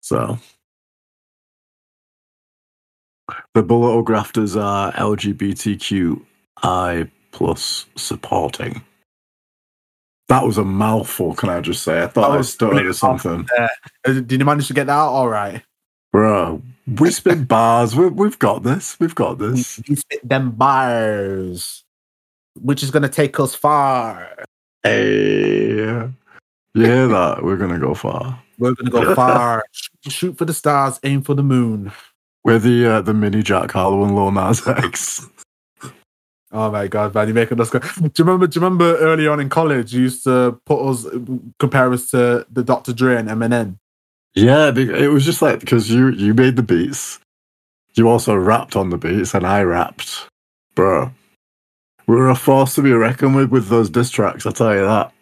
So 0.00 0.38
the 3.54 3.62
belittled 3.62 4.06
grafters 4.06 4.56
are 4.56 4.92
LGBTQI 4.92 6.20
plus 7.30 7.86
supporting. 7.96 8.82
That 10.28 10.44
was 10.44 10.58
a 10.58 10.64
mouthful, 10.64 11.34
can 11.34 11.50
I 11.50 11.60
just 11.60 11.82
say? 11.82 12.02
I 12.02 12.06
thought 12.06 12.30
I 12.30 12.36
was 12.36 12.52
stuttered 12.52 12.86
or 12.86 12.92
something. 12.92 13.46
Uh, 13.58 13.68
did 14.04 14.32
you 14.32 14.44
manage 14.44 14.68
to 14.68 14.74
get 14.74 14.86
that 14.86 14.92
out 14.92 15.10
all 15.10 15.28
right? 15.28 15.62
Bro, 16.10 16.62
we 16.86 17.10
spit 17.10 17.46
bars. 17.48 17.94
We, 17.94 18.08
we've 18.08 18.38
got 18.38 18.62
this. 18.62 18.98
We've 18.98 19.14
got 19.14 19.38
this. 19.38 19.80
We 19.88 19.96
spit 19.96 20.26
them 20.28 20.52
bars, 20.52 21.84
which 22.60 22.82
is 22.82 22.90
going 22.90 23.02
to 23.02 23.08
take 23.08 23.38
us 23.38 23.54
far. 23.54 24.36
Hey, 24.84 25.66
you 25.68 26.12
hear 26.74 27.06
that? 27.08 27.42
We're 27.42 27.56
gonna 27.56 27.78
go 27.78 27.94
far. 27.94 28.42
We're 28.58 28.74
to 28.74 28.90
go 28.90 29.14
far. 29.16 29.64
Shoot- 30.08 30.36
for 30.38 30.44
the 30.44 30.54
stars, 30.54 30.98
aim 31.04 31.22
for 31.22 31.34
the 31.34 31.42
moon. 31.42 31.92
We're 32.44 32.58
the 32.58 32.86
uh, 32.86 33.00
the 33.02 33.14
mini 33.14 33.42
Jack 33.42 33.70
Harlow 33.70 34.02
and 34.04 34.14
Lil 34.14 34.32
Nas 34.32 34.66
X. 34.66 35.28
Oh 36.54 36.70
my 36.70 36.86
god, 36.86 37.14
man, 37.14 37.28
you're 37.28 37.34
making 37.34 37.58
us 37.62 37.70
go. 37.70 37.78
Do 37.78 37.86
you 38.04 38.12
remember? 38.18 38.46
Do 38.46 38.60
you 38.60 38.62
remember 38.62 38.96
early 38.98 39.26
on 39.26 39.40
in 39.40 39.48
college, 39.48 39.94
you 39.94 40.02
used 40.02 40.22
to 40.24 40.60
put 40.66 40.86
us, 40.86 41.06
compare 41.58 41.90
us 41.94 42.10
to 42.10 42.46
the 42.52 42.62
Dr. 42.62 42.92
Dre 42.92 43.16
and 43.16 43.30
Eminem? 43.30 43.78
Yeah, 44.34 44.70
it 44.76 45.10
was 45.10 45.24
just 45.24 45.40
like 45.40 45.60
because 45.60 45.90
you 45.90 46.10
you 46.10 46.34
made 46.34 46.56
the 46.56 46.62
beats, 46.62 47.18
you 47.94 48.06
also 48.06 48.34
rapped 48.36 48.76
on 48.76 48.90
the 48.90 48.98
beats, 48.98 49.32
and 49.32 49.46
I 49.46 49.62
rapped, 49.62 50.28
bro. 50.74 51.10
We 52.06 52.16
were 52.16 52.30
a 52.30 52.34
force 52.34 52.74
to 52.76 52.82
be 52.82 52.92
reckoned 52.92 53.36
with 53.36 53.50
with 53.50 53.68
those 53.68 53.90
diss 53.90 54.10
tracks. 54.10 54.46
I 54.46 54.50
tell 54.50 54.74
you 54.74 54.82
that. 54.82 55.12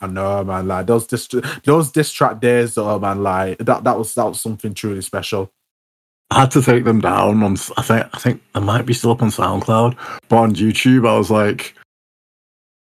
I 0.00 0.06
know, 0.06 0.44
man. 0.44 0.66
Like 0.66 0.86
those 0.86 1.06
diss, 1.06 1.28
those 1.64 1.90
diss 1.92 2.12
track 2.12 2.40
days, 2.40 2.76
oh 2.76 2.98
man, 2.98 3.22
like 3.22 3.58
that, 3.58 3.84
that 3.84 3.96
was 3.96 4.14
that 4.14 4.26
was 4.26 4.40
something 4.40 4.74
truly 4.74 5.00
special. 5.00 5.50
I 6.30 6.40
had 6.40 6.50
to 6.52 6.62
take 6.62 6.84
them 6.84 7.00
down 7.00 7.42
on. 7.42 7.56
I 7.76 7.82
think 7.82 8.06
I 8.12 8.18
think 8.18 8.42
they 8.54 8.60
might 8.60 8.86
be 8.86 8.94
still 8.94 9.12
up 9.12 9.22
on 9.22 9.30
SoundCloud, 9.30 9.96
but 10.28 10.36
on 10.36 10.54
YouTube, 10.54 11.08
I 11.08 11.16
was 11.16 11.30
like, 11.30 11.74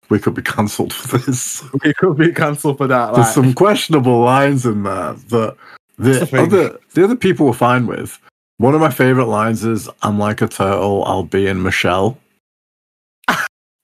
we 0.08 0.18
could 0.18 0.34
be 0.34 0.42
cancelled 0.42 0.92
for 0.92 1.18
this. 1.18 1.62
We 1.84 1.92
could 1.94 2.16
be 2.16 2.32
cancelled 2.32 2.78
for 2.78 2.86
that. 2.86 3.14
There's 3.14 3.26
Like, 3.26 3.34
some 3.34 3.54
questionable 3.54 4.20
lines 4.20 4.64
in 4.64 4.82
there 4.82 5.14
that 5.14 5.56
the 5.98 6.12
the 6.30 6.42
other 6.42 6.78
the 6.94 7.04
other 7.04 7.16
people 7.16 7.46
were 7.46 7.52
fine 7.52 7.86
with. 7.86 8.18
One 8.58 8.74
of 8.74 8.80
my 8.80 8.90
favorite 8.90 9.26
lines 9.26 9.64
is 9.64 9.88
"I'm 10.02 10.18
like 10.18 10.40
a 10.40 10.48
turtle, 10.48 11.04
I'll 11.04 11.24
be 11.24 11.46
in 11.46 11.62
Michelle," 11.62 12.18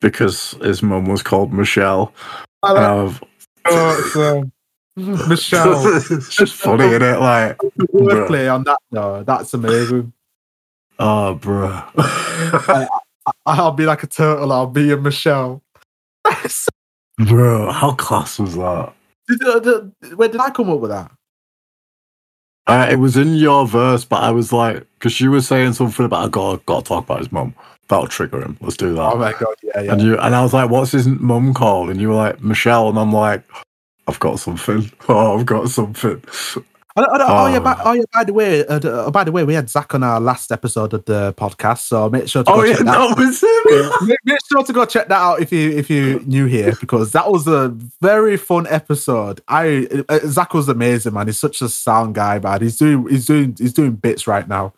because 0.01 0.53
his 0.63 0.83
mum 0.83 1.07
was 1.07 1.23
called 1.23 1.53
Michelle. 1.53 2.13
I 2.63 2.73
And 2.73 3.21
oh, 3.67 4.05
it's, 4.05 4.17
um, 4.17 4.53
Michelle, 5.29 5.97
it's 5.97 6.35
just 6.35 6.55
funny, 6.55 6.85
isn't 6.87 7.03
it? 7.03 7.21
Like, 7.21 7.57
wordplay 7.93 8.53
on 8.53 8.65
that, 8.65 8.79
though, 8.91 9.23
that's 9.23 9.55
amazing. 9.55 10.13
oh, 10.99 11.35
bro. 11.35 11.83
I'll 13.47 13.73
be 13.73 13.87
like 13.87 14.03
a 14.03 14.07
turtle. 14.07 14.53
I'll 14.53 14.67
be 14.67 14.91
a 14.93 14.97
Michelle. 14.97 15.63
bro, 17.19 17.71
how 17.71 17.93
class 17.93 18.39
was 18.39 18.57
that? 18.57 18.93
Did, 19.29 19.43
uh, 19.45 19.61
did- 19.61 19.93
where 20.17 20.29
did 20.29 20.41
I 20.41 20.51
come 20.51 20.71
up 20.71 20.81
with 20.81 20.91
that? 20.91 21.11
Uh, 22.69 22.87
it 22.91 22.97
was 22.97 23.17
in 23.17 23.35
your 23.35 23.67
verse, 23.67 24.05
but 24.05 24.23
I 24.23 24.31
was 24.31 24.53
like, 24.53 24.87
because 24.99 25.21
you 25.21 25.31
were 25.31 25.41
saying 25.41 25.73
something 25.75 26.07
about 26.07 26.27
I 26.27 26.29
got 26.29 26.67
got 26.67 26.85
to 26.85 26.89
talk 26.89 27.05
about 27.05 27.21
his 27.21 27.33
mum. 27.33 27.55
That'll 27.89 28.09
trigger 28.09 28.43
him. 28.43 28.59
Let's 28.61 28.77
do 28.77 28.95
that. 28.95 29.15
Oh 29.15 29.19
my 29.19 29.33
god, 29.33 29.57
yeah, 29.63 29.81
yeah. 29.81 29.93
And 29.95 30.03
you 30.03 30.19
and 30.19 30.35
I 30.35 30.43
was 30.43 30.53
like, 30.55 30.71
"What's 30.71 30.93
his 30.93 31.09
mum 31.09 31.55
called?" 31.55 31.91
And 31.91 32.01
you 32.01 32.11
were 32.11 32.15
like, 32.17 32.43
"Michelle," 32.43 32.91
and 32.91 32.99
I'm 32.99 33.13
like, 33.13 33.43
"I've 34.07 34.21
got 34.21 34.39
something. 34.41 34.93
Oh, 35.09 35.39
I've 35.39 35.47
got 35.47 35.71
something." 35.71 36.23
I 36.99 37.01
don't- 37.03 37.15
I 37.15 37.19
don't- 37.19 37.31
oh, 37.31 37.47
yeah, 37.47 37.57
Oh. 37.59 37.61
by, 37.61 37.81
oh 37.85 37.93
yeah. 37.93 38.03
By 38.13 38.25
the 38.25 38.33
way, 38.33 38.67
uh, 38.67 38.79
uh, 38.81 39.11
by 39.11 39.25
the 39.25 39.33
way, 39.33 39.45
we 39.45 39.55
had 39.55 39.71
Zach 39.71 39.95
on 39.95 40.03
our 40.03 40.21
last 40.21 40.51
episode 40.53 40.93
of 40.95 41.05
the 41.05 41.33
podcast, 41.35 41.81
so 41.87 42.09
make 42.11 42.29
sure 42.29 42.43
to 42.45 42.51
go 42.51 42.59
Oh 42.61 42.63
yeah, 42.65 42.75
check 42.77 42.87
that. 42.87 43.17
that 43.17 43.19
was 43.19 43.43
him. 43.43 44.07
make, 44.09 44.19
make 44.25 44.39
sure 44.51 44.65
to 44.65 44.73
go 44.73 44.85
check 44.85 45.09
that 45.09 45.21
out 45.21 45.41
if 45.41 45.53
you 45.53 45.71
if 45.71 45.89
you 45.91 46.23
new 46.27 46.47
here 46.47 46.75
because 46.81 47.13
that 47.13 47.31
was 47.31 47.47
a 47.47 47.69
very 48.01 48.37
fun 48.37 48.67
episode. 48.69 49.41
I 49.49 49.87
uh, 50.09 50.19
Zach 50.27 50.55
was 50.55 50.69
amazing, 50.69 51.15
man. 51.15 51.27
He's 51.27 51.39
such 51.39 51.63
a 51.63 51.69
sound 51.69 52.15
guy, 52.15 52.39
man. 52.39 52.61
He's 52.63 52.77
doing 52.79 53.07
he's 53.09 53.27
doing 53.27 53.55
he's 53.59 53.73
doing 53.73 53.93
bits 53.93 54.27
right 54.27 54.49
now. 54.49 54.75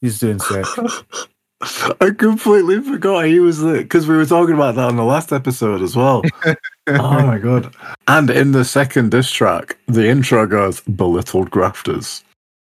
He's 0.00 0.18
doing 0.18 0.38
sick. 0.38 0.64
I 1.62 2.10
completely 2.16 2.80
forgot 2.80 3.26
he 3.26 3.38
was 3.38 3.60
there 3.60 3.78
because 3.82 4.08
we 4.08 4.16
were 4.16 4.24
talking 4.24 4.54
about 4.54 4.76
that 4.76 4.88
on 4.88 4.96
the 4.96 5.04
last 5.04 5.30
episode 5.32 5.82
as 5.82 5.94
well. 5.94 6.22
oh 6.86 7.26
my 7.26 7.38
god! 7.38 7.74
And 8.08 8.30
in 8.30 8.52
the 8.52 8.64
second 8.64 9.10
diss 9.10 9.30
track, 9.30 9.76
the 9.86 10.08
intro 10.08 10.46
goes 10.46 10.80
"belittled 10.80 11.50
grafters." 11.50 12.24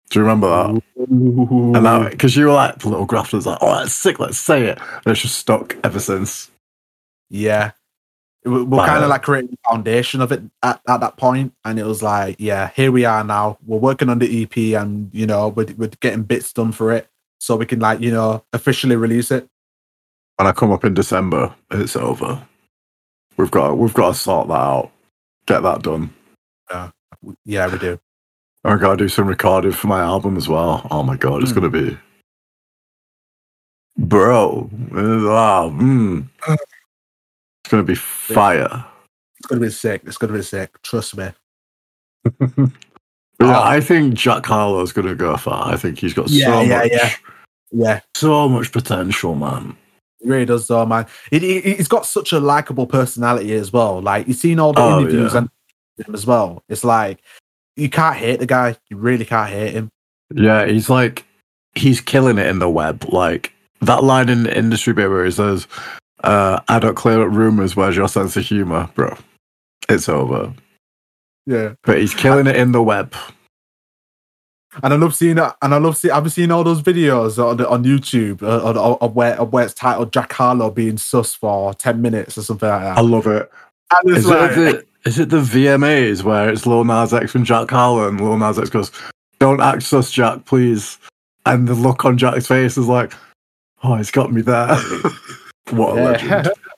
Do 0.09 0.19
you 0.19 0.25
remember 0.25 0.49
that? 0.49 0.83
And 0.97 1.75
that 1.87 2.11
because 2.13 2.37
you 2.37 2.47
were 2.47 2.53
like 2.53 2.79
"belittled 2.79 3.09
grafters," 3.09 3.45
like, 3.47 3.59
"Oh, 3.61 3.75
that's 3.79 3.93
sick. 3.93 4.19
Let's 4.19 4.39
say 4.39 4.65
it." 4.69 4.79
And 4.81 5.13
it's 5.13 5.21
just 5.21 5.37
stuck 5.39 5.77
ever 5.85 6.01
since. 6.01 6.51
Yeah. 7.29 7.73
We- 8.47 8.63
We're 8.63 8.87
kind 8.87 9.05
of 9.05 9.11
like 9.11 9.23
creating 9.23 9.51
the 9.51 9.59
foundation 9.71 10.23
of 10.23 10.33
it 10.33 10.41
at, 10.63 10.81
at 10.89 11.01
that 11.01 11.19
point, 11.19 11.53
and 11.67 11.79
it 11.79 11.85
was 11.85 12.03
like, 12.03 12.37
yeah, 12.39 12.71
here 12.75 12.91
we 12.91 13.05
are 13.05 13.23
now. 13.23 13.59
We're 13.67 13.77
working 13.77 14.09
on 14.09 14.19
the 14.19 14.43
EP, 14.45 14.57
and 14.81 15.11
you 15.13 15.27
know, 15.27 15.49
we're, 15.49 15.67
we're 15.77 15.91
getting 16.01 16.23
bits 16.23 16.51
done 16.55 16.73
for 16.73 16.91
it, 16.93 17.07
so 17.41 17.57
we 17.57 17.67
can 17.67 17.81
like, 17.81 18.01
you 18.01 18.13
know, 18.13 18.45
officially 18.53 18.95
release 18.97 19.31
it. 19.31 19.47
When 20.37 20.47
I 20.47 20.53
come 20.53 20.71
up 20.73 20.85
in 20.85 20.95
December, 20.95 21.55
it's 21.71 21.97
over. 21.97 22.41
We've 23.37 23.51
got 23.51 23.77
we've 23.79 23.95
got 23.95 24.09
to 24.09 24.15
sort 24.15 24.49
that 24.49 24.55
out. 24.55 24.91
Get 25.47 25.63
that 25.63 25.83
done. 25.83 26.13
Yeah, 27.45 27.71
we 27.71 27.79
do. 27.79 27.99
I 28.65 28.77
got 28.77 28.91
to 28.93 28.97
do 29.05 29.09
some 29.09 29.27
recording 29.27 29.73
for 29.73 29.87
my 29.87 30.01
album 30.01 30.37
as 30.37 30.49
well. 30.49 30.87
Oh 30.91 31.03
my 31.03 31.17
god, 31.17 31.43
it's 31.43 31.51
Hmm. 31.53 31.61
gonna 31.61 31.71
be, 31.71 31.99
bro. 33.99 34.71
ah, 34.93 35.69
mm. 35.71 36.29
It's 36.49 37.71
gonna 37.71 37.83
be 37.83 37.95
fire. 37.95 38.85
It's 39.39 39.47
gonna 39.47 39.61
be 39.63 39.71
sick. 39.71 40.03
It's 40.05 40.19
gonna 40.19 40.33
be 40.35 40.43
sick. 40.43 40.81
Trust 40.83 41.17
me. 41.17 41.31
Yeah, 43.41 43.59
Oh. 43.59 43.63
I 43.63 43.81
think 43.81 44.15
Jack 44.15 44.45
Harlow's 44.47 44.93
gonna 44.93 45.15
go 45.15 45.37
far. 45.37 45.73
I 45.73 45.77
think 45.77 45.99
he's 45.99 46.15
got 46.15 46.29
Yeah, 46.29 46.47
so 46.47 46.61
yeah, 46.63 46.79
much, 46.79 46.91
yeah. 46.93 47.11
Yeah, 47.73 48.01
so 48.17 48.49
much 48.49 48.73
potential, 48.73 49.35
man. 49.35 49.77
really 50.23 50.45
does, 50.45 50.67
though, 50.67 50.85
man. 50.85 51.07
It, 51.31 51.43
it, 51.45 51.77
he's 51.77 51.89
got 51.89 52.05
such 52.05 52.33
a 52.33 52.41
likable 52.41 52.87
personality 52.87 53.55
as 53.55 53.73
well. 53.73 54.03
Like 54.03 54.27
you've 54.29 54.37
seen 54.37 54.59
all 54.59 54.73
the 54.73 54.81
Oh, 54.83 55.01
interviews 55.01 55.33
yeah. 55.33 55.39
and 55.39 55.51
him 56.07 56.15
as 56.15 56.27
well. 56.27 56.63
It's 56.69 56.85
like 56.85 57.21
you 57.77 57.89
can't 57.89 58.17
hate 58.17 58.41
the 58.41 58.47
guy. 58.47 58.77
You 58.91 58.97
really 58.99 59.25
can't 59.25 59.49
hate 59.51 59.73
him. 59.73 59.89
Yeah, 60.35 60.67
he's 60.67 60.91
like 60.91 61.25
he's 61.75 62.01
killing 62.01 62.37
it 62.39 62.47
in 62.49 62.59
the 62.59 62.69
web. 62.69 63.05
Like 63.09 63.53
that 63.81 64.03
line 64.05 64.29
in 64.29 64.43
the 64.43 64.55
industry 64.57 64.93
bit 64.93 65.09
where 65.09 65.25
he 65.25 65.31
says, 65.31 65.67
uh, 66.25 66.61
"I 66.69 66.79
don't 66.81 66.97
clear 66.97 67.23
up 67.27 67.33
rumors. 67.33 67.75
Where's 67.77 67.97
your 67.97 68.09
sense 68.09 68.37
of 68.37 68.45
humor, 68.45 68.91
bro? 68.95 69.17
It's 69.89 70.09
over." 70.09 70.53
Yeah. 71.51 71.75
But 71.83 71.99
he's 71.99 72.15
killing 72.15 72.47
it 72.47 72.55
in 72.57 72.71
the 72.73 72.83
web. 72.83 73.13
And 74.85 74.95
I 74.95 74.97
love 74.97 75.17
seeing 75.17 75.35
that. 75.37 75.57
And 75.63 75.75
I 75.75 75.79
love 75.79 75.97
seeing. 75.97 76.13
I've 76.15 76.31
seeing 76.33 76.53
all 76.53 76.63
those 76.63 76.81
videos 76.81 77.45
on 77.45 77.61
on 77.67 77.83
YouTube 77.83 78.43
uh, 78.43 78.97
on, 79.01 79.15
where 79.15 79.37
where 79.43 79.65
it's 79.65 79.75
titled 79.75 80.13
Jack 80.13 80.33
Harlow 80.33 80.71
being 80.71 80.97
sus 80.97 81.35
for 81.35 81.75
ten 81.75 82.01
minutes 82.01 82.39
or 82.39 82.43
something 82.43 82.69
like 82.69 82.83
that. 82.83 82.99
I 82.99 83.01
love 83.01 83.27
it. 83.27 83.51
And 83.93 84.11
it's 84.11 84.21
Is 84.21 84.27
like, 84.27 84.53
it, 84.53 84.55
the, 84.55 84.87
is 85.09 85.19
it 85.19 85.31
the 85.31 85.41
VMAs 85.41 86.23
where 86.23 86.49
it's 86.49 86.67
Lil 86.67 86.85
Nas 86.85 87.13
X 87.13 87.35
and 87.35 87.45
Jack 87.45 87.69
Harlow 87.69 88.07
and 88.07 88.21
Lil 88.21 88.39
Nas 88.39 88.61
X 88.61 88.71
goes, 88.71 88.93
Don't 89.41 89.61
act 89.61 89.93
us, 89.93 90.13
Jack, 90.13 90.45
please. 90.45 90.99
And 91.47 91.67
the 91.67 91.75
look 91.75 92.05
on 92.05 92.17
Jack's 92.17 92.47
face 92.47 92.79
is 92.79 92.87
like, 92.87 93.13
Oh, 93.83 93.97
he's 93.97 94.13
got 94.13 94.33
me 94.33 94.43
there. 94.43 94.69
what 95.71 95.97
a 95.99 96.01
Yeah. 96.01 96.05
legend. 96.05 96.51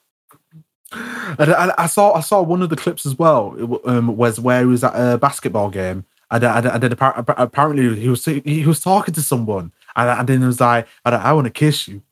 and, 1.39 1.51
and 1.51 1.73
I 1.79 1.87
saw 1.87 2.13
I 2.15 2.21
saw 2.21 2.43
one 2.43 2.63
of 2.63 2.71
the 2.71 2.77
clips 2.77 3.07
as 3.07 3.19
well. 3.19 3.57
Um, 3.85 4.17
was 4.17 4.39
where 4.41 4.61
he 4.61 4.67
was 4.67 4.85
at 4.85 4.95
a 4.95 5.19
basketball 5.19 5.71
game, 5.71 6.05
and 6.31 6.45
and, 6.45 6.67
and 6.67 6.83
then 6.83 6.91
appar- 6.93 7.35
apparently 7.39 7.99
he 8.01 8.09
was 8.09 8.25
he 8.25 8.65
was 8.67 8.81
talking 8.81 9.15
to 9.15 9.23
someone, 9.23 9.73
and, 9.97 10.11
and 10.11 10.29
then 10.29 10.41
he 10.41 10.47
was 10.47 10.61
like, 10.61 10.87
"I, 11.05 11.11
I 11.11 11.33
want 11.33 11.47
to 11.47 11.51
kiss 11.51 11.89
you. 11.89 12.03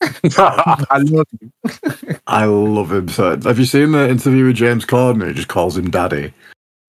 I 0.38 0.98
love 1.04 1.26
you." 1.40 1.52
I 2.26 2.44
love 2.44 2.92
him 2.92 3.08
so. 3.08 3.38
Have 3.40 3.58
you 3.58 3.64
seen 3.64 3.92
the 3.92 4.08
interview 4.08 4.46
with 4.46 4.56
James 4.56 4.84
Corden? 4.84 5.26
He 5.26 5.34
just 5.34 5.48
calls 5.48 5.76
him 5.76 5.90
daddy. 5.90 6.32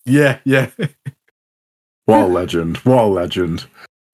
Yeah, 0.05 0.39
yeah, 0.43 0.69
What 2.05 2.23
a 2.23 2.27
legend. 2.27 2.77
What 2.77 3.03
a 3.03 3.07
legend. 3.07 3.65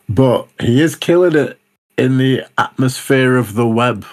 But 0.08 0.48
he 0.60 0.82
is 0.82 0.96
killing 0.96 1.36
it 1.36 1.60
in 1.98 2.18
the 2.18 2.44
atmosphere 2.58 3.36
of 3.38 3.56
the 3.56 3.68
web. 3.68 4.06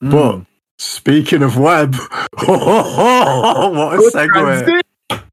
But 0.00 0.36
Mm. 0.36 0.46
Speaking 0.82 1.42
of 1.42 1.56
web, 1.58 1.94
what 2.46 3.94
a 3.94 3.96
Good 3.96 4.12
segue. 4.12 4.82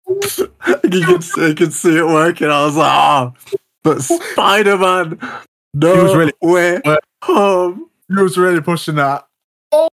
you 0.93 1.05
can 1.05 1.21
see, 1.21 1.47
you 1.47 1.55
can 1.55 1.71
see 1.71 1.97
it 1.97 2.05
working. 2.05 2.47
I 2.49 2.65
was 2.65 2.75
like, 2.75 2.91
oh, 2.91 3.33
but 3.83 4.01
Spider 4.01 4.77
Man, 4.77 5.19
no 5.73 5.95
He 5.95 6.01
was 6.03 6.15
really- 6.15 6.33
way 6.41 6.81
home. 7.23 7.89
He 8.07 8.15
was 8.21 8.37
really 8.37 8.61
pushing 8.61 8.95
that. 8.95 9.25
I 9.73 9.87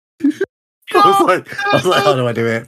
was 0.93 1.21
like, 1.21 1.65
I 1.65 1.75
was 1.75 1.85
like, 1.85 2.03
how 2.03 2.15
do 2.15 2.27
I 2.27 2.33
do 2.33 2.45
it? 2.47 2.67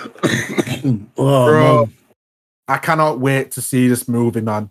oh, 1.16 1.46
Bro. 1.46 1.84
man. 1.86 1.94
I 2.68 2.78
cannot 2.78 3.20
wait 3.20 3.50
to 3.52 3.62
see 3.62 3.88
this 3.88 4.08
movie, 4.08 4.40
man. 4.40 4.70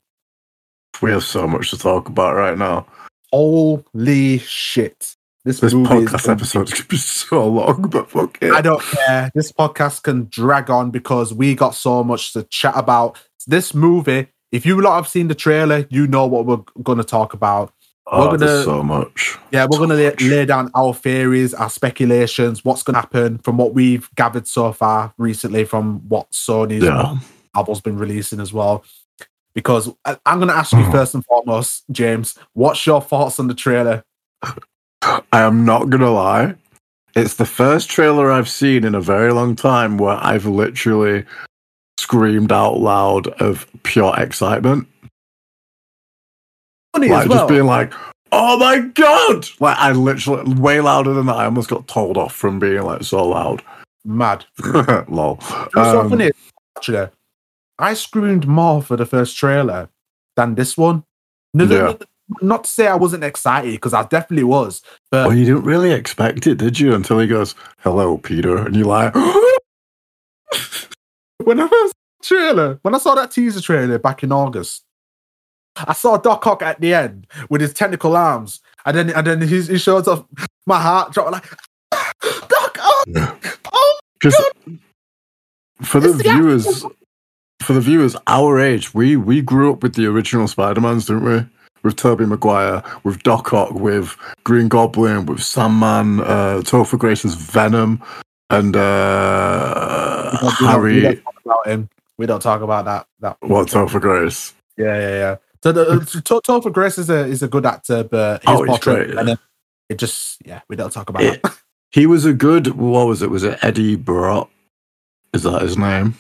We 1.02 1.12
have 1.12 1.24
so 1.24 1.48
much 1.48 1.70
to 1.72 1.78
talk 1.78 2.08
about 2.08 2.36
right 2.36 2.58
now. 2.58 2.86
Holy 3.32 4.38
shit. 4.40 5.16
This, 5.46 5.60
This 5.60 5.74
podcast 5.74 6.30
episode 6.30 6.68
to 6.68 6.86
be 6.86 6.96
so 6.98 7.46
long, 7.48 7.82
but 7.90 8.10
fuck 8.10 8.38
it. 8.42 8.54
I 8.54 8.62
don't 8.62 8.82
care. 8.82 9.30
This 9.36 9.52
podcast 9.52 10.04
can 10.04 10.28
drag 10.30 10.70
on 10.70 10.90
because 10.90 11.34
we 11.34 11.54
got 11.54 11.76
so 11.76 12.02
much 12.04 12.32
to 12.34 12.44
chat 12.44 12.74
about. 12.78 13.20
This 13.46 13.74
movie, 13.74 14.28
if 14.54 14.66
you 14.66 14.80
lot 14.82 14.96
have 14.96 15.08
seen 15.10 15.28
the 15.28 15.36
trailer, 15.36 15.86
you 15.90 16.08
know 16.08 16.26
what 16.28 16.46
we're 16.46 16.64
going 16.82 16.98
to 16.98 17.04
talk 17.04 17.34
about. 17.34 17.74
oh, 18.08 18.32
we're 18.32 18.38
there's 18.38 18.66
gonna- 18.66 18.78
so 18.80 18.84
much. 18.84 19.38
Yeah, 19.52 19.66
we're 19.66 19.78
So 19.80 19.86
going 19.86 19.90
to 19.90 19.96
lay, 20.26 20.30
lay 20.30 20.46
down 20.46 20.72
our 20.76 20.94
theories, 20.94 21.54
our 21.54 21.70
speculations, 21.70 22.64
what's 22.64 22.84
going 22.84 22.94
to 22.94 23.02
happen 23.02 23.38
from 23.40 23.58
what 23.58 23.74
we've 23.74 24.10
gathered 24.16 24.48
so 24.48 24.72
far 24.72 25.14
recently 25.18 25.66
from 25.66 26.08
what 26.08 26.32
Sony's 26.32 26.84
Yeah. 26.84 27.18
Apple's 27.54 27.82
been 27.82 27.98
releasing 27.98 28.40
as 28.40 28.54
well. 28.54 28.86
Because 29.54 29.90
I- 30.06 30.18
I'm 30.26 30.38
going 30.40 30.48
to 30.48 30.56
ask 30.56 30.72
you 30.72 30.80
Mhm. 30.80 30.92
first 30.94 31.16
and 31.16 31.26
foremost, 31.26 31.84
James, 31.92 32.36
what's 32.54 32.86
your 32.88 33.02
thoughts 33.02 33.40
on 33.42 33.48
the 33.48 33.54
trailer? 33.54 34.06
I 35.32 35.42
am 35.42 35.66
not 35.66 35.90
going 35.90 36.02
to 36.02 36.10
lie. 36.10 36.56
It's 37.16 37.36
the 37.36 37.46
first 37.46 37.90
trailer 37.90 38.32
I've 38.32 38.50
seen 38.50 38.84
in 38.84 38.96
a 38.96 39.02
very 39.02 39.32
long 39.34 39.56
time 39.56 39.98
where 39.98 40.18
I've 40.20 40.46
literally 40.46 41.26
screamed 42.00 42.52
out 42.52 42.80
loud 42.80 43.28
of 43.42 43.68
pure 43.84 44.14
excitement. 44.18 44.88
Funny 46.94 47.10
like 47.10 47.30
well. 47.30 47.40
just 47.40 47.50
being 47.50 47.66
like, 47.66 47.94
"Oh 48.32 48.58
my 48.58 48.80
god!" 48.80 49.48
Like 49.60 49.78
I 49.78 49.92
literally 49.94 50.54
way 50.56 50.80
louder 50.82 51.14
than 51.14 51.26
that. 51.28 51.36
I 51.36 51.46
almost 51.46 51.70
got 51.70 51.88
told 51.88 52.18
off 52.18 52.36
from 52.36 52.60
being 52.60 52.82
like 52.84 53.04
so 53.04 53.28
loud. 53.28 53.64
Mad. 54.06 54.46
Lol. 55.08 55.36
What's 55.36 55.74
so 55.74 56.02
Um, 56.02 56.10
funny? 56.10 56.32
Actually, 56.78 57.10
I 57.80 57.94
screamed 57.94 58.48
more 58.48 58.82
for 58.82 58.96
the 58.98 59.06
first 59.06 59.38
trailer 59.38 59.90
than 60.36 60.56
this 60.56 60.78
one. 60.78 61.04
No, 61.54 61.66
no, 61.66 61.76
Yeah. 61.76 61.82
no, 61.84 61.98
not 62.42 62.64
to 62.64 62.70
say 62.70 62.88
I 62.88 62.96
wasn't 62.96 63.24
excited 63.24 63.72
because 63.72 63.94
I 63.94 64.04
definitely 64.04 64.46
was, 64.46 64.82
but 65.12 65.28
Well, 65.28 65.38
you 65.38 65.46
didn't 65.46 65.64
really 65.64 65.92
expect 65.92 66.48
it, 66.48 66.58
did 66.58 66.80
you? 66.80 66.94
Until 66.94 67.20
he 67.20 67.28
goes, 67.28 67.56
"Hello, 67.80 68.18
Peter," 68.18 68.58
and 68.58 68.76
you're 68.76 68.86
like, 68.86 69.14
when 71.44 71.60
I 71.60 71.68
first 71.68 71.94
saw 71.94 72.24
trailer, 72.24 72.80
when 72.82 72.96
I 72.96 72.98
saw 72.98 73.16
that 73.16 73.32
teaser 73.32 73.62
trailer 73.62 74.00
back 74.00 74.24
in 74.24 74.32
August, 74.32 74.84
I 75.76 75.94
saw 75.94 76.18
Doc 76.18 76.46
Ock 76.48 76.62
at 76.62 76.80
the 76.80 76.94
end 76.94 77.28
with 77.50 77.62
his 77.62 77.74
tentacle 77.74 78.16
arms, 78.16 78.62
and 78.86 78.98
then 78.98 79.10
and 79.10 79.28
then 79.28 79.42
he, 79.42 79.62
he 79.62 79.78
shows 79.78 80.08
up. 80.08 80.28
My 80.66 80.80
heart 80.80 81.14
dropped 81.14 81.32
like 81.32 81.50
Doc 82.48 82.78
Ock. 82.80 83.60
Oh, 83.74 84.00
Because 84.20 84.36
for 85.82 86.00
the 86.00 86.10
It's 86.10 86.18
the 86.18 86.24
viewers, 86.24 86.86
for 87.62 87.74
the 87.74 87.82
viewers 87.82 88.16
our 88.28 88.60
age, 88.60 88.94
we 88.94 89.18
we 89.18 89.42
grew 89.42 89.72
up 89.72 89.84
with 89.84 89.96
the 89.96 90.06
original 90.06 90.48
Spider-Mans, 90.48 91.08
didn't 91.08 91.26
we? 91.26 91.46
With 91.84 91.98
Tobey 91.98 92.26
Maguire, 92.26 92.82
with 93.04 93.22
Doc 93.24 93.52
Ock, 93.54 93.72
with 93.74 94.16
Green 94.46 94.70
Goblin, 94.70 95.26
with 95.26 95.44
Sandman, 95.44 96.22
uh, 96.22 96.62
Topher 96.64 96.98
Grace's 96.98 97.36
Venom, 97.36 98.02
and 98.50 98.76
uh, 98.76 100.38
we 100.42 100.66
don't- 100.66 100.82
we 100.84 101.02
don't- 101.02 101.24
talk 101.24 101.36
about 101.46 101.68
him. 101.68 101.90
We 102.18 102.26
don't 102.26 102.42
talk 102.42 102.62
about 102.62 102.86
that. 102.86 103.06
That 103.20 103.38
What 103.42 103.68
Topher 103.68 104.00
Grace? 104.00 104.54
Yeah, 104.78 104.98
yeah, 104.98 105.10
yeah. 105.10 105.36
So 105.62 105.72
the 105.74 105.82
uh, 105.92 105.96
Topher 106.42 106.72
Grace 106.72 106.98
is 106.98 107.10
a 107.10 107.26
is 107.26 107.44
a 107.44 107.48
good 107.48 107.66
actor, 107.66 108.04
but 108.04 108.42
his 108.44 108.50
Oh, 108.56 108.64
he's 108.64 108.70
portrait, 108.70 108.96
great, 109.08 109.14
yeah. 109.14 109.20
and 109.20 109.30
it, 109.30 109.40
it 109.90 109.98
just 109.98 110.38
yeah, 110.46 110.62
we 110.70 110.76
don't 110.76 110.92
talk 110.92 111.10
about 111.10 111.24
It- 111.24 111.42
that. 111.44 111.58
He 111.92 112.08
was 112.08 112.26
a 112.26 112.34
good. 112.34 112.68
What 112.70 113.06
was 113.06 113.22
it? 113.22 113.30
Was 113.30 113.44
it 113.44 113.60
Eddie 113.62 113.96
Brock? 113.96 114.50
Is 115.32 115.44
that 115.44 115.62
his 115.62 115.78
name? 115.78 116.16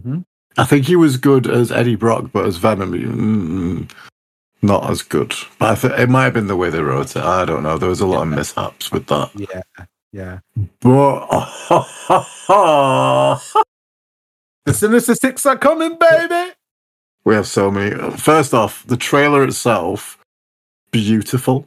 Mhm. 0.00 0.24
I 0.56 0.64
think 0.64 0.86
he 0.86 0.94
was 0.94 1.16
good 1.16 1.48
as 1.48 1.72
Eddie 1.72 1.96
Brock, 1.96 2.30
but 2.32 2.46
as 2.46 2.58
Venom, 2.58 2.92
mm, 2.92 3.90
not 4.62 4.90
as 4.90 5.02
good. 5.02 5.34
But 5.58 5.70
I 5.70 5.74
th- 5.80 6.00
it 6.00 6.08
might 6.08 6.24
have 6.24 6.34
been 6.34 6.46
the 6.46 6.56
way 6.56 6.70
they 6.70 6.80
wrote 6.82 7.14
it. 7.16 7.22
I 7.22 7.44
don't 7.44 7.62
know. 7.62 7.78
There 7.78 7.88
was 7.88 8.00
a 8.00 8.06
lot 8.06 8.22
of 8.22 8.28
mishaps 8.28 8.90
with 8.90 9.06
that. 9.06 9.30
Yeah, 9.34 9.62
yeah. 10.12 10.38
But 10.80 11.26
The 14.64 14.72
Sinister 14.74 15.14
Six 15.14 15.46
are 15.46 15.56
coming, 15.58 15.96
baby. 15.98 16.52
we 17.24 17.34
have 17.34 17.46
so 17.46 17.70
many. 17.70 17.94
First 18.16 18.52
off, 18.54 18.84
the 18.86 18.96
trailer 18.96 19.44
itself, 19.44 20.18
beautiful, 20.90 21.66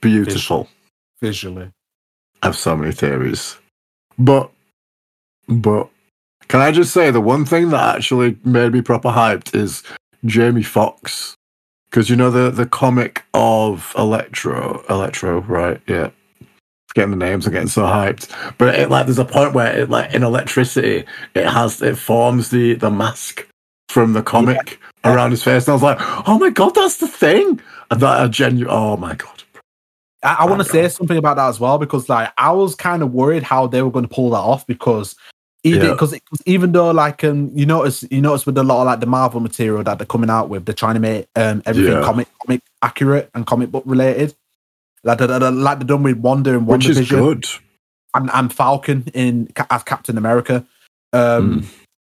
beautiful. 0.00 0.68
Visually, 1.20 1.70
I 2.42 2.46
have 2.46 2.56
so 2.56 2.76
many 2.76 2.92
theories. 2.92 3.56
But, 4.18 4.50
but, 5.48 5.88
can 6.48 6.60
I 6.60 6.70
just 6.70 6.92
say 6.92 7.10
the 7.10 7.20
one 7.20 7.44
thing 7.44 7.70
that 7.70 7.96
actually 7.96 8.36
made 8.44 8.72
me 8.72 8.82
proper 8.82 9.08
hyped 9.10 9.54
is 9.54 9.82
Jamie 10.24 10.62
Foxx. 10.62 11.34
Because 11.92 12.08
you 12.08 12.16
know 12.16 12.30
the 12.30 12.50
the 12.50 12.64
comic 12.64 13.22
of 13.34 13.92
Electro, 13.98 14.82
Electro, 14.88 15.42
right? 15.42 15.78
Yeah, 15.86 16.08
getting 16.94 17.10
the 17.10 17.18
names 17.18 17.44
and 17.44 17.52
getting 17.52 17.68
so 17.68 17.82
hyped. 17.82 18.30
But 18.56 18.74
it 18.74 18.88
like 18.88 19.04
there's 19.04 19.18
a 19.18 19.26
point 19.26 19.52
where 19.52 19.78
it 19.78 19.90
like 19.90 20.14
in 20.14 20.22
electricity, 20.22 21.04
it 21.34 21.46
has 21.46 21.82
it 21.82 21.98
forms 21.98 22.48
the 22.48 22.74
the 22.76 22.90
mask 22.90 23.46
from 23.90 24.14
the 24.14 24.22
comic 24.22 24.80
Yeah. 25.04 25.12
around 25.12 25.32
his 25.32 25.42
face, 25.42 25.64
and 25.64 25.72
I 25.72 25.74
was 25.74 25.82
like, 25.82 25.98
oh 26.26 26.38
my 26.38 26.48
god, 26.48 26.74
that's 26.74 26.96
the 26.96 27.06
thing. 27.06 27.60
And 27.90 28.00
that 28.00 28.24
a 28.24 28.28
genuine, 28.30 28.72
oh 28.74 28.96
my 28.96 29.14
god, 29.14 29.42
I, 30.22 30.36
I 30.40 30.44
want 30.46 30.62
to 30.62 30.68
say 30.68 30.88
something 30.88 31.18
about 31.18 31.36
that 31.36 31.48
as 31.48 31.60
well 31.60 31.76
because 31.76 32.08
like 32.08 32.32
I 32.38 32.52
was 32.52 32.74
kind 32.74 33.02
of 33.02 33.12
worried 33.12 33.42
how 33.42 33.66
they 33.66 33.82
were 33.82 33.90
going 33.90 34.08
to 34.08 34.14
pull 34.14 34.30
that 34.30 34.38
off 34.38 34.66
because 34.66 35.14
even 35.64 35.82
Yeah. 35.86 35.92
because 35.92 36.18
even 36.46 36.72
though 36.72 36.90
like 36.90 37.22
um 37.24 37.50
you 37.54 37.66
notice 37.66 38.04
you 38.10 38.20
notice 38.20 38.46
with 38.46 38.58
a 38.58 38.62
lot 38.64 38.80
of 38.82 38.86
like 38.86 39.00
the 39.00 39.06
Marvel 39.06 39.40
material 39.40 39.82
that 39.84 39.98
they're 39.98 40.06
coming 40.06 40.30
out 40.30 40.48
with, 40.48 40.64
they're 40.64 40.74
trying 40.74 40.94
to 40.94 41.00
make 41.00 41.26
um 41.36 41.62
everything 41.66 41.92
Yeah. 41.92 42.02
comic 42.02 42.28
comic 42.44 42.62
accurate 42.82 43.30
and 43.34 43.46
comic 43.46 43.70
book 43.70 43.84
related. 43.86 44.34
Like 45.04 45.18
they 45.18 45.26
like 45.26 45.78
they're 45.78 45.86
done 45.86 46.02
with 46.02 46.18
Wonder 46.18 46.54
and 46.56 46.66
which 46.66 46.84
Wonder 46.86 46.90
is 46.90 46.98
Vision. 46.98 47.18
good. 47.18 47.46
and, 48.14 48.30
and 48.34 48.52
Falcon 48.52 49.04
in 49.14 49.48
as 49.70 49.82
Captain 49.84 50.18
America. 50.18 50.64
Um, 51.12 51.62
Mm. 51.62 51.66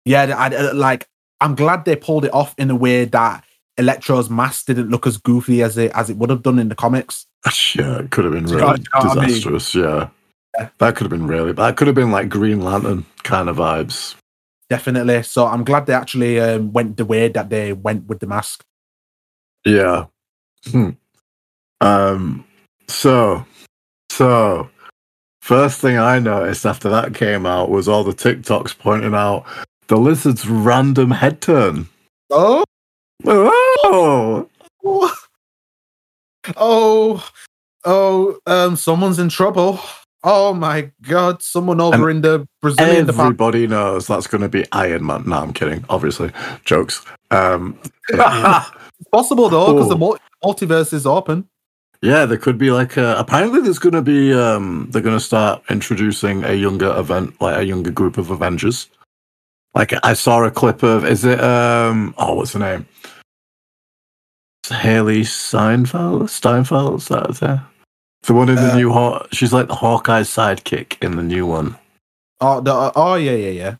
Yeah, 0.05 0.35
I, 0.37 0.47
I- 0.53 0.71
like 0.71 1.07
I'm 1.41 1.55
glad 1.55 1.85
they 1.85 1.95
pulled 1.95 2.25
it 2.25 2.33
off 2.33 2.53
in 2.57 2.69
a 2.71 2.75
way 2.75 3.05
that 3.05 3.43
Electro's 3.77 4.29
mask 4.29 4.67
didn't 4.67 4.89
look 4.89 5.05
as 5.07 5.17
goofy 5.17 5.61
as 5.63 5.77
it 5.77 5.91
as 5.95 6.09
it 6.09 6.17
would 6.17 6.29
have 6.29 6.43
done 6.43 6.59
in 6.59 6.69
the 6.69 6.75
comics. 6.75 7.25
Yeah, 7.75 7.99
it 7.99 8.09
could 8.11 8.25
have 8.25 8.33
been 8.33 8.45
really 8.45 8.61
know- 8.61 8.73
you 8.75 8.83
know 8.93 9.09
what 9.09 9.17
I 9.17 9.21
mean? 9.21 9.27
disastrous. 9.27 9.75
Yeah. 9.75 10.09
That 10.77 10.95
could 10.95 11.05
have 11.05 11.09
been 11.09 11.27
really 11.27 11.51
That 11.51 11.77
could 11.77 11.87
have 11.87 11.95
been 11.95 12.11
like 12.11 12.29
Green 12.29 12.61
Lantern 12.61 13.05
kind 13.23 13.49
of 13.49 13.57
vibes. 13.57 14.15
Definitely. 14.69 15.23
So 15.23 15.45
I'm 15.45 15.63
glad 15.63 15.85
they 15.85 15.93
actually 15.93 16.39
um, 16.39 16.71
went 16.73 16.97
the 16.97 17.05
way 17.05 17.27
that 17.27 17.49
they 17.49 17.73
went 17.73 18.07
with 18.07 18.19
the 18.19 18.27
mask. 18.27 18.63
Yeah. 19.65 20.05
Hmm. 20.71 20.91
Um 21.81 22.45
so 22.87 23.45
so 24.09 24.69
first 25.41 25.81
thing 25.81 25.97
I 25.97 26.19
noticed 26.19 26.65
after 26.65 26.89
that 26.89 27.13
came 27.13 27.45
out 27.45 27.69
was 27.69 27.87
all 27.87 28.03
the 28.03 28.13
TikToks 28.13 28.77
pointing 28.79 29.13
out 29.13 29.45
the 29.87 29.97
lizard's 29.97 30.47
random 30.47 31.11
head 31.11 31.41
turn. 31.41 31.87
Oh, 32.31 32.63
Oh 33.23 34.49
oh, 36.57 37.29
oh! 37.83 38.39
Um, 38.45 38.75
someone's 38.75 39.19
in 39.19 39.29
trouble. 39.29 39.79
Oh 40.27 40.55
my 40.55 40.91
god! 41.03 41.43
Someone 41.43 41.79
over 41.79 42.09
in 42.09 42.21
the 42.21 42.47
Brazilian 42.59 43.05
department. 43.05 43.19
everybody 43.19 43.67
knows 43.67 44.07
that's 44.07 44.25
gonna 44.25 44.49
be 44.49 44.65
Iron 44.71 45.05
Man. 45.05 45.23
No, 45.27 45.37
I'm 45.37 45.53
kidding, 45.53 45.85
obviously. 45.87 46.31
Jokes. 46.65 47.05
Um 47.29 47.79
It's 48.99 49.09
possible 49.11 49.49
though, 49.49 49.73
because 49.73 49.89
the 49.89 50.19
multiverse 50.43 50.93
is 50.93 51.05
open. 51.05 51.47
Yeah, 52.01 52.25
there 52.25 52.37
could 52.37 52.57
be 52.57 52.71
like 52.71 52.97
a, 52.97 53.15
apparently 53.17 53.61
there's 53.61 53.79
going 53.79 53.93
to 53.93 54.01
be 54.01 54.33
um 54.33 54.87
they're 54.91 55.01
going 55.01 55.17
to 55.17 55.23
start 55.23 55.63
introducing 55.69 56.43
a 56.43 56.53
younger 56.53 56.95
event 56.97 57.39
like 57.41 57.57
a 57.57 57.65
younger 57.65 57.91
group 57.91 58.17
of 58.17 58.31
Avengers. 58.31 58.87
Like 59.73 59.93
I 60.03 60.13
saw 60.13 60.43
a 60.43 60.51
clip 60.51 60.83
of 60.83 61.05
is 61.05 61.25
it 61.25 61.43
um 61.43 62.13
oh 62.17 62.35
what's 62.35 62.53
her 62.53 62.59
name? 62.59 62.87
Hailee 64.65 65.25
Steinfeld 65.25 66.29
Steinfeld 66.29 67.01
is 67.01 67.07
that 67.09 67.35
there? 67.35 67.65
The 68.25 68.33
one 68.33 68.49
in 68.49 68.55
the 68.55 68.71
Uh, 68.71 68.75
new 68.75 68.91
Haw- 68.91 69.25
she's 69.31 69.53
like 69.53 69.67
the 69.67 69.75
Hawkeye 69.75 70.21
sidekick 70.21 71.01
in 71.03 71.15
the 71.15 71.23
new 71.23 71.45
one. 71.45 71.77
Oh, 72.41 72.59
the, 72.61 72.91
oh 72.95 73.15
yeah, 73.15 73.31
yeah, 73.31 73.49
yeah. 73.49 73.75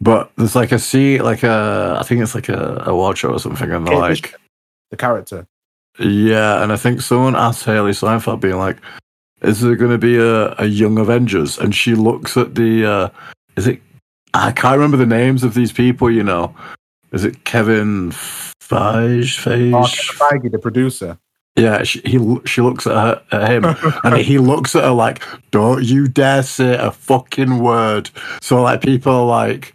But 0.00 0.32
there's 0.36 0.56
like 0.56 0.72
a 0.72 0.78
see 0.78 1.20
like 1.20 1.42
a 1.42 1.96
I 2.00 2.02
think 2.02 2.22
it's 2.22 2.34
like 2.34 2.48
a 2.48 2.82
award 2.86 3.18
show 3.18 3.30
or 3.32 3.38
something 3.38 3.70
and 3.70 3.86
they're 3.86 3.96
like 3.98 4.34
the 4.90 4.96
character. 4.96 5.46
Yeah, 5.98 6.62
and 6.62 6.72
I 6.72 6.76
think 6.76 7.02
someone 7.02 7.36
asked 7.36 7.66
Hailee 7.66 7.94
Steinfeld, 7.94 8.40
being 8.40 8.56
like, 8.56 8.78
"Is 9.42 9.60
there 9.60 9.76
going 9.76 9.90
to 9.90 9.98
be 9.98 10.16
a, 10.16 10.54
a 10.58 10.64
young 10.64 10.98
Avengers?" 10.98 11.58
And 11.58 11.74
she 11.74 11.94
looks 11.94 12.36
at 12.36 12.54
the, 12.54 12.84
uh, 12.86 13.08
is 13.56 13.66
it? 13.66 13.82
I 14.32 14.52
can't 14.52 14.76
remember 14.76 14.96
the 14.96 15.04
names 15.06 15.44
of 15.44 15.52
these 15.52 15.70
people. 15.70 16.10
You 16.10 16.22
know, 16.22 16.54
is 17.12 17.24
it 17.24 17.44
Kevin 17.44 18.10
Feige? 18.10 19.36
Oh, 19.74 19.82
Feige? 19.82 20.18
Kevin 20.18 20.40
Feige, 20.48 20.50
the 20.50 20.58
producer. 20.58 21.18
Yeah, 21.56 21.82
she 21.82 22.00
he 22.04 22.18
she 22.46 22.62
looks 22.62 22.86
at 22.86 22.94
her 22.94 23.22
at 23.30 23.50
him, 23.50 23.64
and 24.04 24.16
he 24.16 24.38
looks 24.38 24.74
at 24.74 24.84
her 24.84 24.90
like, 24.90 25.22
"Don't 25.50 25.84
you 25.84 26.08
dare 26.08 26.42
say 26.42 26.76
a 26.76 26.90
fucking 26.90 27.58
word." 27.58 28.08
So 28.40 28.62
like 28.62 28.80
people 28.80 29.12
are 29.12 29.26
like, 29.26 29.74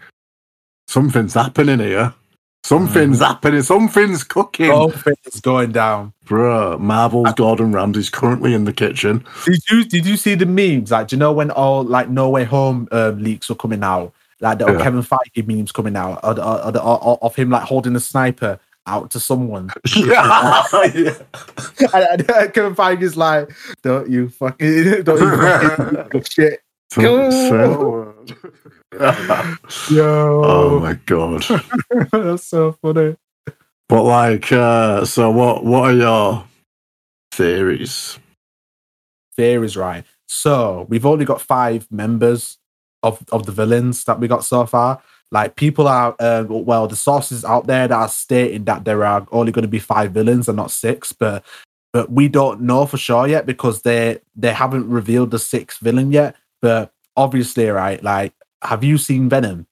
something's 0.88 1.36
happening 1.36 1.80
here. 1.80 2.14
Something's 2.64 3.20
happening. 3.20 3.62
Something's 3.62 4.24
cooking. 4.24 4.72
Something's 4.72 5.40
going 5.42 5.72
down. 5.72 6.12
Bruh, 6.26 6.78
Marvel's 6.80 7.32
Gordon 7.34 7.72
Ramsay's 7.72 8.10
currently 8.10 8.54
in 8.54 8.66
the 8.66 8.74
kitchen. 8.74 9.24
Did 9.46 9.62
you 9.70 9.86
did 9.86 10.06
you 10.06 10.18
see 10.18 10.36
the 10.36 10.46
memes? 10.46 10.92
Like, 10.92 11.08
do 11.10 11.16
you 11.16 11.20
know 11.20 11.32
when 11.32 11.52
all 11.52 11.84
like 11.84 12.10
No 12.10 12.30
Way 12.30 12.44
Home 12.44 12.88
um, 12.92 13.24
leaks 13.24 13.48
were 13.48 13.56
coming 13.56 13.84
out? 13.84 14.14
Like 14.42 14.58
the 14.60 14.66
Yeah. 14.66 14.84
Kevin 14.84 15.02
Feige 15.02 15.48
memes 15.48 15.72
coming 15.72 15.96
out 15.96 16.20
of, 16.24 16.38
of, 16.40 16.76
of, 16.76 17.20
of 17.22 17.36
him 17.36 17.50
like 17.50 17.64
holding 17.64 17.96
a 17.96 18.00
sniper 18.00 18.60
out 18.88 19.12
to 19.12 19.20
someone. 19.20 19.70
yeah. 19.96 20.64
yeah. 20.96 21.14
and, 21.94 22.30
and 22.32 22.54
Kevin 22.54 22.76
Feige's 22.76 23.18
like, 23.18 23.50
"Don't 23.84 24.10
you 24.10 24.30
fucking 24.30 25.04
don't 25.04 25.22
you 25.22 25.96
fucking 25.96 26.24
shit." 26.24 26.62
Don't 26.92 27.32
say 27.32 27.64
a 27.64 27.78
word. 27.78 28.36
Yo, 29.90 30.42
oh 30.44 30.80
my 30.80 30.94
god. 31.06 31.44
that's 32.12 32.46
so 32.46 32.72
funny. 32.82 33.18
But 33.90 34.04
like, 34.04 34.52
uh, 34.52 35.06
so 35.06 35.30
what? 35.32 35.66
What 35.66 35.92
are 35.92 35.94
your 35.94 36.46
theories? 37.32 38.18
Theories, 39.36 39.78
right? 39.78 40.06
So 40.28 40.86
we've 40.90 41.06
only 41.06 41.26
got 41.26 41.42
five 41.42 41.88
members 41.92 42.58
of 43.04 43.24
of 43.32 43.46
the 43.46 43.52
villains 43.52 44.04
that 44.06 44.20
we 44.20 44.28
got 44.28 44.44
so 44.44 44.66
far. 44.66 45.02
Like 45.32 45.56
people 45.56 45.88
are, 45.88 46.16
uh, 46.20 46.46
well, 46.48 46.88
the 46.88 46.96
sources 46.96 47.44
out 47.44 47.68
there 47.68 47.88
that 47.88 47.96
are 47.96 48.08
stating 48.08 48.64
that 48.66 48.86
there 48.86 49.04
are 49.04 49.28
only 49.32 49.52
going 49.52 49.64
to 49.64 49.68
be 49.68 49.80
five 49.80 50.12
villains 50.12 50.48
and 50.48 50.56
not 50.56 50.72
six, 50.72 51.12
but 51.12 51.44
but 51.94 52.12
we 52.12 52.28
don't 52.28 52.62
know 52.62 52.86
for 52.86 52.98
sure 52.98 53.28
yet 53.28 53.46
because 53.46 53.82
they 53.82 54.20
they 54.36 54.54
haven't 54.54 54.90
revealed 54.90 55.32
the 55.32 55.40
sixth 55.40 55.80
villain 55.80 56.12
yet. 56.12 56.36
But 56.62 56.94
obviously, 57.16 57.68
right? 57.68 58.02
Like, 58.02 58.34
have 58.62 58.84
you 58.84 58.98
seen 58.98 59.30
Venom, 59.30 59.68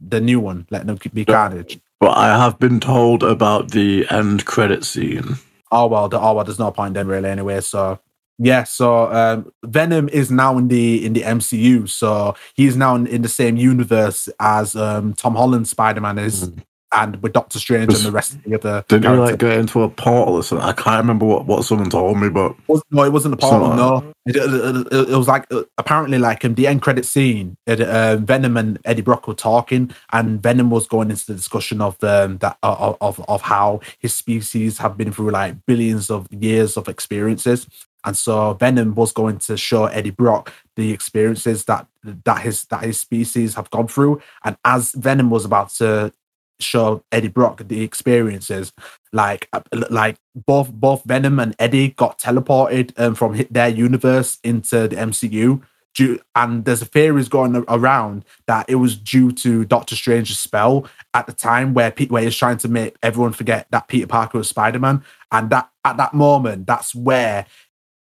the 0.00 0.20
new 0.20 0.40
one? 0.40 0.66
Let 0.70 0.86
there 0.86 0.96
be 1.12 1.24
carnage. 1.24 1.78
But 2.00 2.16
I 2.16 2.36
have 2.36 2.58
been 2.58 2.80
told 2.80 3.22
about 3.22 3.70
the 3.70 4.06
end 4.10 4.44
credit 4.44 4.84
scene. 4.84 5.36
Oh 5.70 5.86
well, 5.86 6.08
the, 6.08 6.20
oh 6.20 6.34
well, 6.34 6.44
there's 6.44 6.58
no 6.58 6.70
point 6.70 6.94
then 6.94 7.06
really 7.06 7.28
anyway. 7.28 7.60
So 7.60 8.00
yeah, 8.38 8.64
so 8.64 9.10
um, 9.12 9.50
Venom 9.64 10.08
is 10.10 10.30
now 10.30 10.58
in 10.58 10.68
the 10.68 11.04
in 11.04 11.12
the 11.14 11.22
MCU, 11.22 11.88
so 11.88 12.34
he's 12.54 12.76
now 12.76 12.94
in, 12.94 13.06
in 13.06 13.22
the 13.22 13.28
same 13.28 13.56
universe 13.56 14.28
as 14.40 14.76
um, 14.76 15.14
Tom 15.14 15.34
Holland 15.34 15.68
Spider 15.68 16.00
Man 16.00 16.18
is, 16.18 16.48
Mm. 16.50 16.62
and 16.92 17.22
with 17.22 17.32
Doctor 17.32 17.58
Strange 17.58 17.92
and 17.92 18.02
the 18.04 18.12
rest 18.12 18.34
of 18.34 18.42
the 18.44 18.54
other. 18.54 18.84
Didn't 18.88 19.10
he 19.12 19.18
like 19.18 19.38
get 19.38 19.58
into 19.58 19.82
a 19.82 19.88
portal 19.88 20.34
or 20.36 20.42
something? 20.42 20.66
I 20.66 20.72
can't 20.72 20.98
remember 21.02 21.26
what, 21.26 21.44
what 21.46 21.64
someone 21.64 21.90
told 21.90 22.18
me, 22.20 22.28
but 22.28 22.54
Was- 22.68 22.82
no, 22.90 23.02
it 23.02 23.12
wasn't 23.12 23.34
a 23.34 23.36
portal. 23.36 23.74
No, 23.74 24.12
it, 24.26 24.36
it- 24.36 24.86
it- 24.92 25.08
it 25.10 25.16
was 25.16 25.26
like 25.28 25.46
uh, 25.52 25.62
apparently 25.78 26.18
like 26.18 26.44
in 26.44 26.54
the 26.54 26.66
end 26.66 26.82
credit 26.82 27.04
scene, 27.04 27.56
it, 27.66 27.80
uh, 27.80 28.16
Venom 28.18 28.56
and 28.56 28.78
Eddie 28.84 29.02
Brock 29.02 29.26
were 29.26 29.34
talking, 29.34 29.90
and 30.12 30.40
Venom 30.42 30.70
was 30.70 30.86
going 30.86 31.10
into 31.10 31.26
the 31.26 31.34
discussion 31.34 31.80
of 31.80 31.96
um, 32.04 32.38
that 32.38 32.56
of, 32.62 32.96
of 33.00 33.18
of 33.28 33.42
how 33.42 33.80
his 33.98 34.14
species 34.14 34.78
have 34.78 34.96
been 34.96 35.10
through 35.12 35.30
like 35.30 35.54
billions 35.66 36.08
of 36.10 36.28
years 36.32 36.76
of 36.76 36.88
experiences, 36.88 37.66
and 38.06 38.16
so 38.16 38.54
Venom 38.54 38.94
was 38.94 39.12
going 39.12 39.38
to 39.40 39.56
show 39.56 39.86
Eddie 39.86 40.10
Brock 40.10 40.52
the 40.76 40.92
experiences 40.92 41.64
that 41.64 41.86
that 42.04 42.40
his 42.40 42.64
that 42.66 42.84
his 42.84 43.00
species 43.00 43.54
have 43.56 43.68
gone 43.70 43.88
through, 43.88 44.22
and 44.44 44.56
as 44.64 44.92
Venom 44.92 45.28
was 45.28 45.44
about 45.44 45.70
to 45.70 46.12
show 46.60 47.04
Eddie 47.12 47.28
Brock 47.28 47.62
the 47.66 47.82
experiences, 47.82 48.72
like 49.12 49.48
like 49.90 50.16
both 50.34 50.72
both 50.72 51.02
Venom 51.04 51.40
and 51.40 51.54
Eddie 51.58 51.90
got 51.90 52.18
teleported 52.18 52.92
um, 52.98 53.14
from 53.14 53.44
their 53.50 53.68
universe 53.68 54.38
into 54.42 54.88
the 54.88 54.96
MCU. 54.96 55.62
Due, 55.94 56.20
and 56.34 56.66
there's 56.66 56.82
a 56.82 56.84
theories 56.84 57.30
going 57.30 57.64
around 57.68 58.26
that 58.46 58.66
it 58.68 58.74
was 58.74 58.96
due 58.96 59.32
to 59.32 59.64
Doctor 59.64 59.96
Strange's 59.96 60.38
spell 60.38 60.86
at 61.14 61.26
the 61.26 61.32
time 61.32 61.72
where 61.72 61.90
Pe- 61.90 62.08
where 62.08 62.22
he's 62.22 62.36
trying 62.36 62.58
to 62.58 62.68
make 62.68 62.96
everyone 63.02 63.32
forget 63.32 63.66
that 63.70 63.88
Peter 63.88 64.06
Parker 64.06 64.36
was 64.36 64.46
Spider 64.46 64.78
Man, 64.78 65.02
and 65.32 65.48
that 65.48 65.70
at 65.86 65.96
that 65.96 66.12
moment 66.12 66.66
that's 66.66 66.94
where 66.94 67.46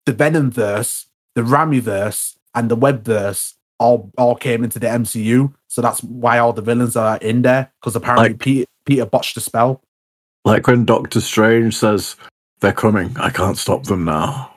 the 0.07 0.13
Venom 0.13 0.51
verse, 0.51 1.07
the 1.35 1.43
Raimi 1.43 1.81
verse, 1.81 2.37
and 2.55 2.71
the 2.71 2.77
Webb 2.77 3.05
verse 3.05 3.55
all 3.79 4.11
all 4.17 4.35
came 4.35 4.65
into 4.65 4.79
the 4.79 4.87
MCU. 4.87 5.53
So 5.69 5.83
that's 5.83 6.03
why 6.03 6.39
all 6.39 6.53
the 6.55 6.63
villains 6.63 6.97
are 6.97 7.19
in 7.19 7.43
there 7.43 7.71
because 7.81 7.95
apparently 7.95 8.31
Like- 8.31 8.39
Peter 8.39 8.67
Peter 8.87 9.05
botched 9.05 9.35
the 9.35 9.41
spell. 9.41 9.83
like 10.45 10.67
when 10.67 10.85
Doctor 10.85 11.21
Strange 11.21 11.77
says 11.77 12.17
they're 12.61 12.73
coming, 12.73 13.15
I 13.19 13.31
can't 13.31 13.59
stop 13.59 13.83
them 13.85 14.05
now. 14.05 14.53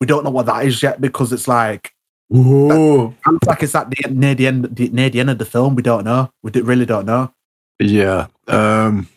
We 0.00 0.06
don't 0.06 0.24
know 0.24 0.30
what 0.30 0.46
that 0.46 0.66
is 0.66 0.82
yet 0.82 1.00
because 1.00 1.32
it's 1.32 1.46
like 1.48 1.94
Whoa. 2.28 3.14
it 3.26 3.30
looks 3.32 3.46
like 3.46 3.62
it's 3.62 3.74
at 3.74 3.88
the 3.90 4.08
near 4.10 4.34
the 4.34 4.46
end 4.48 4.64
the, 4.76 4.88
near 4.90 5.08
the 5.10 5.20
end 5.20 5.30
of 5.30 5.38
the 5.38 5.44
film. 5.44 5.74
We 5.76 5.82
don't 5.82 6.04
know. 6.04 6.30
We 6.42 6.50
really 6.60 6.86
don't 6.86 7.06
know. 7.06 7.32
Yeah. 7.78 8.26
Um. 8.48 9.08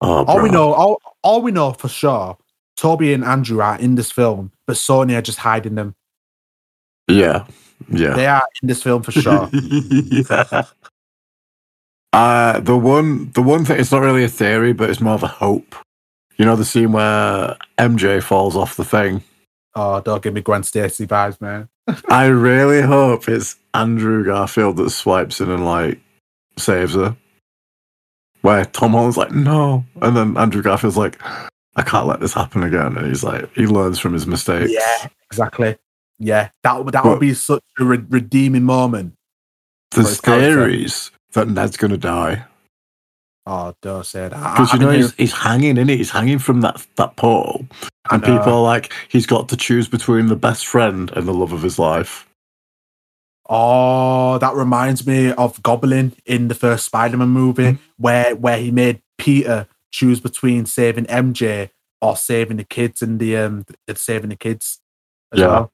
Oh, 0.00 0.24
All 0.24 0.42
we 0.42 0.50
know, 0.50 0.72
all, 0.72 1.00
all 1.22 1.42
we 1.42 1.52
know 1.52 1.72
for 1.72 1.88
sure, 1.88 2.38
Tobey 2.76 3.12
and 3.12 3.24
Andrew 3.24 3.60
are 3.60 3.78
in 3.78 3.96
this 3.96 4.10
film, 4.10 4.52
but 4.66 4.76
Sony 4.76 5.16
are 5.16 5.22
just 5.22 5.38
hiding 5.38 5.74
them. 5.74 5.94
Yeah. 7.08 7.46
Yeah. 7.88 8.14
They 8.14 8.26
are 8.26 8.42
in 8.62 8.68
this 8.68 8.82
film 8.82 9.02
for 9.02 9.12
sure. 9.12 9.48
yeah. 9.52 10.64
Uh, 12.12 12.58
the 12.60 12.76
one, 12.76 13.30
the 13.32 13.42
one 13.42 13.64
thing, 13.64 13.78
it's 13.78 13.92
not 13.92 14.00
really 14.02 14.24
a 14.24 14.28
theory, 14.28 14.72
but 14.72 14.90
it's 14.90 15.00
more 15.00 15.14
of 15.14 15.22
a 15.22 15.28
hope. 15.28 15.74
You 16.36 16.44
know 16.46 16.56
the 16.56 16.64
scene 16.64 16.92
where 16.92 17.56
MJ 17.78 18.22
falls 18.22 18.56
off 18.56 18.76
the 18.76 18.84
thing. 18.84 19.22
oh, 19.74 20.00
don't 20.00 20.22
give 20.22 20.32
me 20.34 20.40
Gwen 20.40 20.62
Stacy 20.62 21.06
vibes, 21.06 21.40
man. 21.40 21.68
I 22.08 22.26
really 22.26 22.80
hope 22.80 23.28
it's 23.28 23.56
Andrew 23.74 24.24
Garfield 24.24 24.78
that 24.78 24.90
swipes 24.90 25.40
in 25.40 25.50
and 25.50 25.64
like 25.66 26.00
saves 26.56 26.94
her. 26.94 27.14
Where 28.42 28.64
Tom 28.64 28.92
Holland's 28.92 29.16
like, 29.16 29.32
no, 29.32 29.84
and 30.00 30.16
then 30.16 30.36
Andrew 30.36 30.62
Garfield's 30.62 30.96
like, 30.96 31.20
I 31.76 31.82
can't 31.82 32.06
let 32.06 32.20
this 32.20 32.34
happen 32.34 32.62
again, 32.62 32.96
and 32.96 33.06
he's 33.06 33.22
like, 33.22 33.52
he 33.54 33.66
learns 33.66 33.98
from 33.98 34.12
his 34.12 34.26
mistakes. 34.26 34.70
Yeah, 34.72 35.08
exactly. 35.30 35.76
Yeah, 36.18 36.50
that 36.62 36.84
would 36.84 36.94
that 36.94 37.02
But- 37.04 37.10
would 37.10 37.20
be 37.20 37.34
such 37.34 37.62
a 37.78 37.84
re- 37.84 38.04
redeeming 38.08 38.64
moment. 38.64 39.14
There's 39.92 40.20
theories 40.20 41.10
that 41.32 41.48
Ned's 41.48 41.76
gonna 41.76 41.96
die 41.96 42.44
Oh, 43.46 43.74
don't 43.82 44.04
say 44.06 44.28
that. 44.28 44.30
Because 44.30 44.72
you 44.72 44.78
know 44.78 44.90
he's, 44.90 45.12
he's 45.14 45.32
hanging 45.32 45.76
in 45.76 45.90
it. 45.90 45.96
He's 45.96 46.10
hanging 46.10 46.38
from 46.38 46.60
that 46.60 46.86
that 46.96 47.14
I 47.18 47.58
and 48.10 48.22
people 48.22 48.52
are 48.52 48.62
like, 48.62 48.92
he's 49.08 49.26
got 49.26 49.48
to 49.48 49.56
choose 49.56 49.88
between 49.88 50.26
the 50.26 50.36
best 50.36 50.66
friend 50.66 51.10
and 51.16 51.26
the 51.26 51.34
love 51.34 51.52
of 51.52 51.62
his 51.62 51.78
life. 51.78 52.28
Oh, 53.52 54.38
that 54.38 54.54
reminds 54.54 55.04
me 55.06 55.32
of 55.32 55.60
Goblin 55.62 56.12
in 56.24 56.46
the 56.48 56.54
first 56.54 56.84
Spider-Man 56.86 57.28
movie, 57.30 57.62
Mm-hmm. 57.64 57.82
where 58.02 58.36
where 58.36 58.58
he 58.58 58.70
made 58.70 59.02
Peter 59.18 59.66
choose 59.90 60.20
between 60.20 60.66
saving 60.66 61.06
MJ 61.06 61.70
or 62.00 62.16
saving 62.16 62.58
the 62.58 62.64
kids 62.64 63.02
and 63.02 63.18
the 63.18 63.36
um 63.36 63.64
saving 63.94 64.30
the 64.30 64.36
kids 64.36 64.78
as 65.32 65.40
Yeah. 65.40 65.46
well. 65.48 65.72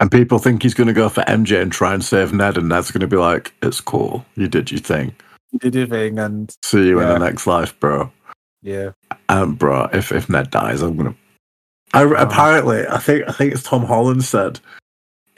And 0.00 0.10
people 0.10 0.38
think 0.38 0.62
he's 0.62 0.74
going 0.74 0.88
to 0.88 0.92
go 0.92 1.08
for 1.08 1.22
MJ 1.22 1.62
and 1.62 1.72
try 1.72 1.94
and 1.94 2.04
save 2.04 2.32
Ned, 2.34 2.58
and 2.58 2.68
Ned's 2.68 2.90
going 2.90 3.00
to 3.00 3.06
be 3.06 3.16
like, 3.16 3.54
"It's 3.62 3.80
cool, 3.80 4.26
you 4.34 4.48
did 4.48 4.70
your 4.70 4.80
thing. 4.80 5.14
you 5.52 5.58
did 5.60 5.74
your 5.74 5.86
thing, 5.86 6.18
and 6.18 6.54
See 6.62 6.88
you 6.88 7.00
in 7.00 7.08
the 7.08 7.18
next 7.18 7.46
life, 7.46 7.78
bro." 7.80 8.10
yeah, 8.60 8.90
Um, 9.28 9.54
bro, 9.54 9.88
if 9.92 10.10
if 10.12 10.28
Ned 10.28 10.50
dies, 10.50 10.82
I'm 10.82 10.96
gonna. 10.96 11.14
I 11.94 12.02
apparently, 12.02 12.86
I 12.88 12.98
think 12.98 13.26
I 13.28 13.32
think 13.32 13.54
it's 13.54 13.62
Tom 13.62 13.84
Holland 13.86 14.24
said 14.24 14.60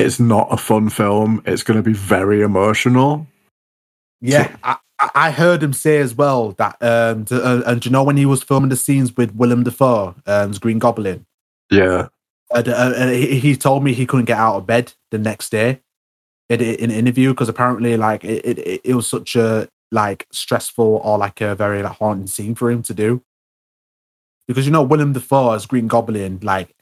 it's 0.00 0.20
not 0.20 0.48
a 0.50 0.56
fun 0.56 0.88
film. 0.90 1.42
It's 1.46 1.62
going 1.62 1.76
to 1.76 1.82
be 1.82 1.92
very 1.92 2.42
emotional. 2.42 3.26
yeah. 4.20 4.54
I, 4.62 4.76
I- 5.14 5.30
heard 5.30 5.62
him 5.62 5.72
say 5.72 5.96
as 5.98 6.14
well 6.14 6.52
that 6.58 6.76
um 6.82 7.24
to, 7.26 7.42
uh, 7.42 7.62
and 7.66 7.82
you 7.84 7.90
know 7.90 8.02
when 8.04 8.18
he 8.18 8.26
was 8.26 8.42
filming 8.42 8.68
the 8.68 8.76
scenes 8.76 9.16
with 9.16 9.34
Willem 9.34 9.62
Dafoe, 9.64 10.14
um, 10.26 10.50
as 10.50 10.58
Green 10.58 10.78
Goblin, 10.78 11.24
Yeah, 11.70 12.08
uh, 12.54 12.62
uh, 12.66 12.70
uh, 12.70 13.08
he, 13.08 13.38
he 13.40 13.56
told 13.56 13.82
me 13.82 13.94
he 13.94 14.04
couldn't 14.04 14.26
get 14.26 14.36
out 14.38 14.56
of 14.56 14.66
bed 14.66 14.92
the 15.10 15.16
next 15.18 15.48
day 15.50 15.80
in, 16.50 16.60
in 16.60 16.90
an 16.90 16.96
interview 16.96 17.30
because 17.30 17.48
apparently 17.48 17.96
like 17.96 18.24
it, 18.24 18.44
it, 18.44 18.80
it- 18.84 18.94
was 18.94 19.06
such 19.08 19.36
a 19.36 19.68
like 19.90 20.26
stressful 20.32 21.00
or 21.02 21.16
like 21.16 21.40
a 21.40 21.54
very 21.54 21.82
like 21.82 21.96
haunting 21.96 22.26
scene 22.26 22.54
for 22.54 22.70
him 22.70 22.82
to 22.82 22.92
do 22.92 23.22
because 24.46 24.66
you 24.66 24.72
know 24.72 24.82
Willem 24.82 25.14
Dafoe 25.14 25.52
as 25.52 25.64
Green 25.64 25.86
Goblin 25.88 26.40
like 26.42 26.74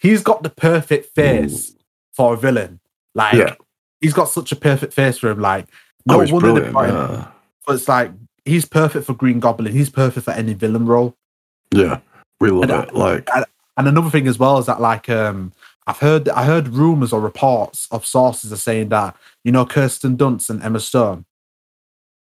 he's 0.00 0.22
got 0.22 0.42
the 0.42 0.50
perfect 0.50 1.14
face 1.14 1.75
for 2.16 2.34
a 2.34 2.36
villain 2.36 2.80
like 3.14 3.34
Yeah. 3.34 3.54
he's 4.00 4.14
got 4.14 4.28
such 4.30 4.50
a 4.52 4.56
perfect 4.56 4.92
face 4.94 5.18
for 5.18 5.30
him 5.30 5.40
like 5.40 5.66
oh, 6.08 6.18
no 6.18 6.24
they 6.24 6.30
brilliant. 6.38 6.74
Yeah. 6.74 7.28
but 7.66 7.74
it's 7.76 7.88
like 7.88 8.10
he's 8.44 8.64
perfect 8.64 9.06
for 9.06 9.14
Green 9.14 9.38
Goblin 9.40 9.72
he's 9.72 9.90
perfect 9.90 10.24
for 10.24 10.32
any 10.32 10.54
villain 10.54 10.86
role 10.86 11.14
yeah, 11.74 11.98
we 12.40 12.50
love 12.50 12.70
And 12.70 12.88
it. 12.88 12.94
Like, 12.94 13.28
And 13.76 13.88
another 13.88 14.08
thing 14.10 14.28
as 14.28 14.38
well 14.38 14.56
is 14.58 14.66
that 14.66 14.80
like 14.80 15.08
um 15.10 15.52
I've 15.88 15.98
heard 15.98 16.28
I 16.30 16.44
heard 16.44 16.68
rumors 16.68 17.12
or 17.12 17.20
reports 17.20 17.86
of 17.90 18.06
sources 18.06 18.52
are 18.52 18.56
saying 18.56 18.88
that 18.90 19.14
you 19.44 19.52
know 19.52 19.66
Kirsten 19.66 20.16
Dunst 20.16 20.48
and 20.50 20.62
Emma 20.62 20.80
Stone 20.80 21.24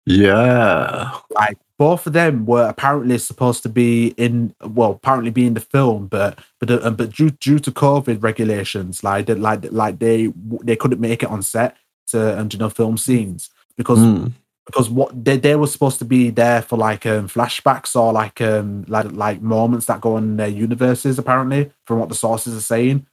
yeah, 0.10 1.12
like 1.32 1.58
both 1.78 2.08
of 2.08 2.14
them 2.14 2.46
were 2.46 2.68
apparently 2.68 3.18
supposed 3.18 3.62
to 3.64 3.70
be 3.70 4.08
in 4.18 4.54
well 4.64 4.92
apparently 4.92 5.32
be 5.32 5.46
in 5.46 5.54
the 5.54 5.60
film 5.60 6.08
but 6.08 6.40
but 6.60 6.70
uh, 6.72 6.90
but 6.92 7.12
due 7.12 7.30
due 7.32 7.60
to 7.60 7.72
COVID 7.72 8.22
regulations 8.24 9.04
like 9.04 9.26
they, 9.28 9.36
like 9.36 9.66
like 9.72 10.00
they 10.00 10.34
they 10.64 10.76
couldn't 10.76 11.02
make 11.02 11.22
it 11.24 11.30
on 11.30 11.42
set 11.44 11.78
to 12.08 12.38
and 12.38 12.54
you 12.54 12.60
know 12.60 12.70
film 12.70 12.98
scenes 12.98 13.50
because 13.78 14.00
Mm. 14.00 14.34
because 14.66 14.90
what 14.90 15.24
they 15.26 15.38
they 15.38 15.56
were 15.56 15.68
supposed 15.68 16.00
to 16.00 16.06
be 16.06 16.30
there 16.32 16.62
for 16.62 16.78
like 16.78 17.06
um 17.06 17.28
flashbacks 17.28 17.96
or 17.96 18.12
like 18.12 18.42
um 18.42 18.84
like 18.88 19.12
like 19.12 19.42
moments 19.42 19.86
that 19.86 20.02
go 20.02 20.18
in 20.18 20.38
their 20.38 20.48
universes 20.48 21.20
apparently 21.20 21.72
from 21.86 22.00
what 22.00 22.10
the 22.10 22.16
sources 22.16 22.56
are 22.58 22.62
saying. 22.62 23.06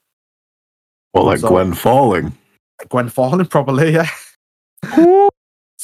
Well, 1.12 1.24
like 1.27 1.41
So- 1.41 1.49
Gwen 1.49 1.74
falling. 1.74 2.32
Like 2.81 2.89
Gwen 2.89 3.09
Falling 3.09 3.47
probably 3.57 3.93
yeah. 3.93 4.09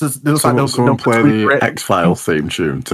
So 0.00 0.06
it 0.06 0.24
looks 0.24 0.40
Someone, 0.40 0.64
like 0.64 0.70
someone 0.70 0.96
they'll, 0.96 1.04
play 1.04 1.20
the 1.20 1.58
X 1.62 1.82
Files 1.82 2.24
theme 2.24 2.48
tune. 2.48 2.82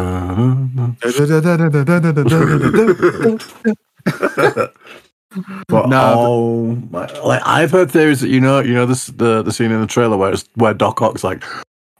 But 5.68 5.88
No, 5.88 6.14
oh 6.16 6.74
my, 6.90 7.06
like 7.20 7.42
I've 7.44 7.70
heard 7.70 7.92
theories 7.92 8.22
that 8.22 8.28
you 8.28 8.40
know, 8.40 8.58
you 8.58 8.74
know 8.74 8.86
this 8.86 9.06
the 9.06 9.42
the 9.42 9.52
scene 9.52 9.70
in 9.70 9.80
the 9.80 9.86
trailer 9.86 10.16
where 10.16 10.32
it's 10.32 10.48
where 10.54 10.74
Doc 10.74 11.00
Ock's 11.00 11.22
like, 11.22 11.44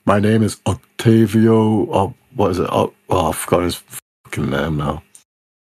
my 0.07 0.19
name 0.19 0.43
is 0.43 0.61
Octavio, 0.67 1.85
or 1.85 2.13
what 2.35 2.51
is 2.51 2.59
it? 2.59 2.69
Oh, 2.73 2.93
oh 3.09 3.29
I've 3.29 3.37
forgotten 3.37 3.67
his 3.67 3.81
fucking 4.25 4.51
name 4.51 4.79
now. 4.79 5.05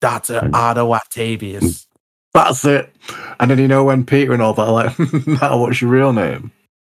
That's 0.01 0.29
Otto 0.29 0.91
Octavius. 0.91 1.87
That's 2.33 2.65
it. 2.65 2.93
And 3.39 3.49
then 3.49 3.59
you 3.59 3.69
know 3.69 3.85
when 3.85 4.05
Peter 4.05 4.33
and 4.33 4.41
all 4.41 4.55
that 4.55 4.67
are 4.67 4.73
like, 4.73 4.99
now 5.41 5.57
what's 5.57 5.81
your 5.81 5.91
real 5.91 6.11
name? 6.11 6.51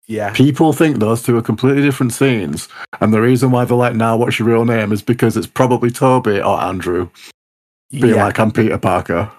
Yeah. 0.06 0.32
People 0.32 0.72
think 0.72 0.98
those 0.98 1.22
two 1.22 1.36
are 1.36 1.42
completely 1.42 1.82
different 1.82 2.12
scenes, 2.12 2.68
and 3.00 3.12
the 3.12 3.22
reason 3.22 3.50
why 3.50 3.64
they're 3.64 3.76
like, 3.76 3.94
now 3.94 4.16
what's 4.16 4.38
your 4.38 4.48
real 4.48 4.64
name 4.64 4.92
is 4.92 5.02
because 5.02 5.36
it's 5.36 5.46
probably 5.46 5.90
Tobey 5.90 6.40
or 6.40 6.60
Andrew 6.60 7.08
being 7.90 8.14
yeah. 8.16 8.24
like, 8.24 8.38
I'm 8.38 8.50
Peter 8.50 8.76
Parker. 8.76 9.30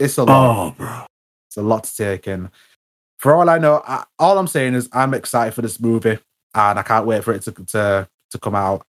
it's 0.00 0.18
a 0.18 0.24
lot. 0.24 0.56
Oh, 0.56 0.70
bro. 0.76 1.06
It's 1.48 1.56
a 1.56 1.62
lot 1.62 1.84
to 1.84 1.96
take 1.96 2.26
in. 2.26 2.50
For 3.18 3.34
all 3.34 3.48
I 3.48 3.58
know, 3.58 3.82
I, 3.86 4.04
all 4.18 4.38
I'm 4.38 4.46
saying 4.46 4.74
is 4.74 4.88
I'm 4.92 5.14
excited 5.14 5.54
for 5.54 5.62
this 5.62 5.78
movie, 5.78 6.18
and 6.54 6.78
I 6.78 6.82
can't 6.82 7.06
wait 7.06 7.22
for 7.22 7.34
it 7.34 7.42
to 7.42 7.52
to 7.52 8.08
to 8.30 8.38
come 8.38 8.54
out. 8.54 8.84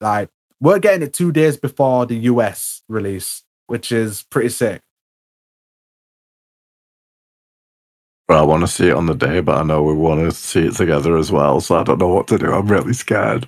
Like 0.00 0.28
we're 0.60 0.78
getting 0.78 1.02
it 1.02 1.12
two 1.12 1.32
days 1.32 1.56
before 1.56 2.06
the 2.06 2.16
US 2.16 2.82
release, 2.88 3.42
which 3.66 3.90
is 3.90 4.22
pretty 4.30 4.50
sick. 4.50 4.80
Well, 8.28 8.38
I 8.40 8.42
want 8.46 8.62
to 8.62 8.68
see 8.68 8.88
it 8.88 8.94
on 8.94 9.06
the 9.06 9.14
day, 9.14 9.40
but 9.40 9.58
I 9.58 9.62
know 9.62 9.82
we 9.82 9.94
want 9.94 10.20
to 10.20 10.30
see 10.32 10.66
it 10.66 10.74
together 10.76 11.16
as 11.16 11.32
well, 11.32 11.60
so 11.60 11.76
I 11.76 11.82
don't 11.82 11.98
know 11.98 12.08
what 12.08 12.28
to 12.28 12.38
do. 12.38 12.52
I'm 12.52 12.66
really 12.68 12.92
scared. 12.92 13.46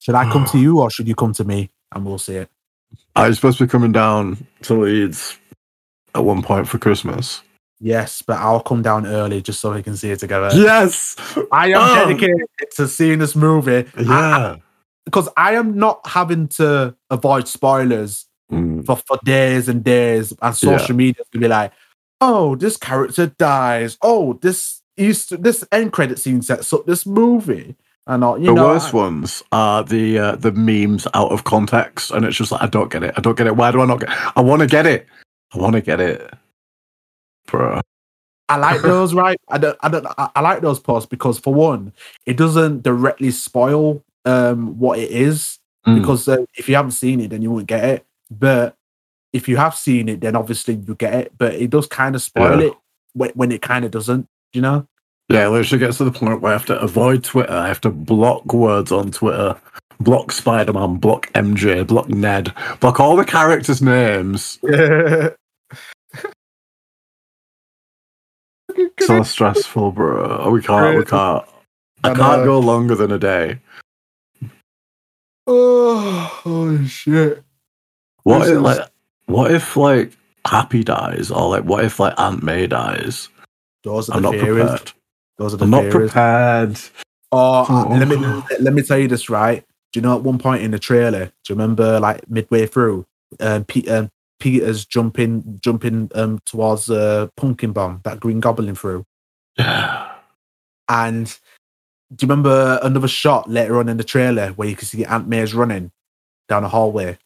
Should 0.00 0.14
I 0.14 0.30
come 0.30 0.44
to 0.46 0.58
you 0.58 0.80
or 0.80 0.90
should 0.90 1.08
you 1.08 1.14
come 1.14 1.32
to 1.34 1.44
me 1.44 1.70
and 1.94 2.04
we'll 2.04 2.18
see 2.18 2.36
it? 2.36 2.50
I 3.16 3.28
was 3.28 3.36
supposed 3.36 3.58
to 3.58 3.66
be 3.66 3.70
coming 3.70 3.92
down 3.92 4.46
to 4.62 4.74
Leeds 4.74 5.38
at 6.14 6.24
one 6.24 6.42
point 6.42 6.68
for 6.68 6.78
Christmas. 6.78 7.42
Yes, 7.80 8.22
but 8.22 8.36
I'll 8.38 8.60
come 8.60 8.82
down 8.82 9.06
early 9.06 9.42
just 9.42 9.60
so 9.60 9.72
we 9.74 9.82
can 9.82 9.96
see 9.96 10.10
it 10.10 10.18
together. 10.18 10.48
Yes! 10.54 11.16
I 11.52 11.68
am 11.68 11.78
Oh. 11.80 11.94
dedicated 12.06 12.46
to 12.76 12.88
seeing 12.88 13.18
this 13.18 13.36
movie 13.36 13.86
Yeah. 13.98 14.56
because 15.04 15.28
I 15.36 15.54
am 15.54 15.76
not 15.76 16.00
having 16.06 16.48
to 16.48 16.94
avoid 17.10 17.46
spoilers 17.48 18.26
Mm. 18.52 18.84
for, 18.84 18.96
for 18.96 19.18
days 19.24 19.68
and 19.70 19.82
days, 19.82 20.34
and 20.42 20.54
social 20.54 20.94
media 20.94 21.24
to 21.32 21.38
be 21.38 21.48
like, 21.48 21.72
"Oh, 22.20 22.56
this 22.56 22.76
character 22.76 23.26
dies. 23.26 23.98
Oh, 24.02 24.34
this 24.34 24.80
Easter, 24.96 25.36
this 25.36 25.64
end 25.72 25.92
credit 25.92 26.18
scene 26.18 26.42
sets 26.42 26.72
up 26.72 26.86
this 26.86 27.06
movie." 27.06 27.76
And 28.06 28.22
all 28.22 28.38
you 28.38 28.46
the 28.48 28.52
know, 28.54 28.66
worst 28.66 28.92
I- 28.92 28.96
ones 28.98 29.42
are 29.50 29.82
the 29.82 30.18
uh, 30.18 30.36
the 30.36 30.52
memes 30.52 31.06
out 31.14 31.32
of 31.32 31.44
context, 31.44 32.10
and 32.10 32.24
it's 32.24 32.36
just 32.36 32.52
like 32.52 32.62
I 32.62 32.66
don't 32.66 32.90
get 32.92 33.02
it. 33.02 33.14
I 33.16 33.20
don't 33.20 33.36
get 33.36 33.46
it. 33.46 33.56
Why 33.56 33.70
do 33.72 33.80
I 33.80 33.86
not 33.86 34.00
get? 34.00 34.10
I 34.36 34.40
want 34.42 34.60
to 34.60 34.66
get 34.66 34.86
it. 34.86 35.06
I 35.54 35.58
want 35.58 35.74
to 35.74 35.80
get 35.80 36.00
it, 36.00 36.34
bro. 37.46 37.80
I 38.48 38.56
like 38.56 38.82
those, 38.82 39.14
right? 39.14 39.38
I 39.48 39.56
don't, 39.58 39.78
I 39.80 39.88
don't, 39.88 40.06
I, 40.18 40.28
I 40.36 40.40
like 40.42 40.60
those 40.60 40.78
posts 40.80 41.08
because 41.08 41.38
for 41.38 41.54
one, 41.54 41.92
it 42.26 42.36
doesn't 42.36 42.82
directly 42.82 43.30
spoil 43.30 44.02
um 44.26 44.78
what 44.78 44.98
it 44.98 45.10
is 45.10 45.58
Mm. 45.86 46.00
because 46.00 46.26
uh, 46.28 46.38
if 46.56 46.66
you 46.66 46.76
haven't 46.76 46.92
seen 46.92 47.20
it, 47.20 47.28
then 47.28 47.42
you 47.42 47.50
won't 47.50 47.66
get 47.66 47.84
it. 47.84 48.06
But 48.30 48.74
if 49.34 49.48
you 49.48 49.58
have 49.58 49.74
seen 49.74 50.08
it, 50.08 50.20
then 50.22 50.34
obviously 50.36 50.74
you 50.76 50.94
get 50.94 51.12
it. 51.12 51.32
But 51.36 51.52
it 51.54 51.68
does 51.68 51.86
kind 51.86 52.14
of 52.14 52.22
spoil 52.22 52.60
Yeah. 52.60 52.68
it 52.68 52.72
when, 53.12 53.30
when 53.34 53.52
it 53.52 53.60
kind 53.60 53.84
of 53.84 53.90
doesn't. 53.90 54.26
You 54.54 54.62
know? 54.62 54.86
Yeah, 55.28 55.46
it 55.46 55.50
literally 55.50 55.80
gets 55.84 55.98
to 55.98 56.04
the 56.04 56.12
point 56.12 56.40
where 56.40 56.52
I 56.52 56.56
have 56.56 56.66
to 56.66 56.78
avoid 56.80 57.24
Twitter. 57.24 57.52
I 57.52 57.66
have 57.68 57.80
to 57.82 57.90
block 57.90 58.52
words 58.52 58.92
on 58.92 59.10
Twitter, 59.10 59.56
block 59.98 60.30
Spider 60.32 60.72
Man, 60.72 60.96
block 60.96 61.32
MJ, 61.32 61.86
block 61.86 62.08
Ned, 62.08 62.52
block 62.80 63.00
all 63.00 63.16
the 63.16 63.24
characters' 63.24 63.82
names. 63.82 64.58
So 69.00 69.22
stressful, 69.22 69.92
bro. 69.92 70.50
We 70.50 70.62
can't. 70.62 70.98
We 70.98 71.04
can't. 71.04 71.44
I 72.02 72.10
I 72.10 72.14
can't 72.14 72.42
uh, 72.42 72.44
go 72.44 72.58
longer 72.58 72.94
than 72.94 73.12
a 73.12 73.18
day. 73.18 73.60
oh, 75.46 75.98
holy 76.42 76.86
shit! 76.86 77.42
What, 78.22 78.42
is, 78.42 78.48
This 78.48 78.50
if 78.52 78.56
is- 78.56 78.62
like? 78.62 78.88
What 79.26 79.50
if 79.50 79.76
like 79.76 80.16
Happy 80.46 80.84
dies, 80.84 81.30
or 81.30 81.48
like 81.48 81.64
what 81.64 81.84
if 81.84 81.98
like 81.98 82.12
Aunt 82.18 82.42
May 82.42 82.66
dies? 82.66 83.28
Those 83.82 84.10
are 84.10 84.16
I'm 84.16 84.22
the 84.22 84.30
not 84.32 84.40
theories. 84.40 84.64
prepared. 84.64 84.92
Those 85.38 85.54
are 85.54 85.56
the 85.56 85.64
I'm 85.64 85.70
not 85.70 85.90
prepared. 85.90 86.78
Oh, 87.32 87.66
Oh. 87.68 87.88
let 87.96 88.08
me 88.08 88.16
let 88.60 88.74
me 88.74 88.82
tell 88.82 88.98
you 88.98 89.08
this 89.08 89.30
right. 89.30 89.64
Do 89.92 89.98
you 90.00 90.02
know 90.02 90.16
at 90.16 90.22
one 90.22 90.38
point 90.38 90.62
in 90.62 90.70
the 90.70 90.78
trailer? 90.78 91.26
Do 91.26 91.32
you 91.48 91.54
remember 91.54 91.98
like 92.00 92.28
midway 92.28 92.66
through, 92.66 93.06
um, 93.40 93.64
um, 93.88 94.10
Peter's 94.38 94.84
jumping 94.84 95.58
jumping 95.62 96.10
um 96.14 96.40
towards 96.44 96.90
uh, 96.90 97.28
pumpkin 97.36 97.72
bomb 97.72 98.00
that 98.04 98.20
Green 98.20 98.40
Goblin 98.40 98.74
threw. 98.74 99.04
Yeah. 99.58 100.10
and 100.88 101.26
do 102.14 102.26
you 102.26 102.28
remember 102.28 102.78
another 102.82 103.08
shot 103.08 103.48
later 103.48 103.78
on 103.78 103.88
in 103.88 103.96
the 103.96 104.04
trailer 104.04 104.48
where 104.50 104.68
you 104.68 104.76
can 104.76 104.86
see 104.86 105.04
Aunt 105.06 105.26
May's 105.26 105.54
running 105.54 105.90
down 106.48 106.64
a 106.64 106.68
hallway? 106.68 107.18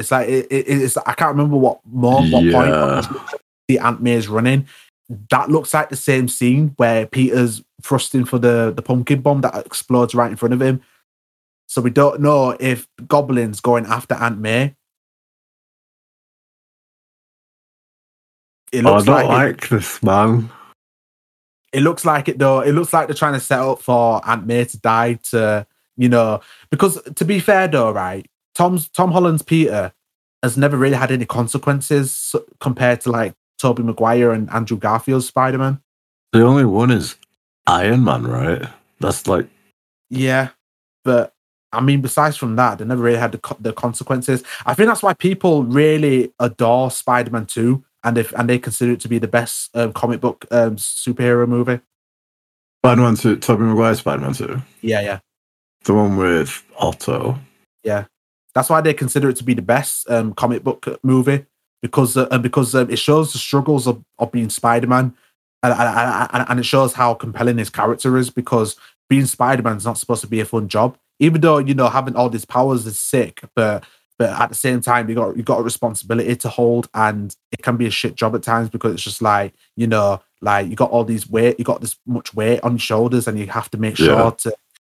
It's 0.00 0.10
like 0.10 0.28
it, 0.28 0.46
it, 0.50 0.66
it's 0.68 0.96
I 0.96 1.12
can't 1.12 1.30
remember 1.36 1.56
what 1.56 1.78
more 1.84 2.22
what 2.22 2.42
point 2.52 2.70
Yeah. 2.70 3.02
the 3.68 3.78
Aunt 3.78 4.02
May's 4.02 4.26
running. 4.28 4.66
That 5.30 5.50
looks 5.50 5.74
like 5.74 5.88
the 5.90 5.96
same 5.96 6.26
scene 6.28 6.72
where 6.76 7.06
Peter's 7.06 7.62
thrusting 7.82 8.24
for 8.24 8.38
the, 8.38 8.72
the 8.74 8.82
pumpkin 8.82 9.20
bomb 9.20 9.40
that 9.42 9.66
explodes 9.66 10.14
right 10.14 10.30
in 10.30 10.36
front 10.36 10.54
of 10.54 10.62
him. 10.62 10.80
So 11.66 11.80
we 11.82 11.90
don't 11.90 12.20
know 12.20 12.56
if 12.58 12.88
Goblin's 13.06 13.60
going 13.60 13.86
after 13.86 14.14
Aunt 14.14 14.38
May. 14.38 14.74
It 18.72 18.84
Oh, 18.86 18.90
I 18.90 18.94
looks 18.94 19.04
don't 19.06 19.14
like, 19.14 19.28
like, 19.28 19.64
it, 19.64 19.70
this 19.70 20.02
man. 20.02 20.48
it 21.72 21.80
looks 21.82 22.04
like 22.04 22.28
it 22.28 22.38
though. 22.38 22.60
It 22.60 22.72
looks 22.72 22.92
like 22.92 23.08
they're 23.08 23.14
trying 23.16 23.34
to 23.34 23.40
set 23.40 23.58
up 23.58 23.80
for 23.82 24.20
Aunt 24.26 24.46
May 24.46 24.64
to 24.64 24.78
die 24.78 25.14
to, 25.30 25.66
you 25.96 26.08
know, 26.08 26.40
because 26.70 27.02
to 27.16 27.24
be 27.24 27.40
fair 27.40 27.66
though, 27.68 27.90
right? 27.90 28.26
Tom's 28.54 28.88
Tom 28.88 29.12
Holland's 29.12 29.42
Peter 29.42 29.92
has 30.42 30.56
never 30.56 30.76
really 30.76 30.96
had 30.96 31.10
any 31.10 31.26
consequences 31.26 32.34
compared 32.60 33.00
to 33.02 33.10
like 33.10 33.34
Tobey 33.58 33.82
Maguire 33.82 34.32
and 34.32 34.50
Andrew 34.50 34.78
Garfield's 34.78 35.26
Spider-Man. 35.26 35.80
The 36.32 36.42
only 36.42 36.64
one 36.64 36.90
is 36.90 37.16
Iron 37.66 38.04
Man, 38.04 38.26
right? 38.26 38.68
That's 39.00 39.26
like 39.26 39.48
Yeah, 40.08 40.50
but 41.04 41.34
I 41.72 41.80
mean, 41.80 42.00
besides 42.00 42.36
from 42.36 42.56
that, 42.56 42.78
they 42.78 42.84
never 42.84 43.02
really 43.02 43.18
had 43.18 43.32
the, 43.32 43.56
the 43.60 43.72
consequences. 43.72 44.42
I 44.66 44.74
think 44.74 44.88
that's 44.88 45.02
why 45.02 45.14
people 45.14 45.64
really 45.64 46.32
adore 46.40 46.90
Spider-Man 46.90 47.46
Two, 47.46 47.84
and 48.02 48.18
if 48.18 48.32
and 48.32 48.48
they 48.48 48.58
consider 48.58 48.92
it 48.92 49.00
to 49.00 49.08
be 49.08 49.18
the 49.18 49.28
best 49.28 49.74
um, 49.76 49.92
comic 49.92 50.20
book 50.20 50.46
um, 50.50 50.76
superhero 50.76 51.46
movie. 51.46 51.80
Spider 52.82 53.02
Man 53.02 53.14
2, 53.14 53.36
Tobey 53.36 53.64
Maguire 53.64 53.94
Spider 53.94 54.22
Man 54.22 54.32
2. 54.32 54.62
Yeah, 54.80 55.02
yeah, 55.02 55.18
The 55.84 55.92
one 55.92 56.16
with 56.16 56.64
Otto. 56.78 57.38
That's 58.54 58.68
why 58.70 58.80
they 58.80 58.94
consider 58.94 59.28
it 59.28 59.36
to 59.36 59.44
be 59.44 59.54
the 59.54 59.62
best 59.62 60.08
um, 60.10 60.32
comic 60.34 60.64
book 60.64 60.98
movie 61.02 61.44
because 61.82 62.16
uh, 62.16 62.28
and 62.30 62.42
because 62.42 62.74
um, 62.74 62.90
it 62.90 62.98
shows 62.98 63.32
the 63.32 63.38
struggles 63.38 63.86
of, 63.86 64.02
of 64.18 64.30
being 64.32 64.50
Spider-Man, 64.50 65.14
and, 65.62 65.72
and, 65.72 66.28
and, 66.32 66.46
and 66.48 66.60
it 66.60 66.64
shows 66.64 66.92
how 66.92 67.14
compelling 67.14 67.58
his 67.58 67.70
character 67.70 68.16
is 68.18 68.30
because 68.30 68.76
being 69.08 69.26
Spider-Man 69.26 69.76
is 69.76 69.84
not 69.84 69.98
supposed 69.98 70.20
to 70.22 70.26
be 70.26 70.40
a 70.40 70.44
fun 70.44 70.68
job. 70.68 70.96
Even 71.18 71.40
though 71.40 71.58
you 71.58 71.74
know 71.74 71.88
having 71.88 72.16
all 72.16 72.28
these 72.30 72.44
powers 72.44 72.86
is 72.86 72.98
sick, 72.98 73.42
but 73.54 73.84
but 74.18 74.30
at 74.38 74.48
the 74.50 74.54
same 74.54 74.80
time 74.80 75.08
you 75.08 75.14
got 75.14 75.36
you 75.36 75.42
got 75.42 75.60
a 75.60 75.62
responsibility 75.62 76.36
to 76.36 76.48
hold, 76.48 76.88
and 76.94 77.34
it 77.52 77.62
can 77.62 77.76
be 77.76 77.86
a 77.86 77.90
shit 77.90 78.14
job 78.14 78.34
at 78.34 78.42
times 78.42 78.68
because 78.68 78.94
it's 78.94 79.02
just 79.02 79.22
like 79.22 79.54
you 79.76 79.86
know 79.86 80.20
like 80.42 80.68
you 80.68 80.76
got 80.76 80.90
all 80.90 81.04
these 81.04 81.28
weight, 81.28 81.58
you 81.58 81.64
got 81.64 81.80
this 81.80 81.96
much 82.06 82.34
weight 82.34 82.60
on 82.62 82.72
your 82.72 82.78
shoulders, 82.78 83.28
and 83.28 83.38
you 83.38 83.46
have 83.46 83.70
to 83.70 83.78
make 83.78 83.96
sure 83.96 84.06
Yeah. 84.06 84.30
to 84.30 84.54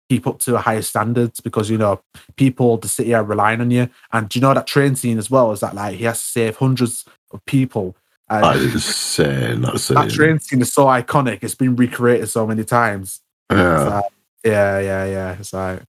keep 0.10 0.28
up 0.28 0.40
to 0.40 0.56
a 0.56 0.60
higher 0.60 0.82
standards 0.82 1.40
because 1.40 1.70
you 1.70 1.78
know 1.78 2.02
people 2.36 2.78
the 2.78 2.88
city 2.88 3.14
are 3.14 3.24
relying 3.24 3.62
on 3.62 3.72
you. 3.72 3.90
And 4.12 4.30
do 4.30 4.40
you 4.40 4.42
know 4.42 4.54
that 4.54 4.68
train 4.68 4.96
scene 4.96 5.18
as 5.18 5.30
well 5.30 5.52
is 5.52 5.60
that 5.62 5.76
like 5.76 5.96
he 5.98 6.04
has 6.06 6.20
to 6.20 6.26
save 6.26 6.58
hundreds 6.58 7.06
of 7.32 7.44
people. 7.46 7.96
And 8.30 8.44
That 8.44 8.56
is 8.58 8.74
insane. 8.74 9.62
That's 9.62 9.88
that 9.90 10.10
train 10.10 10.40
scene 10.40 10.62
is 10.62 10.74
so 10.74 10.86
iconic. 10.86 11.40
It's 11.44 11.56
been 11.56 11.76
recreated 11.76 12.30
so 12.30 12.46
many 12.48 12.64
times. 12.64 13.22
It's 13.50 13.58
Yeah. 13.60 13.84
like, 13.84 14.06
yeah, 14.44 14.80
yeah, 14.80 15.06
yeah. 15.06 15.36
It's 15.40 15.54
like 15.54 15.84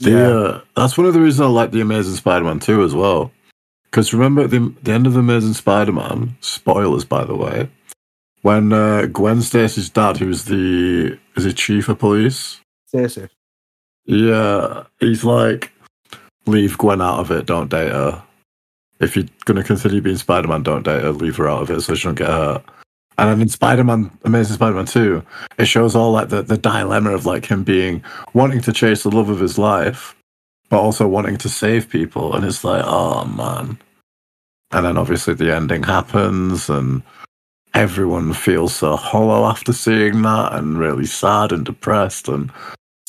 The, 0.00 0.10
yeah. 0.10 0.28
uh, 0.28 0.60
that's 0.76 0.96
one 0.98 1.06
of 1.06 1.14
the 1.14 1.20
reasons 1.20 1.40
I 1.42 1.46
like 1.46 1.70
the 1.70 1.80
Amazing 1.80 2.14
Spider 2.14 2.44
Man 2.44 2.60
2 2.60 2.82
as 2.82 2.94
well. 2.94 3.30
Because 3.84 4.12
remember 4.12 4.42
at 4.42 4.50
the, 4.50 4.74
the 4.82 4.90
end 4.92 5.06
of 5.06 5.12
the 5.12 5.20
Amazing 5.20 5.52
Spider-Man, 5.54 6.36
spoilers 6.40 7.04
by 7.04 7.24
the 7.24 7.36
way, 7.36 7.70
when 8.42 8.72
uh, 8.72 9.06
Gwen 9.06 9.40
Stacy's 9.40 9.88
dad, 9.88 10.16
who's 10.16 10.46
the 10.46 11.16
is 11.36 11.44
he 11.44 11.52
chief 11.52 11.88
of 11.88 12.00
police? 12.00 12.60
Seriously. 12.94 13.28
Yeah, 14.04 14.84
he's 15.00 15.24
like, 15.24 15.72
leave 16.46 16.78
Gwen 16.78 17.02
out 17.02 17.18
of 17.18 17.32
it. 17.32 17.44
Don't 17.44 17.68
date 17.68 17.90
her. 17.90 18.22
If 19.00 19.16
you're 19.16 19.26
gonna 19.46 19.64
consider 19.64 20.00
being 20.00 20.16
Spider-Man, 20.16 20.62
don't 20.62 20.84
date 20.84 21.02
her. 21.02 21.10
Leave 21.10 21.36
her 21.38 21.48
out 21.48 21.62
of 21.62 21.70
it 21.72 21.80
so 21.80 21.96
she 21.96 22.04
don't 22.04 22.14
get 22.14 22.28
hurt. 22.28 22.62
And 23.18 23.28
then 23.28 23.40
in 23.40 23.48
Spider-Man, 23.48 24.16
Amazing 24.24 24.54
Spider-Man 24.54 24.86
2, 24.86 25.24
it 25.58 25.64
shows 25.64 25.96
all 25.96 26.12
like 26.12 26.28
the, 26.28 26.42
the 26.42 26.56
dilemma 26.56 27.10
of 27.10 27.26
like 27.26 27.46
him 27.46 27.64
being 27.64 28.00
wanting 28.32 28.60
to 28.60 28.72
chase 28.72 29.02
the 29.02 29.10
love 29.10 29.28
of 29.28 29.40
his 29.40 29.58
life, 29.58 30.14
but 30.68 30.78
also 30.78 31.08
wanting 31.08 31.36
to 31.38 31.48
save 31.48 31.88
people. 31.88 32.32
And 32.32 32.44
it's 32.44 32.62
like, 32.62 32.84
oh 32.86 33.24
man. 33.24 33.76
And 34.70 34.86
then 34.86 34.96
obviously 34.96 35.34
the 35.34 35.52
ending 35.52 35.82
happens 35.82 36.70
and 36.70 37.02
everyone 37.74 38.32
feels 38.34 38.76
so 38.76 38.94
hollow 38.94 39.46
after 39.46 39.72
seeing 39.72 40.22
that 40.22 40.54
and 40.54 40.78
really 40.78 41.06
sad 41.06 41.50
and 41.50 41.66
depressed 41.66 42.28
and 42.28 42.52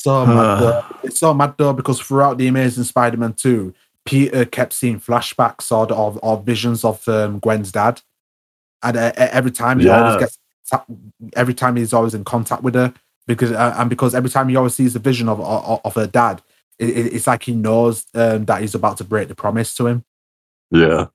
So 0.05 0.25
mad. 0.25 0.83
It's 1.03 1.19
so 1.19 1.33
mad 1.33 1.55
though 1.57 1.73
because 1.73 1.99
throughout 1.99 2.37
the 2.37 2.47
Amazing 2.47 2.83
Spider-Man 2.83 3.33
2, 3.33 3.73
Peter 4.05 4.45
kept 4.45 4.73
seeing 4.73 4.99
flashbacks 4.99 5.71
or, 5.71 5.91
or, 5.91 6.19
or 6.21 6.37
visions 6.43 6.83
of 6.85 7.07
um, 7.09 7.39
Gwen's 7.39 7.71
dad, 7.71 8.01
and 8.83 8.95
uh, 8.97 9.11
every 9.17 9.49
time 9.49 9.79
he 9.79 9.87
Yeah. 9.87 9.99
always 9.99 10.17
gets 10.19 10.37
every 11.35 11.53
time 11.55 11.75
he's 11.75 11.91
always 11.93 12.13
in 12.13 12.23
contact 12.23 12.61
with 12.61 12.75
her 12.75 12.93
because 13.27 13.51
uh, 13.51 13.73
and 13.77 13.89
because 13.89 14.13
every 14.13 14.29
time 14.29 14.47
he 14.49 14.55
always 14.55 14.75
sees 14.75 14.93
the 14.93 14.99
vision 14.99 15.27
of 15.27 15.39
of, 15.41 15.81
of 15.83 15.95
her 15.95 16.05
dad, 16.07 16.41
it, 16.77 16.89
it- 16.89 17.13
it's 17.15 17.25
like 17.27 17.41
he 17.43 17.55
knows 17.55 18.05
um, 18.13 18.45
that 18.45 18.61
he's 18.61 18.75
about 18.75 18.97
to 18.97 19.03
break 19.03 19.27
the 19.27 19.35
promise 19.35 19.73
to 19.75 19.87
him. 19.87 20.03
Yeah. 20.69 21.07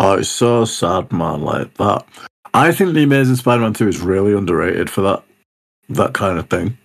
Oh, 0.00 0.14
it's 0.14 0.28
so 0.28 0.64
sad, 0.64 1.12
man. 1.12 1.42
Like 1.42 1.72
that. 1.74 2.04
I 2.52 2.72
think 2.72 2.94
the 2.94 3.02
Amazing 3.04 3.36
Spider-Man 3.36 3.74
2 3.74 3.86
is 3.88 4.00
really 4.00 4.32
underrated 4.34 4.90
for 4.90 5.02
that 5.02 5.22
that 5.90 6.14
kind 6.14 6.36
of 6.38 6.48
thing. 6.50 6.76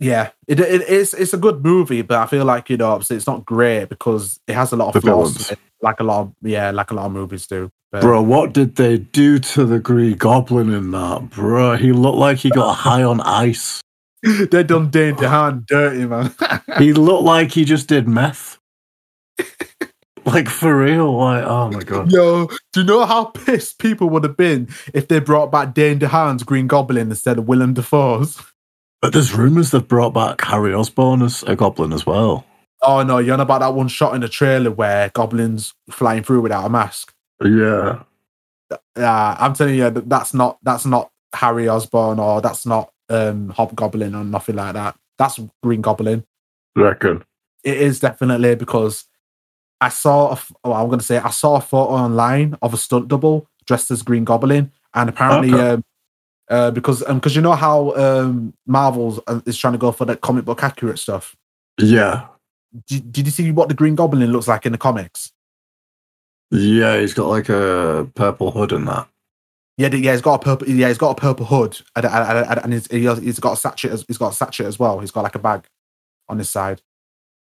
Yeah, 0.00 0.30
it, 0.46 0.60
it 0.60 0.88
is. 0.88 1.12
It's 1.12 1.34
a 1.34 1.38
good 1.38 1.64
movie, 1.64 2.02
but 2.02 2.18
I 2.18 2.26
feel 2.26 2.44
like 2.44 2.70
you 2.70 2.76
know, 2.76 2.90
obviously, 2.90 3.16
it's 3.16 3.26
not 3.26 3.44
great 3.44 3.88
because 3.88 4.38
it 4.46 4.54
has 4.54 4.72
a 4.72 4.76
lot 4.76 4.94
of 4.94 5.02
flaws, 5.02 5.52
like 5.82 5.98
a 5.98 6.04
lot 6.04 6.20
of 6.20 6.32
yeah, 6.42 6.70
like 6.70 6.90
a 6.90 6.94
lot 6.94 7.06
of 7.06 7.12
movies 7.12 7.46
do. 7.46 7.70
But, 7.90 8.02
Bro, 8.02 8.22
what 8.22 8.52
did 8.52 8.76
they 8.76 8.98
do 8.98 9.38
to 9.38 9.64
the 9.64 9.78
Green 9.78 10.16
Goblin 10.16 10.72
in 10.72 10.90
that? 10.90 11.30
Bro, 11.30 11.76
he 11.78 11.92
looked 11.92 12.18
like 12.18 12.38
he 12.38 12.50
got 12.50 12.74
high 12.74 13.02
on 13.02 13.20
ice. 13.22 13.80
they 14.22 14.62
done 14.62 14.90
Dane 14.90 15.14
DeHaan 15.14 15.66
dirty, 15.66 16.04
man. 16.04 16.34
He 16.78 16.92
looked 16.92 17.24
like 17.24 17.52
he 17.52 17.64
just 17.64 17.88
did 17.88 18.06
meth. 18.06 18.58
like 20.26 20.48
for 20.48 20.76
real. 20.76 21.16
Like, 21.16 21.44
oh 21.44 21.70
my 21.70 21.82
god. 21.82 22.12
Yo, 22.12 22.46
do 22.72 22.80
you 22.80 22.86
know 22.86 23.06
how 23.06 23.26
pissed 23.26 23.78
people 23.78 24.10
would 24.10 24.24
have 24.24 24.36
been 24.36 24.68
if 24.92 25.08
they 25.08 25.18
brought 25.18 25.50
back 25.50 25.72
Dane 25.72 25.98
DeHaan's 25.98 26.42
Green 26.42 26.66
Goblin 26.66 27.10
instead 27.10 27.38
of 27.38 27.48
Willem 27.48 27.74
Dafoe's? 27.74 28.42
But 29.00 29.12
there's 29.12 29.34
rumours 29.34 29.70
they've 29.70 29.86
brought 29.86 30.12
back 30.14 30.40
Harry 30.42 30.74
Osborn 30.74 31.22
as 31.22 31.42
a 31.44 31.54
goblin 31.54 31.92
as 31.92 32.04
well. 32.04 32.44
Oh 32.82 33.02
no, 33.02 33.18
you're 33.18 33.34
on 33.34 33.40
about 33.40 33.60
that 33.60 33.74
one 33.74 33.88
shot 33.88 34.14
in 34.14 34.20
the 34.20 34.28
trailer 34.28 34.70
where 34.70 35.10
goblins 35.10 35.74
flying 35.90 36.22
through 36.22 36.40
without 36.42 36.64
a 36.64 36.68
mask. 36.68 37.12
Yeah. 37.44 38.02
Yeah, 38.96 39.36
I'm 39.38 39.54
telling 39.54 39.76
you, 39.76 39.90
that- 39.90 40.08
that's 40.08 40.34
not 40.34 40.58
that's 40.62 40.84
not 40.86 41.10
Harry 41.34 41.68
Osborn 41.68 42.18
or 42.18 42.40
that's 42.40 42.66
not 42.66 42.90
um 43.08 43.50
Hobgoblin 43.50 44.14
or 44.14 44.24
nothing 44.24 44.56
like 44.56 44.74
that. 44.74 44.96
That's 45.18 45.40
Green 45.62 45.80
Goblin. 45.80 46.24
Reckon. 46.76 47.24
It 47.64 47.78
is 47.78 47.98
definitely 48.00 48.54
because 48.54 49.04
I 49.80 49.88
saw 49.88 50.32
a, 50.32 50.38
well, 50.64 50.74
I'm 50.74 50.88
gonna 50.90 51.02
say 51.02 51.18
I 51.18 51.30
saw 51.30 51.56
a 51.56 51.60
photo 51.60 51.92
online 51.92 52.56
of 52.62 52.74
a 52.74 52.76
stunt 52.76 53.08
double 53.08 53.48
dressed 53.66 53.90
as 53.90 54.02
Green 54.02 54.24
Goblin, 54.24 54.72
and 54.94 55.08
apparently, 55.08 55.52
Okay. 55.54 55.70
um, 55.74 55.84
uh, 56.50 56.70
because 56.70 57.02
because 57.04 57.36
you 57.36 57.42
know 57.42 57.54
how 57.54 57.94
um, 57.96 58.54
Marvel's 58.66 59.20
uh, 59.26 59.40
is 59.46 59.56
trying 59.56 59.74
to 59.74 59.78
go 59.78 59.92
for 59.92 60.04
that 60.06 60.20
comic 60.20 60.44
book 60.44 60.62
accurate 60.62 60.98
stuff. 60.98 61.36
Yeah. 61.78 62.26
Did, 62.86 63.12
did 63.12 63.26
you 63.26 63.30
see 63.30 63.50
what 63.50 63.68
the 63.68 63.74
Green 63.74 63.94
Goblin 63.94 64.32
looks 64.32 64.48
like 64.48 64.66
in 64.66 64.72
the 64.72 64.78
comics? 64.78 65.32
Yeah, 66.50 66.98
he's 66.98 67.14
got 67.14 67.28
like 67.28 67.48
a 67.48 68.08
purple 68.14 68.50
hood 68.50 68.72
and 68.72 68.88
that. 68.88 69.08
Yeah, 69.76 69.94
yeah, 69.94 70.12
he's 70.12 70.22
got 70.22 70.34
a 70.34 70.44
purple. 70.44 70.68
Yeah, 70.68 70.88
he's 70.88 70.98
got 70.98 71.10
a 71.10 71.20
purple 71.20 71.46
hood, 71.46 71.78
and, 71.94 72.04
and, 72.04 72.60
and, 72.64 72.72
he's, 72.72 72.88
he's 72.90 73.38
got 73.38 73.52
a 73.52 73.56
sachet. 73.56 73.90
As, 73.90 74.04
he's 74.08 74.18
got 74.18 74.32
a 74.32 74.36
sachet 74.36 74.64
as 74.64 74.78
well. 74.78 74.98
He's 74.98 75.12
got 75.12 75.22
like 75.22 75.36
a 75.36 75.38
bag 75.38 75.66
on 76.28 76.38
his 76.38 76.50
side. 76.50 76.82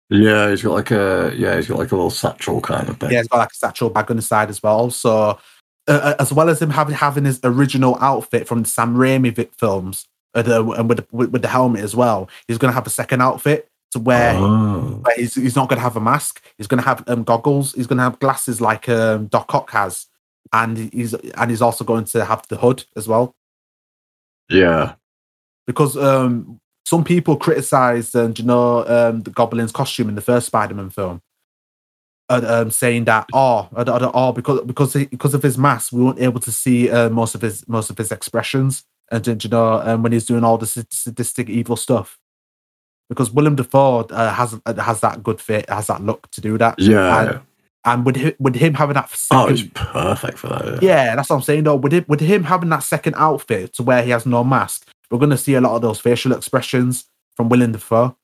Yeah, 0.09 0.49
he's 0.49 0.61
got 0.61 0.73
like 0.73 0.91
a 0.91 1.33
yeah, 1.35 1.55
he's 1.55 1.67
got 1.67 1.79
like 1.79 1.91
a 1.91 1.95
little 1.95 2.09
satchel 2.09 2.61
kind 2.61 2.87
of 2.87 2.99
thing. 2.99 3.11
Yeah, 3.11 3.19
he's 3.19 3.27
got 3.27 3.39
like 3.39 3.51
a 3.51 3.55
satchel 3.55 3.89
bag 3.89 4.09
on 4.11 4.17
the 4.17 4.21
side 4.21 4.49
as 4.49 4.61
well. 4.63 4.91
So, 4.91 5.39
uh, 5.87 6.15
as 6.19 6.31
well 6.31 6.49
as 6.49 6.61
him 6.61 6.69
having 6.69 6.95
having 6.95 7.25
his 7.25 7.39
original 7.43 7.97
outfit 7.99 8.47
from 8.47 8.63
the 8.63 8.69
Sam 8.69 8.95
Raimi 8.95 9.49
films, 9.57 10.07
uh, 10.33 10.41
the, 10.41 10.63
and 10.71 10.87
with, 10.87 10.99
the, 10.99 11.07
with 11.11 11.31
with 11.31 11.41
the 11.41 11.47
helmet 11.47 11.83
as 11.83 11.95
well, 11.95 12.29
he's 12.47 12.57
going 12.57 12.71
to 12.71 12.75
have 12.75 12.87
a 12.87 12.91
second 12.91 13.21
outfit 13.21 13.67
to 13.91 13.99
wear. 13.99 14.35
Oh. 14.35 14.99
Where 15.01 15.15
he's, 15.15 15.35
he's 15.35 15.55
not 15.55 15.67
going 15.69 15.77
to 15.77 15.83
have 15.83 15.97
a 15.97 16.01
mask. 16.01 16.41
He's 16.57 16.67
going 16.67 16.81
to 16.81 16.87
have 16.87 17.03
um, 17.07 17.23
goggles. 17.23 17.73
He's 17.73 17.87
going 17.87 17.97
to 17.97 18.03
have 18.03 18.19
glasses 18.19 18.61
like 18.61 18.87
um, 18.87 19.27
Doc 19.27 19.53
Ock 19.53 19.71
has, 19.71 20.07
and 20.53 20.77
he's 20.77 21.13
and 21.13 21.49
he's 21.49 21.61
also 21.61 21.83
going 21.83 22.05
to 22.05 22.25
have 22.25 22.47
the 22.47 22.57
hood 22.57 22.85
as 22.95 23.07
well. 23.07 23.35
Yeah. 24.49 24.95
because 25.67 25.97
um, 25.97 26.59
some 26.85 27.03
people 27.03 27.37
criticized, 27.37 28.15
um, 28.15 28.33
you 28.37 28.43
know, 28.43 28.85
um, 28.87 29.21
the 29.21 29.29
Goblin's 29.31 29.71
costume 29.71 30.09
in 30.09 30.15
the 30.15 30.21
first 30.21 30.47
Spider-Man 30.47 30.89
film, 30.89 31.17
uh, 31.17 31.19
um, 32.31 32.71
saying 32.71 33.05
that 33.05 33.27
oh, 33.33 33.67
oh, 33.75 34.31
because 34.31 34.61
because 34.61 34.93
he, 34.93 35.05
because 35.05 35.33
of 35.33 35.43
his 35.43 35.57
mask, 35.57 35.91
we 35.91 36.03
weren't 36.03 36.19
able 36.19 36.39
to 36.39 36.51
see 36.51 36.89
uh, 36.89 37.09
most 37.09 37.35
of 37.35 37.41
his 37.41 37.67
most 37.67 37.89
of 37.89 37.97
his 37.97 38.11
expressions, 38.11 38.83
and 39.11 39.43
you 39.43 39.49
know, 39.49 39.81
um, 39.81 40.03
when 40.03 40.11
he's 40.11 40.25
doing 40.25 40.43
all 40.43 40.57
the 40.57 40.65
sadistic, 40.65 41.49
evil 41.49 41.75
stuff. 41.75 42.17
Because 43.09 43.29
Willem 43.29 43.55
Dafoe 43.55 44.05
uh, 44.09 44.33
has 44.33 44.59
uh, 44.65 44.81
has 44.81 45.01
that 45.01 45.21
good 45.21 45.41
fit, 45.41 45.69
has 45.69 45.87
that 45.87 46.01
look 46.01 46.31
to 46.31 46.41
do 46.41 46.57
that, 46.57 46.79
Yeah. 46.79 47.19
and, 47.29 47.41
and 47.83 48.05
with 48.05 48.15
him, 48.15 48.33
with 48.39 48.55
him 48.55 48.73
having 48.73 48.93
that 48.93 49.09
oh, 49.11 49.15
second, 49.47 49.57
he's 49.57 49.69
perfect 49.73 50.37
for 50.37 50.47
that. 50.47 50.81
Yeah. 50.81 51.05
yeah, 51.05 51.15
that's 51.15 51.29
what 51.29 51.35
I'm 51.35 51.41
saying 51.41 51.63
though. 51.65 51.75
With 51.75 51.91
him, 51.91 52.05
with 52.07 52.21
him 52.21 52.45
having 52.45 52.69
that 52.69 52.83
second 52.83 53.15
outfit 53.17 53.73
to 53.73 53.83
where 53.83 54.01
he 54.01 54.11
has 54.11 54.25
no 54.25 54.43
mask, 54.45 54.87
we're 55.09 55.19
going 55.19 55.29
to 55.31 55.37
see 55.37 55.55
a 55.55 55.61
lot 55.61 55.75
of 55.75 55.81
those 55.81 55.99
facial 55.99 56.31
expressions 56.31 57.05
from 57.35 57.49
Willem 57.49 57.73
Dafoe, 57.73 58.15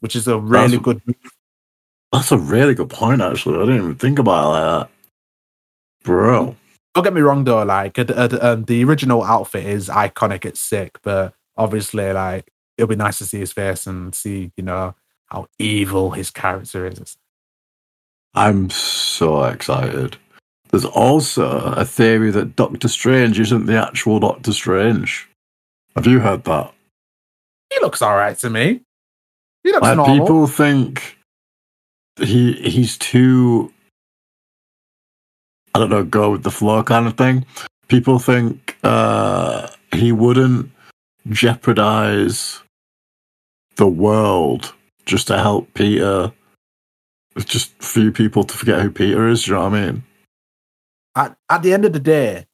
which 0.00 0.16
is 0.16 0.26
a 0.26 0.38
really 0.38 0.78
That's- 0.78 1.00
good. 1.04 1.16
That's 2.12 2.30
a 2.32 2.38
really 2.38 2.74
good 2.74 2.90
point, 2.90 3.22
actually. 3.22 3.56
I 3.56 3.60
didn't 3.60 3.76
even 3.76 3.94
think 3.94 4.18
about 4.18 4.52
that. 4.52 4.90
Bro. 6.04 6.56
Don't 6.94 7.04
get 7.04 7.14
me 7.14 7.22
wrong 7.22 7.44
though, 7.44 7.62
like 7.62 7.98
uh, 7.98 8.04
uh, 8.08 8.38
um, 8.42 8.64
the 8.64 8.84
original 8.84 9.22
outfit 9.22 9.64
is 9.64 9.88
iconic. 9.88 10.44
It's 10.44 10.60
sick, 10.60 10.98
but 11.02 11.32
obviously, 11.56 12.12
like 12.12 12.52
it'll 12.76 12.88
be 12.88 12.96
nice 12.96 13.16
to 13.18 13.24
see 13.24 13.38
his 13.38 13.52
face 13.52 13.86
and 13.86 14.14
see, 14.14 14.52
you 14.58 14.64
know, 14.64 14.94
how 15.26 15.46
evil 15.58 16.10
his 16.10 16.30
character 16.30 16.86
is. 16.86 17.16
I'm 18.34 18.68
so 18.68 19.44
excited. 19.44 20.16
There's 20.70 20.84
also 20.84 21.72
a 21.74 21.84
theory 21.84 22.30
that 22.30 22.56
Doctor 22.56 22.88
Strange 22.88 23.40
isn't 23.40 23.66
the 23.66 23.76
actual 23.76 24.20
Doctor 24.20 24.52
Strange. 24.52 25.28
Have 25.96 26.06
you 26.06 26.20
heard 26.20 26.44
that? 26.44 26.74
He 27.72 27.78
looks 27.80 28.02
all 28.02 28.16
right 28.16 28.36
to 28.38 28.50
me. 28.50 28.82
He 29.64 29.70
looks 29.72 29.82
Like 29.82 29.96
normal. 29.96 30.18
people 30.18 30.46
think 30.46 31.18
he 32.18 32.52
he's 32.54 32.98
too 32.98 33.72
I 35.74 35.78
don't 35.78 35.90
know, 35.90 36.04
go 36.04 36.30
with 36.32 36.42
the 36.42 36.50
flow 36.50 36.82
kind 36.82 37.06
of 37.06 37.16
thing. 37.16 37.46
People 37.88 38.18
think 38.18 38.76
uh 38.82 39.68
he 39.92 40.12
wouldn't 40.12 40.70
jeopardize 41.28 42.62
the 43.76 43.86
world 43.86 44.74
just 45.06 45.26
to 45.28 45.38
help 45.38 45.72
Peter. 45.74 46.32
It's 47.36 47.46
just 47.46 47.72
few 47.82 48.12
people 48.12 48.44
to 48.44 48.56
forget 48.56 48.82
who 48.82 48.90
Peter 48.90 49.26
is, 49.26 49.46
you 49.46 49.54
know 49.54 49.62
what 49.62 49.72
I 49.72 49.86
mean? 49.86 50.04
at, 51.16 51.36
at 51.48 51.62
the 51.62 51.72
end 51.72 51.84
of 51.84 51.92
the 51.92 52.00
day, 52.00 52.46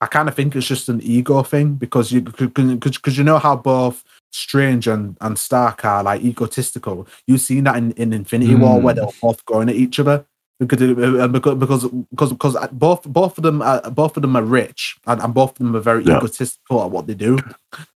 I 0.00 0.06
kind 0.06 0.28
of 0.28 0.34
think 0.34 0.56
it's 0.56 0.66
just 0.66 0.88
an 0.88 1.00
ego 1.02 1.42
thing 1.42 1.74
because 1.74 2.10
you 2.10 2.22
because 2.22 3.18
you 3.18 3.24
know 3.24 3.38
how 3.38 3.56
both 3.56 4.02
Strange 4.32 4.86
and, 4.86 5.16
and 5.20 5.38
Stark 5.38 5.84
are 5.84 6.02
like 6.02 6.22
egotistical. 6.22 7.06
You've 7.26 7.40
seen 7.40 7.64
that 7.64 7.76
in, 7.76 7.92
in 7.92 8.12
Infinity 8.12 8.54
War 8.54 8.80
where 8.80 8.94
Mm. 8.94 8.96
they're 8.96 9.14
both 9.22 9.44
going 9.44 9.68
at 9.68 9.74
each 9.76 9.98
other 9.98 10.24
because 10.58 10.80
uh, 10.82 11.28
because 11.28 11.54
because 11.58 11.84
because, 12.10 12.32
because 12.32 12.68
both 12.72 13.02
both 13.04 13.38
of 13.38 13.42
them 13.42 13.62
are, 13.62 13.80
both 13.90 14.16
of 14.16 14.22
them 14.22 14.36
are 14.36 14.42
rich 14.42 14.96
and, 15.06 15.20
and 15.22 15.34
both 15.34 15.52
of 15.52 15.58
them 15.58 15.74
are 15.74 15.80
very 15.80 16.04
Yeah. 16.04 16.18
egotistical 16.18 16.82
at 16.84 16.90
what 16.90 17.06
they 17.06 17.14
do. 17.14 17.38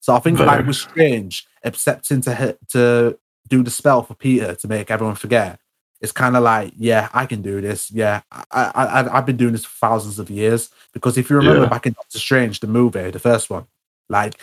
So 0.01 0.15
I 0.15 0.19
think 0.20 0.39
Very. 0.39 0.48
like 0.48 0.66
with 0.66 0.77
Strange 0.77 1.47
accepting 1.62 2.20
to 2.23 2.35
hit, 2.35 2.59
to 2.70 3.19
do 3.48 3.62
the 3.62 3.70
spell 3.70 4.02
for 4.02 4.15
Peter 4.15 4.55
to 4.55 4.69
make 4.69 4.90
everyone 4.90 5.16
forget. 5.16 5.61
It's 6.01 6.12
kind 6.12 6.36
of 6.36 6.43
like, 6.43 6.73
yeah, 6.77 7.09
I 7.15 7.24
can 7.24 7.40
do 7.40 7.61
this. 7.62 7.90
Yeah, 7.90 8.20
I, 8.31 8.44
I, 8.51 8.70
I, 8.85 9.16
I've 9.19 9.24
been 9.27 9.36
doing 9.39 9.52
this 9.52 9.65
for 9.65 9.86
thousands 9.86 10.19
of 10.19 10.28
years. 10.28 10.69
Because 10.93 11.16
if 11.16 11.31
you 11.31 11.36
remember 11.36 11.62
Yeah. 11.62 11.69
back 11.69 11.86
in 11.86 11.94
Doctor 11.94 12.19
Strange, 12.19 12.61
the 12.61 12.66
movie, 12.66 13.11
the 13.11 13.19
first 13.19 13.48
one, 13.48 13.66
like 14.11 14.35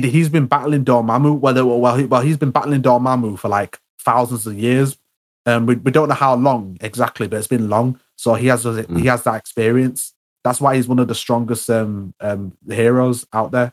he 0.00 0.10
he's 0.10 0.28
been 0.28 0.46
battling 0.46 0.84
Dormammu. 0.84 1.38
Well, 1.38 1.54
well, 1.54 1.80
well, 1.80 1.96
he, 1.96 2.04
well, 2.06 2.20
he's 2.22 2.36
been 2.36 2.50
battling 2.50 2.82
Dormammu 2.82 3.38
for 3.38 3.48
like 3.48 3.78
thousands 3.98 4.46
of 4.46 4.58
years. 4.58 4.98
Um, 5.46 5.66
we, 5.66 5.76
we 5.76 5.90
don't 5.90 6.08
know 6.08 6.14
how 6.14 6.34
long 6.34 6.78
exactly, 6.80 7.28
but 7.28 7.38
it's 7.38 7.46
been 7.46 7.68
long. 7.68 8.00
So 8.16 8.34
he 8.34 8.46
has 8.48 8.64
Mm. 8.64 8.98
he 9.00 9.06
has 9.06 9.22
that 9.24 9.34
experience. 9.36 10.12
That's 10.42 10.60
why 10.60 10.76
he's 10.76 10.88
one 10.88 10.98
of 10.98 11.08
the 11.08 11.14
strongest 11.14 11.68
um, 11.70 12.14
um, 12.20 12.52
heroes 12.68 13.26
out 13.32 13.50
there. 13.50 13.72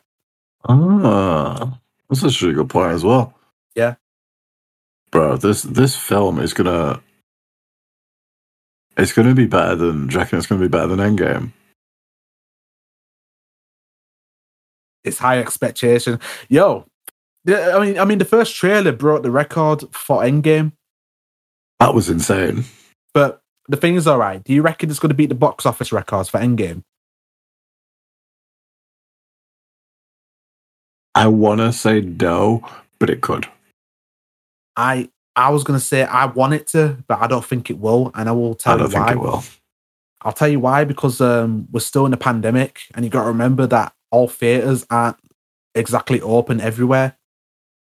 Ah, 0.68 1.78
that's 2.08 2.24
actually 2.24 2.52
a 2.52 2.54
good 2.56 2.70
point 2.70 2.92
as 2.92 3.04
well. 3.04 3.34
Yeah. 3.74 3.94
bro. 5.10 5.36
This 5.36 5.62
this 5.62 5.96
film 5.96 6.38
is 6.38 6.52
gonna 6.54 7.00
it's 8.96 9.12
gonna 9.12 9.34
be 9.34 9.46
better 9.46 9.74
than. 9.74 10.06
Do 10.08 10.14
you 10.14 10.18
reckon 10.20 10.38
it's 10.38 10.46
gonna 10.46 10.60
be 10.60 10.68
better 10.68 10.88
than 10.94 10.98
Endgame? 10.98 11.52
It's 15.04 15.18
high 15.18 15.38
expectation. 15.38 16.18
Yo, 16.48 16.86
I 17.48 17.78
mean, 17.80 17.98
I 17.98 18.04
mean, 18.04 18.18
the 18.18 18.24
first 18.24 18.54
trailer 18.54 18.92
broke 18.92 19.22
the 19.22 19.30
record 19.30 19.82
for 19.92 20.22
Endgame, 20.22 20.72
That 21.80 21.94
was 21.94 22.08
insane. 22.08 22.64
but 23.14 23.40
the 23.68 23.76
thing 23.76 23.94
is, 23.96 24.06
all 24.06 24.18
right. 24.18 24.42
Do 24.42 24.52
you 24.52 24.62
reckon 24.62 24.90
it's 24.90 24.98
going 24.98 25.10
to 25.10 25.14
beat 25.14 25.28
the 25.28 25.34
box 25.34 25.66
office 25.66 25.92
records 25.92 26.28
for 26.28 26.38
Endgame? 26.38 26.82
I 31.14 31.26
wanna 31.26 31.72
say 31.72 32.00
no, 32.00 32.66
but 32.98 33.10
it 33.10 33.20
could. 33.20 33.46
I 34.76 35.10
I 35.36 35.50
was 35.50 35.64
going 35.64 35.78
to 35.78 35.84
say 35.84 36.04
I 36.04 36.26
want 36.26 36.52
it 36.54 36.66
to, 36.68 36.98
but 37.08 37.20
I 37.20 37.26
don't 37.26 37.44
think 37.44 37.70
it 37.70 37.78
will, 37.78 38.10
and 38.14 38.28
I 38.28 38.32
will 38.32 38.54
tell 38.54 38.78
I 38.78 38.84
you 38.84 38.88
think 38.90 39.22
why. 39.22 39.42
I'll 40.22 40.32
tell 40.32 40.48
you 40.48 40.60
why 40.60 40.84
because 40.84 41.20
um, 41.20 41.66
we're 41.72 41.80
still 41.80 42.06
in 42.06 42.12
a 42.12 42.18
pandemic, 42.18 42.82
and 42.94 43.04
you 43.04 43.10
got 43.10 43.22
to 43.22 43.28
remember 43.28 43.66
that 43.66 43.92
all 44.12 44.28
theaters 44.28 44.86
aren't 44.90 45.16
exactly 45.74 46.20
open 46.20 46.60
everywhere. 46.60 47.16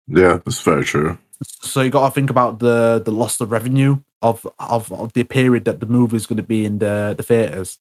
Yeah, 0.06 0.40
that's 0.44 0.60
very 0.60 0.84
true. 0.84 1.16
So 1.42 1.80
you 1.80 1.90
got 1.90 2.08
to 2.08 2.14
think 2.14 2.28
about 2.28 2.58
the 2.58 3.00
the 3.02 3.12
loss 3.12 3.40
of 3.40 3.50
revenue 3.50 3.98
of 4.20 4.46
of, 4.58 4.92
of 4.92 5.12
the 5.12 5.24
period 5.24 5.64
that 5.64 5.80
the 5.80 5.86
movie 5.86 6.16
is 6.16 6.26
going 6.26 6.36
to 6.36 6.42
be 6.42 6.64
in 6.64 6.78
the 6.78 7.14
the 7.16 7.22
theaters. 7.22 7.78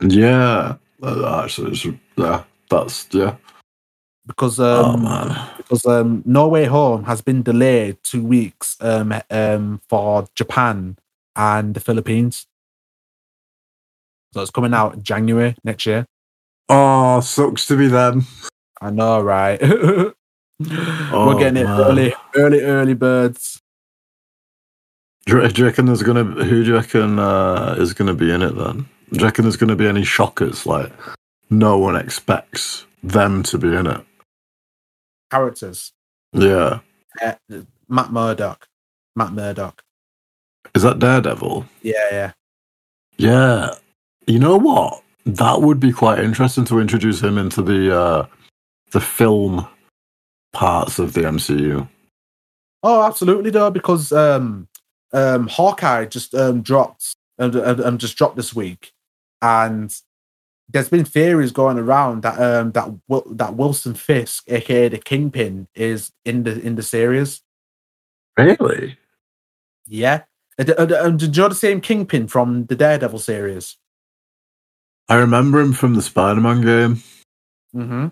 Yeah, 0.00 0.76
actually, 1.02 1.98
yeah, 2.16 2.44
that's 2.68 3.08
yeah. 3.10 3.36
Because 4.26 4.60
oh 4.60 4.84
um, 4.84 5.02
man, 5.02 5.50
because 5.56 5.84
um, 5.86 6.22
No 6.24 6.46
Way 6.46 6.66
Home 6.66 7.04
has 7.04 7.20
been 7.22 7.42
delayed 7.42 7.96
two 8.02 8.22
weeks 8.22 8.76
um, 8.80 9.14
um, 9.30 9.80
for 9.88 10.26
Japan 10.34 10.96
and 11.34 11.74
the 11.74 11.80
Philippines. 11.80 12.46
So 14.32 14.40
it's 14.40 14.50
coming 14.50 14.74
out 14.74 15.02
January 15.02 15.56
next 15.64 15.86
year. 15.86 16.06
Oh, 16.68 17.20
sucks 17.20 17.66
to 17.66 17.76
be 17.76 17.88
them. 17.88 18.26
I 18.80 18.90
know, 18.90 19.20
right? 19.20 19.60
We're 19.62 20.12
Oh, 21.12 21.38
getting 21.38 21.62
it 21.62 21.64
man. 21.64 21.80
early, 21.80 22.14
early, 22.36 22.60
early 22.60 22.94
birds. 22.94 23.60
Do 25.26 25.40
you, 25.40 25.48
do 25.48 25.62
you 25.62 25.66
reckon 25.68 25.86
there's 25.86 26.02
gonna? 26.02 26.24
Who 26.24 26.62
do 26.64 26.68
you 26.70 26.74
reckon 26.74 27.18
uh, 27.18 27.76
is 27.78 27.94
gonna 27.94 28.14
be 28.14 28.30
in 28.32 28.42
it 28.42 28.56
then? 28.56 28.88
Do 29.12 29.18
you 29.20 29.24
reckon 29.24 29.44
there's 29.44 29.56
gonna 29.56 29.76
be 29.76 29.86
any 29.88 30.04
shockers? 30.04 30.66
Like 30.66 30.92
no 31.50 31.78
one 31.78 31.96
expects 31.96 32.86
them 33.02 33.42
to 33.44 33.58
be 33.58 33.74
in 33.74 33.86
it. 33.86 34.00
Characters. 35.30 35.92
Yeah, 36.32 36.80
Uh, 37.22 37.32
Matt 37.88 38.12
Murdock. 38.12 38.66
Matt 39.16 39.32
Murdock. 39.32 39.82
is 40.74 40.82
that 40.82 40.98
Daredevil? 40.98 41.66
Yeah, 41.82 41.92
yeah. 42.10 42.32
Yeah, 43.18 43.74
you 44.26 44.38
know 44.38 44.56
what? 44.56 45.02
That 45.24 45.62
would 45.62 45.78
be 45.78 45.92
quite 45.92 46.18
interesting 46.18 46.64
to 46.66 46.80
introduce 46.80 47.22
him 47.22 47.38
into 47.38 47.62
the 47.62 47.96
uh, 47.96 48.26
the 48.90 49.00
film 49.00 49.66
parts 50.52 50.98
of 50.98 51.12
the 51.12 51.22
MCU. 51.22 51.88
Oh, 52.82 53.02
absolutely, 53.02 53.50
though, 53.50 53.70
because 53.70 54.10
um, 54.12 54.68
um, 55.12 55.46
Hawkeye 55.46 56.06
just 56.06 56.34
um, 56.34 56.62
dropped 56.62 57.14
and, 57.38 58.00
just 58.00 58.16
dropped 58.16 58.36
this 58.36 58.54
week, 58.54 58.92
and 59.40 59.94
there's 60.68 60.88
been 60.88 61.04
theories 61.04 61.52
going 61.52 61.78
around 61.78 62.22
that 62.22 62.40
um, 62.40 62.72
that 62.72 62.90
that 63.30 63.54
Wilson 63.54 63.94
Fisk, 63.94 64.44
aka 64.48 64.88
the 64.88 64.98
Kingpin, 64.98 65.68
is 65.74 66.10
in 66.24 66.42
the 66.42 66.60
in 66.60 66.74
the 66.74 66.82
series. 66.82 67.42
Really? 68.36 68.98
Yeah, 69.86 70.22
And, 70.58 70.68
d- 70.68 70.74
uh, 70.74 70.86
d- 70.86 70.94
um, 70.94 71.18
you 71.20 71.28
know 71.28 71.48
the 71.48 71.54
same 71.54 71.80
Kingpin 71.80 72.28
from 72.28 72.64
the 72.66 72.76
Daredevil 72.76 73.18
series? 73.18 73.76
I 75.08 75.16
remember 75.16 75.60
him 75.60 75.72
from 75.72 75.94
the 75.94 76.02
Spider-Man 76.02 76.60
game. 76.62 77.02
Mm-hmm. 77.74 78.08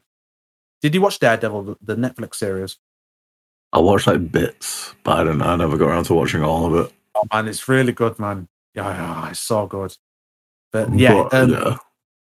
Did 0.83 0.95
you 0.95 1.01
watch 1.01 1.19
Daredevil, 1.19 1.79
the- 1.83 1.97
Netflix 1.97 2.37
series? 2.37 2.79
I 3.73 3.79
watched 3.79 4.07
like 4.07 4.33
bits, 4.33 4.95
but 5.05 5.19
I 5.19 5.25
don't. 5.25 5.43
I 5.43 5.55
never 5.55 5.79
got 5.79 5.89
around 5.91 6.05
to 6.05 6.15
watching 6.15 6.43
all 6.43 6.67
of 6.67 6.87
it. 6.87 6.93
Oh 7.15 7.25
man, 7.33 7.47
it's 7.47 7.69
really 7.69 7.93
good, 7.93 8.19
man. 8.19 8.49
Yeah, 8.75 8.89
yeah, 8.89 9.31
it's 9.31 9.39
so 9.39 9.67
good. 9.67 9.97
But 10.73 10.93
yeah, 10.93 11.29
But, 11.31 11.35
um, 11.35 11.51
yeah. 11.51 11.77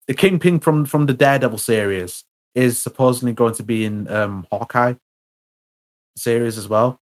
the 0.07 0.13
Kingpin 0.13 0.59
from 0.59 0.85
from 0.85 1.07
the 1.07 1.13
Daredevil 1.13 1.57
series 1.57 2.23
is 2.53 2.79
supposedly 2.81 3.33
going 3.33 3.55
to 3.55 3.63
be 3.63 3.83
in 3.83 4.07
um 4.11 4.45
Hawkeye 4.51 4.93
series 6.15 6.57
as 6.59 6.67
well. 6.67 6.99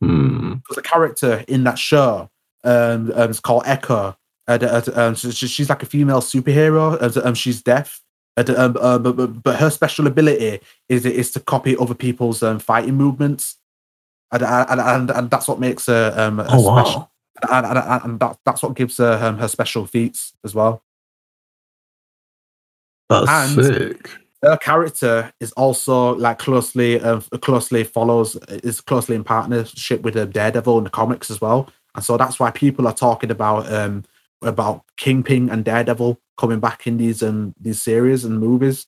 Hmm. 0.00 0.54
Because 0.54 0.76
the 0.76 0.82
character 0.82 1.44
in 1.46 1.62
that 1.64 1.78
show 1.78 2.28
um, 2.64 3.12
um 3.14 3.30
is 3.30 3.38
called 3.38 3.62
Echo. 3.66 4.16
Uh, 4.48 4.58
uh, 4.62 4.82
um, 4.94 5.14
she- 5.14 5.30
she's 5.46 5.68
like 5.68 5.82
a 5.82 5.86
female 5.86 6.20
superhero. 6.20 6.96
Uh, 7.00 7.20
um, 7.28 7.34
she's 7.34 7.62
deaf. 7.62 8.00
Uh, 8.36 8.44
um, 8.56 8.76
uh, 8.80 8.98
but, 8.98 9.16
but, 9.16 9.42
but 9.42 9.56
her 9.56 9.68
special 9.70 10.06
ability 10.06 10.60
is 10.88 11.04
is 11.04 11.30
to 11.32 11.40
copy 11.40 11.76
other 11.76 11.94
people's 11.94 12.42
um, 12.42 12.58
fighting 12.58 12.94
movements, 12.94 13.56
and 14.32 14.42
and, 14.42 14.80
and, 14.80 15.10
and 15.10 15.30
that's 15.30 15.48
what 15.48 15.58
makes 15.60 15.86
her 15.86 16.14
um, 16.16 16.40
a 16.40 16.44
Oh 16.48 16.62
special. 16.62 17.00
wow. 17.00 17.10
and, 17.50 17.66
and, 17.66 17.78
and, 17.78 18.04
and 18.04 18.20
that, 18.20 18.38
that's 18.44 18.62
what 18.62 18.74
gives 18.74 18.96
her 18.98 19.18
um, 19.22 19.38
her 19.38 19.48
special 19.48 19.86
feats 19.86 20.32
as 20.44 20.54
well. 20.54 20.82
That's 23.08 23.28
And- 23.56 23.64
sick. 23.64 24.10
Her 24.40 24.56
character 24.56 25.32
is 25.40 25.50
also 25.52 26.14
like 26.14 26.38
closely 26.38 27.00
uh, 27.00 27.18
closely 27.42 27.82
follows 27.82 28.36
is 28.62 28.80
closely 28.80 29.16
in 29.16 29.24
partnership 29.24 30.02
with 30.02 30.16
um, 30.16 30.30
Daredevil 30.30 30.78
in 30.78 30.84
the 30.84 30.90
comics 30.90 31.28
as 31.28 31.40
well, 31.40 31.68
and 31.96 32.04
so 32.04 32.16
that's 32.16 32.38
why 32.38 32.52
people 32.52 32.86
are 32.86 32.94
talking 32.94 33.32
about 33.32 33.66
um 33.72 34.04
about 34.42 34.84
Kingpin 34.96 35.50
and 35.50 35.64
Daredevil 35.64 36.20
coming 36.36 36.60
back 36.60 36.86
in 36.86 36.96
these 36.96 37.22
um 37.22 37.54
these 37.60 37.82
series 37.82 38.24
and 38.24 38.38
movies. 38.38 38.86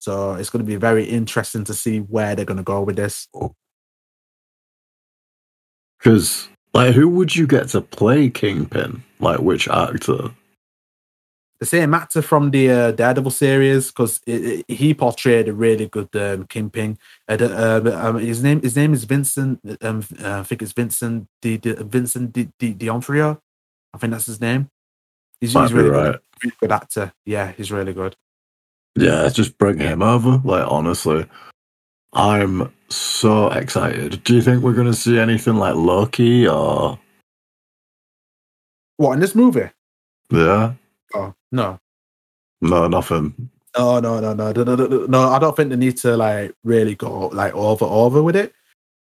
So 0.00 0.34
it's 0.34 0.50
going 0.50 0.64
to 0.64 0.70
be 0.70 0.76
very 0.76 1.04
interesting 1.04 1.64
to 1.64 1.74
see 1.74 1.98
where 1.98 2.34
they're 2.36 2.44
going 2.44 2.58
to 2.58 2.62
go 2.62 2.82
with 2.82 2.96
this. 2.96 3.28
Because 5.98 6.48
like, 6.72 6.94
who 6.94 7.08
would 7.08 7.34
you 7.34 7.46
get 7.46 7.68
to 7.70 7.80
play 7.80 8.30
Kingpin? 8.30 9.02
Like, 9.18 9.40
which 9.40 9.68
actor? 9.68 10.30
The 11.60 11.66
same 11.66 11.92
actor 11.92 12.22
from 12.22 12.50
the 12.50 12.70
uh, 12.70 12.90
Daredevil 12.92 13.32
series 13.32 13.88
because 13.88 14.20
he 14.26 14.94
portrayed 14.94 15.48
a 15.48 15.52
really 15.52 15.88
good 15.88 16.14
um, 16.14 16.46
Kingpin. 16.46 16.98
Uh, 17.28 17.36
uh, 17.40 17.98
um, 18.00 18.18
his 18.18 18.42
name 18.42 18.60
his 18.62 18.76
name 18.76 18.92
is 18.92 19.04
Vincent. 19.04 19.60
Um, 19.82 20.04
uh, 20.22 20.40
I 20.40 20.42
think 20.44 20.62
it's 20.62 20.72
Vincent 20.72 21.26
Di, 21.42 21.58
Di, 21.58 21.74
Vincent 21.74 22.32
Di, 22.32 22.48
Di, 22.58 22.74
D'Onofrio. 22.74 23.40
I 23.92 23.98
think 23.98 24.12
that's 24.12 24.26
his 24.26 24.40
name. 24.40 24.70
He's, 25.40 25.52
he's 25.52 25.72
really 25.72 25.90
right. 25.90 26.12
good, 26.12 26.20
really 26.42 26.56
good 26.60 26.72
actor. 26.72 27.12
Yeah, 27.24 27.52
he's 27.52 27.72
really 27.72 27.92
good. 27.92 28.16
Yeah, 28.96 29.28
just 29.28 29.58
bring 29.58 29.78
him 29.78 30.02
over. 30.02 30.40
Like, 30.44 30.66
honestly, 30.68 31.26
I'm 32.12 32.72
so 32.88 33.48
excited. 33.50 34.22
Do 34.24 34.34
you 34.34 34.42
think 34.42 34.62
we're 34.62 34.74
going 34.74 34.88
to 34.88 34.94
see 34.94 35.18
anything 35.18 35.56
like 35.56 35.74
Loki 35.74 36.48
or 36.48 36.98
What 38.96 39.12
in 39.12 39.20
this 39.20 39.34
movie? 39.34 39.70
yeah? 40.30 40.74
Oh 41.14 41.34
no, 41.52 41.78
No, 42.60 42.86
nothing. 42.88 43.50
no, 43.76 44.00
no, 44.00 44.20
no, 44.20 44.34
no, 44.34 44.52
no, 44.52 44.64
no, 44.64 44.74
no, 44.76 45.06
no. 45.06 45.28
I 45.30 45.38
don't 45.38 45.56
think 45.56 45.70
they 45.70 45.76
need 45.76 45.96
to 45.98 46.16
like 46.16 46.54
really 46.64 46.94
go 46.94 47.28
like 47.28 47.54
over 47.54 47.84
over 47.84 48.22
with 48.22 48.36
it. 48.36 48.52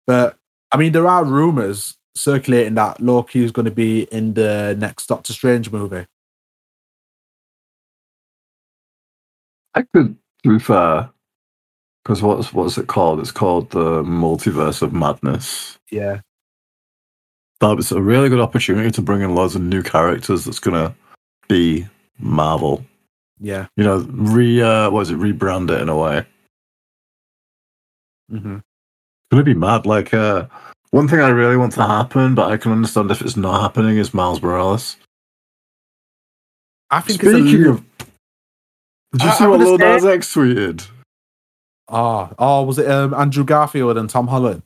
But 0.06 0.36
I 0.72 0.76
mean, 0.76 0.92
there 0.92 1.06
are 1.08 1.24
rumors 1.24 1.96
circulating 2.14 2.74
that 2.74 3.00
Loki 3.00 3.42
is 3.44 3.52
going 3.52 3.64
to 3.66 3.70
be 3.70 4.02
in 4.04 4.34
the 4.34 4.76
next 4.78 5.06
Doctor 5.06 5.32
Strange 5.32 5.70
movie. 5.72 6.06
I 9.74 9.82
could, 9.94 10.16
to 10.44 10.48
be 10.48 10.58
fair, 10.58 11.10
because 12.04 12.22
what's 12.22 12.52
what's 12.52 12.78
it 12.78 12.86
called? 12.88 13.20
It's 13.20 13.30
called 13.32 13.70
the 13.70 14.02
Multiverse 14.02 14.82
of 14.82 14.92
Madness. 14.92 15.78
Yeah. 15.90 16.20
That 17.60 17.74
was 17.76 17.90
a 17.90 18.00
really 18.00 18.28
good 18.28 18.40
opportunity 18.40 18.90
to 18.92 19.02
bring 19.02 19.20
in 19.20 19.34
loads 19.34 19.56
of 19.56 19.62
new 19.62 19.82
characters. 19.82 20.44
That's 20.44 20.60
gonna 20.60 20.94
be 21.48 21.86
Marvel. 22.18 22.84
Yeah. 23.40 23.66
You 23.76 23.84
know, 23.84 23.98
re 24.10 24.60
uh, 24.62 24.90
what 24.90 25.02
is 25.02 25.10
it? 25.10 25.18
Rebrand 25.18 25.70
it 25.70 25.80
in 25.80 25.88
a 25.88 25.96
way. 25.96 26.26
hmm 28.30 28.56
It's 28.56 29.30
gonna 29.30 29.42
be 29.44 29.54
mad. 29.54 29.86
Like 29.86 30.12
uh, 30.14 30.46
one 30.90 31.08
thing 31.08 31.20
I 31.20 31.28
really 31.28 31.56
want 31.56 31.72
to 31.72 31.82
happen, 31.86 32.34
but 32.34 32.50
I 32.50 32.56
can 32.56 32.72
understand 32.72 33.10
if 33.10 33.20
it's 33.22 33.36
not 33.36 33.60
happening, 33.60 33.96
is 33.98 34.12
Miles 34.14 34.42
Morales. 34.42 34.96
I 36.90 37.00
think 37.00 37.20
Speaking 37.20 37.44
little. 37.44 37.74
of, 37.74 37.84
did 39.12 39.22
you 39.22 39.28
I- 39.28 39.34
see 39.34 39.44
I'm 39.44 39.50
what 39.50 39.60
Lil 39.60 39.78
Nas 39.78 40.04
X 40.04 40.34
tweeted? 40.34 40.88
Oh, 41.90 42.30
oh, 42.38 42.62
was 42.64 42.78
it 42.78 42.90
um, 42.90 43.14
Andrew 43.14 43.44
Garfield 43.44 43.96
and 43.96 44.10
Tom 44.10 44.26
Holland? 44.28 44.62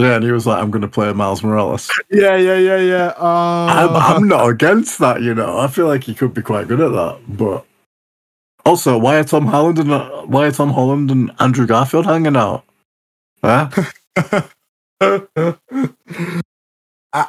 Yeah, 0.00 0.16
and 0.16 0.24
he 0.24 0.32
was 0.32 0.46
like, 0.46 0.62
"I'm 0.62 0.70
going 0.70 0.82
to 0.82 0.88
play 0.88 1.12
Miles 1.12 1.42
Morales." 1.42 1.90
Yeah, 2.10 2.36
yeah, 2.36 2.56
yeah, 2.56 2.76
yeah. 2.78 3.14
Oh. 3.16 3.66
I'm, 3.68 3.96
I'm 3.96 4.28
not 4.28 4.48
against 4.48 4.98
that, 4.98 5.22
you 5.22 5.34
know. 5.34 5.58
I 5.58 5.68
feel 5.68 5.86
like 5.86 6.04
he 6.04 6.14
could 6.14 6.34
be 6.34 6.42
quite 6.42 6.68
good 6.68 6.80
at 6.80 6.92
that, 6.92 7.18
but 7.28 7.64
also, 8.64 8.98
why 8.98 9.18
are 9.18 9.24
Tom 9.24 9.46
Holland 9.46 9.78
and 9.78 9.92
uh, 9.92 10.22
why 10.22 10.46
are 10.46 10.52
Tom 10.52 10.70
Holland 10.70 11.10
and 11.10 11.30
Andrew 11.38 11.66
Garfield 11.66 12.06
hanging 12.06 12.36
out? 12.36 12.64
Huh? 13.42 13.70
I, 15.00 15.54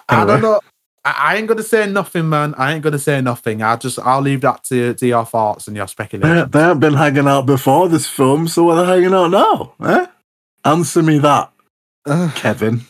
I 0.10 0.26
don't 0.26 0.42
know. 0.42 0.60
I, 1.06 1.16
I 1.18 1.36
ain't 1.38 1.48
gonna 1.48 1.64
say 1.64 1.90
nothing, 1.90 2.30
man. 2.30 2.54
I 2.58 2.74
ain't 2.74 2.84
gonna 2.84 3.00
say 3.00 3.22
nothing. 3.22 3.64
I'll 3.64 3.78
just 3.78 3.98
I'll 4.00 4.22
leave 4.22 4.42
that 4.42 4.64
to, 4.66 4.94
to 4.94 5.08
your 5.08 5.26
thoughts 5.26 5.68
and 5.68 5.76
your 5.78 5.86
They, 5.86 5.92
speculation. 5.92 6.52
they 6.52 6.60
haven't 6.60 6.80
been 6.80 6.94
hanging 6.96 7.28
out 7.28 7.46
before 7.46 7.88
this 7.90 8.08
film, 8.08 8.48
so 8.48 8.66
why 8.66 8.78
are 8.78 8.86
they 8.86 9.02
hanging 9.02 9.14
out 9.14 9.32
now? 9.32 9.74
Eh? 9.88 10.06
Answer 10.66 11.02
me 11.02 11.18
that, 11.20 11.52
Kevin. 12.36 12.82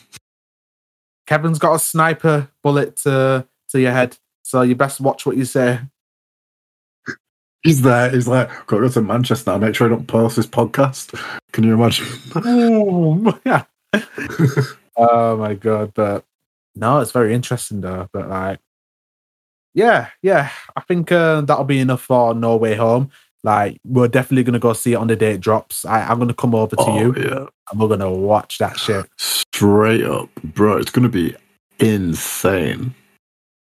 Kevin's 1.26 1.58
got 1.58 1.74
a 1.74 1.78
sniper 1.78 2.48
bullet 2.62 2.96
to 2.98 3.46
to 3.70 3.80
your 3.80 3.92
head, 3.92 4.16
so 4.42 4.62
you 4.62 4.74
best 4.74 5.00
watch 5.00 5.24
what 5.24 5.36
you 5.36 5.44
say. 5.44 5.80
He's 7.62 7.82
there. 7.82 8.10
He's 8.10 8.26
like, 8.26 8.48
got 8.66 8.76
to 8.78 8.82
go 8.82 8.88
to 8.88 9.02
Manchester 9.02 9.52
now. 9.52 9.58
Make 9.58 9.76
sure 9.76 9.86
I 9.86 9.90
don't 9.90 10.06
post 10.08 10.34
this 10.34 10.48
podcast. 10.48 11.16
Can 11.52 11.64
you 11.64 11.74
imagine? 11.74 12.06
Boom. 12.32 13.40
Yeah. 13.46 13.64
oh 14.96 15.36
my 15.36 15.54
god! 15.54 15.92
But 15.94 16.24
no, 16.74 17.00
it's 17.00 17.12
very 17.12 17.34
interesting 17.34 17.82
though. 17.82 18.08
But 18.12 18.28
like, 18.28 18.58
yeah, 19.74 20.08
yeah, 20.22 20.50
I 20.74 20.80
think 20.80 21.12
uh, 21.12 21.42
that'll 21.42 21.64
be 21.64 21.78
enough 21.78 22.02
for 22.02 22.34
No 22.34 22.56
Way 22.56 22.74
Home. 22.74 23.10
Like, 23.44 23.78
we're 23.84 24.08
definitely 24.08 24.44
gonna 24.44 24.58
go 24.58 24.72
see 24.72 24.92
it 24.92 24.96
on 24.96 25.08
the 25.08 25.16
day 25.16 25.32
it 25.32 25.40
drops. 25.40 25.84
I, 25.84 26.02
I'm 26.02 26.18
gonna 26.18 26.34
come 26.34 26.54
over 26.54 26.76
to 26.76 26.82
oh, 26.82 26.98
you 26.98 27.14
yeah. 27.16 27.46
and 27.70 27.80
we're 27.80 27.88
gonna 27.88 28.12
watch 28.12 28.58
that 28.58 28.78
shit. 28.78 29.06
Straight 29.18 30.04
up, 30.04 30.28
bro. 30.42 30.78
It's 30.78 30.90
going 30.90 31.04
to 31.04 31.08
be 31.08 31.36
insane. 31.78 32.94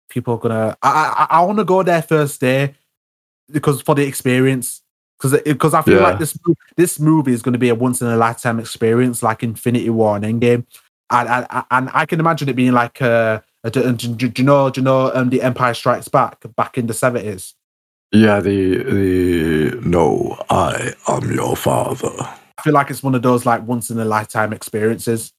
People 0.10 0.35
are 0.35 0.38
gonna. 0.38 0.77
I 0.81 1.27
I, 1.30 1.38
I 1.39 1.43
want 1.43 1.57
to 1.57 1.65
go 1.65 1.84
there 1.84 2.01
first 2.01 2.39
day 2.39 2.76
because 3.51 3.81
for 3.81 3.95
the 3.95 4.06
experience. 4.06 4.81
Because 5.19 5.41
because 5.41 5.73
I 5.73 5.81
feel 5.81 5.95
Yeah. 5.97 6.03
like 6.03 6.19
this 6.19 6.38
this 6.77 6.99
movie 6.99 7.34
is 7.34 7.41
going 7.41 7.53
to 7.53 7.60
be 7.60 7.68
a 7.68 7.76
once 7.76 8.01
in 8.01 8.07
a 8.07 8.15
lifetime 8.15 8.60
experience, 8.60 9.22
like 9.22 9.43
Infinity 9.43 9.89
War 9.89 10.15
and 10.15 10.23
Endgame, 10.23 10.65
and 11.10 11.27
and, 11.27 11.65
and 11.69 11.89
I 11.93 12.06
can 12.06 12.22
imagine 12.22 12.47
it 12.47 12.56
being 12.56 12.72
like 12.72 13.01
uh, 13.01 13.41
a, 13.65 13.69
do, 13.69 13.91
do, 13.91 14.15
do 14.15 14.41
you 14.41 14.45
know 14.45 14.69
do 14.69 14.80
you 14.80 14.85
know 14.85 15.14
um, 15.14 15.30
the 15.30 15.41
Empire 15.41 15.73
Strikes 15.73 16.07
Back 16.07 16.38
back 16.56 16.77
in 16.77 16.88
the 16.88 16.93
seventies. 16.93 17.56
Yeah, 18.11 18.40
the 18.40 18.77
the 18.84 19.80
no, 19.84 20.41
I 20.49 20.94
am 21.07 21.31
your 21.31 21.56
father. 21.56 22.11
I 22.19 22.61
feel 22.64 22.73
like 22.73 22.90
it's 22.90 23.03
one 23.03 23.15
of 23.15 23.22
those 23.22 23.45
like 23.45 23.65
once 23.68 23.91
in 23.91 23.99
a 23.99 24.06
lifetime 24.06 24.52
experiences. 24.52 25.31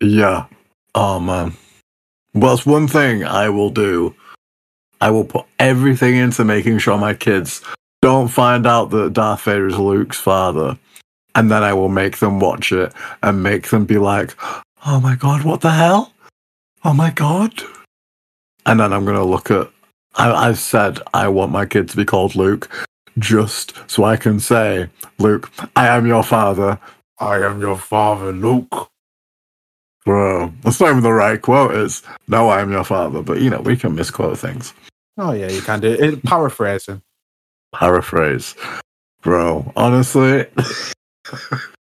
Yeah. 0.00 0.46
Oh 0.94 1.20
man. 1.20 1.54
Well, 2.34 2.54
it's 2.54 2.66
one 2.66 2.88
thing 2.88 3.24
I 3.24 3.48
will 3.48 3.70
do. 3.70 4.14
I 5.00 5.10
will 5.10 5.24
put 5.24 5.46
everything 5.60 6.16
into 6.16 6.44
making 6.44 6.78
sure 6.78 6.98
my 6.98 7.14
kids 7.14 7.62
don't 8.02 8.28
find 8.28 8.66
out 8.66 8.90
that 8.90 9.12
Darth 9.12 9.42
Vader 9.42 9.68
is 9.68 9.78
Luke's 9.78 10.18
father, 10.18 10.76
and 11.36 11.50
then 11.50 11.62
I 11.62 11.72
will 11.72 11.88
make 11.88 12.18
them 12.18 12.40
watch 12.40 12.72
it 12.72 12.92
and 13.22 13.42
make 13.44 13.68
them 13.68 13.84
be 13.84 13.98
like, 13.98 14.34
"Oh 14.84 15.00
my 15.00 15.14
god, 15.14 15.44
what 15.44 15.60
the 15.60 15.70
hell? 15.70 16.12
Oh 16.84 16.92
my 16.92 17.10
god!" 17.10 17.62
And 18.66 18.80
then 18.80 18.92
I'm 18.92 19.04
gonna 19.04 19.24
look 19.24 19.52
at. 19.52 19.70
I, 20.18 20.48
I've 20.48 20.58
said 20.58 21.00
I 21.14 21.28
want 21.28 21.52
my 21.52 21.64
kid 21.64 21.88
to 21.88 21.96
be 21.96 22.04
called 22.04 22.34
Luke, 22.34 22.68
just 23.18 23.74
so 23.86 24.04
I 24.04 24.16
can 24.16 24.40
say, 24.40 24.88
"Luke, 25.18 25.50
I 25.74 25.88
am 25.88 26.06
your 26.06 26.22
father." 26.22 26.78
I 27.20 27.38
am 27.38 27.60
your 27.60 27.76
father, 27.76 28.32
Luke. 28.32 28.90
Bro, 30.04 30.52
that's 30.62 30.80
not 30.80 30.90
even 30.90 31.02
the 31.02 31.12
right 31.12 31.40
quote. 31.40 31.74
It's 31.74 32.02
no, 32.28 32.48
I 32.48 32.60
am 32.60 32.70
your 32.70 32.84
father. 32.84 33.22
But 33.22 33.40
you 33.40 33.50
know, 33.50 33.60
we 33.60 33.76
can 33.76 33.94
misquote 33.94 34.38
things. 34.38 34.72
Oh 35.16 35.32
yeah, 35.32 35.48
you 35.48 35.60
can 35.60 35.80
do 35.80 35.92
it. 35.92 36.00
it 36.00 36.22
paraphrasing. 36.22 37.02
Paraphrase, 37.74 38.54
bro. 39.22 39.70
Honestly, 39.76 40.46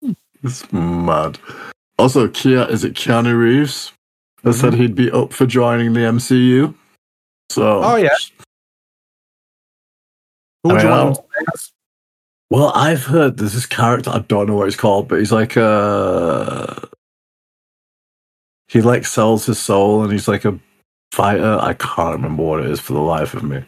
it's 0.44 0.72
mad. 0.72 1.38
Also, 2.00 2.28
Kia 2.28 2.64
is 2.64 2.84
it 2.84 2.94
Keanu 2.94 3.38
Reeves? 3.38 3.92
That 4.44 4.54
said 4.54 4.74
mm-hmm. 4.74 4.82
he'd 4.82 4.96
be 4.96 5.12
up 5.12 5.34
for 5.34 5.46
joining 5.46 5.94
the 5.94 6.02
MCU. 6.02 6.74
So, 7.50 7.82
Oh, 7.84 7.96
yeah. 7.96 8.10
Who 10.64 10.70
would 10.70 10.82
I 10.82 10.84
you 10.84 10.90
want? 10.90 11.20
Well, 12.50 12.72
I've 12.74 13.04
heard 13.04 13.38
there's 13.38 13.54
this 13.54 13.66
character. 13.66 14.10
I 14.10 14.20
don't 14.20 14.48
know 14.48 14.56
what 14.56 14.66
he's 14.66 14.76
called, 14.76 15.08
but 15.08 15.20
he's 15.20 15.32
like 15.32 15.56
a. 15.56 16.88
He 18.70 18.82
like 18.82 19.06
sells 19.06 19.46
his 19.46 19.60
soul, 19.60 20.04
and 20.04 20.12
he's 20.12 20.28
like 20.28 20.46
a 20.46 20.58
fighter. 21.12 21.58
I 21.62 21.74
can't 21.74 22.16
remember 22.16 22.44
what 22.44 22.60
it 22.62 22.68
is 22.70 22.80
for 22.80 22.94
the 22.94 23.00
life 23.02 23.34
of 23.34 23.44
me. 23.44 23.64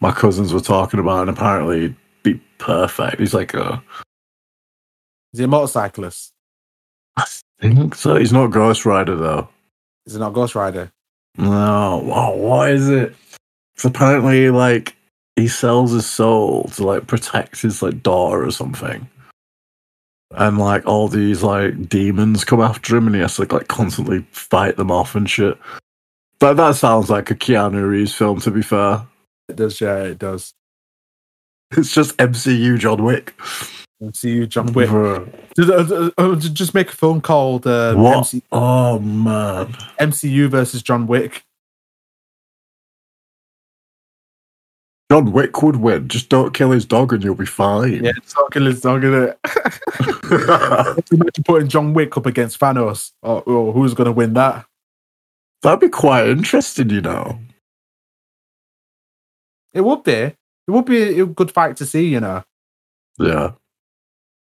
My 0.00 0.12
cousins 0.12 0.52
were 0.52 0.60
talking 0.60 0.98
about, 1.00 1.18
it, 1.18 1.28
and 1.28 1.30
apparently 1.38 1.80
he'd 1.80 1.96
be 2.22 2.34
perfect. 2.58 3.20
He's 3.20 3.34
like 3.34 3.54
a. 3.54 3.82
Is 5.32 5.38
he 5.38 5.44
a 5.44 5.48
motorcyclist? 5.48 6.32
I 7.16 7.26
think 7.60 7.94
so. 7.94 8.16
He's 8.16 8.32
not 8.32 8.48
Ghost 8.48 8.84
Rider 8.86 9.14
though. 9.16 9.48
Is 10.06 10.14
he 10.14 10.18
not 10.18 10.32
Ghost 10.32 10.54
Rider? 10.54 10.90
No. 11.36 12.02
Oh, 12.12 12.36
what 12.36 12.70
is 12.70 12.88
it? 12.88 13.14
It's 13.74 13.84
apparently 13.84 14.50
like 14.50 14.96
he 15.36 15.48
sells 15.48 15.92
his 15.92 16.06
soul 16.06 16.64
to 16.74 16.84
like 16.84 17.06
protect 17.06 17.62
his 17.62 17.82
like 17.82 18.02
daughter 18.02 18.44
or 18.44 18.50
something. 18.50 19.08
And 20.32 20.58
like 20.58 20.86
all 20.86 21.08
these 21.08 21.42
like 21.42 21.88
demons 21.88 22.44
come 22.44 22.60
after 22.60 22.96
him 22.96 23.06
and 23.06 23.16
he 23.16 23.22
has 23.22 23.36
to 23.36 23.46
like 23.52 23.68
constantly 23.68 24.24
fight 24.32 24.76
them 24.76 24.90
off 24.90 25.14
and 25.14 25.28
shit. 25.28 25.58
But 26.38 26.54
that 26.54 26.76
sounds 26.76 27.10
like 27.10 27.30
a 27.30 27.34
Keanu 27.34 27.88
Reeves 27.88 28.14
film 28.14 28.40
to 28.40 28.50
be 28.50 28.62
fair. 28.62 29.06
It 29.48 29.56
does, 29.56 29.80
yeah, 29.80 29.98
it 30.04 30.18
does. 30.18 30.52
It's 31.76 31.92
just 31.92 32.16
MCU 32.16 32.78
John 32.78 33.02
Wick. 33.04 33.34
MCU 34.02 34.48
John 34.48 34.72
Wick. 34.72 34.88
Bro. 34.88 35.28
Just, 35.56 35.70
uh, 35.70 35.94
uh, 35.94 36.10
uh, 36.16 36.36
just 36.36 36.74
make 36.74 36.88
a 36.88 36.96
film 36.96 37.20
called 37.20 37.66
uh, 37.66 37.94
What? 37.94 38.16
MC, 38.18 38.42
Oh 38.50 38.98
man. 38.98 39.66
MCU 39.98 40.48
versus 40.48 40.82
John 40.82 41.06
Wick. 41.06 41.44
John 45.10 45.32
Wick 45.32 45.60
would 45.62 45.76
win. 45.76 46.06
Just 46.08 46.28
don't 46.28 46.54
kill 46.54 46.70
his 46.70 46.84
dog 46.84 47.12
and 47.12 47.22
you'll 47.22 47.34
be 47.34 47.44
fine. 47.44 48.04
Yeah, 48.04 48.12
not 48.36 48.52
killing 48.52 48.70
his 48.70 48.80
dog, 48.80 49.02
is 49.04 49.12
it? 49.12 49.38
Imagine 51.12 51.44
putting 51.44 51.68
John 51.68 51.94
Wick 51.94 52.16
up 52.16 52.26
against 52.26 52.60
Thanos. 52.60 53.10
Oh, 53.22 53.42
oh 53.44 53.72
who's 53.72 53.92
going 53.92 54.06
to 54.06 54.12
win 54.12 54.34
that? 54.34 54.66
That'd 55.62 55.80
be 55.80 55.88
quite 55.88 56.28
interesting, 56.28 56.90
you 56.90 57.00
know. 57.00 57.38
It 59.74 59.80
would 59.82 60.04
be. 60.04 60.12
It 60.12 60.36
would 60.68 60.84
be 60.84 61.20
a 61.20 61.26
good 61.26 61.50
fight 61.50 61.76
to 61.78 61.86
see, 61.86 62.06
you 62.06 62.20
know. 62.20 62.44
Yeah. 63.18 63.52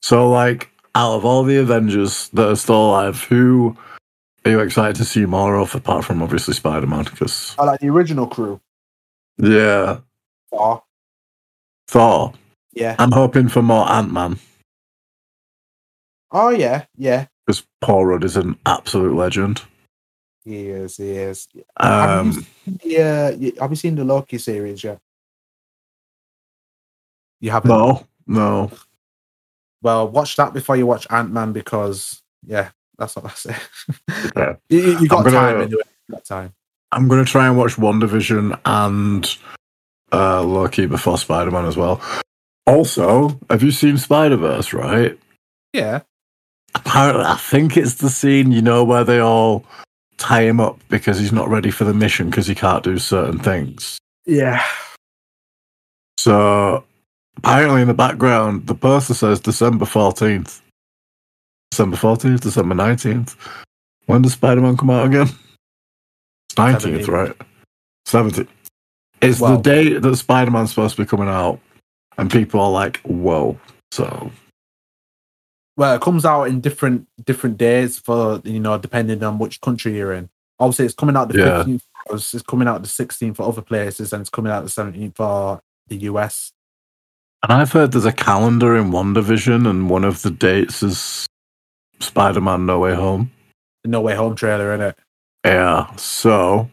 So, 0.01 0.29
like, 0.29 0.69
out 0.95 1.15
of 1.15 1.25
all 1.25 1.43
the 1.43 1.57
Avengers 1.57 2.29
that 2.29 2.49
are 2.49 2.55
still 2.55 2.89
alive, 2.89 3.23
who 3.23 3.75
are 4.45 4.51
you 4.51 4.59
excited 4.59 4.95
to 4.97 5.05
see 5.05 5.25
more 5.25 5.55
of, 5.55 5.75
apart 5.75 6.05
from 6.05 6.21
obviously 6.21 6.53
Spider 6.53 6.87
Man? 6.87 7.03
Because, 7.05 7.55
I 7.59 7.65
like 7.65 7.79
the 7.79 7.89
original 7.89 8.27
crew. 8.27 8.59
yeah, 9.37 9.99
Oh, 10.51 10.83
Thor. 11.87 12.33
yeah. 12.73 12.95
I'm 12.99 13.11
hoping 13.11 13.49
for 13.49 13.61
more 13.61 13.89
Ant 13.91 14.11
Man, 14.11 14.39
Oh, 16.31 16.49
yeah, 16.49 16.85
yeah. 16.97 17.27
because 17.45 17.65
Paul 17.81 18.05
Rudd 18.05 18.23
is 18.23 18.37
an 18.37 18.57
absolute 18.65 19.15
legend. 19.15 19.61
He 20.45 20.67
is, 20.69 20.95
he 20.97 21.11
is. 21.11 21.47
Have 21.79 22.25
you 22.25 22.31
Um, 22.31 22.45
Yeah, 22.83 23.29
you, 23.31 23.53
have 23.59 23.69
you 23.71 23.75
seen 23.75 23.95
the 23.95 24.03
Loki 24.05 24.37
series 24.37 24.83
yet? 24.83 24.99
You 27.41 27.51
haven't. 27.51 27.69
no, 27.69 28.07
no. 28.25 28.71
Well, 29.81 30.07
watch 30.07 30.35
that 30.37 30.53
before 30.53 30.75
you 30.75 30.85
watch 30.85 31.05
Ant 31.09 31.31
Man 31.31 31.53
because 31.53 32.21
yeah, 32.45 32.69
that's 32.97 33.15
what 33.15 33.25
I 33.25 33.29
say. 33.29 33.55
Yeah. 34.35 34.55
you, 34.69 34.79
you- 34.79 34.99
you 34.99 35.07
got 35.07 35.19
I'm 35.19 35.23
gonna- 35.25 35.35
time 35.37 35.61
anyway. 35.61 35.81
Got 36.11 36.25
time. 36.25 36.53
I'm 36.93 37.07
going 37.09 37.23
to 37.23 37.29
try 37.29 37.47
and 37.47 37.57
watch 37.57 37.75
WandaVision 37.75 38.57
and 38.63 39.37
uh, 40.13 40.41
Loki 40.41 40.85
before 40.85 41.17
Spider 41.17 41.51
Man 41.51 41.65
as 41.65 41.75
well. 41.75 42.01
Also, 42.65 43.37
have 43.49 43.61
you 43.61 43.71
seen 43.71 43.97
Spider 43.97 44.37
Verse, 44.37 44.71
right? 44.71 45.17
Yeah. 45.73 45.99
apparently 46.75 47.25
I 47.25 47.35
think 47.35 47.75
it's 47.75 47.95
the 47.95 48.09
scene, 48.09 48.51
you 48.53 48.61
know, 48.61 48.85
where 48.85 49.03
they 49.03 49.19
all 49.19 49.65
tie 50.17 50.43
him 50.43 50.61
up 50.61 50.79
because 50.87 51.19
he's 51.19 51.33
not 51.33 51.49
ready 51.49 51.71
for 51.71 51.83
the 51.83 51.93
mission 51.93 52.29
because 52.29 52.47
he 52.47 52.55
can't 52.55 52.83
do 52.85 52.97
certain 52.99 53.37
things. 53.39 53.97
Yeah. 54.25 54.63
So 56.17 56.85
apparently 57.38 57.81
in 57.81 57.88
the 57.88 57.93
background, 57.93 58.68
the 58.68 58.76
poster 58.76 59.14
says 59.14 59.39
December 59.39 59.85
14th. 59.85 60.61
December 61.72 61.97
14th, 61.97 62.41
December 62.41 62.76
19th. 62.76 63.35
When 64.05 64.22
does 64.22 64.34
Spider 64.34 64.61
Man 64.61 64.77
come 64.77 64.89
out 64.89 65.07
again? 65.07 65.27
19th, 66.55 67.05
17th. 67.05 67.07
right? 67.07 67.35
17th. 68.07 68.47
It's 69.22 69.39
Well- 69.39 69.57
the 69.57 69.61
day 69.64 69.97
that 69.97 70.15
Spider 70.15 70.51
Man's 70.51 70.69
supposed 70.69 70.95
to 70.95 71.01
be 71.01 71.07
coming 71.07 71.27
out, 71.27 71.59
and 72.18 72.31
people 72.31 72.61
are 72.61 72.72
like, 72.72 72.97
whoa. 73.01 73.59
So 73.91 74.31
Well, 75.76 75.95
it 75.95 76.01
comes 76.01 76.26
out 76.26 76.45
in 76.45 76.59
different 76.61 77.07
different 77.23 77.57
days 77.57 77.99
for 77.99 78.41
you 78.43 78.59
know 78.59 78.77
depending 78.80 79.23
on 79.23 79.38
which 79.38 79.61
country 79.61 79.95
you're 79.95 80.11
in. 80.14 80.30
Obviously, 80.59 80.85
it's 80.85 80.95
coming 80.95 81.15
out 81.15 81.30
the 81.30 81.38
Yeah. 81.38 81.57
fifteenth. 81.57 81.84
It's 82.09 82.41
coming 82.43 82.68
out 82.68 82.81
the 82.81 82.88
sixteenth 82.88 83.38
for 83.38 83.47
other 83.47 83.61
places, 83.61 84.11
and 84.14 84.22
it's 84.22 84.30
coming 84.31 84.51
out 84.51 84.64
the 84.64 84.69
seventeenth 84.69 85.15
for 85.18 85.61
the 85.88 85.97
US. 86.09 86.51
And 87.49 87.61
I've 87.61 87.71
heard 87.71 87.93
there's 87.93 88.03
a 88.03 88.11
calendar 88.11 88.75
in 88.75 88.91
WandaVision, 88.91 89.69
and 89.69 89.89
one 89.89 90.03
of 90.03 90.21
the 90.21 90.31
dates 90.31 90.83
is 90.83 91.25
Spider 92.01 92.41
Man 92.41 92.65
No 92.65 92.79
Way 92.79 92.93
Home. 92.93 93.31
The 93.85 93.89
No 93.89 94.01
Way 94.01 94.15
Home 94.15 94.35
trailer, 94.35 94.73
in 94.73 94.81
it. 94.81 94.99
Yeah, 95.45 95.95
so 95.95 96.69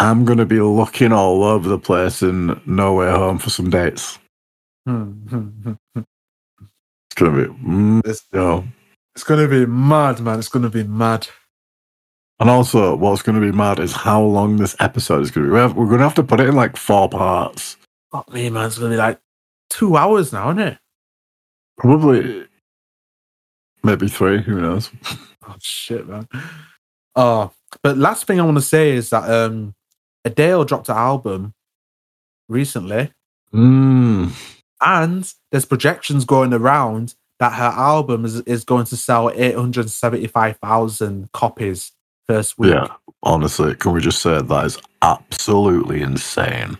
I'm 0.00 0.24
going 0.24 0.38
to 0.38 0.46
be 0.46 0.60
looking 0.60 1.12
all 1.12 1.44
over 1.44 1.68
the 1.68 1.78
place 1.78 2.22
in 2.22 2.58
No 2.64 2.94
Way 2.94 3.10
Home 3.10 3.38
for 3.38 3.50
some 3.50 3.68
dates. 3.68 4.18
Hmm. 4.86 5.74
It's 5.94 7.20
going 7.20 7.32
to 7.32 7.48
be, 7.48 7.54
mm, 7.64 8.06
it's, 8.06 8.26
yo. 8.32 8.64
it's 9.14 9.22
gonna 9.22 9.46
be 9.46 9.66
mad, 9.66 10.18
man. 10.18 10.40
It's 10.40 10.48
gonna 10.48 10.68
be 10.68 10.82
mad. 10.82 11.28
And 12.40 12.50
also, 12.50 12.96
what's 12.96 13.22
going 13.22 13.40
to 13.40 13.46
be 13.46 13.56
mad 13.56 13.78
is 13.78 13.92
how 13.92 14.20
long 14.20 14.56
this 14.56 14.74
episode 14.80 15.22
is 15.22 15.30
going 15.30 15.46
to 15.46 15.52
be. 15.52 15.74
We're 15.78 15.86
going 15.86 15.98
to 15.98 16.04
have 16.04 16.16
to 16.16 16.24
put 16.24 16.40
it 16.40 16.48
in 16.48 16.56
like 16.56 16.76
four 16.76 17.08
parts. 17.08 17.76
Fuck 18.14 18.32
me, 18.32 18.48
man. 18.48 18.66
It's 18.66 18.78
gonna 18.78 18.90
be 18.90 18.96
like 18.96 19.18
two 19.74 19.96
hours 19.96 20.32
now, 20.32 20.50
isn't 20.50 20.62
it? 20.62 20.78
Probably, 21.78 22.46
maybe 23.82 24.08
three. 24.08 24.42
Who 24.42 24.60
knows? 24.60 24.90
Oh 25.46 25.56
shit, 25.60 26.08
man. 26.08 26.26
Oh, 27.14 27.50
but 27.82 27.98
last 27.98 28.26
thing 28.26 28.40
I 28.40 28.44
want 28.44 28.56
to 28.56 28.62
say 28.62 28.92
is 28.92 29.10
that 29.10 29.30
um 29.30 29.74
Adele 30.24 30.64
dropped 30.64 30.88
an 30.88 30.96
album 30.96 31.52
recently, 32.48 33.12
Mm, 33.52 34.32
and 34.80 35.34
there's 35.52 35.66
projections 35.66 36.24
going 36.24 36.54
around 36.54 37.14
that 37.40 37.52
her 37.52 37.72
album 37.76 38.24
is, 38.24 38.40
is 38.42 38.64
going 38.64 38.86
to 38.86 38.96
sell 38.96 39.28
875,000 39.30 41.30
copies 41.32 41.92
first 42.26 42.58
week. 42.58 42.72
yeah, 42.72 42.86
honestly, 43.22 43.74
can 43.74 43.92
we 43.92 44.00
just 44.00 44.22
say 44.22 44.40
that 44.40 44.64
is 44.64 44.78
absolutely 45.02 46.00
insane? 46.00 46.78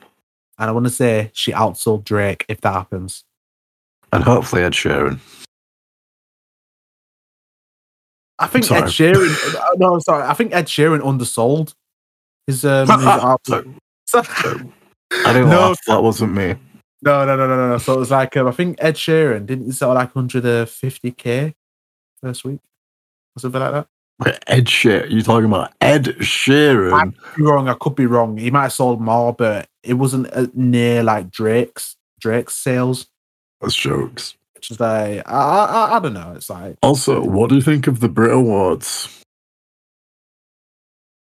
And 0.59 0.71
I 0.71 0.73
want 0.73 0.87
to 0.87 0.91
say 0.91 1.31
she 1.33 1.53
outsold 1.53 2.05
Drake 2.05 2.45
if 2.49 2.61
that 2.61 2.73
happens. 2.73 3.25
And 4.13 4.23
hopefully, 4.23 4.63
Ed 4.63 4.73
Sheeran. 4.73 5.19
I 8.39 8.47
think 8.47 8.71
Ed 8.71 8.85
Sheeran. 8.85 9.55
uh, 9.61 9.71
no, 9.77 9.99
sorry. 10.01 10.25
I 10.25 10.35
think 10.35 10.55
Ed 10.55 10.67
Sheeran 10.67 11.01
undersold 11.01 11.75
his 12.47 12.65
um. 12.65 12.87
His 12.99 13.07
album. 13.07 13.79
So, 14.07 14.23
I 14.23 15.33
didn't 15.33 15.51
No. 15.51 15.61
laugh. 15.61 15.79
That 15.87 16.03
wasn't 16.03 16.33
me. 16.35 16.55
No, 17.03 17.25
no, 17.25 17.37
no, 17.37 17.47
no, 17.47 17.57
no, 17.57 17.69
no. 17.71 17.79
So 17.79 17.95
it 17.95 17.99
was 17.99 18.11
like 18.11 18.37
um, 18.37 18.47
I 18.47 18.53
think 18.53 18.77
Ed 18.81 18.95
Sheeran 18.97 19.47
didn't 19.47 19.73
sell 19.73 19.93
like 19.95 20.13
150k 20.15 21.55
first 22.21 22.45
week 22.45 22.61
or 23.37 23.41
something 23.41 23.61
like 23.61 23.73
that. 23.73 23.87
Ed 24.47 24.67
Sheeran. 24.67 25.11
You 25.11 25.23
talking 25.23 25.47
about 25.47 25.73
Ed 25.81 26.05
Sheeran? 26.21 27.17
Could 27.17 27.37
be 27.37 27.43
wrong. 27.43 27.69
I 27.69 27.75
could 27.75 27.95
be 27.95 28.07
wrong. 28.07 28.37
He 28.37 28.51
might 28.51 28.63
have 28.63 28.73
sold 28.73 29.01
more, 29.01 29.33
but 29.33 29.69
it 29.83 29.95
wasn't 29.95 30.33
uh, 30.33 30.47
near 30.55 31.03
like 31.03 31.31
Drake's 31.31 31.97
Drake's 32.21 32.55
sales. 32.55 33.07
That's 33.61 33.75
jokes. 33.75 34.37
Which 34.55 34.71
is 34.71 34.81
like 34.81 35.23
I, 35.27 35.33
I 35.33 35.97
I 35.97 36.01
don't 36.01 36.15
know. 36.15 36.33
It's 36.37 36.49
like 36.49 36.77
Also, 36.83 37.23
what 37.23 37.51
do 37.51 37.57
you 37.57 37.63
think 37.63 37.87
of 37.87 38.01
the 38.01 38.09
Brit 38.09 38.33
Awards? 38.33 39.09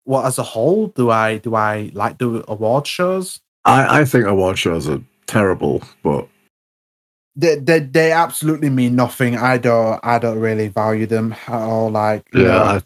Well, 0.05 0.25
as 0.25 0.37
a 0.37 0.43
whole 0.43 0.87
do 0.87 1.09
I 1.09 1.37
do 1.37 1.55
I 1.55 1.89
like 1.93 2.17
the 2.17 2.43
award 2.47 2.85
shows? 2.85 3.39
I, 3.65 4.01
I 4.01 4.05
think 4.05 4.25
award 4.25 4.59
shows 4.59 4.89
are 4.89 5.01
terrible, 5.25 5.81
but 6.03 6.27
They, 7.35 7.55
they 7.55 7.79
they 7.79 8.11
absolutely 8.11 8.69
mean 8.69 8.95
nothing. 8.95 9.35
I 9.35 9.57
don't 9.57 9.99
I 10.03 10.19
don't 10.19 10.39
really 10.39 10.67
value 10.67 11.07
them 11.07 11.33
at 11.47 11.61
all. 11.61 11.89
Like 11.89 12.27
you 12.33 12.43
yeah, 12.43 12.47
know, 12.47 12.63
I, 12.63 12.81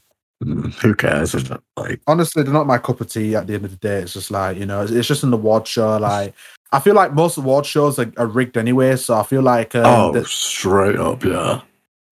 who 0.82 0.96
cares? 0.96 1.36
Like, 1.76 2.00
honestly, 2.08 2.44
they're 2.44 2.54
not 2.54 2.68
my 2.68 2.78
cup 2.78 3.02
of 3.02 3.10
tea. 3.10 3.36
At 3.36 3.48
the 3.48 3.56
end 3.56 3.66
of 3.66 3.72
the 3.72 3.78
day, 3.78 3.98
it's 3.98 4.14
just 4.14 4.32
like 4.32 4.58
you 4.58 4.66
know, 4.66 4.82
it's, 4.82 4.92
it's 4.92 5.08
just 5.08 5.24
an 5.24 5.34
award 5.34 5.68
show. 5.68 5.98
Like 5.98 6.34
I 6.72 6.80
feel 6.80 6.96
like 6.96 7.14
most 7.14 7.38
award 7.38 7.66
shows 7.66 8.00
are, 8.00 8.12
are 8.18 8.28
rigged 8.28 8.58
anyway. 8.58 8.96
So 8.96 9.16
I 9.16 9.24
feel 9.24 9.42
like 9.42 9.76
um, 9.76 9.86
oh, 9.86 10.12
that- 10.14 10.28
straight 10.28 10.98
up, 10.98 11.24
yeah. 11.24 11.62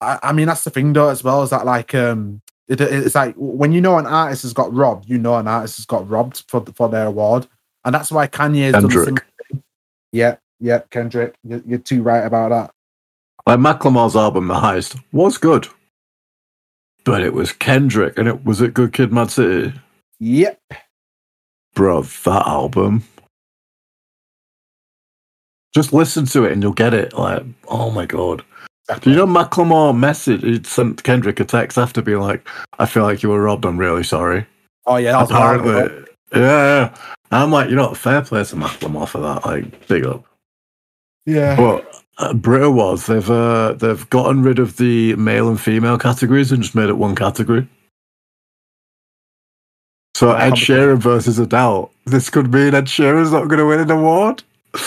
I, 0.02 0.18
I 0.22 0.32
mean 0.32 0.46
that's 0.46 0.64
the 0.64 0.70
thing 0.70 0.92
though 0.92 1.08
as 1.08 1.24
well 1.24 1.42
is 1.42 1.50
that 1.50 1.64
like 1.64 1.94
um 1.94 2.42
it, 2.68 2.80
it's 2.80 3.14
like 3.14 3.34
when 3.36 3.72
you 3.72 3.80
know 3.80 3.96
an 3.96 4.06
artist 4.06 4.42
has 4.42 4.52
got 4.52 4.74
robbed, 4.74 5.08
you 5.08 5.18
know 5.18 5.36
an 5.36 5.48
artist 5.48 5.76
has 5.78 5.86
got 5.86 6.08
robbed 6.08 6.44
for 6.48 6.64
for 6.74 6.88
their 6.88 7.06
award, 7.06 7.46
and 7.84 7.94
that's 7.94 8.10
why 8.10 8.26
Kanye's 8.26 8.72
done 8.72 8.82
the 8.82 8.90
same 8.90 9.04
Kendrick. 9.04 9.24
thing. 9.50 9.62
Yeah, 10.12 10.36
yeah, 10.60 10.80
Kendrick, 10.90 11.34
you're, 11.44 11.62
you're 11.66 11.78
too 11.78 12.02
right 12.02 12.24
about 12.24 12.50
that. 12.50 12.70
Like 13.46 13.58
Macklemore's 13.60 14.16
album, 14.16 14.48
The 14.48 14.54
Heist, 14.54 15.00
was 15.12 15.38
good, 15.38 15.68
but 17.04 17.22
it 17.22 17.32
was 17.32 17.52
Kendrick, 17.52 18.18
and 18.18 18.26
it 18.28 18.44
was 18.44 18.60
it 18.60 18.74
Good 18.74 18.92
Kid, 18.92 19.12
Mad 19.12 19.30
City, 19.30 19.72
Yep. 20.18 20.60
bro. 21.74 22.02
That 22.02 22.46
album. 22.46 23.04
Just 25.74 25.92
listen 25.92 26.24
to 26.26 26.44
it 26.44 26.52
and 26.52 26.62
you'll 26.62 26.72
get 26.72 26.94
it. 26.94 27.12
Like, 27.12 27.42
oh 27.68 27.90
my 27.90 28.06
god. 28.06 28.42
Do 29.02 29.10
you 29.10 29.16
know 29.16 29.26
Macklemore 29.26 29.96
message? 29.96 30.42
He 30.42 30.62
sent 30.64 31.02
Kendrick 31.02 31.38
a 31.40 31.44
text 31.44 31.76
after 31.76 32.00
being 32.00 32.20
like, 32.20 32.46
"I 32.78 32.86
feel 32.86 33.02
like 33.02 33.22
you 33.22 33.28
were 33.28 33.42
robbed. 33.42 33.64
I'm 33.64 33.76
really 33.76 34.04
sorry." 34.04 34.46
Oh 34.86 34.96
yeah, 34.96 35.12
that 35.12 35.20
was 35.22 35.30
a 35.32 35.34
while 35.34 35.60
ago. 35.60 35.70
Apparently, 35.70 36.12
yeah, 36.32 36.40
yeah. 36.40 36.96
I'm 37.32 37.50
like, 37.50 37.68
you 37.68 37.74
know, 37.76 37.92
fair 37.94 38.22
play 38.22 38.44
to 38.44 38.56
Macklemore 38.56 39.08
for 39.08 39.18
that. 39.18 39.44
Like, 39.44 39.88
big 39.88 40.06
up. 40.06 40.24
Yeah. 41.26 41.56
But 41.56 42.02
uh, 42.18 42.32
Brit 42.34 42.62
Awards, 42.62 43.06
they've 43.06 43.30
uh, 43.30 43.74
they've 43.74 44.08
gotten 44.10 44.42
rid 44.42 44.58
of 44.58 44.76
the 44.76 45.14
male 45.16 45.48
and 45.48 45.60
female 45.60 45.98
categories 45.98 46.52
and 46.52 46.62
just 46.62 46.74
made 46.74 46.88
it 46.88 46.96
one 46.96 47.14
category. 47.14 47.68
So 50.14 50.32
Ed. 50.32 50.54
Sheeran 50.54 50.98
versus 50.98 51.38
Adele. 51.38 51.90
This 52.06 52.30
could 52.30 52.50
mean 52.50 52.74
Ed 52.74 52.86
Sheeran's 52.86 53.32
not 53.32 53.48
going 53.48 53.58
to 53.58 53.66
win 53.66 53.80
an 53.80 53.90
award. 53.90 54.42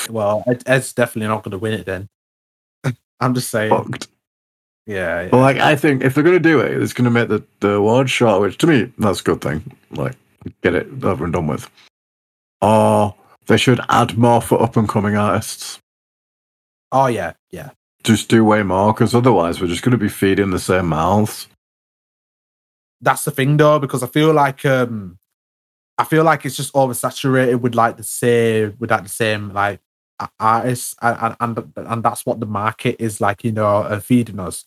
Well, 0.10 0.44
Ed, 0.48 0.64
Ed's 0.66 0.92
definitely 0.92 1.28
not 1.28 1.44
going 1.44 1.52
to 1.52 1.60
win 1.60 1.74
it 1.74 1.86
then. 1.86 2.08
I'm 3.20 3.36
just 3.36 3.52
saying. 3.52 3.70
Fucked. 3.70 4.08
Yeah, 4.88 5.22
yeah. 5.22 5.30
But 5.30 5.42
like, 5.42 5.58
I 5.58 5.76
think 5.76 6.04
if 6.04 6.16
they're 6.16 6.24
going 6.24 6.36
to 6.36 6.40
do 6.40 6.60
it, 6.62 6.82
it's 6.82 6.94
going 6.94 7.06
to 7.06 7.12
make 7.12 7.30
the, 7.30 7.44
the 7.60 7.74
award 7.74 8.10
short, 8.10 8.42
which 8.42 8.58
to 8.58 8.68
me 8.68 8.92
that's 8.98 9.22
a 9.22 9.24
good 9.24 9.42
thing. 9.42 9.78
Like, 9.92 10.16
get 10.64 10.74
it 10.74 10.88
over 11.04 11.26
and 11.26 11.34
done 11.34 11.46
with. 11.46 11.70
Or 12.64 13.14
they 13.46 13.58
should 13.58 13.82
add 13.90 14.18
more 14.18 14.42
for 14.42 14.60
up 14.64 14.78
and 14.78 14.90
coming 14.90 15.16
artists. 15.16 15.80
Oh 16.92 17.08
yeah, 17.08 17.34
yeah. 17.52 17.72
Just 18.04 18.30
do 18.30 18.46
way 18.46 18.64
more, 18.64 18.94
because 18.94 19.14
otherwise 19.14 19.60
we're 19.60 19.68
just 19.68 19.82
going 19.82 19.92
to 19.92 19.98
be 19.98 20.10
feeding 20.10 20.52
the 20.52 20.60
same 20.60 20.88
mouths. 20.88 21.48
That's 23.02 23.24
the 23.24 23.32
thing 23.32 23.58
though, 23.58 23.80
because 23.80 24.04
I 24.04 24.08
feel 24.08 24.34
like 24.34 24.66
um 24.66 25.20
I 25.98 26.06
feel 26.06 26.24
like 26.24 26.46
it's 26.46 26.56
just 26.56 26.74
oversaturated 26.74 27.60
with 27.60 27.76
like 27.76 27.98
the 27.98 28.04
same 28.04 28.76
with 28.80 28.92
like 28.92 29.04
the 29.04 29.10
same 29.10 29.54
like 29.54 29.80
artists 30.40 30.96
and 31.02 31.36
and 31.40 31.74
and, 31.76 32.04
that's 32.04 32.26
what 32.26 32.40
the 32.40 32.46
market 32.46 32.98
is 33.00 33.22
like, 33.22 33.44
you 33.44 33.52
know, 33.52 33.84
uh, 33.84 34.00
feeding 34.00 34.40
us. 34.40 34.66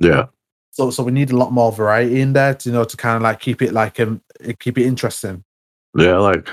Yeah. 0.00 0.26
So 0.70 0.90
so 0.90 1.02
we 1.02 1.12
need 1.12 1.30
a 1.30 1.36
lot 1.36 1.52
more 1.52 1.72
variety 1.72 2.20
in 2.20 2.32
there 2.32 2.54
to 2.54 2.68
you 2.68 2.74
know 2.74 2.84
to 2.84 2.96
kind 2.96 3.16
of 3.16 3.22
like 3.22 3.40
keep 3.40 3.60
it 3.62 3.72
like 3.72 3.98
um 4.00 4.22
keep 4.60 4.78
it 4.78 4.86
interesting. 4.86 5.44
Yeah, 5.96 6.18
like 6.18 6.48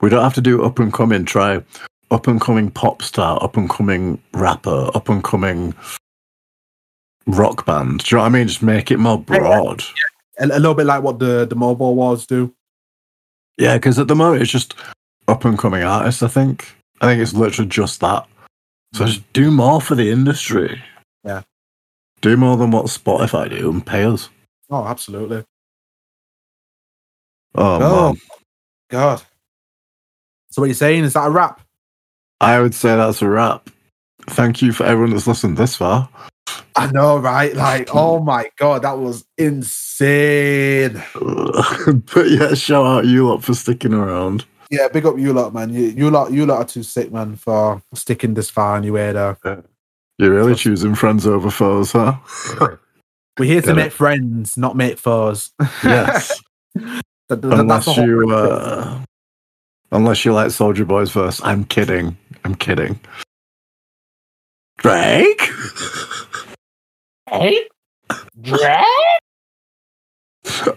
we 0.00 0.08
don't 0.08 0.22
have 0.22 0.34
to 0.34 0.40
do 0.40 0.62
up 0.64 0.78
and 0.78 0.92
coming. 0.92 1.24
Try 1.24 1.62
up 2.10 2.26
and 2.26 2.40
coming 2.40 2.70
pop 2.70 3.02
star, 3.02 3.42
up 3.42 3.56
and 3.56 3.68
coming 3.70 4.20
rapper, 4.32 4.90
up 4.94 5.08
and 5.08 5.22
coming 5.22 5.74
rock 7.26 7.64
band. 7.66 8.02
Do 8.04 8.06
you 8.10 8.16
know 8.18 8.22
what 8.22 8.28
I 8.28 8.30
mean? 8.30 8.48
Just 8.48 8.62
make 8.62 8.90
it 8.90 8.98
more 8.98 9.18
broad. 9.18 9.82
A, 10.38 10.46
a 10.46 10.58
little 10.58 10.74
bit 10.74 10.86
like 10.86 11.02
what 11.02 11.18
the 11.18 11.46
the 11.46 11.56
MOBO 11.56 11.90
Awards 11.90 12.26
do. 12.26 12.52
Yeah, 13.58 13.76
because 13.76 13.98
at 13.98 14.08
the 14.08 14.16
moment 14.16 14.42
it's 14.42 14.50
just 14.50 14.74
up 15.28 15.44
and 15.44 15.58
coming 15.58 15.82
artists. 15.82 16.22
I 16.22 16.28
think. 16.28 16.74
I 17.00 17.06
think 17.06 17.20
it's 17.22 17.34
literally 17.34 17.68
just 17.68 18.00
that. 18.00 18.26
So 18.94 19.06
just 19.06 19.32
do 19.32 19.50
more 19.50 19.80
for 19.80 19.94
the 19.94 20.10
industry. 20.10 20.82
Yeah. 21.24 21.42
Do 22.20 22.36
more 22.36 22.56
than 22.56 22.70
what 22.70 22.86
Spotify 22.86 23.48
do 23.48 23.70
and 23.70 23.86
pay 23.86 24.04
us. 24.04 24.28
Oh, 24.68 24.84
absolutely. 24.84 25.44
Oh, 27.54 27.78
Oh. 27.82 28.08
man. 28.12 28.20
God. 28.90 29.22
So 30.50 30.60
what 30.60 30.66
you're 30.66 30.74
saying 30.74 31.04
is 31.04 31.12
that 31.14 31.26
a 31.26 31.30
wrap? 31.30 31.60
I 32.40 32.60
would 32.60 32.74
say 32.74 32.96
that's 32.96 33.22
a 33.22 33.28
wrap. 33.28 33.70
Thank 34.28 34.62
you 34.62 34.72
for 34.72 34.84
everyone 34.84 35.10
that's 35.12 35.26
listened 35.26 35.56
this 35.56 35.76
far. 35.76 36.08
I 36.76 36.90
know, 36.92 37.18
right? 37.18 37.54
Like, 37.54 37.94
oh 37.94 38.20
my 38.20 38.50
god, 38.56 38.82
that 38.82 38.98
was 38.98 39.24
insane. 39.36 41.02
but 42.14 42.30
yeah, 42.30 42.54
shout 42.54 42.86
out 42.86 43.06
you 43.06 43.28
lot 43.28 43.44
for 43.44 43.54
sticking 43.54 43.92
around. 43.92 44.44
Yeah, 44.70 44.88
big 44.88 45.04
up 45.04 45.18
you 45.18 45.32
lot, 45.32 45.52
man. 45.52 45.70
You, 45.74 45.82
you 45.82 46.10
lot, 46.10 46.32
you 46.32 46.46
lot 46.46 46.58
are 46.58 46.64
too 46.64 46.84
sick, 46.84 47.12
man, 47.12 47.34
for 47.36 47.82
sticking 47.94 48.34
this 48.34 48.50
far 48.50 48.76
anyway. 48.76 49.12
Though 49.12 49.36
You're 50.18 50.30
really 50.30 50.52
Trust- 50.52 50.62
choosing 50.62 50.94
friends 50.94 51.26
over 51.26 51.50
foes, 51.50 51.92
huh? 51.92 52.14
we're 53.38 53.44
here 53.46 53.62
to 53.62 53.74
make 53.74 53.92
friends, 53.92 54.56
not 54.56 54.76
make 54.76 54.98
foes. 54.98 55.50
yes. 55.84 56.40
That- 57.28 57.42
that- 57.42 57.60
unless 57.60 57.96
you 57.96 58.30
uh, 58.30 59.00
unless 59.92 60.24
you 60.24 60.32
like 60.32 60.48
Soulja 60.48 60.86
Boy's 60.86 61.12
verse. 61.12 61.40
I'm 61.44 61.64
kidding. 61.64 62.16
I'm 62.44 62.54
kidding. 62.54 62.98
Drake? 64.78 65.50
Hey, 67.28 67.66
Drake, 68.40 68.60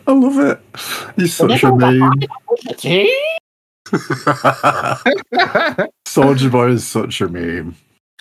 I 0.07 0.11
love 0.11 0.37
it. 0.39 0.59
He's 1.15 1.35
such 1.35 1.63
a 1.63 1.73
meme. 1.75 2.19
Soulja 6.05 6.51
Boy 6.51 6.69
is 6.71 6.85
such 6.85 7.21
a 7.21 7.27
meme. 7.27 7.75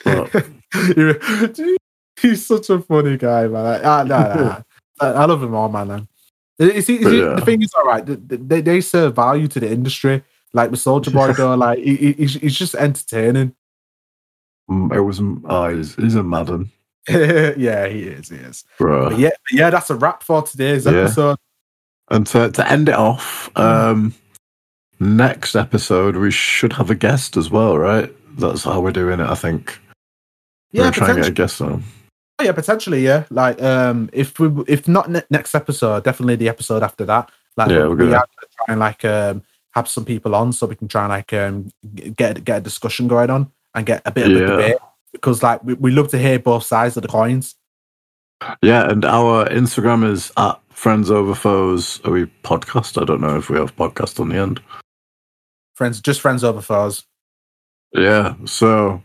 But 0.05 0.31
He's 2.21 2.47
such 2.47 2.71
a 2.71 2.79
funny 2.81 3.17
guy, 3.17 3.47
man. 3.49 3.81
Ah, 3.85 4.03
nah, 4.05 4.35
nah. 4.35 4.61
I, 5.01 5.07
I 5.09 5.25
love 5.25 5.43
him 5.43 5.55
all, 5.55 5.69
man. 5.69 6.07
You 6.59 6.81
see, 6.83 6.99
you 7.01 7.05
see, 7.11 7.19
Yeah. 7.21 7.35
the 7.35 7.45
thing 7.45 7.61
is, 7.63 7.73
all 7.75 7.85
right. 7.85 8.05
They, 8.07 8.61
they 8.61 8.81
serve 8.81 9.17
value 9.17 9.49
to 9.49 9.61
the 9.61 9.71
industry. 9.71 10.23
Like 10.55 10.71
with 10.71 10.81
Soulja 10.81 11.13
Boy, 11.13 11.33
though, 11.37 11.55
like 11.55 11.79
he, 11.79 11.97
he- 11.97 12.13
he's, 12.13 12.35
he's 12.35 12.57
just 12.59 12.75
entertaining. 12.75 13.55
mm, 14.71 14.95
it 14.95 15.01
was 15.01 15.21
oh, 15.45 15.75
he's, 15.77 15.95
he's 15.97 16.15
a 16.15 16.23
Madden, 16.23 16.71
yeah, 17.09 17.87
he 17.89 18.01
is. 18.03 18.29
He 18.29 18.37
is. 18.37 18.65
bro. 18.79 19.11
But 19.11 19.19
yeah, 19.19 19.31
but 19.31 19.53
yeah, 19.53 19.71
that's 19.71 19.91
a 19.91 19.95
wrap 19.95 20.23
for 20.23 20.43
today's 20.43 20.85
Yeah. 20.87 20.93
episode. 20.93 21.37
And 22.11 22.27
to, 22.29 22.51
to 22.51 22.71
end 22.71 22.89
it 22.91 22.95
off, 22.95 23.51
um, 23.57 24.15
next 25.01 25.57
episode 25.57 26.17
we 26.17 26.31
should 26.31 26.75
have 26.75 26.91
a 26.91 26.95
guest 26.95 27.37
as 27.37 27.51
well, 27.51 27.79
right? 27.79 28.13
That's 28.39 28.65
how 28.65 28.81
we're 28.81 28.93
doing 28.93 29.21
it. 29.21 29.27
I 29.27 29.35
think. 29.35 29.79
Yeah, 30.73 30.85
we're 30.85 30.91
trying 30.93 31.17
to 31.17 31.23
get 31.23 31.31
a 31.31 31.33
guest 31.33 31.61
on. 31.63 31.83
Oh, 32.39 32.45
yeah, 32.45 32.53
potentially. 32.53 33.03
Yeah, 33.05 33.25
like 33.31 33.61
um, 33.63 34.11
if 34.13 34.39
we 34.39 34.65
if 34.69 34.87
not 34.89 35.11
ne- 35.11 35.23
next 35.31 35.55
episode, 35.55 36.05
definitely 36.05 36.37
the 36.37 36.49
episode 36.49 36.83
after 36.83 37.05
that. 37.07 37.31
Like, 37.57 37.71
Yeah, 37.71 37.83
we, 37.85 37.89
we're 37.91 37.97
we 37.97 38.11
gonna- 38.11 38.21
to 38.41 38.49
try 38.57 38.65
and 38.69 38.81
like 38.81 39.05
um 39.05 39.43
have 39.75 39.89
some 39.89 40.05
people 40.05 40.35
on 40.35 40.53
so 40.53 40.67
we 40.67 40.75
can 40.77 40.89
try 40.89 41.03
and 41.05 41.11
like 41.11 41.33
um 41.33 41.71
get 42.15 42.45
get 42.45 42.59
a 42.59 42.61
discussion 42.61 43.09
going 43.09 43.31
on 43.31 43.51
and 43.75 43.87
get 43.87 44.03
a 44.05 44.11
bit 44.11 44.27
of 44.27 44.33
Yeah. 44.33 44.39
a 44.45 44.47
debate 44.49 44.77
because 45.13 45.43
like 45.43 45.63
we, 45.65 45.75
we 45.75 45.91
love 45.91 46.09
to 46.09 46.19
hear 46.19 46.39
both 46.39 46.65
sides 46.65 46.97
of 46.97 47.03
the 47.03 47.09
coins. 47.09 47.55
Yeah, 48.61 48.91
and 48.91 49.05
our 49.05 49.47
Instagram 49.49 50.05
is 50.11 50.33
at 50.37 50.59
Friends 50.71 51.11
Over 51.13 51.35
Foes. 51.35 52.01
Are 52.05 52.11
we 52.11 52.27
podcast? 52.43 53.01
I 53.01 53.05
don't 53.05 53.21
know 53.21 53.37
if 53.37 53.49
we 53.49 53.57
have 53.57 53.77
podcast 53.77 54.19
on 54.19 54.31
the 54.31 54.37
end. 54.37 54.61
Friends, 55.75 56.01
just 56.01 56.21
friends 56.21 56.43
over 56.43 56.61
foes. 56.61 57.05
Yeah, 57.93 58.35
so 58.45 59.01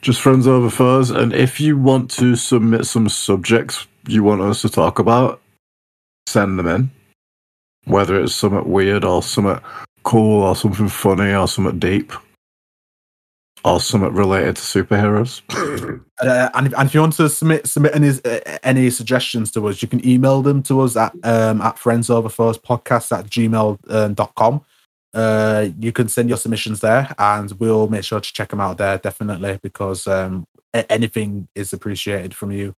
just 0.00 0.20
friends 0.20 0.46
over 0.48 0.70
foes. 0.70 1.10
And 1.10 1.32
if 1.32 1.60
you 1.60 1.78
want 1.78 2.10
to 2.12 2.34
submit 2.34 2.84
some 2.86 3.08
subjects 3.08 3.86
you 4.08 4.24
want 4.24 4.40
us 4.40 4.62
to 4.62 4.68
talk 4.68 4.98
about, 4.98 5.40
send 6.26 6.58
them 6.58 6.66
in. 6.66 6.90
Whether 7.84 8.20
it's 8.20 8.34
something 8.34 8.70
weird 8.70 9.04
or 9.04 9.22
something 9.22 9.60
cool 10.04 10.42
or 10.42 10.56
something 10.56 10.88
funny 10.88 11.32
or 11.32 11.48
something 11.48 11.78
deep 11.78 12.12
or 13.64 13.80
something 13.80 14.12
related 14.12 14.56
to 14.56 14.62
superheroes. 14.62 15.42
Uh, 16.22 16.48
and, 16.54 16.68
if, 16.68 16.78
and 16.78 16.86
if 16.86 16.94
you 16.94 17.00
want 17.00 17.12
to 17.12 17.28
submit 17.28 17.66
submit 17.66 17.92
any 17.96 18.10
uh, 18.24 18.38
any 18.62 18.88
suggestions 18.90 19.50
to 19.50 19.66
us, 19.66 19.82
you 19.82 19.88
can 19.88 20.06
email 20.06 20.40
them 20.40 20.62
to 20.62 20.80
us 20.80 20.94
at 20.94 21.12
um, 21.24 21.60
at 21.60 21.74
friendsoverfoes 21.74 22.58
at 22.58 23.26
gmail 23.26 24.14
dot 24.14 24.32
com. 24.36 24.64
Uh, 25.12 25.70
you 25.80 25.90
can 25.90 26.06
send 26.06 26.28
your 26.28 26.38
submissions 26.38 26.78
there, 26.78 27.12
and 27.18 27.50
we'll 27.58 27.88
make 27.88 28.04
sure 28.04 28.20
to 28.20 28.32
check 28.32 28.50
them 28.50 28.60
out 28.60 28.78
there 28.78 28.98
definitely 28.98 29.58
because 29.64 30.06
um, 30.06 30.46
anything 30.72 31.48
is 31.56 31.72
appreciated 31.72 32.36
from 32.36 32.52
you. 32.52 32.72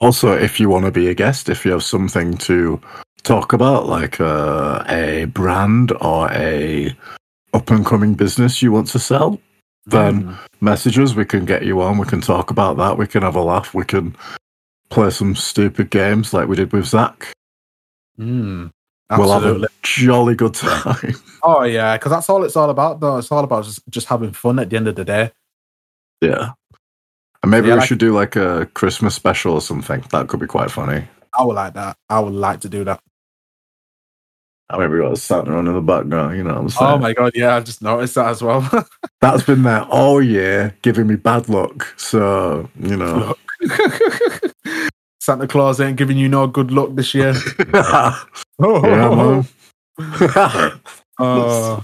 Also, 0.00 0.32
if 0.32 0.60
you 0.60 0.68
want 0.68 0.84
to 0.84 0.90
be 0.90 1.08
a 1.08 1.14
guest, 1.14 1.48
if 1.48 1.64
you 1.64 1.72
have 1.72 1.82
something 1.82 2.36
to 2.38 2.80
talk 3.22 3.52
about, 3.52 3.86
like 3.86 4.20
uh, 4.20 4.84
a 4.88 5.24
brand 5.26 5.92
or 6.00 6.30
a 6.32 6.94
up 7.54 7.70
and 7.70 7.84
coming 7.86 8.14
business 8.14 8.60
you 8.60 8.70
want 8.72 8.88
to 8.88 8.98
sell, 8.98 9.40
then 9.86 10.24
Mm. 10.24 10.38
message 10.60 10.98
us. 10.98 11.14
We 11.14 11.24
can 11.24 11.44
get 11.46 11.64
you 11.64 11.80
on. 11.80 11.96
We 11.98 12.06
can 12.06 12.20
talk 12.20 12.50
about 12.50 12.76
that. 12.76 12.98
We 12.98 13.06
can 13.06 13.22
have 13.22 13.36
a 13.36 13.40
laugh. 13.42 13.72
We 13.72 13.84
can 13.84 14.14
play 14.90 15.10
some 15.10 15.34
stupid 15.34 15.90
games 15.90 16.34
like 16.34 16.46
we 16.48 16.56
did 16.56 16.72
with 16.72 16.86
Zach. 16.86 17.32
Mm. 18.18 18.70
We'll 19.16 19.32
have 19.32 19.44
a 19.62 19.68
jolly 19.82 20.34
good 20.34 20.54
time. 20.54 21.14
Oh 21.48 21.62
yeah, 21.62 21.96
because 21.96 22.10
that's 22.10 22.28
all 22.28 22.42
it's 22.42 22.56
all 22.56 22.70
about. 22.70 22.98
Though 22.98 23.18
it's 23.18 23.30
all 23.30 23.44
about 23.44 23.64
just 23.64 23.80
just 23.88 24.08
having 24.08 24.32
fun 24.32 24.58
at 24.58 24.68
the 24.68 24.76
end 24.76 24.88
of 24.88 24.96
the 24.96 25.04
day. 25.04 25.30
yeah. 26.20 26.52
And 27.42 27.50
maybe 27.50 27.68
Yeah, 27.68 27.74
we 27.74 27.80
like- 27.80 27.88
should 27.88 27.98
do 27.98 28.12
like 28.12 28.36
a 28.36 28.66
Christmas 28.74 29.14
special 29.14 29.54
or 29.54 29.60
something. 29.60 30.04
That 30.12 30.28
could 30.28 30.40
be 30.40 30.46
quite 30.46 30.70
funny. 30.70 31.06
I 31.38 31.44
would 31.44 31.54
like 31.54 31.74
that. 31.74 31.96
I 32.08 32.20
would 32.20 32.32
like 32.32 32.60
to 32.60 32.68
do 32.68 32.84
that. 32.84 33.00
I 34.68 34.78
mean, 34.78 34.90
we 34.90 34.98
got 34.98 35.16
Santa 35.18 35.56
on 35.56 35.68
in 35.68 35.74
the 35.74 35.80
background, 35.80 36.36
you 36.36 36.42
know 36.42 36.54
what 36.54 36.60
I'm 36.62 36.68
saying? 36.70 36.90
Oh 36.90 36.98
my 36.98 37.12
god, 37.12 37.32
yeah, 37.36 37.54
I 37.54 37.60
just 37.60 37.82
noticed 37.82 38.16
that 38.16 38.26
as 38.30 38.42
well. 38.42 38.68
That's 39.20 39.44
been 39.44 39.62
there 39.62 39.82
all 39.84 40.20
year, 40.20 40.74
giving 40.82 41.06
me 41.06 41.14
bad 41.14 41.48
luck. 41.48 41.86
So, 41.96 42.68
you 42.80 42.96
know. 42.96 43.36
Santa 45.20 45.46
Claus 45.46 45.80
ain't 45.80 45.96
giving 45.96 46.16
you 46.16 46.28
no 46.28 46.46
good 46.48 46.72
luck 46.72 46.90
this 46.94 47.14
year. 47.14 47.34
yeah, 47.74 48.18
Oh, 48.58 48.80
man. 48.82 49.46
Uh, 51.18 51.80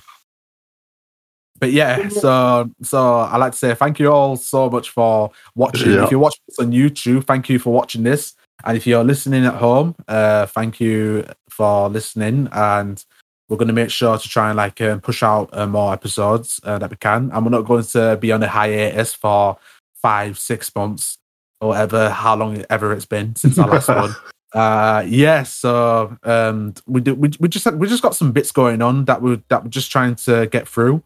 but 1.63 1.71
yeah, 1.71 2.09
so 2.09 2.69
so 2.83 3.19
I 3.19 3.37
like 3.37 3.53
to 3.53 3.59
say 3.59 3.73
thank 3.77 4.01
you 4.01 4.11
all 4.11 4.37
so 4.37 4.69
much 4.69 4.91
for 4.91 5.31
watching. 5.55 5.93
Yeah. 5.93 6.03
If 6.03 6.11
you're 6.11 6.19
watching 6.19 6.43
this 6.49 6.59
on 6.59 6.73
YouTube, 6.73 7.25
thank 7.25 7.49
you 7.49 7.61
for 7.61 7.73
watching 7.73 8.03
this. 8.03 8.35
And 8.65 8.77
if 8.77 8.85
you're 8.85 9.05
listening 9.05 9.47
at 9.47 9.55
home, 9.55 9.95
uh, 10.09 10.47
thank 10.47 10.81
you 10.81 11.25
for 11.49 11.89
listening. 11.89 12.49
And 12.51 13.05
we're 13.49 13.59
going 13.59 13.69
to 13.69 13.75
make 13.75 13.91
sure 13.91 14.19
to 14.19 14.29
try 14.29 14.49
and 14.49 14.57
like 14.57 14.81
um, 14.81 15.01
push 15.01 15.23
out 15.23 15.51
uh, 15.53 15.69
more 15.69 15.93
episodes 15.93 16.59
uh, 16.65 16.79
that 16.79 16.91
we 16.91 16.97
can. 16.97 17.31
And 17.33 17.45
we're 17.45 17.53
not 17.53 17.65
going 17.65 17.85
to 17.85 18.17
be 18.21 18.33
on 18.33 18.43
a 18.43 18.49
hiatus 18.49 19.15
for 19.15 19.57
five, 19.95 20.41
six 20.41 20.75
months 20.75 21.17
or 21.61 21.69
whatever, 21.69 22.11
how 22.11 22.35
long 22.35 22.65
ever 22.71 22.93
it's 22.93 23.07
been 23.07 23.37
since 23.37 23.57
our 23.57 23.69
last 23.69 23.87
one. 23.87 24.17
Uh, 24.53 25.03
yeah, 25.07 25.45
so 25.45 26.15
um, 26.25 26.75
we 26.87 27.01
do 27.01 27.15
we, 27.15 27.31
we 27.41 27.49
just 27.49 27.65
we 27.73 27.89
just 27.89 28.03
got 28.03 28.15
some 28.15 28.33
bits 28.33 28.53
going 28.53 28.83
on 28.83 29.07
that 29.07 29.23
we 29.23 29.43
that 29.49 29.65
we're 29.65 29.71
just 29.71 29.91
trying 29.91 30.15
to 30.15 30.47
get 30.49 30.69
through. 30.69 31.03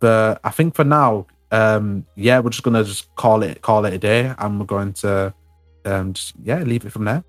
But 0.00 0.40
I 0.42 0.50
think 0.50 0.74
for 0.74 0.84
now, 0.84 1.26
um, 1.50 2.06
yeah, 2.16 2.40
we're 2.40 2.50
just 2.50 2.62
gonna 2.62 2.84
just 2.84 3.14
call 3.16 3.42
it 3.42 3.62
call 3.62 3.84
it 3.84 3.94
a 3.94 3.98
day, 3.98 4.34
and 4.38 4.58
we're 4.58 4.66
going 4.66 4.92
to 4.94 5.34
um, 5.84 6.12
just 6.12 6.34
yeah, 6.42 6.62
leave 6.62 6.84
it 6.84 6.92
from 6.92 7.04
there. 7.04 7.24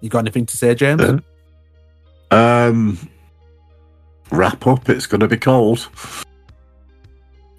You 0.00 0.08
got 0.08 0.20
anything 0.20 0.46
to 0.46 0.56
say, 0.56 0.74
James? 0.74 1.22
Um, 2.30 2.98
wrap 4.30 4.66
up. 4.66 4.88
It's 4.88 5.06
going 5.06 5.20
to 5.20 5.28
be 5.28 5.36
cold. 5.36 5.88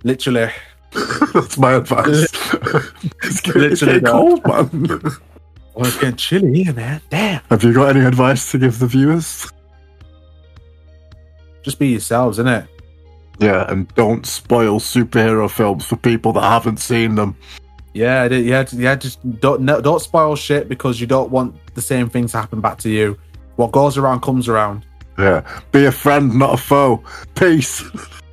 Literally, 0.04 0.50
That's 1.34 1.58
my 1.58 1.74
advice. 1.74 2.28
it's 3.24 3.42
getting, 3.42 3.64
it's 3.64 3.82
Literally 3.82 4.00
getting 4.00 4.06
cold, 4.06 4.46
man. 4.46 5.02
oh, 5.76 5.84
it's 5.84 5.98
getting 5.98 6.16
chilly 6.16 6.64
here, 6.64 6.74
man. 6.74 7.02
Damn. 7.10 7.42
Have 7.50 7.64
you 7.64 7.74
got 7.74 7.96
any 7.96 8.06
advice 8.06 8.52
to 8.52 8.58
give 8.58 8.80
the 8.80 8.88
viewers? 8.88 9.52
Just 11.70 11.78
be 11.78 11.90
yourselves, 11.90 12.40
innit? 12.40 12.68
Yeah, 13.38 13.72
and 13.72 13.88
don't 13.94 14.26
spoil 14.26 14.80
superhero 14.80 15.48
films 15.48 15.86
for 15.86 15.98
people 15.98 16.34
that 16.34 16.42
haven't 16.42 16.78
seen 16.78 17.14
them. 17.14 17.38
Yeah, 17.94 18.26
yeah, 18.26 18.66
yeah. 18.72 18.96
Just 18.96 19.20
don't 19.40 19.62
no, 19.62 19.80
don't 19.80 20.02
spoil 20.02 20.36
shit 20.36 20.68
because 20.68 21.00
you 21.00 21.06
don't 21.06 21.30
want 21.30 21.54
the 21.76 21.82
same 21.84 22.10
things 22.10 22.32
to 22.32 22.40
happen 22.40 22.60
back 22.60 22.80
to 22.80 22.90
you. 22.90 23.20
What 23.56 23.72
goes 23.72 24.00
around 24.00 24.22
comes 24.22 24.48
around. 24.50 24.84
Yeah, 25.20 25.48
be 25.72 25.86
a 25.86 25.92
friend, 25.92 26.34
not 26.34 26.56
a 26.56 26.58
foe. 26.58 27.04
Peace. 27.36 27.84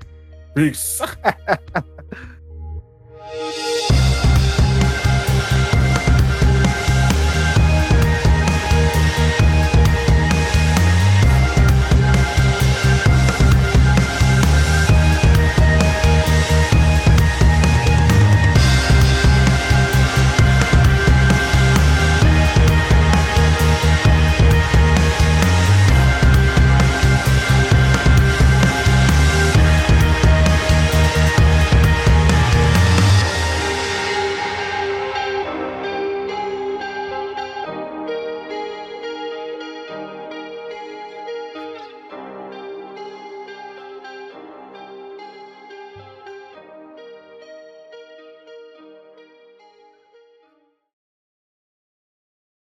Peace. 0.57 1.03